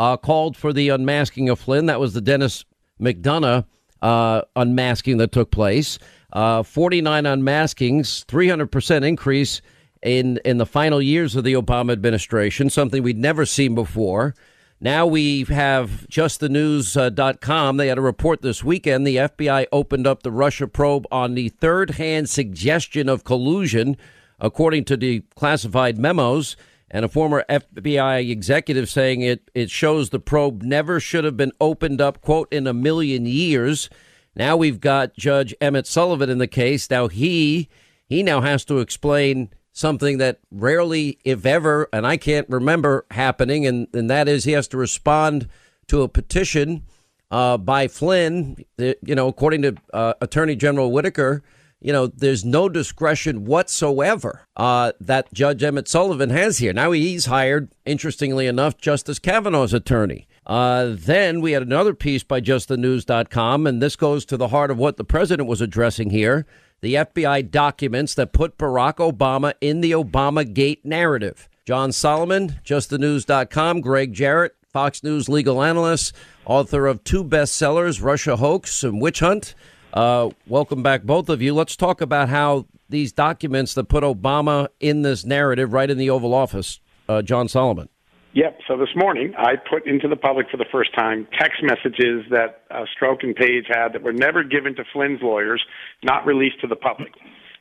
uh, 0.00 0.16
called 0.16 0.56
for 0.56 0.72
the 0.72 0.88
unmasking 0.88 1.50
of 1.50 1.60
Flynn. 1.60 1.84
That 1.84 2.00
was 2.00 2.14
the 2.14 2.22
Denis 2.22 2.64
McDonough 2.98 3.66
uh, 4.00 4.40
unmasking 4.56 5.18
that 5.18 5.30
took 5.30 5.50
place. 5.50 5.98
Uh, 6.32 6.62
49 6.62 7.24
unmaskings, 7.24 8.24
300% 8.24 9.06
increase 9.06 9.60
in, 10.02 10.40
in 10.42 10.56
the 10.56 10.64
final 10.64 11.02
years 11.02 11.36
of 11.36 11.44
the 11.44 11.52
Obama 11.52 11.92
administration, 11.92 12.70
something 12.70 13.02
we'd 13.02 13.18
never 13.18 13.44
seen 13.44 13.74
before. 13.74 14.34
Now 14.80 15.06
we 15.06 15.44
have 15.44 16.06
justthenews.com. 16.10 17.76
They 17.76 17.88
had 17.88 17.98
a 17.98 18.02
report 18.02 18.40
this 18.40 18.64
weekend. 18.64 19.06
The 19.06 19.16
FBI 19.16 19.66
opened 19.70 20.06
up 20.06 20.22
the 20.22 20.32
Russia 20.32 20.66
probe 20.66 21.06
on 21.12 21.34
the 21.34 21.50
third 21.50 21.90
hand 21.90 22.30
suggestion 22.30 23.10
of 23.10 23.24
collusion, 23.24 23.98
according 24.38 24.86
to 24.86 24.96
the 24.96 25.24
classified 25.34 25.98
memos 25.98 26.56
and 26.90 27.04
a 27.04 27.08
former 27.08 27.44
FBI 27.48 28.28
executive 28.28 28.88
saying 28.88 29.20
it, 29.20 29.50
it 29.54 29.70
shows 29.70 30.10
the 30.10 30.18
probe 30.18 30.62
never 30.62 30.98
should 30.98 31.24
have 31.24 31.36
been 31.36 31.52
opened 31.60 32.00
up, 32.00 32.20
quote, 32.20 32.52
in 32.52 32.66
a 32.66 32.74
million 32.74 33.26
years. 33.26 33.88
Now 34.34 34.56
we've 34.56 34.80
got 34.80 35.14
Judge 35.14 35.54
Emmett 35.60 35.86
Sullivan 35.86 36.30
in 36.30 36.38
the 36.38 36.46
case. 36.46 36.90
Now 36.90 37.08
he 37.08 37.68
he 38.06 38.22
now 38.22 38.40
has 38.40 38.64
to 38.64 38.78
explain 38.78 39.50
something 39.72 40.18
that 40.18 40.40
rarely, 40.50 41.18
if 41.24 41.46
ever, 41.46 41.88
and 41.92 42.04
I 42.06 42.16
can't 42.16 42.48
remember 42.48 43.06
happening, 43.12 43.66
and, 43.66 43.86
and 43.94 44.10
that 44.10 44.28
is 44.28 44.42
he 44.44 44.52
has 44.52 44.66
to 44.68 44.76
respond 44.76 45.48
to 45.86 46.02
a 46.02 46.08
petition 46.08 46.82
uh, 47.30 47.56
by 47.56 47.86
Flynn. 47.86 48.56
You 48.78 49.14
know, 49.14 49.28
according 49.28 49.62
to 49.62 49.76
uh, 49.92 50.14
Attorney 50.20 50.56
General 50.56 50.90
Whitaker, 50.90 51.42
you 51.80 51.92
know, 51.92 52.06
there's 52.06 52.44
no 52.44 52.68
discretion 52.68 53.44
whatsoever 53.44 54.42
uh, 54.56 54.92
that 55.00 55.32
Judge 55.32 55.62
Emmett 55.62 55.88
Sullivan 55.88 56.30
has 56.30 56.58
here. 56.58 56.72
Now 56.72 56.92
he's 56.92 57.26
hired, 57.26 57.72
interestingly 57.86 58.46
enough, 58.46 58.76
Justice 58.76 59.18
Kavanaugh's 59.18 59.72
attorney. 59.72 60.26
Uh, 60.46 60.88
then 60.90 61.40
we 61.40 61.52
had 61.52 61.62
another 61.62 61.94
piece 61.94 62.22
by 62.22 62.40
justthenews.com, 62.40 63.66
and 63.66 63.82
this 63.82 63.96
goes 63.96 64.24
to 64.26 64.36
the 64.36 64.48
heart 64.48 64.70
of 64.70 64.78
what 64.78 64.96
the 64.96 65.04
president 65.04 65.48
was 65.48 65.60
addressing 65.60 66.10
here. 66.10 66.46
the 66.82 66.94
FBI 66.94 67.50
documents 67.50 68.14
that 68.14 68.32
put 68.32 68.56
Barack 68.56 68.96
Obama 68.96 69.52
in 69.60 69.80
the 69.80 69.90
Obama 69.92 70.50
Gate 70.50 70.84
narrative. 70.84 71.48
John 71.66 71.92
Solomon, 71.92 72.58
justthenews.com, 72.64 73.80
Gregg 73.82 74.12
Jarrett, 74.14 74.54
Fox 74.72 75.02
News 75.02 75.28
legal 75.28 75.62
analyst, 75.62 76.14
author 76.46 76.86
of 76.86 77.04
two 77.04 77.22
bestsellers, 77.24 78.02
Russia 78.02 78.36
Hoax 78.36 78.82
and 78.82 79.00
Witch 79.00 79.20
Hunt. 79.20 79.54
Uh, 79.92 80.30
welcome 80.46 80.82
back, 80.82 81.02
both 81.02 81.28
of 81.28 81.42
you. 81.42 81.54
Let's 81.54 81.76
talk 81.76 82.00
about 82.00 82.28
how 82.28 82.66
these 82.88 83.12
documents 83.12 83.74
that 83.74 83.84
put 83.84 84.04
Obama 84.04 84.68
in 84.78 85.02
this 85.02 85.24
narrative 85.24 85.72
right 85.72 85.90
in 85.90 85.98
the 85.98 86.10
Oval 86.10 86.34
Office. 86.34 86.80
Uh, 87.08 87.22
John 87.22 87.48
Solomon. 87.48 87.88
Yep. 88.34 88.60
So 88.68 88.76
this 88.76 88.94
morning, 88.94 89.34
I 89.36 89.54
put 89.56 89.84
into 89.84 90.06
the 90.06 90.14
public 90.14 90.46
for 90.48 90.56
the 90.56 90.66
first 90.70 90.94
time 90.94 91.26
text 91.36 91.60
messages 91.62 92.24
that 92.30 92.62
uh, 92.70 92.84
Strzok 92.94 93.24
and 93.24 93.34
Page 93.34 93.64
had 93.68 93.92
that 93.94 94.02
were 94.02 94.12
never 94.12 94.44
given 94.44 94.76
to 94.76 94.84
Flynn's 94.92 95.20
lawyers, 95.20 95.60
not 96.04 96.24
released 96.24 96.60
to 96.60 96.68
the 96.68 96.76
public. 96.76 97.12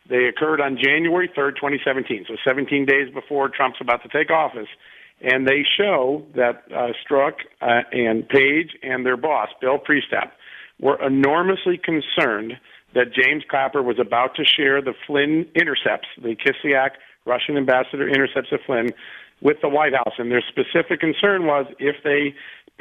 They 0.07 0.25
occurred 0.25 0.61
on 0.61 0.77
January 0.77 1.27
3rd, 1.35 1.55
2017, 1.55 2.25
so 2.27 2.35
17 2.47 2.85
days 2.85 3.11
before 3.11 3.49
Trump's 3.49 3.79
about 3.81 4.03
to 4.03 4.09
take 4.09 4.29
office. 4.29 4.67
And 5.21 5.47
they 5.47 5.65
show 5.77 6.23
that 6.35 6.63
uh, 6.71 6.93
Strzok 7.03 7.33
uh, 7.61 7.81
and 7.91 8.29
Page 8.29 8.77
and 8.83 9.03
their 9.03 9.17
boss, 9.17 9.49
Bill 9.59 9.79
Priestap, 9.79 10.31
were 10.79 11.01
enormously 11.05 11.77
concerned 11.77 12.53
that 12.93 13.13
James 13.13 13.43
Clapper 13.49 13.83
was 13.83 13.99
about 13.99 14.35
to 14.35 14.43
share 14.45 14.81
the 14.81 14.93
Flynn 15.05 15.45
intercepts, 15.55 16.07
the 16.21 16.35
Kislyak 16.35 16.91
Russian 17.25 17.57
ambassador 17.57 18.07
intercepts 18.07 18.51
of 18.51 18.59
Flynn, 18.65 18.89
with 19.41 19.57
the 19.61 19.69
White 19.69 19.93
House. 19.93 20.13
And 20.17 20.31
their 20.31 20.43
specific 20.47 20.99
concern 20.99 21.45
was 21.45 21.65
if 21.79 21.97
they 22.03 22.33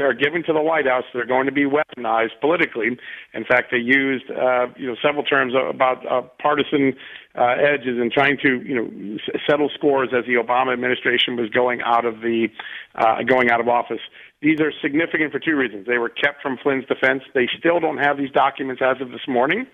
are 0.04 0.14
given 0.14 0.42
to 0.44 0.52
the 0.52 0.60
White 0.60 0.86
House, 0.86 1.04
they're 1.12 1.26
going 1.26 1.46
to 1.46 1.52
be 1.52 1.64
weaponized 1.64 2.40
politically. 2.40 2.98
In 3.34 3.44
fact, 3.44 3.70
they 3.70 3.78
used 3.78 4.30
uh, 4.30 4.66
you 4.76 4.86
know 4.86 4.96
several 5.02 5.24
terms 5.24 5.54
about 5.54 6.06
uh, 6.06 6.22
partisan 6.40 6.94
uh, 7.34 7.54
edges 7.58 7.98
and 7.98 8.12
trying 8.12 8.38
to 8.42 8.62
you 8.62 8.74
know 8.74 9.18
settle 9.48 9.70
scores 9.74 10.10
as 10.16 10.24
the 10.26 10.34
Obama 10.34 10.72
administration 10.72 11.36
was 11.36 11.50
going 11.50 11.80
out 11.82 12.04
of 12.04 12.20
the 12.20 12.48
uh, 12.94 13.22
going 13.22 13.50
out 13.50 13.60
of 13.60 13.68
office. 13.68 14.00
These 14.40 14.60
are 14.60 14.72
significant 14.80 15.32
for 15.32 15.40
two 15.40 15.56
reasons. 15.56 15.86
They 15.86 15.98
were 15.98 16.08
kept 16.08 16.42
from 16.42 16.58
Flynn's 16.62 16.86
defense. 16.86 17.22
They 17.34 17.48
still 17.58 17.80
don't 17.80 17.98
have 17.98 18.16
these 18.16 18.30
documents 18.30 18.80
as 18.84 19.00
of 19.00 19.10
this 19.10 19.26
morning. 19.26 19.66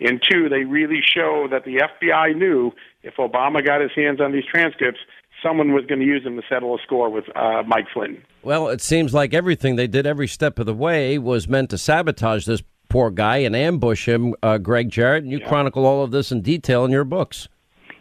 And 0.00 0.20
two, 0.28 0.48
they 0.48 0.64
really 0.64 1.00
show 1.02 1.46
that 1.50 1.64
the 1.64 1.82
FBI 1.82 2.36
knew 2.36 2.72
if 3.02 3.14
Obama 3.16 3.64
got 3.64 3.80
his 3.80 3.92
hands 3.94 4.20
on 4.20 4.32
these 4.32 4.44
transcripts, 4.44 5.00
someone 5.42 5.72
was 5.72 5.84
going 5.86 6.00
to 6.00 6.06
use 6.06 6.24
them 6.24 6.36
to 6.36 6.42
settle 6.48 6.74
a 6.74 6.78
score 6.82 7.10
with 7.10 7.24
uh, 7.36 7.62
Mike 7.66 7.86
Flynn. 7.92 8.22
Well, 8.42 8.68
it 8.68 8.80
seems 8.80 9.14
like 9.14 9.34
everything 9.34 9.76
they 9.76 9.86
did 9.86 10.06
every 10.06 10.28
step 10.28 10.58
of 10.58 10.66
the 10.66 10.74
way 10.74 11.18
was 11.18 11.48
meant 11.48 11.70
to 11.70 11.78
sabotage 11.78 12.46
this 12.46 12.62
poor 12.88 13.10
guy 13.10 13.38
and 13.38 13.54
ambush 13.54 14.08
him, 14.08 14.34
uh, 14.42 14.58
Gregg 14.58 14.90
Jarrett. 14.90 15.24
And 15.24 15.32
you 15.32 15.38
yeah. 15.38 15.48
chronicle 15.48 15.86
all 15.86 16.02
of 16.02 16.10
this 16.10 16.32
in 16.32 16.40
detail 16.40 16.84
in 16.84 16.90
your 16.90 17.04
books. 17.04 17.48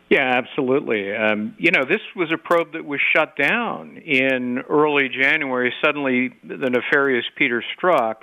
Yeah, 0.10 0.32
absolutely. 0.36 1.14
Um, 1.14 1.54
you 1.58 1.72
know, 1.72 1.84
this 1.84 2.00
was 2.16 2.32
a 2.32 2.38
probe 2.38 2.72
that 2.74 2.86
was 2.86 3.02
shut 3.14 3.36
down 3.36 3.98
in 3.98 4.60
early 4.70 5.10
January. 5.10 5.74
Suddenly, 5.84 6.30
the 6.44 6.70
nefarious 6.70 7.26
Peter 7.36 7.62
Strzok 7.76 8.16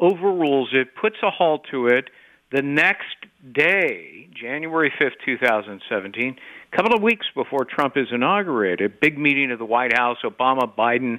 overrules 0.00 0.70
it, 0.72 0.88
puts 0.98 1.16
a 1.22 1.30
halt 1.30 1.66
to 1.70 1.88
it. 1.88 2.08
The 2.52 2.62
next 2.62 3.16
day, 3.54 4.28
January 4.40 4.92
5th, 5.00 5.16
2017, 5.24 6.36
a 6.72 6.76
couple 6.76 6.94
of 6.94 7.02
weeks 7.02 7.26
before 7.34 7.64
Trump 7.64 7.96
is 7.96 8.06
inaugurated, 8.12 9.00
big 9.00 9.18
meeting 9.18 9.50
of 9.50 9.58
the 9.58 9.64
White 9.64 9.96
House, 9.96 10.18
Obama, 10.24 10.72
Biden, 10.72 11.18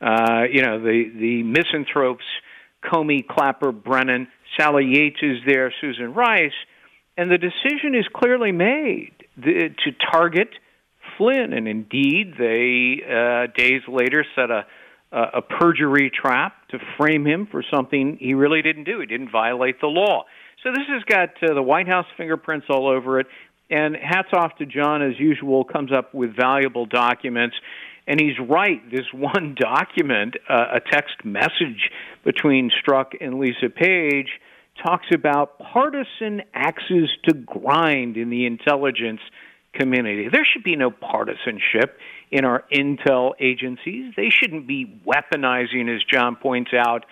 uh, 0.00 0.44
you 0.44 0.62
know, 0.62 0.80
the, 0.80 1.10
the 1.18 1.42
misanthropes, 1.42 2.24
Comey, 2.84 3.26
Clapper, 3.26 3.72
Brennan, 3.72 4.28
Sally 4.56 4.84
Yates 4.84 5.18
is 5.20 5.38
there, 5.44 5.74
Susan 5.80 6.14
Rice, 6.14 6.52
and 7.16 7.28
the 7.28 7.38
decision 7.38 7.96
is 7.96 8.06
clearly 8.14 8.52
made 8.52 9.12
to 9.42 9.92
target 10.12 10.50
Flynn. 11.16 11.52
And 11.52 11.66
indeed, 11.66 12.34
they, 12.38 13.02
uh, 13.04 13.48
days 13.56 13.82
later, 13.88 14.24
set 14.36 14.52
a, 14.52 14.64
a 15.10 15.42
perjury 15.42 16.12
trap 16.14 16.68
to 16.68 16.78
frame 16.96 17.26
him 17.26 17.48
for 17.50 17.64
something 17.74 18.16
he 18.20 18.34
really 18.34 18.62
didn't 18.62 18.84
do. 18.84 19.00
He 19.00 19.06
didn't 19.06 19.32
violate 19.32 19.80
the 19.80 19.88
law. 19.88 20.24
So 20.62 20.70
this 20.72 20.86
has 20.88 21.04
got 21.04 21.30
uh, 21.42 21.54
the 21.54 21.62
White 21.62 21.86
House 21.86 22.06
fingerprints 22.16 22.66
all 22.68 22.88
over 22.88 23.20
it. 23.20 23.26
And 23.70 23.96
hats 23.96 24.28
off 24.32 24.56
to 24.58 24.66
John, 24.66 25.02
as 25.02 25.18
usual, 25.18 25.62
comes 25.62 25.92
up 25.92 26.14
with 26.14 26.34
valuable 26.34 26.86
documents. 26.86 27.54
And 28.06 28.18
he's 28.18 28.38
right. 28.40 28.80
This 28.90 29.06
one 29.12 29.54
document, 29.58 30.36
uh, 30.48 30.76
a 30.76 30.80
text 30.80 31.24
message 31.24 31.90
between 32.24 32.70
Strzok 32.70 33.12
and 33.20 33.38
Lisa 33.38 33.68
Page, 33.68 34.28
talks 34.84 35.06
about 35.14 35.58
partisan 35.58 36.42
axes 36.54 37.10
to 37.28 37.34
grind 37.34 38.16
in 38.16 38.30
the 38.30 38.46
intelligence 38.46 39.20
community. 39.74 40.28
There 40.30 40.46
should 40.50 40.64
be 40.64 40.76
no 40.76 40.90
partisanship 40.90 41.98
in 42.30 42.44
our 42.44 42.64
intel 42.72 43.32
agencies. 43.40 44.12
They 44.16 44.30
shouldn't 44.30 44.66
be 44.66 45.00
weaponizing, 45.06 45.94
as 45.94 46.02
John 46.10 46.36
points 46.36 46.70
out, 46.74 47.04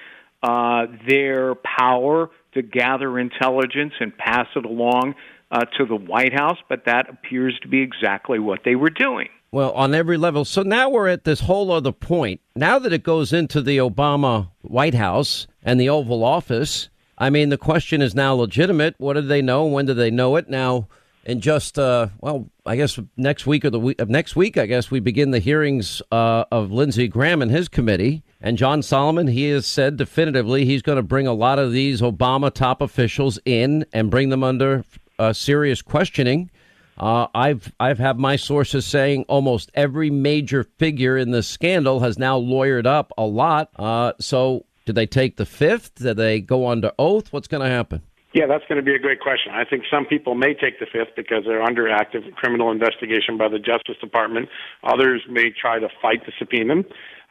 uh, 0.43 0.87
their 1.09 1.55
power 1.57 2.31
to 2.57 2.63
gather 2.63 3.19
intelligence 3.19 3.95
and 4.01 4.17
pass 4.17 4.47
it 4.57 4.65
along 4.65 5.15
uh, 5.51 5.65
to 5.79 5.87
the 5.87 5.97
White 5.97 6.33
House, 6.33 6.59
but 6.69 6.85
that 6.87 7.09
appears 7.09 7.59
to 7.63 7.69
be 7.69 7.81
exactly 7.81 8.39
what 8.39 8.61
they 8.65 8.75
were 8.75 8.91
doing. 8.91 9.29
Well, 9.53 9.73
on 9.73 9.95
every 9.95 10.17
level. 10.17 10.45
So 10.45 10.63
now 10.63 10.91
we're 10.91 11.09
at 11.09 11.25
this 11.25 11.41
whole 11.41 11.71
other 11.71 11.93
point. 11.93 12.41
Now 12.57 12.79
that 12.79 12.93
it 12.93 13.05
goes 13.05 13.33
into 13.33 13.63
the 13.63 13.79
Obama 13.79 14.51
White 14.63 14.95
House 14.95 15.47
and 15.63 15.81
the 15.81 15.89
Oval 15.89 16.25
Office, 16.25 16.89
I 17.17 17.31
mean, 17.31 17.49
the 17.49 17.57
question 17.57 18.03
is 18.03 18.15
now 18.15 18.35
legitimate. 18.35 18.97
What 18.99 19.15
did 19.15 19.29
they 19.29 19.41
know? 19.41 19.65
When 19.65 19.87
did 19.87 19.97
they 19.97 20.11
know 20.11 20.37
it? 20.37 20.51
Now, 20.51 20.89
in 21.25 21.41
just 21.41 21.79
uh, 21.79 22.09
well, 22.21 22.51
I 22.67 22.77
guess 22.77 22.99
next 23.17 23.47
week 23.47 23.65
or 23.65 23.71
the 23.71 23.81
week 23.81 24.01
of 24.01 24.11
next 24.11 24.37
week, 24.37 24.59
I 24.59 24.67
guess 24.67 24.91
we 24.91 25.01
begin 25.01 25.31
the 25.31 25.39
hearings 25.39 26.03
uh, 26.13 26.45
of 26.51 26.71
Lindsey 26.71 27.09
Graham 27.09 27.41
and 27.41 27.51
his 27.51 27.69
committee. 27.69 28.23
And 28.47 28.57
John 28.57 28.81
Solomon, 28.81 29.27
he 29.27 29.49
has 29.49 29.67
said 29.67 29.97
definitively 29.97 30.65
he's 30.65 30.81
going 30.81 30.99
to 30.99 31.03
bring 31.03 31.27
a 31.27 31.33
lot 31.33 31.59
of 31.59 31.73
these 31.73 32.01
Obama 32.01 32.55
top 32.55 32.81
officials 32.81 33.41
in 33.45 33.85
and 33.93 34.09
bring 34.09 34.29
them 34.29 34.45
under 34.45 34.85
uh, 35.19 35.33
serious 35.33 35.83
questioning. 35.83 36.53
Uh, 36.97 37.27
I've 37.35 37.73
I've 37.81 37.99
had 37.99 38.21
my 38.21 38.37
sources 38.37 38.87
saying 38.87 39.25
almost 39.27 39.73
every 39.75 40.11
major 40.11 40.63
figure 40.63 41.17
in 41.17 41.33
this 41.33 41.49
scandal 41.49 41.99
has 41.99 42.21
now 42.21 42.39
lawyered 42.39 42.87
up 42.87 43.13
a 43.19 43.25
lot. 43.25 43.71
Uh, 43.75 44.13
so, 44.21 44.65
do 44.85 44.93
they 44.93 45.07
take 45.07 45.39
the 45.39 45.45
fifth? 45.45 45.97
Do 45.97 46.15
they 46.15 46.41
go 46.41 46.69
under 46.69 46.93
oath? 47.01 47.33
What's 47.33 47.49
going 47.49 47.65
to 47.65 47.69
happen? 47.69 48.01
Yeah, 48.33 48.45
that's 48.47 48.65
going 48.69 48.77
to 48.77 48.85
be 48.85 48.95
a 48.95 48.99
great 48.99 49.19
question. 49.19 49.51
I 49.55 49.65
think 49.65 49.85
some 49.91 50.05
people 50.05 50.35
may 50.35 50.53
take 50.53 50.79
the 50.79 50.85
fifth 50.85 51.17
because 51.17 51.45
they're 51.47 51.63
under 51.63 51.89
active 51.89 52.23
criminal 52.37 52.71
investigation 52.71 53.39
by 53.39 53.49
the 53.49 53.59
Justice 53.59 53.97
Department. 53.99 54.51
Others 54.85 55.23
may 55.29 55.51
try 55.51 55.79
to 55.79 55.89
fight 56.03 56.25
the 56.27 56.33
subpoena. 56.39 56.85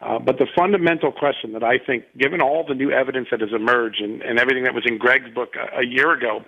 Uh, 0.05 0.19
but 0.19 0.37
the 0.37 0.45
fundamental 0.55 1.11
question 1.11 1.53
that 1.53 1.63
I 1.63 1.79
think, 1.79 2.05
given 2.17 2.39
all 2.41 2.63
the 2.67 2.75
new 2.75 2.91
evidence 2.91 3.29
that 3.31 3.41
has 3.41 3.49
emerged 3.51 4.01
and, 4.01 4.21
and 4.21 4.39
everything 4.39 4.63
that 4.65 4.75
was 4.75 4.83
in 4.85 4.99
Gregg's 4.99 5.33
book 5.33 5.53
a, 5.55 5.81
a 5.81 5.85
year 5.85 6.13
ago, 6.13 6.45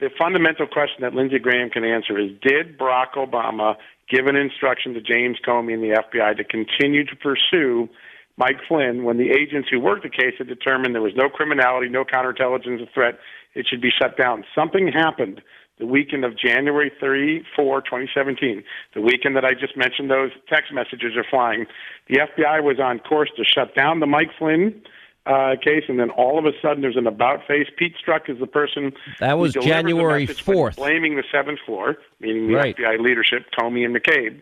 the 0.00 0.10
fundamental 0.18 0.66
question 0.66 1.02
that 1.02 1.14
Lindsey 1.14 1.38
Graham 1.38 1.70
can 1.70 1.84
answer 1.84 2.18
is 2.18 2.30
Did 2.42 2.76
Barack 2.76 3.14
Obama 3.16 3.76
give 4.10 4.26
an 4.26 4.34
instruction 4.34 4.94
to 4.94 5.00
James 5.00 5.38
Comey 5.46 5.74
and 5.74 5.82
the 5.82 6.02
FBI 6.02 6.36
to 6.38 6.44
continue 6.44 7.04
to 7.04 7.14
pursue 7.14 7.88
Mike 8.36 8.58
Flynn 8.66 9.04
when 9.04 9.16
the 9.16 9.30
agents 9.30 9.68
who 9.70 9.78
worked 9.78 10.02
the 10.02 10.10
case 10.10 10.34
had 10.38 10.48
determined 10.48 10.94
there 10.94 11.02
was 11.02 11.16
no 11.16 11.28
criminality, 11.28 11.88
no 11.88 12.04
counterintelligence 12.04 12.92
threat, 12.94 13.18
it 13.54 13.66
should 13.68 13.80
be 13.80 13.90
shut 13.90 14.16
down? 14.16 14.44
Something 14.54 14.90
happened 14.92 15.40
the 15.78 15.86
weekend 15.86 16.24
of 16.24 16.38
January 16.38 16.90
3, 16.98 17.44
4, 17.54 17.80
2017, 17.82 18.64
the 18.94 19.00
weekend 19.00 19.36
that 19.36 19.44
I 19.44 19.54
just 19.54 19.76
mentioned 19.76 20.10
those 20.10 20.30
text 20.48 20.72
messages 20.72 21.16
are 21.16 21.24
flying. 21.28 21.66
The 22.08 22.18
FBI 22.18 22.62
was 22.62 22.78
on 22.80 22.98
course 22.98 23.30
to 23.36 23.44
shut 23.44 23.74
down 23.74 24.00
the 24.00 24.06
Mike 24.06 24.30
Flynn 24.38 24.82
uh, 25.26 25.54
case, 25.62 25.84
and 25.88 25.98
then 26.00 26.10
all 26.10 26.38
of 26.38 26.46
a 26.46 26.52
sudden 26.62 26.80
there's 26.80 26.96
an 26.96 27.06
about 27.06 27.40
face. 27.46 27.66
Pete 27.76 27.94
Strzok 28.04 28.30
is 28.30 28.40
the 28.40 28.46
person 28.46 28.92
that 29.20 29.38
was 29.38 29.52
January 29.54 30.26
fourth, 30.26 30.76
blaming 30.76 31.16
the 31.16 31.24
seventh 31.30 31.60
floor, 31.66 31.96
meaning 32.20 32.48
the 32.48 32.54
right. 32.54 32.76
FBI 32.76 32.98
leadership, 33.00 33.46
Comey 33.58 33.84
and 33.84 33.94
McCabe. 33.94 34.40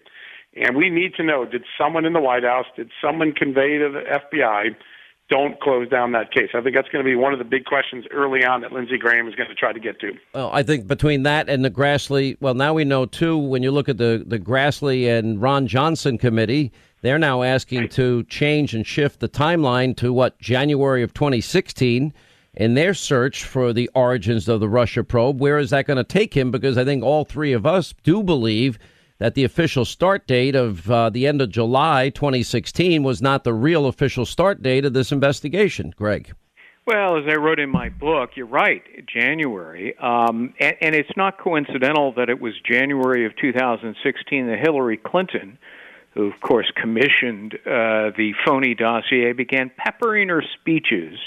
And 0.55 0.77
we 0.77 0.89
need 0.89 1.15
to 1.17 1.25
know: 1.25 1.45
Did 1.45 1.65
someone 1.79 2.05
in 2.05 2.13
the 2.13 2.21
White 2.21 2.45
House, 2.45 2.67
did 2.77 2.91
someone 3.03 3.33
convey 3.33 3.79
to 3.79 3.91
the 3.91 4.03
FBI, 4.39 4.77
don't 5.29 5.61
close 5.61 5.89
down 5.89 6.13
that 6.13 6.33
case? 6.33 6.51
I 6.55 6.61
think 6.61 6.75
that's 6.75 6.89
going 6.89 7.05
to 7.05 7.09
be 7.09 7.17
one 7.17 7.33
of 7.33 7.39
the 7.39 7.45
big 7.45 7.65
questions 7.65 8.05
early 8.11 8.45
on 8.45 8.61
that 8.61 8.73
Lindsey 8.73 8.99
Graham 8.99 9.27
is 9.29 9.35
going 9.35 9.49
to 9.49 9.55
try 9.55 9.73
to 9.73 9.81
get 9.81 10.01
to. 10.01 10.13
Well, 10.35 10.51
I 10.53 10.63
think 10.63 10.87
between 10.87 11.25
that 11.25 11.49
and 11.49 11.65
the 11.65 11.71
Grassley, 11.71 12.37
well, 12.41 12.55
now 12.55 12.75
we 12.75 12.85
know 12.85 13.07
too. 13.07 13.37
When 13.37 13.63
you 13.63 13.71
look 13.71 13.89
at 13.89 13.99
the 13.99 14.25
the 14.27 14.39
Grassley 14.39 15.09
and 15.09 15.41
Ron 15.41 15.67
Johnson 15.67 16.19
committee 16.19 16.73
they're 17.03 17.19
now 17.19 17.43
asking 17.43 17.89
to 17.91 18.25
change 18.25 18.75
and 18.75 18.87
shift 18.87 19.21
the 19.21 19.29
timeline 19.29 19.97
to 19.99 20.13
what 20.13 20.39
January 20.41 21.03
of 21.03 21.15
2016 21.15 22.13
in 22.55 22.75
their 22.75 22.95
search 22.95 23.45
for 23.45 23.73
the 23.73 23.89
origins 23.95 24.49
of 24.49 24.61
the 24.61 24.69
Russia 24.69 25.05
probe. 25.05 25.41
Where 25.41 25.59
is 25.59 25.71
that 25.71 25.87
going 25.87 25.99
to 25.99 26.05
take 26.05 26.35
him? 26.35 26.51
Because 26.51 26.77
I 26.77 26.85
think 26.85 27.05
all 27.05 27.25
three 27.25 27.53
of 27.53 27.67
us 27.67 27.95
do 28.03 28.23
believe 28.23 28.79
that 29.19 29.35
the 29.35 29.45
official 29.45 29.85
start 29.85 30.27
date 30.27 30.55
of 30.55 30.91
uh, 30.91 31.11
the 31.11 31.27
end 31.27 31.41
of 31.41 31.51
July 31.51 32.11
2016 32.11 33.03
was 33.03 33.23
not 33.23 33.45
the 33.45 33.55
real 33.55 33.87
official 33.87 34.27
start 34.27 34.63
date 34.63 34.85
of 34.85 34.93
this 34.93 35.13
investigation. 35.13 35.93
Gregg. 35.97 36.33
Well, 36.87 37.17
as 37.17 37.25
I 37.29 37.35
wrote 37.35 37.59
in 37.59 37.69
my 37.69 37.89
book, 37.89 38.31
you're 38.37 38.47
right, 38.47 38.83
January. 39.13 39.99
Um, 39.99 40.55
and, 40.61 40.77
and 40.81 40.95
it's 40.95 41.11
not 41.17 41.37
coincidental 41.37 42.13
that 42.13 42.29
it 42.29 42.41
was 42.41 42.55
January 42.65 43.27
of 43.27 43.33
2016 43.41 44.47
that 44.47 44.59
Hillary 44.61 44.97
Clinton, 44.97 45.59
who, 46.15 46.27
of 46.27 46.41
course, 46.41 46.71
commissioned 46.81 47.55
uh, 47.67 48.15
the 48.17 48.35
phony 48.45 48.77
dossier, 48.77 49.33
began 49.33 49.69
peppering 49.77 50.29
her 50.29 50.45
speeches, 50.61 51.19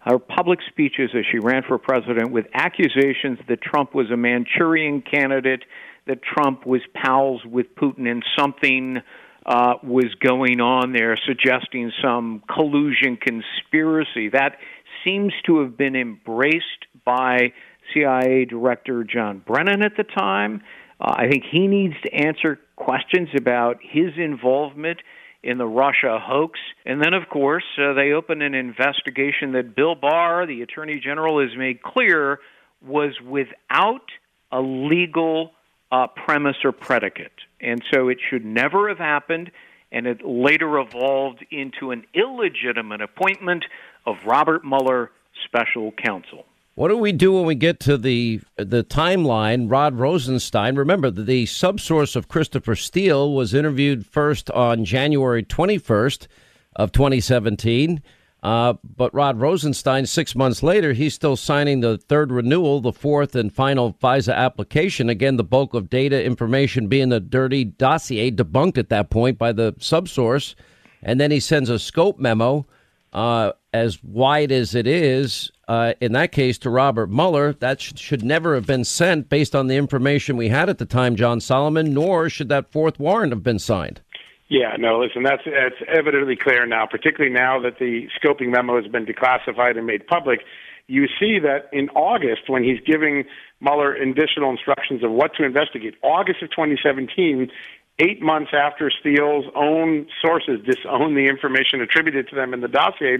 her 0.00 0.18
public 0.18 0.58
speeches 0.68 1.10
as 1.14 1.24
she 1.30 1.38
ran 1.38 1.62
for 1.62 1.78
president, 1.78 2.32
with 2.32 2.46
accusations 2.52 3.38
that 3.46 3.60
Trump 3.60 3.94
was 3.94 4.10
a 4.10 4.16
Manchurian 4.16 5.02
candidate, 5.02 5.62
that 6.06 6.22
Trump 6.22 6.66
was 6.66 6.80
pals 6.94 7.44
with 7.44 7.74
Putin, 7.74 8.08
and 8.10 8.24
something 8.38 8.98
uh, 9.44 9.74
was 9.82 10.14
going 10.20 10.60
on 10.60 10.92
there, 10.92 11.16
suggesting 11.26 11.92
some 12.02 12.42
collusion 12.52 13.16
conspiracy. 13.16 14.28
That 14.30 14.56
seems 15.04 15.32
to 15.46 15.60
have 15.60 15.76
been 15.76 15.94
embraced 15.94 16.86
by 17.04 17.52
CIA 17.94 18.44
Director 18.44 19.04
John 19.04 19.42
Brennan 19.46 19.82
at 19.82 19.96
the 19.96 20.04
time. 20.04 20.62
Uh, 21.00 21.14
I 21.16 21.28
think 21.28 21.44
he 21.50 21.66
needs 21.66 21.94
to 22.04 22.12
answer 22.12 22.58
questions 22.74 23.28
about 23.36 23.78
his 23.82 24.12
involvement 24.16 25.00
in 25.42 25.58
the 25.58 25.66
Russia 25.66 26.18
hoax. 26.20 26.58
And 26.84 27.00
then, 27.00 27.14
of 27.14 27.28
course, 27.28 27.64
uh, 27.78 27.92
they 27.92 28.12
opened 28.12 28.42
an 28.42 28.54
investigation 28.54 29.52
that 29.52 29.76
Bill 29.76 29.94
Barr, 29.94 30.46
the 30.46 30.62
Attorney 30.62 31.00
General, 31.02 31.40
has 31.40 31.56
made 31.56 31.82
clear 31.82 32.40
was 32.84 33.12
without 33.24 34.06
a 34.50 34.60
legal 34.60 35.52
uh, 35.92 36.06
premise 36.08 36.56
or 36.64 36.72
predicate. 36.72 37.32
And 37.60 37.82
so 37.92 38.08
it 38.08 38.18
should 38.28 38.44
never 38.44 38.88
have 38.88 38.98
happened. 38.98 39.50
And 39.92 40.06
it 40.06 40.24
later 40.24 40.78
evolved 40.78 41.44
into 41.50 41.92
an 41.92 42.04
illegitimate 42.14 43.00
appointment 43.00 43.64
of 44.04 44.16
Robert 44.26 44.64
Mueller, 44.64 45.10
special 45.44 45.92
counsel. 45.92 46.44
What 46.74 46.88
do 46.88 46.98
we 46.98 47.12
do 47.12 47.32
when 47.32 47.46
we 47.46 47.54
get 47.54 47.80
to 47.80 47.96
the 47.96 48.42
the 48.56 48.84
timeline? 48.84 49.70
Rod 49.70 49.94
Rosenstein. 49.94 50.76
Remember, 50.76 51.10
the 51.10 51.46
subsource 51.46 52.14
of 52.14 52.28
Christopher 52.28 52.76
Steele 52.76 53.32
was 53.32 53.54
interviewed 53.54 54.04
first 54.04 54.50
on 54.50 54.84
January 54.84 55.42
21st 55.42 56.26
of 56.74 56.92
2017. 56.92 58.02
Uh, 58.46 58.74
but 58.96 59.12
Rod 59.12 59.40
Rosenstein, 59.40 60.06
six 60.06 60.36
months 60.36 60.62
later, 60.62 60.92
he's 60.92 61.14
still 61.14 61.34
signing 61.34 61.80
the 61.80 61.98
third 61.98 62.30
renewal, 62.30 62.80
the 62.80 62.92
fourth 62.92 63.34
and 63.34 63.52
final 63.52 63.94
FISA 63.94 64.32
application. 64.32 65.10
Again, 65.10 65.36
the 65.36 65.42
bulk 65.42 65.74
of 65.74 65.90
data 65.90 66.22
information 66.22 66.86
being 66.86 67.08
the 67.08 67.18
dirty 67.18 67.64
dossier 67.64 68.30
debunked 68.30 68.78
at 68.78 68.88
that 68.88 69.10
point 69.10 69.36
by 69.36 69.50
the 69.50 69.72
subsource. 69.80 70.54
And 71.02 71.20
then 71.20 71.32
he 71.32 71.40
sends 71.40 71.68
a 71.68 71.76
scope 71.80 72.20
memo 72.20 72.66
uh, 73.12 73.50
as 73.72 74.00
wide 74.04 74.52
as 74.52 74.76
it 74.76 74.86
is, 74.86 75.50
uh, 75.66 75.94
in 76.00 76.12
that 76.12 76.30
case, 76.30 76.56
to 76.58 76.70
Robert 76.70 77.10
Mueller, 77.10 77.52
that 77.54 77.80
sh- 77.80 77.94
should 77.96 78.22
never 78.22 78.54
have 78.54 78.66
been 78.66 78.84
sent 78.84 79.28
based 79.28 79.56
on 79.56 79.66
the 79.66 79.76
information 79.76 80.36
we 80.36 80.50
had 80.50 80.68
at 80.68 80.78
the 80.78 80.86
time, 80.86 81.16
John 81.16 81.40
Solomon, 81.40 81.92
nor 81.92 82.30
should 82.30 82.48
that 82.50 82.70
fourth 82.70 83.00
warrant 83.00 83.32
have 83.32 83.42
been 83.42 83.58
signed. 83.58 84.02
Yeah, 84.48 84.76
no, 84.78 85.00
listen, 85.00 85.24
that's 85.24 85.42
that's 85.44 85.82
evidently 85.88 86.36
clear 86.36 86.66
now, 86.66 86.86
particularly 86.86 87.34
now 87.34 87.60
that 87.62 87.78
the 87.80 88.06
scoping 88.16 88.50
memo 88.50 88.80
has 88.80 88.90
been 88.90 89.04
declassified 89.04 89.76
and 89.76 89.86
made 89.86 90.06
public. 90.06 90.40
You 90.86 91.06
see 91.18 91.40
that 91.40 91.68
in 91.72 91.88
August, 91.90 92.42
when 92.48 92.62
he's 92.62 92.78
giving 92.86 93.24
Mueller 93.60 93.94
additional 93.94 94.50
instructions 94.50 95.02
of 95.02 95.10
what 95.10 95.34
to 95.34 95.44
investigate, 95.44 95.94
August 96.02 96.42
of 96.42 96.50
2017, 96.50 97.50
eight 97.98 98.22
months 98.22 98.52
after 98.52 98.88
Steele's 98.90 99.46
own 99.56 100.06
sources 100.22 100.60
disown 100.64 101.14
the 101.14 101.26
information 101.26 101.80
attributed 101.80 102.28
to 102.28 102.36
them 102.36 102.54
in 102.54 102.60
the 102.60 102.68
dossier, 102.68 103.18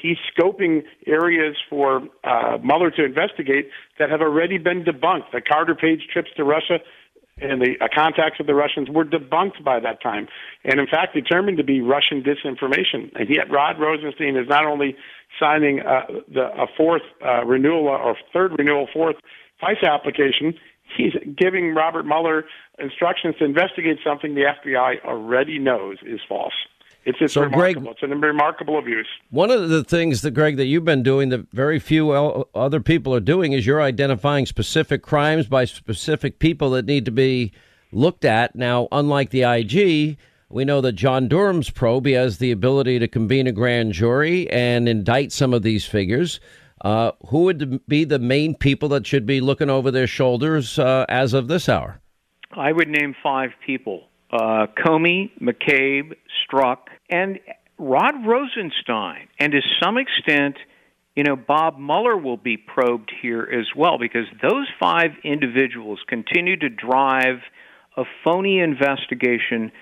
he's 0.00 0.18
scoping 0.30 0.84
areas 1.06 1.56
for 1.68 2.02
uh, 2.22 2.58
Mueller 2.62 2.92
to 2.92 3.04
investigate 3.04 3.70
that 3.98 4.10
have 4.10 4.20
already 4.20 4.58
been 4.58 4.84
debunked. 4.84 5.32
The 5.32 5.40
Carter 5.40 5.74
Page 5.74 6.06
trips 6.12 6.30
to 6.36 6.44
Russia 6.44 6.78
and 7.40 7.60
the 7.60 7.74
uh, 7.80 7.88
contacts 7.94 8.40
of 8.40 8.46
the 8.46 8.54
Russians 8.54 8.88
were 8.90 9.04
debunked 9.04 9.62
by 9.64 9.80
that 9.80 10.02
time, 10.02 10.28
and 10.64 10.80
in 10.80 10.86
fact 10.86 11.14
determined 11.14 11.58
to 11.58 11.64
be 11.64 11.80
Russian 11.80 12.22
disinformation. 12.22 13.10
And 13.14 13.28
yet, 13.28 13.50
Rod 13.50 13.80
Rosenstein 13.80 14.36
is 14.36 14.48
not 14.48 14.64
only 14.66 14.96
signing 15.38 15.80
uh, 15.80 16.06
the, 16.32 16.46
a 16.56 16.66
fourth 16.76 17.02
uh, 17.24 17.44
renewal 17.44 17.88
or 17.88 18.16
third 18.32 18.52
renewal, 18.58 18.88
fourth 18.92 19.16
FISA 19.62 19.88
application, 19.88 20.54
he's 20.96 21.12
giving 21.36 21.74
Robert 21.74 22.06
Mueller 22.06 22.44
instructions 22.78 23.34
to 23.38 23.44
investigate 23.44 23.98
something 24.04 24.34
the 24.34 24.52
FBI 24.64 25.04
already 25.04 25.58
knows 25.58 25.98
is 26.06 26.20
false. 26.28 26.54
It's 27.08 27.18
just 27.18 27.32
So, 27.32 27.40
remarkable. 27.40 27.84
Gregg- 27.84 27.94
it's 27.94 28.02
a 28.02 28.14
remarkable 28.14 28.78
abuse. 28.78 29.08
One 29.30 29.50
of 29.50 29.70
the 29.70 29.82
things 29.82 30.20
that 30.20 30.32
Gregg 30.32 30.58
that 30.58 30.66
you've 30.66 30.84
been 30.84 31.02
doing 31.02 31.30
that 31.30 31.50
very 31.52 31.78
few 31.78 32.10
other 32.10 32.80
people 32.80 33.14
are 33.14 33.20
doing 33.20 33.54
is 33.54 33.66
you're 33.66 33.80
identifying 33.80 34.44
specific 34.44 35.00
crimes 35.00 35.46
by 35.46 35.64
specific 35.64 36.38
people 36.38 36.68
that 36.70 36.84
need 36.84 37.06
to 37.06 37.10
be 37.10 37.50
looked 37.92 38.26
at. 38.26 38.54
Now, 38.54 38.88
unlike 38.92 39.30
the 39.30 39.44
IG, 39.44 40.18
we 40.50 40.66
know 40.66 40.82
that 40.82 40.92
John 40.92 41.28
Durham's 41.28 41.70
probe 41.70 42.04
he 42.04 42.12
has 42.12 42.36
the 42.36 42.50
ability 42.50 42.98
to 42.98 43.08
convene 43.08 43.46
a 43.46 43.52
grand 43.52 43.94
jury 43.94 44.46
and 44.50 44.86
indict 44.86 45.32
some 45.32 45.54
of 45.54 45.62
these 45.62 45.86
figures. 45.86 46.40
Uh, 46.82 47.12
who 47.28 47.44
would 47.44 47.86
be 47.88 48.04
the 48.04 48.18
main 48.18 48.54
people 48.54 48.90
that 48.90 49.06
should 49.06 49.24
be 49.24 49.40
looking 49.40 49.70
over 49.70 49.90
their 49.90 50.06
shoulders 50.06 50.78
uh, 50.78 51.06
as 51.08 51.32
of 51.32 51.48
this 51.48 51.70
hour? 51.70 52.02
I 52.52 52.70
would 52.72 52.88
name 52.88 53.16
five 53.22 53.52
people 53.64 54.08
uh, 54.30 54.66
Comey, 54.76 55.30
McCabe, 55.40 56.14
Strzok, 56.50 56.78
and 57.08 57.38
Rod 57.78 58.26
Rosenstein. 58.26 59.28
And 59.38 59.52
to 59.52 59.60
some 59.82 59.96
extent, 59.98 60.56
you 61.14 61.24
know, 61.24 61.36
Bob 61.36 61.78
Mueller 61.78 62.16
will 62.16 62.36
be 62.36 62.56
probed 62.56 63.12
here 63.22 63.42
as 63.42 63.66
well 63.76 63.98
because 63.98 64.26
those 64.42 64.68
five 64.78 65.10
individuals 65.24 66.00
continue 66.06 66.56
to 66.56 66.68
drive 66.68 67.40
a 67.96 68.04
phony 68.22 68.60
investigation 68.60 69.72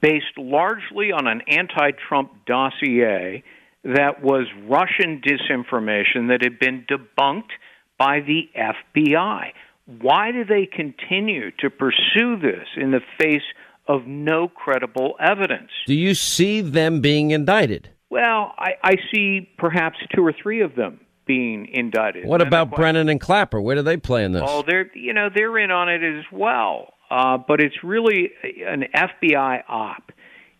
based 0.00 0.38
largely 0.38 1.12
on 1.12 1.26
an 1.26 1.42
anti 1.48 1.90
Trump 2.08 2.32
dossier 2.46 3.44
that 3.84 4.22
was 4.22 4.46
Russian 4.66 5.20
disinformation 5.20 6.28
that 6.28 6.42
had 6.42 6.58
been 6.58 6.84
debunked 6.90 7.52
by 7.98 8.20
the 8.20 8.48
FBI. 8.56 9.52
Why 10.00 10.32
do 10.32 10.44
they 10.44 10.66
continue 10.66 11.52
to 11.60 11.70
pursue 11.70 12.36
this 12.40 12.66
in 12.76 12.90
the 12.90 13.00
face 13.20 13.44
of 13.88 14.06
no 14.06 14.48
credible 14.48 15.14
evidence? 15.20 15.70
Do 15.86 15.94
you 15.94 16.14
see 16.14 16.60
them 16.60 17.00
being 17.00 17.30
indicted? 17.30 17.90
Well, 18.10 18.52
I, 18.58 18.72
I 18.82 18.94
see 19.12 19.48
perhaps 19.58 19.98
two 20.14 20.24
or 20.24 20.32
three 20.32 20.62
of 20.62 20.74
them 20.74 21.00
being 21.26 21.68
indicted. 21.72 22.26
What 22.26 22.40
And 22.40 22.48
about 22.48 22.70
Brennan 22.70 23.08
and 23.08 23.20
Clapper? 23.20 23.60
Where 23.60 23.74
do 23.76 23.82
they 23.82 23.96
play 23.96 24.24
in 24.24 24.32
this? 24.32 24.42
Oh, 24.44 24.62
they're 24.66 24.90
you 24.94 25.12
know 25.12 25.28
they're 25.34 25.58
in 25.58 25.70
on 25.70 25.88
it 25.88 26.02
as 26.02 26.24
well, 26.32 26.94
uh, 27.10 27.38
but 27.38 27.60
it's 27.60 27.82
really 27.82 28.30
an 28.44 28.84
FBI 28.94 29.62
op. 29.68 30.12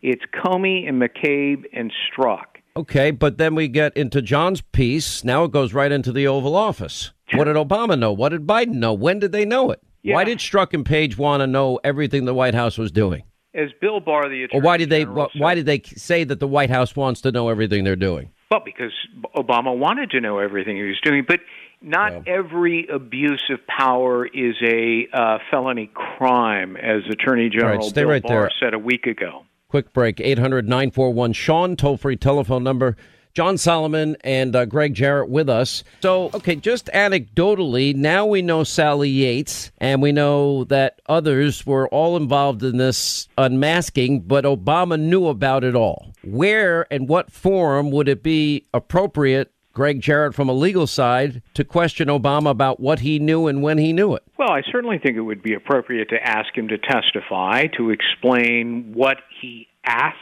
It's 0.03 0.23
Comey 0.35 0.89
and 0.89 1.01
McCabe 1.01 1.65
and 1.73 1.93
Strzok. 1.93 2.45
Okay, 2.77 3.11
but 3.11 3.39
then 3.39 3.55
we 3.55 3.69
get 3.69 3.97
into 3.97 4.21
John's 4.21 4.61
piece. 4.61 5.25
Now 5.25 5.45
it 5.45 5.51
goes 5.51 5.73
right 5.73 5.91
into 5.91 6.13
the 6.13 6.27
Oval 6.27 6.55
Office. 6.55 7.13
What 7.33 7.45
did 7.45 7.57
Obama 7.57 7.99
know? 7.99 8.13
What 8.13 8.29
did 8.29 8.47
Biden 8.47 8.75
know? 8.75 8.93
When 8.93 9.19
did 9.19 9.33
they 9.33 9.45
know 9.45 9.71
it? 9.71 9.83
Why 10.15 10.25
did 10.25 10.39
Strzok 10.39 10.75
and 10.75 10.85
Page 10.85 11.19
want 11.19 11.41
to 11.41 11.47
know 11.47 11.79
everything 11.83 12.25
the 12.25 12.35
White 12.35 12.55
House 12.55 12.79
was 12.79 12.91
doing? 12.93 13.25
As 13.55 13.71
Bill 13.81 14.01
Barr, 14.01 14.29
the 14.29 14.45
attorney, 14.45 14.61
Or 14.61 14.63
why 14.63 14.77
did 14.77 14.91
they 14.91 15.05
general, 15.05 15.31
why 15.37 15.55
did 15.55 15.67
they 15.67 15.81
say 15.83 16.25
that 16.25 16.41
the 16.41 16.49
White 16.49 16.71
House 16.71 16.95
wants 16.95 17.23
to 17.23 17.33
know 17.33 17.49
everything 17.49 17.85
they're 17.85 17.97
doing? 17.97 18.31
Well, 18.51 18.61
because 18.65 18.93
Obama 19.35 19.77
wanted 19.77 20.11
to 20.11 20.21
know 20.21 20.39
everything 20.39 20.77
he 20.77 20.83
was 20.83 21.01
doing, 21.03 21.25
but 21.27 21.41
not 21.83 22.29
every 22.29 22.87
abuse 22.93 23.43
of 23.51 23.59
power 23.67 24.27
is 24.27 24.55
a 24.63 25.09
uh, 25.13 25.39
felony 25.51 25.91
crime, 25.95 26.77
as 26.77 27.03
Attorney 27.11 27.49
General 27.49 27.83
stay 27.83 28.03
Bill 28.03 28.11
right 28.11 28.23
Barr 28.23 28.43
there. 28.43 28.51
said 28.61 28.75
a 28.75 28.79
week 28.79 29.07
ago. 29.07 29.45
Quick 29.69 29.93
break 29.93 30.21
800 30.21 30.69
941 30.69 31.33
Sean, 31.33 31.77
toll 31.77 31.97
free 31.97 32.17
telephone 32.17 32.63
number. 32.63 32.97
John 33.37 33.59
Solomon 33.59 34.17
and 34.25 34.57
uh, 34.57 34.65
Gregg 34.65 34.95
Jarrett 34.95 35.29
with 35.29 35.51
us. 35.51 35.85
So, 36.01 36.31
okay, 36.33 36.57
just 36.57 36.87
anecdotally, 36.87 37.95
now 37.95 38.25
we 38.25 38.41
know 38.41 38.65
Sally 38.65 39.11
Yates 39.11 39.71
and 39.77 40.01
we 40.01 40.11
know 40.11 40.65
that 40.65 41.03
others 41.07 41.67
were 41.67 41.87
all 41.89 42.17
involved 42.17 42.63
in 42.63 42.79
this 42.79 43.29
unmasking, 43.37 44.23
but 44.23 44.45
Obama 44.45 44.99
knew 44.99 45.27
about 45.27 45.65
it 45.65 45.75
all. 45.75 46.15
Where 46.25 46.91
and 46.91 47.11
what 47.11 47.31
forum 47.31 47.91
would 47.91 48.09
it 48.09 48.23
be 48.23 48.65
appropriate, 48.73 49.53
Gregg 49.75 50.01
Jarrett 50.01 50.35
from 50.35 50.49
a 50.49 50.55
legal 50.55 50.87
side, 50.87 51.43
to 51.53 51.63
question 51.63 52.09
Obama 52.09 52.49
about 52.49 52.81
what 52.81 53.01
he 53.01 53.19
knew 53.19 53.49
and 53.49 53.63
when 53.63 53.77
he 53.77 53.93
knew 53.93 54.15
it? 54.15 54.23
Well, 54.39 54.51
I 54.51 54.63
certainly 54.73 54.99
think 54.99 55.19
it 55.19 55.21
would 55.21 55.43
be 55.43 55.53
appropriate 55.53 56.09
to 56.09 56.27
ask 56.27 56.57
him 56.57 56.69
to 56.69 56.79
testify, 56.79 57.67
to 57.77 57.91
explain 57.91 58.93
what 58.95 59.19
he 59.43 59.69
asked 59.87 60.17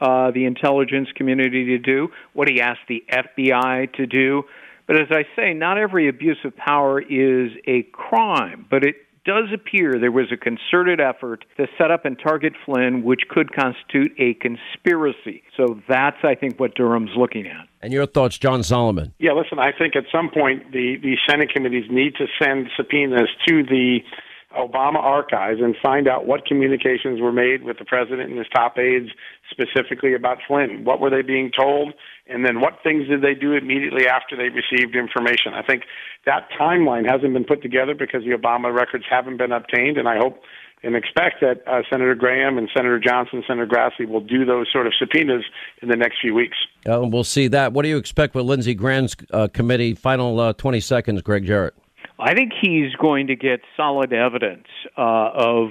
uh, 0.00 0.30
the 0.30 0.44
intelligence 0.44 1.08
community 1.16 1.64
to 1.66 1.78
do, 1.78 2.08
what 2.32 2.48
he 2.48 2.60
asked 2.60 2.86
the 2.88 3.04
FBI 3.10 3.92
to 3.94 4.06
do. 4.06 4.44
But 4.86 4.96
as 4.96 5.08
I 5.10 5.24
say, 5.36 5.52
not 5.52 5.76
every 5.76 6.08
abuse 6.08 6.38
of 6.44 6.56
power 6.56 7.00
is 7.00 7.50
a 7.66 7.82
crime, 7.92 8.66
but 8.70 8.84
it 8.84 8.96
does 9.28 9.52
appear 9.52 9.98
there 10.00 10.10
was 10.10 10.32
a 10.32 10.36
concerted 10.38 11.00
effort 11.00 11.44
to 11.58 11.66
set 11.76 11.90
up 11.90 12.06
and 12.06 12.18
target 12.18 12.54
Flynn, 12.64 13.02
which 13.04 13.22
could 13.28 13.54
constitute 13.54 14.12
a 14.18 14.32
conspiracy. 14.34 15.42
So 15.54 15.82
that's, 15.86 16.16
I 16.22 16.34
think, 16.34 16.58
what 16.58 16.74
Durham's 16.74 17.10
looking 17.14 17.46
at. 17.46 17.68
And 17.82 17.92
your 17.92 18.06
thoughts, 18.06 18.38
John 18.38 18.62
Solomon? 18.62 19.12
Yeah, 19.18 19.32
listen, 19.32 19.58
I 19.58 19.72
think 19.76 19.96
at 19.96 20.04
some 20.10 20.30
point 20.30 20.72
the, 20.72 20.96
the 21.02 21.16
Senate 21.28 21.50
committees 21.52 21.84
need 21.90 22.14
to 22.16 22.26
send 22.42 22.68
subpoenas 22.74 23.28
to 23.46 23.62
the 23.64 23.98
Obama 24.56 24.96
archives 24.96 25.60
and 25.60 25.76
find 25.82 26.08
out 26.08 26.26
what 26.26 26.46
communications 26.46 27.20
were 27.20 27.32
made 27.32 27.64
with 27.64 27.78
the 27.78 27.84
president 27.84 28.30
and 28.30 28.38
his 28.38 28.46
top 28.54 28.78
aides 28.78 29.10
specifically 29.50 30.14
about 30.14 30.38
Flynn. 30.46 30.84
What 30.84 31.00
were 31.00 31.10
they 31.10 31.22
being 31.22 31.50
told? 31.56 31.92
And 32.26 32.44
then 32.44 32.60
what 32.60 32.78
things 32.82 33.08
did 33.08 33.22
they 33.22 33.34
do 33.34 33.52
immediately 33.52 34.06
after 34.08 34.36
they 34.36 34.48
received 34.48 34.96
information? 34.96 35.52
I 35.52 35.62
think 35.62 35.82
that 36.24 36.48
timeline 36.58 37.08
hasn't 37.08 37.32
been 37.34 37.44
put 37.44 37.62
together 37.62 37.94
because 37.94 38.22
the 38.24 38.36
Obama 38.36 38.74
records 38.74 39.04
haven't 39.08 39.36
been 39.36 39.52
obtained, 39.52 39.98
and 39.98 40.08
I 40.08 40.16
hope 40.16 40.40
and 40.82 40.94
expect 40.94 41.40
that 41.40 41.66
uh, 41.66 41.82
Senator 41.90 42.14
Graham 42.14 42.56
and 42.56 42.68
Senator 42.74 43.00
Johnson, 43.00 43.42
Senator 43.46 43.66
Grassley 43.66 44.08
will 44.08 44.20
do 44.20 44.44
those 44.44 44.68
sort 44.72 44.86
of 44.86 44.92
subpoenas 44.98 45.44
in 45.82 45.88
the 45.88 45.96
next 45.96 46.20
few 46.20 46.34
weeks. 46.34 46.56
Uh, 46.88 47.00
we'll 47.02 47.24
see 47.24 47.48
that. 47.48 47.72
What 47.72 47.82
do 47.82 47.88
you 47.88 47.96
expect 47.96 48.34
with 48.34 48.44
Lindsey 48.44 48.74
Graham's 48.74 49.16
uh, 49.32 49.48
committee? 49.48 49.94
Final 49.94 50.38
uh, 50.38 50.52
20 50.52 50.80
seconds, 50.80 51.22
Gregg 51.22 51.44
Jarrett. 51.44 51.74
I 52.18 52.34
think 52.34 52.52
he's 52.60 52.92
going 52.94 53.28
to 53.28 53.36
get 53.36 53.60
solid 53.76 54.12
evidence 54.12 54.66
uh, 54.96 55.30
of 55.34 55.68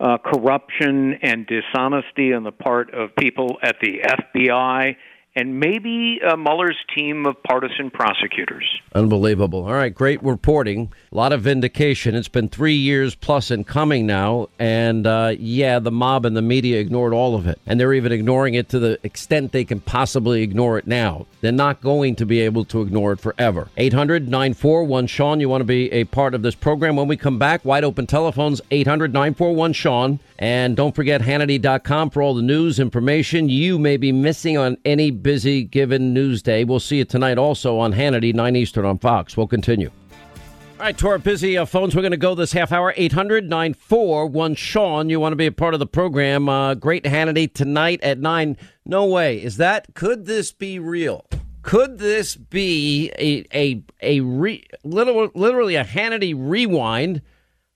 uh, 0.00 0.18
corruption 0.18 1.14
and 1.22 1.46
dishonesty 1.46 2.32
on 2.32 2.42
the 2.42 2.52
part 2.52 2.92
of 2.92 3.14
people 3.16 3.58
at 3.62 3.76
the 3.80 4.00
FBI 4.34 4.96
and 5.36 5.60
maybe 5.60 6.18
uh, 6.26 6.34
Mueller's 6.34 6.78
team 6.96 7.26
of 7.26 7.40
partisan 7.42 7.90
prosecutors. 7.90 8.64
Unbelievable. 8.94 9.66
All 9.66 9.74
right, 9.74 9.94
great 9.94 10.22
reporting. 10.22 10.90
A 11.12 11.14
lot 11.14 11.34
of 11.34 11.42
vindication. 11.42 12.14
It's 12.14 12.26
been 12.26 12.48
three 12.48 12.74
years 12.74 13.14
plus 13.14 13.50
in 13.50 13.62
coming 13.64 14.06
now. 14.06 14.48
And 14.58 15.06
uh, 15.06 15.34
yeah, 15.38 15.78
the 15.78 15.90
mob 15.90 16.24
and 16.24 16.34
the 16.34 16.42
media 16.42 16.80
ignored 16.80 17.12
all 17.12 17.34
of 17.34 17.46
it. 17.46 17.60
And 17.66 17.78
they're 17.78 17.92
even 17.92 18.12
ignoring 18.12 18.54
it 18.54 18.70
to 18.70 18.78
the 18.78 18.98
extent 19.02 19.52
they 19.52 19.64
can 19.64 19.80
possibly 19.80 20.42
ignore 20.42 20.78
it 20.78 20.86
now. 20.86 21.26
They're 21.42 21.52
not 21.52 21.82
going 21.82 22.16
to 22.16 22.24
be 22.24 22.40
able 22.40 22.64
to 22.66 22.80
ignore 22.80 23.12
it 23.12 23.20
forever. 23.20 23.68
800 23.76 24.28
941 24.28 25.06
Sean, 25.06 25.38
you 25.40 25.50
want 25.50 25.60
to 25.60 25.66
be 25.66 25.92
a 25.92 26.04
part 26.04 26.34
of 26.34 26.40
this 26.40 26.54
program. 26.54 26.96
When 26.96 27.08
we 27.08 27.18
come 27.18 27.38
back, 27.38 27.62
wide 27.62 27.84
open 27.84 28.06
telephones 28.06 28.62
800 28.70 29.12
941 29.12 29.74
Sean. 29.74 30.18
And 30.38 30.76
don't 30.76 30.94
forget 30.94 31.20
Hannity.com 31.20 32.10
for 32.10 32.22
all 32.22 32.34
the 32.34 32.42
news 32.42 32.78
information 32.78 33.48
you 33.48 33.78
may 33.78 33.96
be 33.96 34.12
missing 34.12 34.56
on 34.56 34.76
any 34.84 35.10
busy 35.26 35.64
given 35.64 36.14
news 36.14 36.40
day. 36.40 36.62
We'll 36.62 36.78
see 36.78 36.98
you 36.98 37.04
tonight 37.04 37.36
also 37.36 37.80
on 37.80 37.92
Hannity, 37.92 38.32
9 38.32 38.54
Eastern 38.54 38.84
on 38.84 38.96
Fox. 38.96 39.36
We'll 39.36 39.48
continue. 39.48 39.90
All 39.90 40.78
right, 40.78 40.96
to 40.98 41.08
our 41.08 41.18
busy 41.18 41.58
uh, 41.58 41.64
phones, 41.64 41.96
we're 41.96 42.02
going 42.02 42.12
to 42.12 42.16
go 42.16 42.36
this 42.36 42.52
half 42.52 42.70
hour. 42.70 42.94
800 42.96 43.50
941 43.50 44.54
Sean. 44.54 45.10
You 45.10 45.18
want 45.18 45.32
to 45.32 45.36
be 45.36 45.46
a 45.46 45.50
part 45.50 45.74
of 45.74 45.80
the 45.80 45.86
program. 45.86 46.48
Uh, 46.48 46.74
great 46.74 47.02
Hannity 47.02 47.52
tonight 47.52 47.98
at 48.04 48.20
9. 48.20 48.56
No 48.84 49.04
way. 49.06 49.42
Is 49.42 49.56
that, 49.56 49.92
could 49.94 50.26
this 50.26 50.52
be 50.52 50.78
real? 50.78 51.26
Could 51.62 51.98
this 51.98 52.36
be 52.36 53.10
a, 53.18 53.44
a, 53.52 53.82
a 54.00 54.20
re, 54.20 54.64
literally, 54.84 55.32
literally 55.34 55.74
a 55.74 55.82
Hannity 55.82 56.36
rewind? 56.38 57.20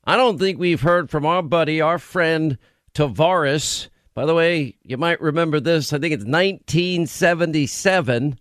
I 0.04 0.16
don't 0.16 0.38
think 0.38 0.60
we've 0.60 0.82
heard 0.82 1.10
from 1.10 1.26
our 1.26 1.42
buddy, 1.42 1.80
our 1.80 1.98
friend 1.98 2.58
Tavares 2.94 3.88
by 4.20 4.26
the 4.26 4.34
way, 4.34 4.74
you 4.84 4.98
might 4.98 5.18
remember 5.22 5.60
this. 5.60 5.94
I 5.94 5.98
think 5.98 6.12
it's 6.12 6.26
1977. 6.26 8.38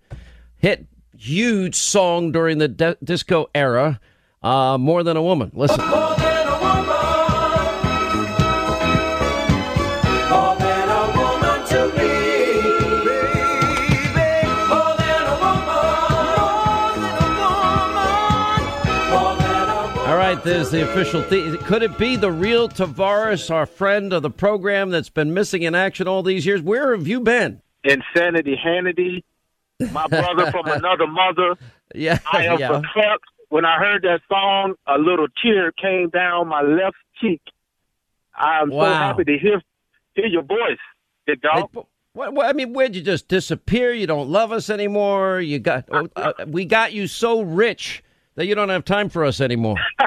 Hit 0.58 0.86
huge 1.18 1.76
song 1.76 2.34
during 2.34 2.58
the 2.58 2.68
de- 2.68 2.98
disco 3.02 3.50
era. 3.56 4.02
Uh, 4.44 4.78
More 4.78 5.04
Than 5.04 5.16
a 5.16 5.24
Woman. 5.24 5.52
Listen. 5.54 5.80
There's 20.50 20.72
the 20.72 20.84
official 20.84 21.22
theme. 21.22 21.58
Could 21.60 21.84
it 21.84 21.96
be 22.00 22.16
the 22.16 22.32
real 22.32 22.68
Tavares, 22.68 23.52
our 23.52 23.68
friend 23.68 24.12
of 24.12 24.24
the 24.24 24.32
program 24.32 24.90
that's 24.90 25.10
been 25.10 25.32
missing 25.32 25.62
in 25.62 25.76
action 25.76 26.08
all 26.08 26.24
these 26.24 26.44
years? 26.46 26.62
Where 26.62 26.96
have 26.96 27.08
you 27.08 27.20
been? 27.20 27.62
Insanity 27.84 28.58
Hannity, 28.58 29.24
my 29.92 30.08
brother 30.08 30.50
from 30.50 30.66
another 30.68 31.06
mother. 31.06 31.56
Yeah, 31.94 32.18
I 32.34 32.46
am 32.46 32.60
yeah. 32.60 32.68
perplexed. 32.70 33.30
When 33.50 33.64
I 33.64 33.78
heard 33.78 34.02
that 34.04 34.22
song, 34.28 34.74
a 34.88 34.98
little 34.98 35.28
tear 35.42 35.72
came 35.72 36.10
down 36.10 36.48
my 36.48 36.62
left 36.62 36.98
cheek. 37.22 37.42
I'm 38.36 38.72
so 38.72 38.80
happy 38.82 39.26
to 39.26 39.38
hear 39.38 39.62
hear 40.16 40.26
your 40.26 40.44
voice, 40.44 40.80
big 41.28 41.42
dog. 41.42 41.70
What, 42.14 42.34
what, 42.34 42.48
I 42.48 42.54
mean, 42.54 42.74
where'd 42.74 42.96
you 42.96 43.04
just 43.04 43.28
disappear? 43.28 43.94
You 43.94 44.08
don't 44.08 44.30
love 44.30 44.52
us 44.52 44.70
anymore. 44.72 45.42
You 45.42 45.60
got 45.60 45.86
uh, 45.92 46.34
we 46.48 46.66
got 46.66 46.92
you 46.94 47.06
so 47.06 47.42
rich 47.42 48.04
that 48.40 48.46
you 48.46 48.56
don't 48.56 48.70
have 48.70 48.86
time 48.86 49.10
for 49.10 49.26
us 49.26 49.42
anymore. 49.42 49.76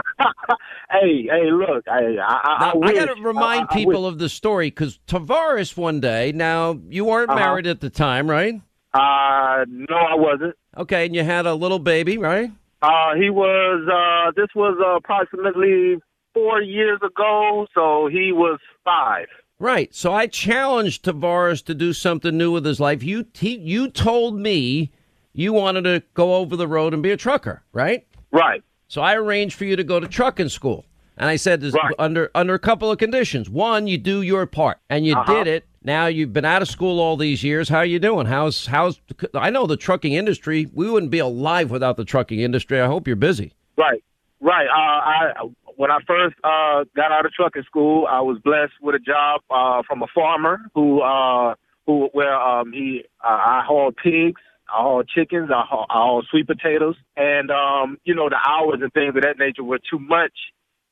hey, 0.90 1.28
hey, 1.30 1.50
look, 1.50 1.86
I, 1.86 2.16
I, 2.16 2.72
I, 2.72 2.72
I, 2.82 2.94
got 2.94 3.14
to 3.14 3.22
remind 3.22 3.68
people 3.68 4.06
of 4.06 4.18
the 4.18 4.30
story 4.30 4.70
because 4.70 4.98
Tavares 5.06 5.76
one 5.76 6.00
day. 6.00 6.32
Now 6.32 6.80
you 6.88 7.04
weren't 7.04 7.28
Uh-huh. 7.28 7.38
married 7.38 7.66
at 7.66 7.80
the 7.80 7.90
time, 7.90 8.30
right? 8.30 8.54
Uh, 8.94 9.66
no, 9.68 9.96
I 9.96 10.14
wasn't. 10.14 10.56
Okay, 10.78 11.04
and 11.04 11.14
you 11.14 11.22
had 11.22 11.44
a 11.44 11.54
little 11.54 11.78
baby, 11.78 12.16
right? 12.16 12.50
Uh, 12.80 13.14
he 13.16 13.28
was. 13.28 13.86
Uh, 13.86 14.32
this 14.34 14.48
was 14.56 14.78
uh, 14.82 14.96
approximately 14.96 15.98
four 16.32 16.62
years 16.62 17.00
ago, 17.04 17.66
so 17.74 18.08
he 18.10 18.32
was 18.32 18.58
five. 18.82 19.26
Right. 19.58 19.94
So 19.94 20.14
I 20.14 20.26
challenged 20.26 21.04
Tavares 21.04 21.62
to 21.66 21.74
do 21.74 21.92
something 21.92 22.38
new 22.38 22.50
with 22.50 22.64
his 22.64 22.80
life. 22.80 23.02
You 23.02 23.26
he, 23.34 23.58
you 23.58 23.90
told 23.90 24.38
me 24.38 24.90
you 25.34 25.52
wanted 25.52 25.82
to 25.82 26.02
go 26.14 26.36
over 26.36 26.56
the 26.56 26.66
road 26.66 26.94
and 26.94 27.02
be 27.02 27.10
a 27.10 27.16
trucker, 27.18 27.62
right? 27.74 28.06
Right. 28.32 28.62
So 28.88 29.00
I 29.02 29.14
arranged 29.14 29.56
for 29.56 29.64
you 29.64 29.76
to 29.76 29.84
go 29.84 30.00
to 30.00 30.08
trucking 30.08 30.48
school. 30.48 30.84
And 31.18 31.28
I 31.28 31.36
said 31.36 31.60
this 31.60 31.76
under 31.98 32.30
under 32.34 32.54
a 32.54 32.58
couple 32.58 32.90
of 32.90 32.96
conditions. 32.98 33.48
One, 33.48 33.86
you 33.86 33.98
do 33.98 34.22
your 34.22 34.46
part, 34.46 34.78
and 34.88 35.04
you 35.06 35.14
Uh-huh. 35.14 35.34
did 35.34 35.46
it. 35.46 35.64
Now 35.84 36.06
you've 36.06 36.32
been 36.32 36.44
out 36.46 36.62
of 36.62 36.68
school 36.68 37.00
all 37.00 37.16
these 37.18 37.44
years. 37.44 37.68
How 37.68 37.78
are 37.78 37.84
you 37.84 37.98
doing? 37.98 38.26
How's 38.26 38.66
how's 38.66 38.98
I 39.34 39.50
know 39.50 39.66
the 39.66 39.76
trucking 39.76 40.14
industry. 40.14 40.68
We 40.72 40.90
wouldn't 40.90 41.12
be 41.12 41.18
alive 41.18 41.70
without 41.70 41.96
the 41.98 42.04
trucking 42.04 42.40
industry. 42.40 42.80
I 42.80 42.86
hope 42.86 43.06
you're 43.06 43.14
busy. 43.16 43.52
Right, 43.76 44.02
right. 44.40 44.66
Uh, 44.66 44.72
I 44.72 45.32
when 45.76 45.90
I 45.90 45.98
first 46.06 46.34
uh, 46.42 46.84
got 46.96 47.12
out 47.12 47.26
of 47.26 47.32
trucking 47.32 47.64
school, 47.64 48.06
I 48.08 48.20
was 48.20 48.38
blessed 48.42 48.72
with 48.80 48.94
a 48.94 48.98
job 48.98 49.42
uh, 49.50 49.82
from 49.86 50.02
a 50.02 50.06
farmer 50.14 50.60
who 50.74 51.02
uh, 51.02 51.54
who 51.86 52.08
where 52.14 52.34
um, 52.34 52.72
he 52.72 53.04
uh, 53.22 53.28
I 53.28 53.62
hauled 53.66 53.96
pigs. 53.96 54.40
I 54.72 54.82
hauled 54.82 55.08
chickens. 55.08 55.50
I 55.50 55.64
hauled, 55.68 55.86
I 55.90 55.94
hauled 55.94 56.26
sweet 56.30 56.46
potatoes, 56.46 56.96
and 57.16 57.50
um, 57.50 57.98
you 58.04 58.14
know 58.14 58.28
the 58.28 58.36
hours 58.36 58.80
and 58.80 58.92
things 58.92 59.14
of 59.14 59.22
that 59.22 59.38
nature 59.38 59.64
were 59.64 59.78
too 59.78 59.98
much. 59.98 60.32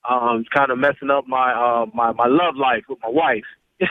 Um, 0.09 0.45
kind 0.55 0.71
of 0.71 0.79
messing 0.79 1.11
up 1.11 1.27
my 1.27 1.53
uh, 1.53 1.87
my 1.95 2.13
my 2.13 2.27
love 2.27 2.57
life 2.57 2.85
with 2.89 2.99
my 3.03 3.09
wife. 3.09 3.45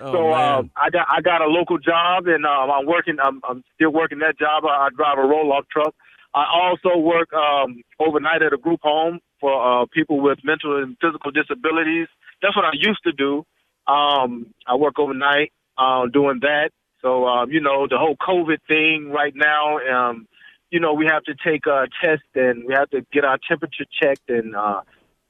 so 0.00 0.32
um, 0.32 0.70
I 0.76 0.90
got 0.90 1.06
I 1.08 1.20
got 1.20 1.42
a 1.42 1.46
local 1.46 1.78
job, 1.78 2.26
and 2.26 2.44
um, 2.44 2.70
I'm 2.70 2.86
working. 2.86 3.16
I'm, 3.22 3.40
I'm 3.48 3.62
still 3.74 3.92
working 3.92 4.18
that 4.20 4.38
job. 4.38 4.64
I, 4.64 4.86
I 4.86 4.88
drive 4.96 5.18
a 5.18 5.26
roll 5.26 5.52
off 5.52 5.66
truck. 5.70 5.94
I 6.34 6.46
also 6.52 6.98
work 6.98 7.32
um, 7.32 7.82
overnight 8.00 8.42
at 8.42 8.52
a 8.52 8.56
group 8.56 8.80
home 8.82 9.20
for 9.40 9.54
uh, 9.54 9.86
people 9.92 10.20
with 10.20 10.38
mental 10.42 10.82
and 10.82 10.96
physical 11.00 11.30
disabilities. 11.30 12.08
That's 12.42 12.56
what 12.56 12.64
I 12.64 12.72
used 12.72 13.02
to 13.04 13.12
do. 13.12 13.44
Um, 13.86 14.46
I 14.66 14.74
work 14.74 14.98
overnight 14.98 15.52
uh, 15.78 16.06
doing 16.12 16.40
that. 16.42 16.70
So 17.04 17.26
um, 17.26 17.50
you 17.52 17.60
know 17.60 17.86
the 17.86 17.98
whole 17.98 18.16
COVID 18.16 18.58
thing 18.66 19.10
right 19.10 19.34
now. 19.36 19.78
Um, 19.78 20.26
you 20.70 20.80
know 20.80 20.94
we 20.94 21.06
have 21.06 21.22
to 21.24 21.34
take 21.46 21.66
a 21.66 21.86
test 22.02 22.22
and 22.34 22.64
we 22.66 22.72
have 22.72 22.88
to 22.90 23.04
get 23.12 23.24
our 23.24 23.38
temperature 23.46 23.84
checked 24.00 24.30
and 24.30 24.56
uh, 24.56 24.80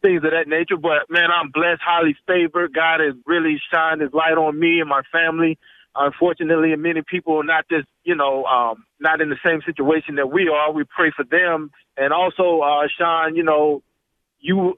things 0.00 0.22
of 0.24 0.30
that 0.30 0.46
nature. 0.46 0.76
But 0.76 1.10
man, 1.10 1.30
I'm 1.34 1.50
blessed, 1.50 1.82
highly 1.84 2.16
favored. 2.28 2.72
God 2.72 3.00
has 3.00 3.14
really 3.26 3.60
shined 3.72 4.02
His 4.02 4.12
light 4.12 4.38
on 4.38 4.58
me 4.58 4.78
and 4.78 4.88
my 4.88 5.02
family. 5.10 5.58
Unfortunately, 5.96 6.74
many 6.76 7.02
people 7.08 7.38
are 7.38 7.44
not 7.44 7.68
just, 7.68 7.86
you 8.02 8.16
know, 8.16 8.44
um, 8.44 8.84
not 9.00 9.20
in 9.20 9.28
the 9.30 9.38
same 9.44 9.60
situation 9.64 10.16
that 10.16 10.30
we 10.30 10.48
are. 10.48 10.72
We 10.72 10.84
pray 10.84 11.12
for 11.14 11.24
them, 11.24 11.70
and 11.96 12.12
also, 12.12 12.60
uh, 12.60 12.86
Sean, 12.96 13.34
you 13.34 13.42
know, 13.42 13.82
you. 14.38 14.76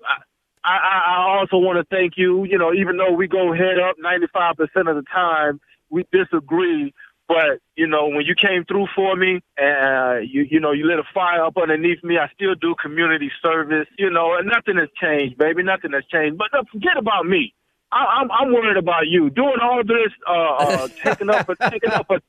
I, 0.64 0.78
I, 0.78 1.14
I 1.16 1.38
also 1.38 1.58
want 1.58 1.78
to 1.78 1.84
thank 1.94 2.14
you. 2.16 2.44
You 2.44 2.58
know, 2.58 2.72
even 2.72 2.96
though 2.96 3.12
we 3.12 3.28
go 3.28 3.52
head 3.52 3.78
up 3.78 3.96
95% 4.04 4.50
of 4.90 4.96
the 4.96 5.04
time, 5.12 5.60
we 5.96 6.04
disagree. 6.12 6.92
But 7.28 7.58
you 7.74 7.88
know, 7.88 8.06
when 8.06 8.24
you 8.24 8.36
came 8.40 8.64
through 8.68 8.86
for 8.94 9.16
me, 9.16 9.40
uh, 9.60 10.18
you 10.22 10.46
you 10.48 10.60
know, 10.60 10.70
you 10.70 10.86
lit 10.86 11.00
a 11.00 11.08
fire 11.12 11.44
up 11.44 11.56
underneath 11.60 12.04
me. 12.04 12.18
I 12.18 12.28
still 12.34 12.54
do 12.54 12.76
community 12.80 13.32
service. 13.42 13.88
You 13.98 14.10
know, 14.10 14.36
and 14.38 14.46
nothing 14.46 14.76
has 14.78 14.88
changed, 15.02 15.36
baby. 15.36 15.64
Nothing 15.64 15.92
has 15.92 16.04
changed. 16.12 16.38
But 16.38 16.54
uh, 16.56 16.62
forget 16.72 16.96
about 16.96 17.26
me. 17.26 17.52
I, 17.90 18.04
I'm 18.20 18.30
I'm 18.30 18.52
worried 18.52 18.76
about 18.76 19.08
you 19.08 19.30
doing 19.30 19.58
all 19.60 19.82
this, 19.82 20.12
uh, 20.28 20.32
uh 20.32 20.88
taking 21.04 21.30
up 21.30 21.48
a 21.48 21.70
taking 21.70 21.90
up 21.90 22.08
a 22.10 22.20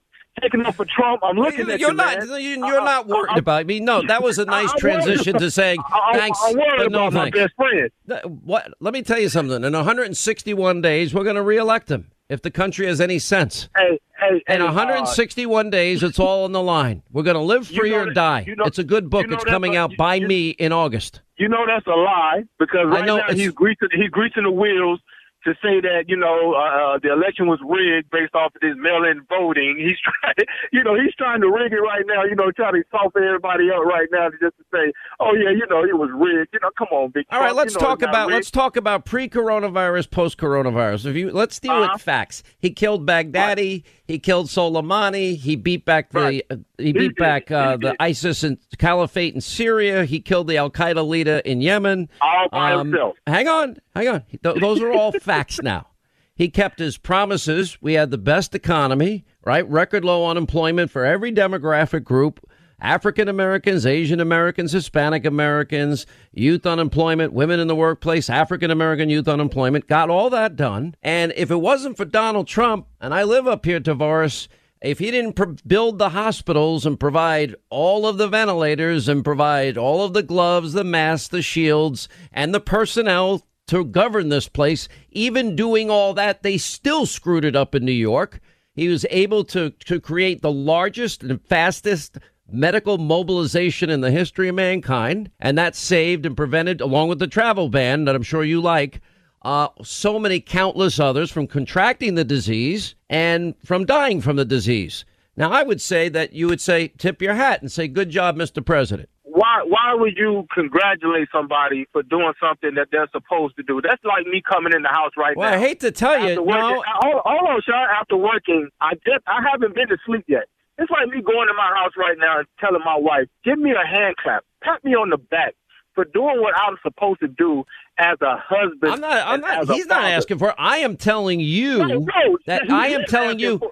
taking 0.41 0.65
up 0.65 0.75
for 0.75 0.85
Trump. 0.85 1.21
I'm 1.23 1.35
looking 1.35 1.69
at 1.69 1.79
you're 1.79 1.91
you, 1.91 1.95
not. 1.95 2.17
man. 2.19 2.41
you- 2.41 2.65
You're 2.65 2.83
not 2.83 3.07
worried 3.07 3.37
about 3.37 3.67
me. 3.67 3.79
No, 3.79 4.01
that 4.07 4.23
was 4.23 4.39
a 4.39 4.45
nice 4.45 4.71
I'm 4.71 4.79
transition 4.79 5.37
to 5.37 5.51
saying 5.51 5.79
thanks, 6.13 6.39
I'm 6.43 6.55
but 6.55 6.91
no 6.91 7.07
about 7.07 7.13
my 7.13 7.23
thanks. 7.31 7.37
best 7.37 7.53
friend. 7.55 8.41
What? 8.43 8.73
Let 8.79 8.93
me 8.93 9.03
tell 9.03 9.19
you 9.19 9.29
something. 9.29 9.63
In 9.63 9.73
161 9.73 10.81
days, 10.81 11.13
we're 11.13 11.23
going 11.23 11.35
to 11.35 11.41
reelect 11.43 11.89
him 11.91 12.11
if 12.29 12.41
the 12.41 12.51
country 12.51 12.85
has 12.87 12.99
any 12.99 13.19
sense. 13.19 13.69
Hey, 13.77 13.99
hey, 14.19 14.35
In 14.47 14.59
hey, 14.59 14.59
uh, 14.59 14.65
161 14.67 15.69
days, 15.69 16.03
it's 16.03 16.19
all 16.19 16.43
on 16.43 16.51
the 16.51 16.61
line. 16.61 17.03
We're 17.11 17.23
going 17.23 17.35
to 17.35 17.41
live 17.41 17.69
You 17.71 17.79
free 17.79 17.93
or 17.93 18.05
that- 18.05 18.13
die. 18.15 18.43
you 18.47 18.55
know- 18.55 18.65
it's 18.65 18.79
a 18.79 18.83
good 18.83 19.09
book. 19.09 19.23
you 19.23 19.27
know 19.29 19.35
it's 19.35 19.45
coming 19.45 19.75
a- 19.75 19.79
out 19.79 19.97
by 19.97 20.15
you- 20.15 20.27
me 20.27 20.49
in 20.51 20.71
August. 20.71 21.21
You 21.37 21.47
know 21.47 21.65
that's 21.67 21.85
a 21.87 21.91
lie 21.91 22.43
because 22.59 22.87
I 22.87 22.89
right 22.89 23.05
know 23.05 23.17
now 23.17 23.27
he's 23.29 23.51
greasing 23.51 23.89
he's 23.91 24.09
greasing 24.09 24.43
the 24.43 24.51
wheels 24.51 24.99
to 25.45 25.53
say 25.63 25.79
that 25.81 26.05
you 26.07 26.17
know 26.17 26.53
uh, 26.53 26.95
uh, 26.95 26.99
the 27.01 27.11
election 27.13 27.47
was 27.47 27.59
rigged 27.63 28.09
based 28.11 28.35
off 28.35 28.53
of 28.55 28.61
this 28.61 28.75
mail-in 28.77 29.21
voting. 29.29 29.75
He's 29.87 29.97
trying, 29.99 30.35
you 30.71 30.83
know, 30.83 30.95
he's 30.95 31.13
trying 31.15 31.41
to 31.41 31.47
rig 31.49 31.71
it 31.71 31.77
right 31.77 32.03
now. 32.07 32.23
You 32.23 32.35
know, 32.35 32.51
trying 32.51 32.73
to 32.73 32.83
soften 32.91 33.23
everybody 33.23 33.69
up 33.71 33.83
right 33.85 34.07
now 34.11 34.29
to 34.29 34.37
just 34.39 34.57
to 34.57 34.63
say, 34.73 34.91
oh 35.19 35.33
yeah, 35.35 35.49
you 35.51 35.65
know, 35.69 35.83
it 35.83 35.97
was 35.97 36.09
rigged. 36.13 36.49
You 36.53 36.59
know, 36.61 36.69
come 36.77 36.87
on, 36.91 37.11
big. 37.11 37.25
All 37.31 37.39
right, 37.39 37.55
let's 37.55 37.73
you 37.75 37.79
know, 37.81 37.87
talk 37.87 38.01
about 38.01 38.29
let's 38.29 38.51
talk 38.51 38.75
about 38.77 39.05
pre-coronavirus, 39.05 40.09
post-coronavirus. 40.11 41.05
If 41.05 41.15
you 41.15 41.31
let's 41.31 41.59
deal 41.59 41.71
Uh-huh. 41.71 41.89
with 41.93 42.01
facts. 42.01 42.43
He 42.59 42.71
killed 42.71 43.05
Baghdadi. 43.05 43.83
He 44.07 44.19
killed 44.19 44.47
Soleimani. 44.47 45.35
He 45.35 45.55
beat 45.57 45.83
back 45.83 46.11
the 46.11 46.43
uh, 46.49 46.55
he 46.77 46.93
beat 46.93 47.17
back 47.17 47.51
uh, 47.51 47.71
He 47.77 47.87
the. 47.87 47.95
ISIS 48.01 48.43
and 48.43 48.57
caliphate 48.77 49.35
in 49.35 49.41
Syria. 49.41 50.05
He 50.05 50.21
killed 50.21 50.47
the 50.47 50.57
Al 50.57 50.69
Qaeda 50.71 51.05
leader 51.05 51.39
in 51.43 51.59
Yemen. 51.61 52.07
all 52.21 52.47
by 52.49 52.71
Um, 52.71 52.87
himself. 52.91 53.15
Hang 53.27 53.47
on, 53.49 53.77
hang 53.95 54.07
on. 54.07 54.23
Th- 54.43 54.55
those 54.61 54.81
are 54.81 54.91
all 54.93 55.11
facts 55.11 55.61
now. 55.61 55.87
He 56.35 56.49
kept 56.49 56.79
his 56.79 56.97
promises. 56.97 57.77
We 57.81 57.93
had 57.93 58.11
the 58.11 58.17
best 58.17 58.53
economy, 58.55 59.25
right? 59.43 59.67
Record 59.67 60.05
low 60.05 60.25
unemployment 60.29 60.89
for 60.91 61.03
every 61.03 61.31
demographic 61.33 62.03
group. 62.03 62.39
African 62.79 63.27
Americans, 63.27 63.85
Asian 63.85 64.19
Americans, 64.19 64.71
Hispanic 64.71 65.25
Americans, 65.25 66.05
youth 66.31 66.65
unemployment, 66.65 67.33
women 67.33 67.59
in 67.59 67.67
the 67.67 67.75
workplace, 67.75 68.29
African 68.29 68.69
American 68.69 69.09
youth 69.09 69.27
unemployment, 69.27 69.87
got 69.87 70.11
all 70.11 70.29
that 70.29 70.55
done. 70.55 70.95
And 71.01 71.33
if 71.35 71.49
it 71.49 71.55
wasn't 71.55 71.97
for 71.97 72.05
Donald 72.05 72.47
Trump, 72.47 72.87
and 73.01 73.13
I 73.13 73.23
live 73.23 73.47
up 73.47 73.65
here, 73.65 73.79
Tavares, 73.79 74.47
if 74.79 74.99
he 74.99 75.09
didn't 75.09 75.33
pr- 75.33 75.45
build 75.65 75.97
the 75.97 76.09
hospitals 76.09 76.85
and 76.85 76.99
provide 76.99 77.55
all 77.71 78.05
of 78.05 78.19
the 78.19 78.27
ventilators 78.27 79.09
and 79.09 79.23
provide 79.23 79.75
all 79.75 80.05
of 80.05 80.13
the 80.13 80.21
gloves, 80.21 80.73
the 80.73 80.83
masks, 80.83 81.29
the 81.29 81.41
shields, 81.41 82.07
and 82.31 82.53
the 82.53 82.59
personnel 82.59 83.43
to 83.67 83.83
govern 83.83 84.29
this 84.29 84.47
place, 84.47 84.87
even 85.09 85.55
doing 85.55 85.89
all 85.89 86.13
that, 86.13 86.43
they 86.43 86.59
still 86.59 87.07
screwed 87.07 87.43
it 87.43 87.55
up 87.55 87.73
in 87.73 87.83
New 87.83 87.91
York. 87.91 88.39
He 88.73 88.87
was 88.87 89.05
able 89.09 89.43
to, 89.45 89.71
to 89.71 89.99
create 89.99 90.43
the 90.43 90.51
largest 90.51 91.23
and 91.23 91.41
fastest 91.41 92.19
medical 92.49 92.97
mobilization 92.97 93.89
in 93.89 94.01
the 94.01 94.11
history 94.11 94.47
of 94.49 94.55
mankind, 94.55 95.31
and 95.39 95.57
that 95.57 95.75
saved 95.75 96.25
and 96.25 96.35
prevented, 96.37 96.81
along 96.81 97.09
with 97.09 97.19
the 97.19 97.27
travel 97.27 97.69
ban 97.69 98.05
that 98.05 98.15
I'm 98.15 98.23
sure 98.23 98.43
you 98.43 98.61
like, 98.61 99.01
uh, 99.43 99.69
so 99.83 100.19
many 100.19 100.39
countless 100.39 100.99
others 100.99 101.31
from 101.31 101.47
contracting 101.47 102.15
the 102.15 102.23
disease 102.23 102.95
and 103.09 103.53
from 103.63 103.85
dying 103.85 104.21
from 104.21 104.35
the 104.35 104.45
disease. 104.45 105.05
Now, 105.35 105.51
I 105.51 105.63
would 105.63 105.79
say 105.79 106.09
that 106.09 106.33
you 106.33 106.47
would 106.47 106.59
say, 106.59 106.87
tip 106.97 107.21
your 107.21 107.35
hat 107.35 107.61
and 107.61 107.71
say, 107.71 107.87
good 107.87 108.09
job, 108.09 108.35
Mr. 108.35 108.65
President. 108.65 109.07
Why 109.23 109.61
why 109.67 109.93
would 109.93 110.17
you 110.17 110.47
congratulate 110.51 111.27
somebody 111.31 111.85
for 111.91 112.01
doing 112.01 112.33
something 112.41 112.73
that 112.73 112.87
they're 112.91 113.07
supposed 113.11 113.55
to 113.57 113.63
do? 113.63 113.79
That's 113.83 114.03
like 114.03 114.25
me 114.25 114.41
coming 114.41 114.73
in 114.73 114.81
the 114.81 114.89
house 114.89 115.11
right 115.15 115.37
Well, 115.37 115.51
now. 115.51 115.57
I 115.57 115.59
hate 115.59 115.79
to 115.81 115.91
tell 115.91 116.17
you, 116.17 116.41
working, 116.41 116.59
no. 116.59 116.83
hold, 117.01 117.21
hold 117.23 117.49
on, 117.49 117.61
Sean. 117.63 117.87
After 118.01 118.17
working, 118.17 118.69
I 118.81 118.95
just 118.95 119.21
I 119.27 119.41
haven't 119.51 119.75
been 119.75 119.89
to 119.89 119.97
sleep 120.07 120.25
yet. 120.27 120.45
It's 120.77 120.91
like 120.91 121.07
me 121.07 121.21
going 121.21 121.47
to 121.47 121.53
my 121.55 121.71
house 121.75 121.93
right 121.97 122.17
now 122.19 122.39
and 122.39 122.47
telling 122.59 122.81
my 122.85 122.97
wife, 122.97 123.27
"Give 123.43 123.57
me 123.57 123.71
a 123.71 123.85
hand 123.87 124.15
clap, 124.17 124.43
pat 124.63 124.83
me 124.83 124.93
on 124.95 125.09
the 125.09 125.17
back 125.17 125.55
for 125.95 126.05
doing 126.05 126.39
what 126.41 126.53
I'm 126.55 126.77
supposed 126.83 127.19
to 127.21 127.27
do 127.27 127.63
as 127.97 128.17
a 128.21 128.37
husband." 128.37 128.91
I'm 128.93 129.01
not. 129.01 129.27
I'm 129.27 129.41
not. 129.41 129.69
He's 129.75 129.87
not 129.87 130.03
asking 130.03 130.37
for. 130.37 130.49
it. 130.49 130.55
I 130.59 130.77
am 130.79 130.95
telling 130.97 131.39
you 131.39 131.79
No, 131.79 131.85
no, 131.99 132.37
that 132.45 132.69
I 132.71 132.89
am 132.89 133.05
telling 133.07 133.39
you. 133.39 133.57
for- 133.59 133.71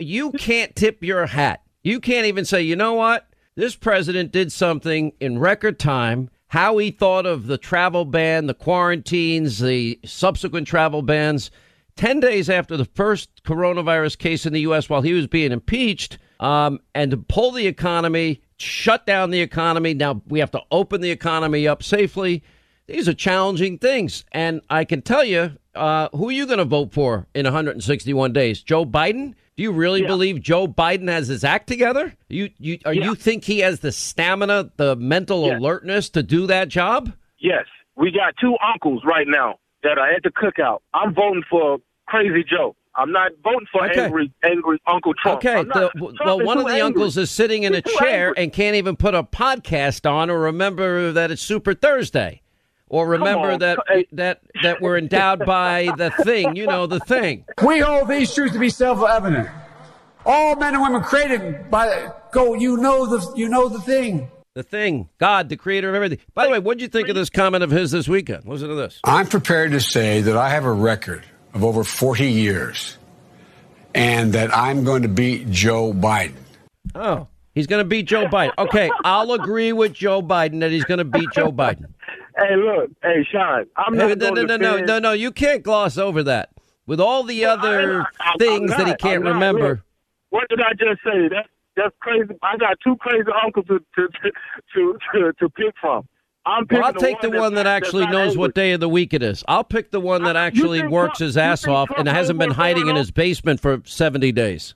You 0.00 0.32
can't 0.32 0.74
tip 0.74 1.04
your 1.04 1.26
hat. 1.26 1.62
You 1.84 2.00
can't 2.00 2.26
even 2.26 2.44
say, 2.44 2.62
you 2.62 2.74
know 2.76 2.94
what? 2.94 3.28
This 3.54 3.76
president 3.76 4.32
did 4.32 4.50
something 4.50 5.12
in 5.20 5.38
record 5.38 5.78
time. 5.78 6.30
How 6.48 6.76
he 6.78 6.90
thought 6.90 7.26
of 7.26 7.46
the 7.46 7.58
travel 7.58 8.04
ban, 8.04 8.46
the 8.46 8.54
quarantines, 8.54 9.58
the 9.60 9.98
subsequent 10.04 10.66
travel 10.66 11.02
bans. 11.02 11.50
10 11.96 12.20
days 12.20 12.48
after 12.50 12.76
the 12.76 12.84
first 12.84 13.28
coronavirus 13.44 14.18
case 14.18 14.46
in 14.46 14.52
the 14.52 14.60
U.S. 14.62 14.88
while 14.88 15.02
he 15.02 15.12
was 15.12 15.26
being 15.26 15.52
impeached, 15.52 16.18
um, 16.40 16.80
and 16.94 17.10
to 17.10 17.16
pull 17.16 17.52
the 17.52 17.66
economy, 17.66 18.40
shut 18.56 19.06
down 19.06 19.30
the 19.30 19.40
economy. 19.40 19.94
Now 19.94 20.22
we 20.26 20.40
have 20.40 20.50
to 20.52 20.62
open 20.70 21.00
the 21.00 21.10
economy 21.10 21.68
up 21.68 21.82
safely. 21.82 22.42
These 22.86 23.08
are 23.08 23.14
challenging 23.14 23.78
things. 23.78 24.24
And 24.32 24.60
I 24.68 24.84
can 24.84 25.02
tell 25.02 25.24
you, 25.24 25.52
uh, 25.74 26.08
who 26.12 26.28
are 26.28 26.32
you 26.32 26.46
going 26.46 26.58
to 26.58 26.64
vote 26.64 26.92
for 26.92 27.26
in 27.34 27.44
161 27.44 28.32
days? 28.32 28.62
Joe 28.62 28.84
Biden? 28.84 29.34
Do 29.56 29.62
you 29.62 29.70
really 29.72 30.02
believe 30.02 30.40
Joe 30.40 30.66
Biden 30.66 31.08
has 31.08 31.28
his 31.28 31.44
act 31.44 31.66
together? 31.68 32.14
You, 32.28 32.50
you, 32.58 32.78
or 32.86 32.94
you 32.94 33.14
think 33.14 33.44
he 33.44 33.60
has 33.60 33.80
the 33.80 33.92
stamina, 33.92 34.72
the 34.78 34.96
mental 34.96 35.46
Yeah. 35.46 35.58
alertness 35.58 36.08
to 36.10 36.22
do 36.22 36.46
that 36.46 36.68
job? 36.68 37.12
Yes, 37.38 37.66
we 37.94 38.10
got 38.10 38.34
two 38.40 38.56
uncles 38.72 39.02
right 39.04 39.26
now 39.28 39.58
that 39.82 39.98
are 39.98 40.10
at 40.10 40.22
the 40.22 40.30
cookout. 40.30 40.80
I'm 40.94 41.14
voting 41.14 41.42
for 41.50 41.78
Crazy 42.06 42.44
Joe. 42.44 42.76
I'm 42.94 43.10
not 43.10 43.32
voting 43.42 43.66
for 43.72 43.86
Okay. 43.86 44.04
angry, 44.04 44.30
angry 44.44 44.78
Uncle 44.86 45.14
Trump. 45.14 45.38
Okay, 45.38 45.62
the, 45.64 45.90
Trump 45.94 46.18
well, 46.24 46.44
one 46.44 46.58
of 46.58 46.64
the 46.64 46.70
angry. 46.72 46.82
uncles 46.82 47.16
is 47.16 47.30
sitting 47.30 47.62
in 47.62 47.72
a 47.72 47.76
He's 47.76 47.84
too 47.84 47.98
chair 47.98 48.28
angry. 48.28 48.42
and 48.44 48.52
can't 48.52 48.76
even 48.76 48.96
put 48.96 49.14
a 49.14 49.22
podcast 49.22 50.10
on 50.10 50.28
or 50.28 50.38
remember 50.40 51.10
that 51.12 51.30
it's 51.30 51.40
Super 51.40 51.72
Thursday. 51.74 52.40
Or 52.88 53.08
remember 53.08 53.56
that 53.56 53.78
hey. 53.88 54.06
that 54.12 54.42
that 54.62 54.82
we're 54.82 54.98
endowed 54.98 55.46
by 55.46 55.88
the 55.96 56.10
thing, 56.24 56.54
you 56.56 56.66
know, 56.66 56.86
the 56.86 57.00
thing. 57.00 57.46
We 57.64 57.78
hold 57.78 58.08
these 58.08 58.34
truths 58.34 58.52
to 58.52 58.58
be 58.58 58.68
self-evident. 58.68 59.48
All 60.26 60.56
men 60.56 60.74
and 60.74 60.82
women 60.82 61.00
created 61.02 61.70
by 61.70 62.10
go. 62.32 62.52
You 62.52 62.76
know 62.76 63.06
the 63.06 63.32
you 63.34 63.48
know 63.48 63.70
the 63.70 63.80
thing. 63.80 64.30
The 64.54 64.62
thing. 64.62 65.08
God, 65.18 65.48
the 65.48 65.56
creator 65.56 65.88
of 65.88 65.94
everything. 65.94 66.18
By 66.34 66.44
the 66.44 66.52
way, 66.52 66.58
what 66.58 66.76
did 66.76 66.82
you 66.82 66.88
think 66.88 67.08
of 67.08 67.14
this 67.14 67.30
comment 67.30 67.64
of 67.64 67.70
his 67.70 67.90
this 67.90 68.06
weekend? 68.06 68.46
Listen 68.46 68.68
to 68.68 68.74
this. 68.74 69.00
I'm 69.04 69.26
prepared 69.26 69.70
to 69.72 69.80
say 69.80 70.20
that 70.20 70.36
I 70.36 70.50
have 70.50 70.66
a 70.66 70.72
record 70.72 71.24
of 71.54 71.64
over 71.64 71.84
40 71.84 72.30
years, 72.30 72.98
and 73.94 74.34
that 74.34 74.54
I'm 74.54 74.84
going 74.84 75.02
to 75.02 75.08
beat 75.08 75.48
Joe 75.50 75.94
Biden. 75.94 76.34
Oh, 76.94 77.28
he's 77.54 77.66
going 77.66 77.82
to 77.82 77.88
beat 77.88 78.06
Joe 78.06 78.26
Biden. 78.26 78.52
Okay, 78.58 78.90
I'll 79.04 79.32
agree 79.32 79.72
with 79.72 79.94
Joe 79.94 80.20
Biden 80.20 80.60
that 80.60 80.70
he's 80.70 80.84
going 80.84 80.98
to 80.98 81.04
beat 81.04 81.30
Joe 81.32 81.50
Biden. 81.52 81.86
Hey, 82.34 82.56
look, 82.56 82.90
hey, 83.02 83.26
Sean, 83.30 83.66
I'm 83.76 83.94
not 83.94 84.08
no, 84.08 84.08
no, 84.08 84.14
going 84.14 84.34
no, 84.34 84.34
to 84.34 84.46
no, 84.58 84.70
defend- 84.70 84.86
no, 84.86 84.98
no. 85.00 85.12
You 85.12 85.32
can't 85.32 85.62
gloss 85.62 85.98
over 85.98 86.22
that. 86.22 86.48
With 86.86 86.98
all 86.98 87.24
the 87.24 87.44
other 87.44 88.00
I- 88.00 88.04
I- 88.20 88.30
I'm 88.32 88.38
things 88.38 88.70
that 88.70 88.86
he 88.86 88.94
can't 88.94 89.22
remember. 89.22 89.68
Look, 89.68 89.80
what 90.30 90.48
did 90.48 90.62
I 90.62 90.70
just 90.72 91.02
say? 91.04 91.28
That 91.28 91.48
that's 91.76 91.94
crazy. 92.00 92.34
I 92.42 92.56
got 92.56 92.76
two 92.84 92.96
crazy 92.96 93.30
uncles 93.44 93.66
to 93.66 93.78
to 93.78 94.08
to 94.74 94.98
to, 95.14 95.32
to 95.38 95.48
pick 95.50 95.74
from. 95.80 96.06
I'm 96.44 96.66
well, 96.70 96.84
I'll 96.84 96.92
take 96.92 97.20
the 97.20 97.30
that's 97.30 97.40
one 97.40 97.54
that 97.54 97.64
that's 97.64 97.86
actually 97.86 98.06
knows 98.06 98.30
angry. 98.30 98.38
what 98.38 98.54
day 98.54 98.72
of 98.72 98.80
the 98.80 98.88
week 98.88 99.14
it 99.14 99.22
is. 99.22 99.44
I'll 99.46 99.62
pick 99.62 99.92
the 99.92 100.00
one 100.00 100.24
that 100.24 100.34
actually 100.34 100.84
works 100.86 101.18
Trump- 101.18 101.28
his 101.28 101.36
ass 101.36 101.66
off 101.68 101.88
Trump 101.88 102.00
and 102.00 102.08
hasn't 102.08 102.38
been 102.38 102.50
hiding 102.50 102.88
in 102.88 102.96
his 102.96 103.12
basement 103.12 103.60
for 103.60 103.80
70 103.84 104.32
days. 104.32 104.74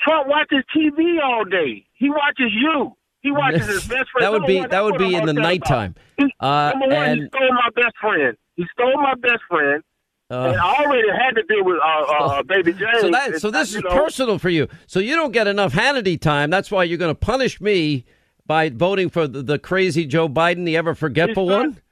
Trump 0.00 0.26
watches 0.28 0.64
TV 0.76 1.22
all 1.22 1.44
day. 1.44 1.86
He 1.94 2.10
watches 2.10 2.52
you. 2.52 2.96
He 3.20 3.30
watches 3.30 3.66
his 3.66 3.84
best 3.88 4.10
friend. 4.10 4.22
That 4.22 4.32
would 4.32 4.46
be 4.46 4.58
one, 4.60 4.70
that 4.70 4.84
would 4.84 4.98
be 4.98 5.14
in 5.14 5.24
the 5.26 5.34
gonna 5.34 5.34
tell 5.34 5.34
you 5.34 5.40
nighttime. 5.42 5.94
Uh, 6.40 6.72
Number 6.74 6.94
one, 6.96 7.16
he 7.18 7.26
stole 7.28 7.52
my 7.52 7.70
best 7.74 7.96
friend. 8.00 8.36
He 8.56 8.64
stole 8.72 8.96
my 9.00 9.14
best 9.14 9.42
friend. 9.48 9.82
Uh, 10.30 10.50
and 10.50 10.60
I 10.60 10.84
already 10.84 11.08
had 11.08 11.30
to 11.36 11.42
deal 11.42 11.64
with 11.64 11.76
uh, 11.76 11.86
uh, 11.86 12.26
uh, 12.26 12.42
Baby 12.42 12.72
James. 12.72 12.90
so 13.00 13.10
that 13.10 13.40
so 13.40 13.50
this 13.50 13.74
is 13.74 13.82
know, 13.82 13.90
personal 13.90 14.38
for 14.38 14.50
you. 14.50 14.68
So 14.86 15.00
you 15.00 15.14
don't 15.14 15.32
get 15.32 15.46
enough 15.46 15.72
Hannity 15.72 16.20
time. 16.20 16.50
That's 16.50 16.70
why 16.70 16.84
you're 16.84 16.98
going 16.98 17.14
to 17.14 17.18
punish 17.18 17.60
me 17.60 18.04
by 18.46 18.70
voting 18.70 19.10
for 19.10 19.26
the, 19.26 19.42
the 19.42 19.58
crazy 19.58 20.06
Joe 20.06 20.28
Biden, 20.28 20.64
the 20.64 20.76
ever 20.76 20.94
forgetful 20.94 21.44
He's 21.44 21.54
trying- 21.54 21.70
one. 21.70 21.82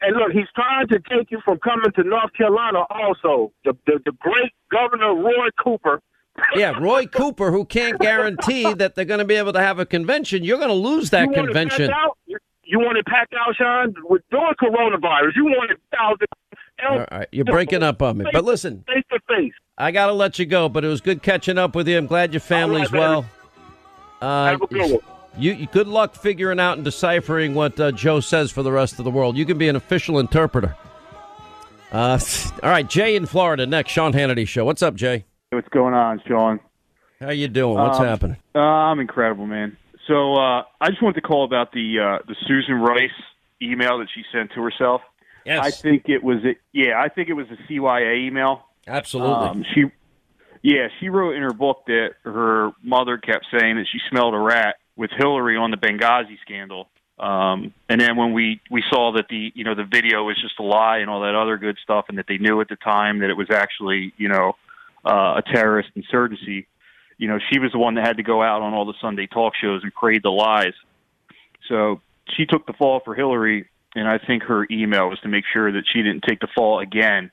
And 0.00 0.16
look, 0.16 0.30
he's 0.30 0.46
trying 0.54 0.86
to 0.88 1.00
take 1.10 1.28
you 1.32 1.40
from 1.44 1.58
coming 1.58 1.90
to 1.96 2.04
North 2.04 2.32
Carolina. 2.32 2.84
Also, 2.88 3.52
the 3.64 3.76
the, 3.86 3.98
the 4.04 4.12
great 4.12 4.52
Governor 4.70 5.14
Roy 5.14 5.48
Cooper. 5.62 6.00
Yeah, 6.54 6.78
Roy 6.78 7.06
Cooper, 7.06 7.50
who 7.50 7.64
can't 7.64 7.98
guarantee 7.98 8.72
that 8.74 8.94
they're 8.94 9.04
going 9.04 9.18
to 9.18 9.24
be 9.24 9.34
able 9.34 9.52
to 9.54 9.60
have 9.60 9.80
a 9.80 9.86
convention. 9.86 10.44
You're 10.44 10.58
going 10.58 10.68
to 10.68 10.74
lose 10.74 11.10
that 11.10 11.28
you 11.28 11.34
convention. 11.34 11.90
You, 12.64 12.78
want 12.78 12.98
it 12.98 13.06
packed 13.06 13.34
out, 13.34 13.56
Sean? 13.56 13.94
With 14.04 14.22
doing 14.30 14.52
coronavirus, 14.62 15.32
you 15.34 15.46
want 15.46 15.72
it 15.72 15.80
thousand. 15.92 16.28
All 16.86 17.04
right, 17.10 17.28
you're 17.32 17.44
breaking 17.44 17.82
up 17.82 18.02
on 18.02 18.18
me. 18.18 18.26
But 18.32 18.44
listen, 18.44 18.84
face 18.86 19.04
to 19.10 19.18
face. 19.28 19.52
I 19.76 19.90
got 19.90 20.06
to 20.06 20.12
let 20.12 20.38
you 20.38 20.46
go, 20.46 20.68
but 20.68 20.84
it 20.84 20.88
was 20.88 21.00
good 21.00 21.22
catching 21.22 21.58
up 21.58 21.74
with 21.74 21.88
you. 21.88 21.96
I'm 21.98 22.06
glad 22.06 22.32
your 22.32 22.40
family's 22.40 22.88
baby. 22.90 22.98
well. 23.00 23.26
Uh, 24.20 24.46
Have 24.46 24.62
a 24.62 24.66
good 24.66 24.90
one. 24.92 25.00
You, 25.36 25.52
you 25.52 25.66
good 25.68 25.86
luck 25.86 26.14
figuring 26.16 26.58
out 26.58 26.78
and 26.78 26.84
deciphering 26.84 27.54
what 27.54 27.78
uh, 27.78 27.92
Joe 27.92 28.18
says 28.20 28.50
for 28.50 28.62
the 28.64 28.72
rest 28.72 28.98
of 28.98 29.04
the 29.04 29.10
world. 29.10 29.36
You 29.36 29.46
can 29.46 29.56
be 29.58 29.68
an 29.68 29.76
official 29.76 30.18
interpreter. 30.18 30.74
Uh, 31.92 32.18
all 32.62 32.70
right, 32.70 32.88
Jay 32.88 33.14
in 33.16 33.26
Florida 33.26 33.66
next. 33.66 33.92
Sean 33.92 34.12
Hannity 34.12 34.46
show. 34.48 34.64
What's 34.64 34.82
up, 34.82 34.94
Jay? 34.94 35.24
What's 35.50 35.68
going 35.68 35.94
on, 35.94 36.20
Sean? 36.26 36.60
How 37.20 37.30
you 37.30 37.48
doing? 37.48 37.74
What's 37.74 37.98
Um, 37.98 38.06
happening? 38.06 38.36
Uh, 38.54 38.58
I'm 38.58 39.00
incredible, 39.00 39.46
man. 39.46 39.76
So 40.06 40.34
uh, 40.34 40.62
I 40.80 40.88
just 40.88 41.02
wanted 41.02 41.20
to 41.20 41.26
call 41.26 41.44
about 41.44 41.72
the 41.72 41.98
uh, 42.20 42.24
the 42.26 42.34
Susan 42.46 42.76
Rice 42.76 43.10
email 43.62 43.98
that 43.98 44.08
she 44.14 44.22
sent 44.32 44.50
to 44.54 44.62
herself. 44.62 45.02
Yes. 45.48 45.64
I 45.64 45.70
think 45.70 46.10
it 46.10 46.22
was 46.22 46.44
a, 46.44 46.56
yeah, 46.72 47.00
I 47.00 47.08
think 47.08 47.30
it 47.30 47.32
was 47.32 47.46
a 47.50 47.72
CYA 47.72 48.26
email. 48.26 48.66
Absolutely. 48.86 49.48
Um, 49.48 49.64
she 49.74 49.84
yeah, 50.62 50.88
she 51.00 51.08
wrote 51.08 51.36
in 51.36 51.42
her 51.42 51.54
book 51.54 51.84
that 51.86 52.10
her 52.24 52.72
mother 52.82 53.16
kept 53.16 53.46
saying 53.50 53.76
that 53.76 53.86
she 53.90 53.98
smelled 54.10 54.34
a 54.34 54.38
rat 54.38 54.76
with 54.96 55.10
Hillary 55.16 55.56
on 55.56 55.70
the 55.70 55.78
Benghazi 55.78 56.38
scandal. 56.42 56.88
Um, 57.18 57.72
and 57.88 57.98
then 57.98 58.16
when 58.16 58.34
we 58.34 58.60
we 58.70 58.84
saw 58.90 59.12
that 59.12 59.28
the 59.28 59.52
you 59.54 59.64
know 59.64 59.74
the 59.74 59.84
video 59.84 60.24
was 60.24 60.40
just 60.40 60.58
a 60.58 60.62
lie 60.62 60.98
and 60.98 61.08
all 61.08 61.22
that 61.22 61.34
other 61.34 61.56
good 61.56 61.78
stuff, 61.82 62.06
and 62.10 62.18
that 62.18 62.26
they 62.28 62.36
knew 62.36 62.60
at 62.60 62.68
the 62.68 62.76
time 62.76 63.20
that 63.20 63.30
it 63.30 63.36
was 63.36 63.48
actually 63.50 64.12
you 64.18 64.28
know 64.28 64.54
uh, 65.04 65.40
a 65.40 65.42
terrorist 65.42 65.88
insurgency. 65.96 66.66
You 67.16 67.26
know, 67.26 67.38
she 67.50 67.58
was 67.58 67.72
the 67.72 67.78
one 67.78 67.94
that 67.94 68.06
had 68.06 68.18
to 68.18 68.22
go 68.22 68.42
out 68.42 68.60
on 68.60 68.74
all 68.74 68.84
the 68.84 68.94
Sunday 69.00 69.26
talk 69.26 69.54
shows 69.56 69.82
and 69.82 69.92
create 69.92 70.22
the 70.22 70.30
lies. 70.30 70.74
So 71.68 72.00
she 72.36 72.46
took 72.46 72.66
the 72.66 72.72
fall 72.74 73.00
for 73.00 73.14
Hillary, 73.14 73.68
and 73.98 74.08
I 74.08 74.18
think 74.18 74.44
her 74.44 74.66
email 74.70 75.08
was 75.08 75.18
to 75.20 75.28
make 75.28 75.44
sure 75.52 75.70
that 75.72 75.84
she 75.92 76.02
didn't 76.02 76.24
take 76.26 76.40
the 76.40 76.48
fall 76.54 76.80
again 76.80 77.30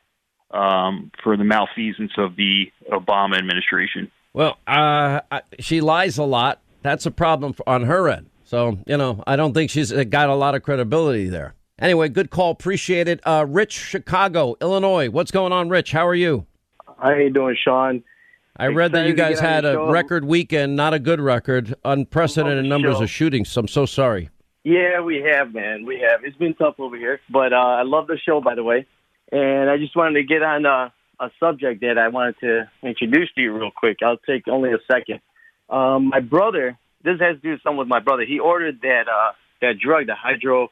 um, 0.52 1.12
for 1.24 1.38
the 1.38 1.44
malfeasance 1.44 2.12
of 2.18 2.36
the 2.36 2.72
Obama 2.92 3.38
administration. 3.38 4.12
Well, 4.34 4.58
uh, 4.68 5.22
she 5.60 5.82
lies 5.82 6.18
a 6.18 6.24
lot. 6.24 6.60
That's 6.82 7.06
a 7.06 7.12
problem 7.12 7.56
on 7.66 7.84
her 7.84 8.10
end. 8.10 8.30
So, 8.44 8.78
you 8.86 8.98
know, 8.98 9.24
I 9.26 9.36
don't 9.36 9.54
think 9.54 9.72
she's 9.72 9.92
got 9.92 10.30
a 10.30 10.36
lot 10.36 10.56
of 10.56 10.64
credibility 10.64 11.30
there. 11.30 11.56
Anyway, 11.80 12.10
good 12.10 12.30
call. 12.30 12.52
Appreciate 12.52 13.08
it. 13.08 13.20
Uh, 13.26 13.46
Rich, 13.48 13.74
Chicago, 13.74 14.56
Illinois. 14.62 15.10
What's 15.10 15.32
going 15.32 15.52
on, 15.52 15.68
Rich? 15.70 15.92
How 15.92 16.08
are 16.08 16.16
you? 16.16 16.46
How 17.00 17.12
you 17.14 17.30
doing, 17.30 17.58
Sean? 17.62 18.04
I 18.58 18.68
read 18.68 18.94
that 18.94 19.08
you 19.08 19.14
guys 19.14 19.40
had 19.40 19.66
a 19.66 19.74
show. 19.74 19.92
record 19.92 20.24
weekend, 20.24 20.78
not 20.78 20.94
a 20.94 21.00
good 21.00 21.20
record, 21.20 21.76
unprecedented 21.84 22.66
numbers 22.66 22.98
show. 22.98 23.04
of 23.04 23.10
shootings. 23.10 23.50
So 23.50 23.62
I'm 23.62 23.68
so 23.68 23.86
sorry. 23.86 24.30
Yeah, 24.66 25.02
we 25.02 25.18
have, 25.22 25.54
man. 25.54 25.86
We 25.86 26.00
have. 26.00 26.24
It's 26.24 26.36
been 26.38 26.56
tough 26.56 26.80
over 26.80 26.98
here, 26.98 27.22
but 27.30 27.54
uh, 27.54 27.56
I 27.56 27.84
love 27.84 28.08
the 28.08 28.18
show, 28.18 28.42
by 28.42 28.56
the 28.56 28.64
way. 28.64 28.88
And 29.32 29.70
I 29.70 29.78
just 29.78 29.96
wanted 29.96 30.16
to 30.16 30.24
get 30.24 30.42
on 30.42 30.66
uh, 30.66 30.90
a 31.20 31.30
subject 31.40 31.82
that 31.82 32.00
I 32.00 32.08
wanted 32.08 32.40
to 32.40 32.70
introduce 32.82 33.32
to 33.36 33.42
you 33.42 33.54
real 33.54 33.70
quick. 33.70 33.98
I'll 34.04 34.18
take 34.18 34.48
only 34.48 34.72
a 34.72 34.80
second. 34.92 35.22
Um, 35.70 36.10
my 36.10 36.20
brother. 36.20 36.78
This 37.04 37.20
has 37.20 37.36
to 37.36 37.42
do 37.42 37.52
with 37.52 37.62
something 37.62 37.78
with 37.78 37.88
my 37.88 38.00
brother. 38.00 38.26
He 38.26 38.40
ordered 38.40 38.82
that 38.82 39.08
uh, 39.08 39.34
that 39.62 39.78
drug, 39.78 40.08
the 40.08 40.16
hydro. 40.16 40.72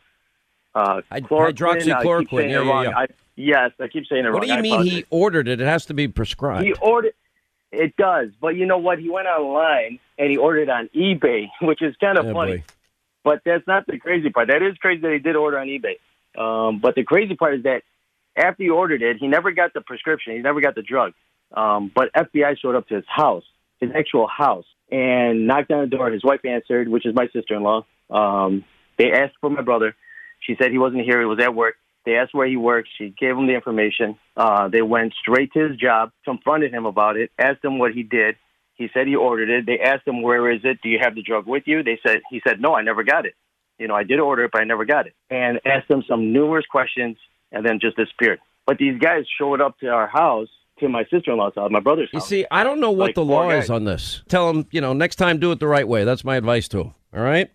Uh, 0.73 1.01
chloroquine. 1.11 1.53
Hydroxychloroquine. 1.53 2.49
Yeah, 2.49 2.63
yeah, 2.63 2.81
yeah. 2.81 2.97
I, 2.97 3.05
yes, 3.35 3.71
I 3.79 3.87
keep 3.87 4.07
saying 4.07 4.25
it 4.25 4.29
wrong. 4.29 4.33
What 4.39 4.41
do 4.41 4.47
you 4.47 4.55
I 4.55 4.61
mean 4.61 4.73
apologize. 4.73 4.93
he 4.93 5.05
ordered 5.11 5.47
it? 5.47 5.61
It 5.61 5.67
has 5.67 5.85
to 5.85 5.93
be 5.93 6.07
prescribed. 6.07 6.65
He 6.65 6.73
ordered. 6.73 7.13
It 7.71 7.95
does, 7.97 8.29
but 8.41 8.55
you 8.55 8.65
know 8.65 8.79
what? 8.79 8.97
He 8.97 9.11
went 9.11 9.27
online 9.27 9.99
and 10.17 10.31
he 10.31 10.37
ordered 10.37 10.69
on 10.69 10.89
eBay, 10.95 11.49
which 11.61 11.83
is 11.83 11.95
kind 11.97 12.17
of 12.17 12.25
Yeah, 12.25 12.33
funny. 12.33 12.57
boy. 12.57 12.63
But 13.23 13.41
that's 13.45 13.65
not 13.67 13.85
the 13.87 13.99
crazy 13.99 14.29
part. 14.29 14.49
That 14.49 14.61
is 14.61 14.77
crazy 14.77 15.01
that 15.01 15.13
he 15.13 15.19
did 15.19 15.35
order 15.35 15.57
on 15.59 15.67
eBay. 15.67 15.97
Um, 16.37 16.79
but 16.79 16.95
the 16.95 17.03
crazy 17.03 17.35
part 17.35 17.55
is 17.55 17.63
that 17.63 17.83
after 18.35 18.63
he 18.63 18.69
ordered 18.69 19.01
it, 19.01 19.17
he 19.19 19.27
never 19.27 19.51
got 19.51 19.73
the 19.73 19.81
prescription. 19.81 20.33
He 20.33 20.39
never 20.39 20.61
got 20.61 20.75
the 20.75 20.81
drug. 20.81 21.13
Um, 21.55 21.91
but 21.93 22.11
FBI 22.13 22.57
showed 22.59 22.75
up 22.75 22.87
to 22.87 22.95
his 22.95 23.05
house, 23.07 23.43
his 23.79 23.91
actual 23.95 24.27
house, 24.27 24.65
and 24.91 25.47
knocked 25.47 25.71
on 25.71 25.81
the 25.81 25.95
door. 25.95 26.11
His 26.11 26.23
wife 26.23 26.41
answered, 26.43 26.87
which 26.87 27.05
is 27.05 27.15
my 27.15 27.27
sister-in-law. 27.31 27.85
Um, 28.09 28.65
they 28.97 29.11
asked 29.11 29.35
for 29.39 29.49
my 29.49 29.61
brother. 29.61 29.95
She 30.39 30.55
said 30.59 30.71
he 30.71 30.77
wasn't 30.77 31.03
here. 31.03 31.19
He 31.19 31.25
was 31.25 31.39
at 31.39 31.55
work. 31.55 31.75
They 32.05 32.15
asked 32.15 32.33
where 32.33 32.47
he 32.47 32.57
worked. 32.57 32.89
She 32.97 33.13
gave 33.17 33.37
him 33.37 33.47
the 33.47 33.53
information. 33.53 34.17
Uh, 34.35 34.67
they 34.67 34.81
went 34.81 35.13
straight 35.21 35.53
to 35.53 35.69
his 35.69 35.77
job, 35.77 36.11
confronted 36.25 36.73
him 36.73 36.85
about 36.85 37.15
it, 37.15 37.31
asked 37.39 37.63
him 37.63 37.79
what 37.79 37.93
he 37.93 38.03
did. 38.03 38.35
He 38.75 38.89
said 38.93 39.07
he 39.07 39.15
ordered 39.15 39.49
it. 39.49 39.65
They 39.65 39.79
asked 39.79 40.07
him, 40.07 40.21
"Where 40.21 40.51
is 40.51 40.61
it? 40.63 40.79
Do 40.81 40.89
you 40.89 40.99
have 41.01 41.15
the 41.15 41.21
drug 41.21 41.45
with 41.47 41.63
you?" 41.65 41.83
They 41.83 41.99
said, 42.05 42.21
"He 42.29 42.41
said 42.45 42.59
no, 42.59 42.75
I 42.75 42.81
never 42.81 43.03
got 43.03 43.25
it. 43.25 43.35
You 43.77 43.87
know, 43.87 43.95
I 43.95 44.03
did 44.03 44.19
order 44.19 44.45
it, 44.45 44.51
but 44.51 44.61
I 44.61 44.65
never 44.65 44.85
got 44.85 45.07
it." 45.07 45.13
And 45.29 45.59
asked 45.65 45.89
him 45.89 46.03
some 46.07 46.33
numerous 46.33 46.65
questions, 46.65 47.17
and 47.51 47.65
then 47.65 47.79
just 47.79 47.97
disappeared. 47.97 48.39
But 48.65 48.77
these 48.77 48.97
guys 48.99 49.25
showed 49.37 49.61
up 49.61 49.77
to 49.79 49.87
our 49.89 50.07
house, 50.07 50.47
to 50.79 50.89
my 50.89 51.03
sister-in-law's 51.05 51.53
house, 51.55 51.69
my 51.71 51.79
brother's 51.81 52.09
house. 52.11 52.31
You 52.31 52.37
see, 52.37 52.45
I 52.49 52.63
don't 52.63 52.79
know 52.79 52.91
what 52.91 53.07
Like 53.07 53.15
the 53.15 53.25
law 53.25 53.49
guys. 53.49 53.65
is 53.65 53.69
on 53.69 53.83
this. 53.83 54.23
Tell 54.27 54.49
him, 54.49 54.65
you 54.71 54.81
know, 54.81 54.93
next 54.93 55.17
time 55.17 55.37
do 55.37 55.51
it 55.51 55.59
the 55.59 55.67
right 55.67 55.87
way. 55.87 56.03
That's 56.03 56.23
my 56.23 56.35
advice 56.37 56.67
to 56.69 56.79
him. 56.81 56.93
All 57.13 57.21
right? 57.21 57.49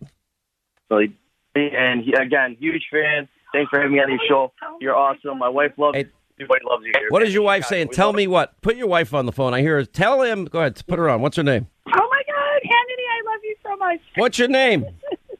So, 0.87 0.99
he, 0.99 1.11
and 1.55 2.03
he, 2.03 2.13
again, 2.13 2.55
huge 2.59 2.85
fan. 2.91 3.27
Thanks 3.51 3.69
for 3.71 3.79
having 3.79 3.93
me 3.93 3.99
on 4.01 4.09
your 4.09 4.19
show. 4.27 4.51
You're 4.79 4.95
awesome. 4.95 5.39
My 5.39 5.49
wife 5.49 5.71
loves 5.77 5.97
you. 5.97 6.05
Everybody 6.39 6.61
loves 6.69 6.85
you 6.85 6.91
here. 6.97 7.07
What 7.09 7.21
is 7.23 7.33
your 7.33 7.43
wife 7.43 7.65
saying? 7.65 7.89
Tell 7.89 8.13
me 8.13 8.25
what. 8.25 8.59
Put 8.61 8.77
your 8.77 8.87
wife 8.87 9.13
on 9.13 9.25
the 9.25 9.31
phone. 9.33 9.53
I 9.53 9.59
hear 9.61 9.75
her. 9.75 9.85
Tell 9.85 10.21
him. 10.21 10.45
Go 10.45 10.59
ahead. 10.59 10.81
Put 10.87 10.97
her 10.97 11.09
on. 11.09 11.21
What's 11.21 11.35
her 11.35 11.43
name? 11.43 11.67
Oh 11.87 11.91
my 11.91 12.21
God, 12.27 12.61
Hannity, 12.63 13.05
I 13.11 13.31
love 13.33 13.39
you 13.43 13.55
so 13.63 13.75
much. 13.75 13.99
What's 14.15 14.39
your 14.39 14.47
name? 14.47 14.85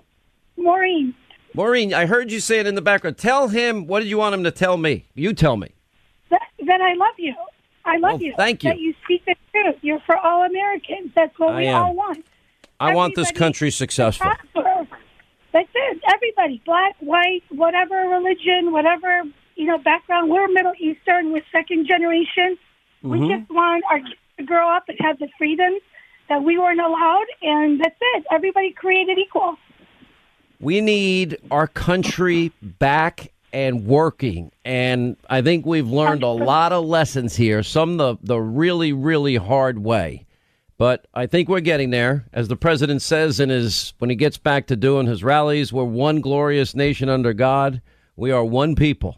Maureen. 0.57 1.15
Maureen, 1.53 1.93
I 1.93 2.05
heard 2.05 2.31
you 2.31 2.39
say 2.41 2.59
it 2.59 2.67
in 2.67 2.75
the 2.75 2.81
background. 2.81 3.17
Tell 3.17 3.47
him. 3.47 3.87
What 3.87 3.99
did 4.01 4.09
you 4.09 4.17
want 4.17 4.35
him 4.35 4.43
to 4.43 4.51
tell 4.51 4.75
me? 4.77 5.05
You 5.15 5.33
tell 5.33 5.55
me. 5.55 5.69
That, 6.31 6.41
that 6.65 6.81
I 6.81 6.93
love 6.95 7.15
you. 7.17 7.33
I 7.85 7.97
love 7.97 8.15
Oh, 8.15 8.19
you. 8.19 8.33
thank 8.35 8.63
you. 8.65 8.69
That 8.71 8.79
you 8.79 8.93
speak 9.05 9.23
the 9.25 9.35
truth. 9.51 9.75
You're 9.81 10.01
for 10.01 10.17
all 10.17 10.43
Americans. 10.45 11.11
That's 11.15 11.37
what 11.39 11.53
I 11.53 11.57
we 11.59 11.67
am. 11.67 11.81
all 11.81 11.95
want. 11.95 12.25
I 12.79 12.93
want 12.93 13.15
this 13.15 13.31
country 13.31 13.71
successful. 13.71 14.29
That's 15.51 15.69
it. 15.73 16.01
Everybody, 16.13 16.61
black, 16.65 16.95
white, 16.99 17.41
whatever 17.49 17.95
religion, 18.09 18.71
whatever 18.71 19.23
you 19.59 19.65
know 19.65 19.77
background. 19.77 20.31
We're 20.31 20.47
Middle 20.47 20.73
Eastern. 20.79 21.33
We're 21.33 21.43
second 21.51 21.85
generation. 21.85 22.57
We 23.03 23.19
Mhm. 23.19 23.39
just 23.39 23.51
want 23.51 23.83
our 23.91 23.99
kids 23.99 24.15
to 24.37 24.43
grow 24.45 24.69
up 24.69 24.87
and 24.87 24.97
have 25.01 25.19
the 25.19 25.27
freedoms 25.37 25.81
that 26.29 26.41
we 26.43 26.57
weren't 26.57 26.79
allowed, 26.79 27.25
and 27.41 27.79
that's 27.79 27.97
it. 28.13 28.25
Everybody 28.31 28.71
created 28.71 29.17
equal. 29.17 29.57
We 30.61 30.79
need 30.81 31.37
our 31.51 31.67
country 31.67 32.51
back 32.61 33.31
and 33.51 33.85
working. 33.85 34.51
And 34.63 35.17
I 35.29 35.41
think 35.41 35.65
we've 35.65 35.87
learned 35.89 36.23
a 36.23 36.27
lot 36.27 36.71
of 36.71 36.85
lessons 36.85 37.35
here, 37.35 37.63
some 37.63 37.97
the, 37.97 38.17
the 38.21 38.39
really, 38.39 38.93
really 38.93 39.35
hard 39.35 39.79
way. 39.79 40.25
But 40.77 41.05
I 41.13 41.25
think 41.25 41.49
we're 41.49 41.59
getting 41.59 41.89
there. 41.89 42.25
As 42.31 42.47
the 42.47 42.55
president 42.55 43.01
says 43.01 43.39
in 43.41 43.49
his 43.49 43.93
when 43.99 44.09
he 44.09 44.15
gets 44.15 44.37
back 44.37 44.67
to 44.67 44.77
doing 44.77 45.07
his 45.07 45.23
rallies, 45.23 45.73
we're 45.73 45.83
one 45.83 46.21
glorious 46.21 46.73
nation 46.75 47.09
under 47.09 47.33
God. 47.33 47.81
We 48.15 48.31
are 48.31 48.45
one 48.45 48.75
people. 48.75 49.17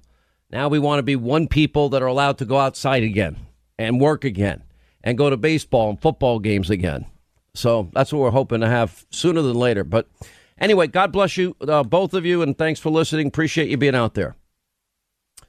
Now 0.52 0.68
we 0.68 0.80
want 0.80 1.00
to 1.00 1.04
be 1.04 1.16
one 1.16 1.48
people 1.48 1.90
that 1.90 2.02
are 2.02 2.08
allowed 2.08 2.38
to 2.40 2.46
go 2.46 2.58
outside 2.58 3.04
again 3.04 3.38
and 3.78 4.02
work 4.02 4.26
again 4.26 4.64
and 5.04 5.18
go 5.18 5.30
to 5.30 5.38
baseball 5.38 5.90
and 5.90 6.02
football 6.02 6.40
games 6.40 6.70
again. 6.70 7.06
So 7.54 7.90
that's 7.94 8.12
what 8.12 8.20
we're 8.20 8.32
hoping 8.32 8.62
to 8.62 8.68
have 8.68 9.06
sooner 9.12 9.42
than 9.42 9.56
later. 9.56 9.84
But 9.84 10.08
anyway, 10.60 10.88
God 10.88 11.12
bless 11.12 11.38
you, 11.38 11.56
uh, 11.62 11.84
both 11.84 12.14
of 12.14 12.26
you, 12.26 12.42
and 12.42 12.58
thanks 12.58 12.80
for 12.80 12.90
listening. 12.90 13.28
Appreciate 13.28 13.70
you 13.70 13.78
being 13.78 13.96
out 13.96 14.14
there. 14.14 14.36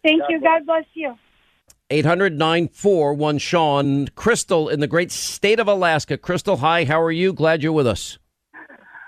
Thank 0.03 0.23
you. 0.29 0.41
God 0.41 0.67
bless 0.67 0.85
you. 0.95 1.17
800 1.91 2.39
941 2.39 3.39
Sean. 3.39 4.09
Crystal 4.15 4.69
in 4.69 4.81
the 4.81 4.87
great 4.87 5.13
state 5.13 5.61
of 5.61 5.69
Alaska. 5.69 6.17
Crystal, 6.17 6.57
hi, 6.57 6.85
how 6.85 7.01
are 7.01 7.13
you? 7.13 7.33
Glad 7.33 7.63
you're 7.63 7.73
with 7.73 7.87
us. 7.87 8.19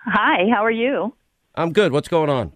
Hi, 0.07 0.49
how 0.53 0.65
are 0.65 0.71
you? 0.71 1.15
I'm 1.55 1.73
good. 1.73 1.93
What's 1.93 2.09
going 2.09 2.29
on? 2.29 2.53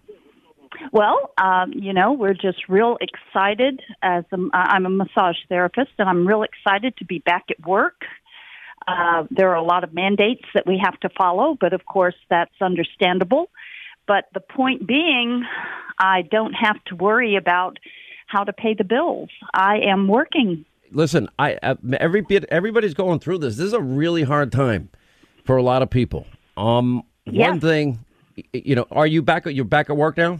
Well, 0.91 1.31
um, 1.37 1.73
you 1.73 1.93
know, 1.93 2.13
we're 2.13 2.33
just 2.33 2.67
real 2.69 2.97
excited. 3.01 3.81
As 4.01 4.23
a, 4.31 4.37
I'm 4.53 4.85
a 4.85 4.89
massage 4.89 5.37
therapist, 5.47 5.91
and 5.97 6.09
I'm 6.09 6.27
real 6.27 6.43
excited 6.43 6.95
to 6.97 7.05
be 7.05 7.19
back 7.19 7.45
at 7.49 7.65
work. 7.65 8.03
Uh, 8.87 9.25
there 9.29 9.49
are 9.49 9.55
a 9.55 9.63
lot 9.63 9.83
of 9.83 9.93
mandates 9.93 10.45
that 10.53 10.65
we 10.65 10.81
have 10.83 10.99
to 11.01 11.09
follow, 11.17 11.57
but 11.59 11.73
of 11.73 11.85
course, 11.85 12.15
that's 12.29 12.53
understandable. 12.61 13.49
But 14.07 14.25
the 14.33 14.39
point 14.39 14.87
being, 14.87 15.43
I 15.99 16.23
don't 16.23 16.53
have 16.53 16.83
to 16.85 16.95
worry 16.95 17.35
about 17.35 17.77
how 18.27 18.43
to 18.43 18.53
pay 18.53 18.73
the 18.73 18.83
bills. 18.83 19.29
I 19.53 19.79
am 19.79 20.07
working. 20.07 20.65
Listen, 20.91 21.29
I 21.37 21.55
uh, 21.61 21.75
every 21.99 22.21
bit 22.21 22.45
everybody's 22.49 22.95
going 22.95 23.19
through 23.19 23.39
this. 23.39 23.57
This 23.57 23.67
is 23.67 23.73
a 23.73 23.81
really 23.81 24.23
hard 24.23 24.51
time 24.51 24.89
for 25.45 25.57
a 25.57 25.61
lot 25.61 25.81
of 25.81 25.89
people. 25.89 26.25
Um, 26.57 27.03
Yes. 27.25 27.49
one 27.51 27.59
thing, 27.59 27.99
you 28.53 28.75
know, 28.75 28.87
are 28.91 29.05
you 29.05 29.21
back? 29.21 29.45
You're 29.45 29.65
back 29.65 29.89
at 29.91 29.97
work 29.97 30.17
now. 30.17 30.39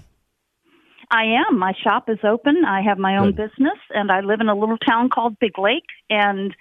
I 1.11 1.23
am. 1.49 1.57
My 1.57 1.73
shop 1.83 2.07
is 2.09 2.19
open. 2.23 2.63
I 2.65 2.81
have 2.81 2.99
my 2.99 3.17
own 3.17 3.31
business, 3.31 3.77
and 3.89 4.11
I 4.11 4.19
live 4.21 4.41
in 4.41 4.49
a 4.49 4.55
little 4.55 4.77
town 4.77 5.09
called 5.09 5.39
Big 5.39 5.57
Lake. 5.57 5.85
And 6.09 6.55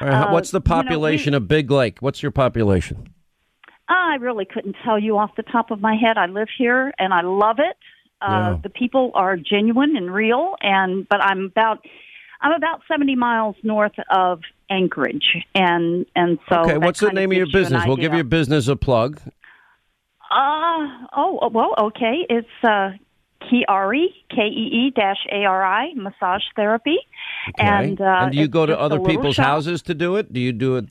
uh, 0.00 0.28
what's 0.28 0.50
the 0.50 0.60
you 0.64 0.68
know, 0.68 0.76
we- 0.76 0.82
population 0.82 1.34
of 1.34 1.48
Big 1.48 1.70
Lake? 1.70 1.98
What's 2.00 2.22
your 2.22 2.32
population? 2.32 3.14
I 3.88 4.16
really 4.20 4.44
couldn't 4.44 4.76
tell 4.84 4.98
you 4.98 5.18
off 5.18 5.30
the 5.36 5.42
top 5.42 5.70
of 5.70 5.80
my 5.80 5.94
head. 5.94 6.16
I 6.16 6.26
live 6.26 6.48
here 6.56 6.92
and 6.98 7.12
I 7.12 7.20
love 7.22 7.58
it. 7.58 7.76
Uh, 8.22 8.52
Yeah. 8.52 8.58
The 8.62 8.70
people 8.70 9.10
are 9.14 9.36
genuine 9.36 9.96
and 9.96 10.12
real, 10.12 10.54
and 10.62 11.06
but 11.08 11.20
I'm 11.22 11.46
about 11.46 11.84
I'm 12.40 12.52
about 12.52 12.80
70 12.88 13.14
miles 13.16 13.56
north 13.62 13.92
of 14.10 14.40
Anchorage, 14.70 15.36
and 15.54 16.06
and 16.16 16.38
so 16.48 16.60
okay, 16.60 16.78
what's 16.78 17.00
the 17.00 17.10
name 17.10 17.30
of 17.32 17.36
your 17.36 17.46
gives 17.46 17.54
you 17.54 17.60
business? 17.60 17.82
We'll 17.86 17.96
give 17.96 18.14
your 18.14 18.24
business 18.24 18.68
a 18.68 18.76
plug. 18.76 19.20
Uh 20.30 20.88
oh 21.16 21.50
well 21.52 21.74
okay 21.78 22.26
it's 22.30 22.48
uh 22.62 22.90
Kiari 23.46 24.06
K 24.30 24.42
E 24.42 24.86
E 24.86 24.92
dash 24.94 25.26
A 25.30 25.44
R 25.44 25.64
I 25.64 25.94
massage 25.94 26.42
therapy 26.56 26.98
Okay. 27.48 27.66
and 27.66 28.00
uh 28.00 28.04
and 28.22 28.32
do 28.32 28.38
you 28.38 28.48
go 28.48 28.66
to 28.66 28.78
other 28.78 29.00
people's 29.00 29.36
shop. 29.36 29.46
houses 29.46 29.82
to 29.82 29.94
do 29.94 30.16
it? 30.16 30.32
Do 30.32 30.40
you 30.40 30.52
do 30.52 30.76
it? 30.76 30.86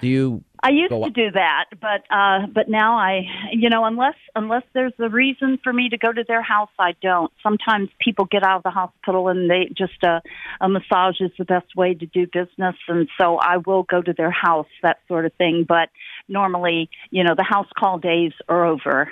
Do 0.00 0.08
you 0.08 0.44
I 0.62 0.70
used 0.70 0.90
to 0.92 1.08
do 1.08 1.30
that, 1.30 1.66
but 1.80 2.04
uh 2.10 2.46
but 2.52 2.68
now 2.68 2.98
I 2.98 3.22
you 3.52 3.70
know 3.70 3.84
unless 3.86 4.16
unless 4.34 4.62
there's 4.74 4.92
a 4.98 5.08
reason 5.08 5.58
for 5.64 5.72
me 5.72 5.88
to 5.88 5.96
go 5.96 6.12
to 6.12 6.24
their 6.26 6.42
house, 6.42 6.68
I 6.78 6.92
don't. 7.00 7.32
Sometimes 7.42 7.88
people 7.98 8.26
get 8.26 8.42
out 8.42 8.58
of 8.58 8.62
the 8.62 8.70
hospital 8.70 9.28
and 9.28 9.48
they 9.50 9.72
just 9.76 10.04
uh, 10.04 10.20
a 10.60 10.68
massage 10.68 11.20
is 11.20 11.30
the 11.38 11.46
best 11.46 11.74
way 11.76 11.94
to 11.94 12.06
do 12.06 12.26
business, 12.26 12.76
and 12.88 13.08
so 13.18 13.38
I 13.38 13.56
will 13.56 13.84
go 13.84 14.02
to 14.02 14.12
their 14.12 14.30
house, 14.30 14.68
that 14.82 14.98
sort 15.08 15.24
of 15.24 15.32
thing. 15.34 15.64
But 15.66 15.88
normally, 16.30 16.88
you 17.10 17.22
know, 17.24 17.34
the 17.34 17.42
house 17.42 17.66
call 17.76 17.98
days 17.98 18.32
are 18.48 18.64
over. 18.64 19.10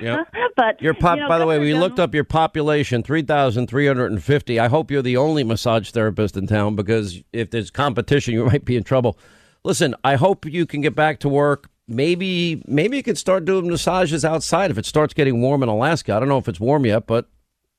Yep. 0.00 0.28
but 0.56 0.80
Your 0.80 0.94
pop, 0.94 1.16
you 1.16 1.22
know, 1.22 1.28
by 1.28 1.38
the 1.38 1.46
way, 1.46 1.58
we 1.58 1.74
looked 1.74 1.98
up 1.98 2.14
your 2.14 2.24
population, 2.24 3.02
3,350. 3.02 4.60
I 4.60 4.68
hope 4.68 4.90
you're 4.90 5.02
the 5.02 5.16
only 5.16 5.44
massage 5.44 5.90
therapist 5.90 6.36
in 6.36 6.46
town 6.46 6.76
because 6.76 7.22
if 7.32 7.50
there's 7.50 7.70
competition, 7.70 8.34
you 8.34 8.46
might 8.46 8.64
be 8.64 8.76
in 8.76 8.84
trouble. 8.84 9.18
Listen, 9.64 9.94
I 10.04 10.14
hope 10.16 10.46
you 10.46 10.66
can 10.66 10.80
get 10.80 10.94
back 10.94 11.20
to 11.20 11.28
work. 11.28 11.68
Maybe 11.86 12.62
maybe 12.66 12.96
you 12.96 13.02
can 13.02 13.16
start 13.16 13.44
doing 13.44 13.68
massages 13.68 14.24
outside 14.24 14.70
if 14.70 14.78
it 14.78 14.86
starts 14.86 15.12
getting 15.12 15.42
warm 15.42 15.62
in 15.62 15.68
Alaska. 15.68 16.14
I 16.14 16.20
don't 16.20 16.28
know 16.30 16.38
if 16.38 16.48
it's 16.48 16.60
warm 16.60 16.86
yet, 16.86 17.06
but 17.06 17.28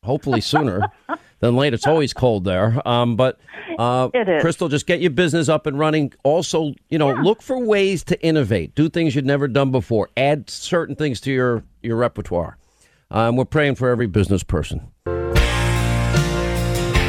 hopefully 0.04 0.42
sooner 0.42 0.82
than 1.40 1.56
late. 1.56 1.74
It's 1.74 1.88
always 1.88 2.14
cold 2.14 2.44
there. 2.44 2.82
Um, 2.88 3.16
but 3.16 3.40
uh. 3.78 4.10
Crystal, 4.42 4.70
just 4.70 4.88
get 4.88 5.02
your 5.02 5.12
business 5.12 5.50
up 5.50 5.66
and 5.66 5.78
running. 5.78 6.14
Also, 6.24 6.74
you 6.90 6.98
know, 6.98 7.12
look 7.14 7.42
for 7.42 7.60
ways 7.60 8.04
to 8.06 8.22
innovate. 8.22 8.76
Do 8.76 8.90
things 8.90 9.16
you've 9.16 9.26
never 9.26 9.48
done 9.48 9.72
before. 9.72 10.10
Add 10.16 10.50
certain 10.50 10.96
things 10.96 11.20
to 11.22 11.32
your 11.32 11.64
your 11.82 11.98
repertoire. 11.98 12.58
Um, 13.12 13.36
we're 13.36 13.46
praying 13.46 13.76
for 13.76 13.90
every 13.90 14.08
business 14.08 14.44
person. 14.44 14.92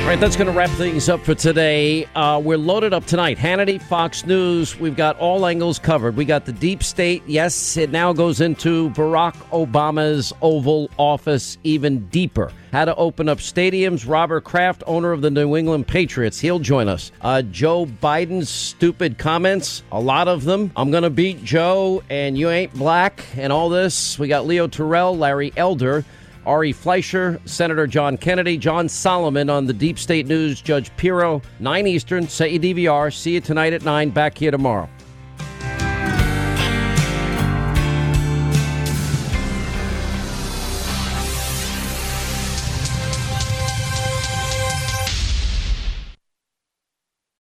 All 0.06 0.12
right, 0.12 0.20
that's 0.20 0.36
going 0.36 0.46
to 0.46 0.52
wrap 0.52 0.70
things 0.70 1.08
up 1.08 1.24
for 1.24 1.34
today. 1.34 2.04
Uh, 2.14 2.38
we're 2.38 2.58
loaded 2.58 2.94
up 2.94 3.06
tonight. 3.06 3.38
Hannity, 3.38 3.82
Fox 3.82 4.24
News. 4.24 4.78
We've 4.78 4.94
got 4.94 5.18
all 5.18 5.44
angles 5.46 5.80
covered. 5.80 6.14
We 6.14 6.24
got 6.24 6.44
the 6.44 6.52
deep 6.52 6.84
state. 6.84 7.24
Yes, 7.26 7.76
it 7.76 7.90
now 7.90 8.12
goes 8.12 8.40
into 8.40 8.90
Barack 8.90 9.34
Obama's 9.50 10.32
Oval 10.42 10.90
Office 10.96 11.58
even 11.64 12.06
deeper. 12.06 12.52
How 12.70 12.84
to 12.84 12.94
open 12.94 13.28
up 13.28 13.38
stadiums. 13.38 14.08
Robert 14.08 14.44
Kraft, 14.44 14.84
owner 14.86 15.10
of 15.10 15.22
the 15.22 15.30
New 15.30 15.56
England 15.56 15.88
Patriots, 15.88 16.38
he'll 16.38 16.60
join 16.60 16.86
us. 16.86 17.10
Uh, 17.20 17.42
Joe 17.42 17.84
Biden's 17.84 18.48
stupid 18.48 19.18
comments, 19.18 19.82
a 19.90 19.98
lot 20.00 20.28
of 20.28 20.44
them. 20.44 20.70
I'm 20.76 20.92
going 20.92 21.02
to 21.02 21.10
beat 21.10 21.42
Joe, 21.42 22.04
and 22.10 22.38
you 22.38 22.48
ain't 22.48 22.72
black, 22.74 23.24
and 23.36 23.52
all 23.52 23.70
this. 23.70 24.20
We 24.20 24.28
got 24.28 24.46
Leo 24.46 24.68
Terrell, 24.68 25.16
Larry 25.18 25.52
Elder. 25.56 26.04
Ari 26.46 26.72
Fleischer, 26.72 27.40
Senator 27.44 27.86
John 27.86 28.16
Kennedy, 28.16 28.56
John 28.56 28.88
Solomon 28.88 29.50
on 29.50 29.66
the 29.66 29.72
Deep 29.72 29.98
State 29.98 30.26
News, 30.26 30.62
Judge 30.62 30.96
Pirro, 30.96 31.42
9 31.60 31.86
Eastern, 31.86 32.28
set 32.28 32.52
your 32.52 32.62
DVR. 32.62 33.12
See 33.12 33.34
you 33.34 33.40
tonight 33.40 33.72
at 33.72 33.84
9, 33.84 34.10
back 34.10 34.38
here 34.38 34.50
tomorrow. 34.50 34.88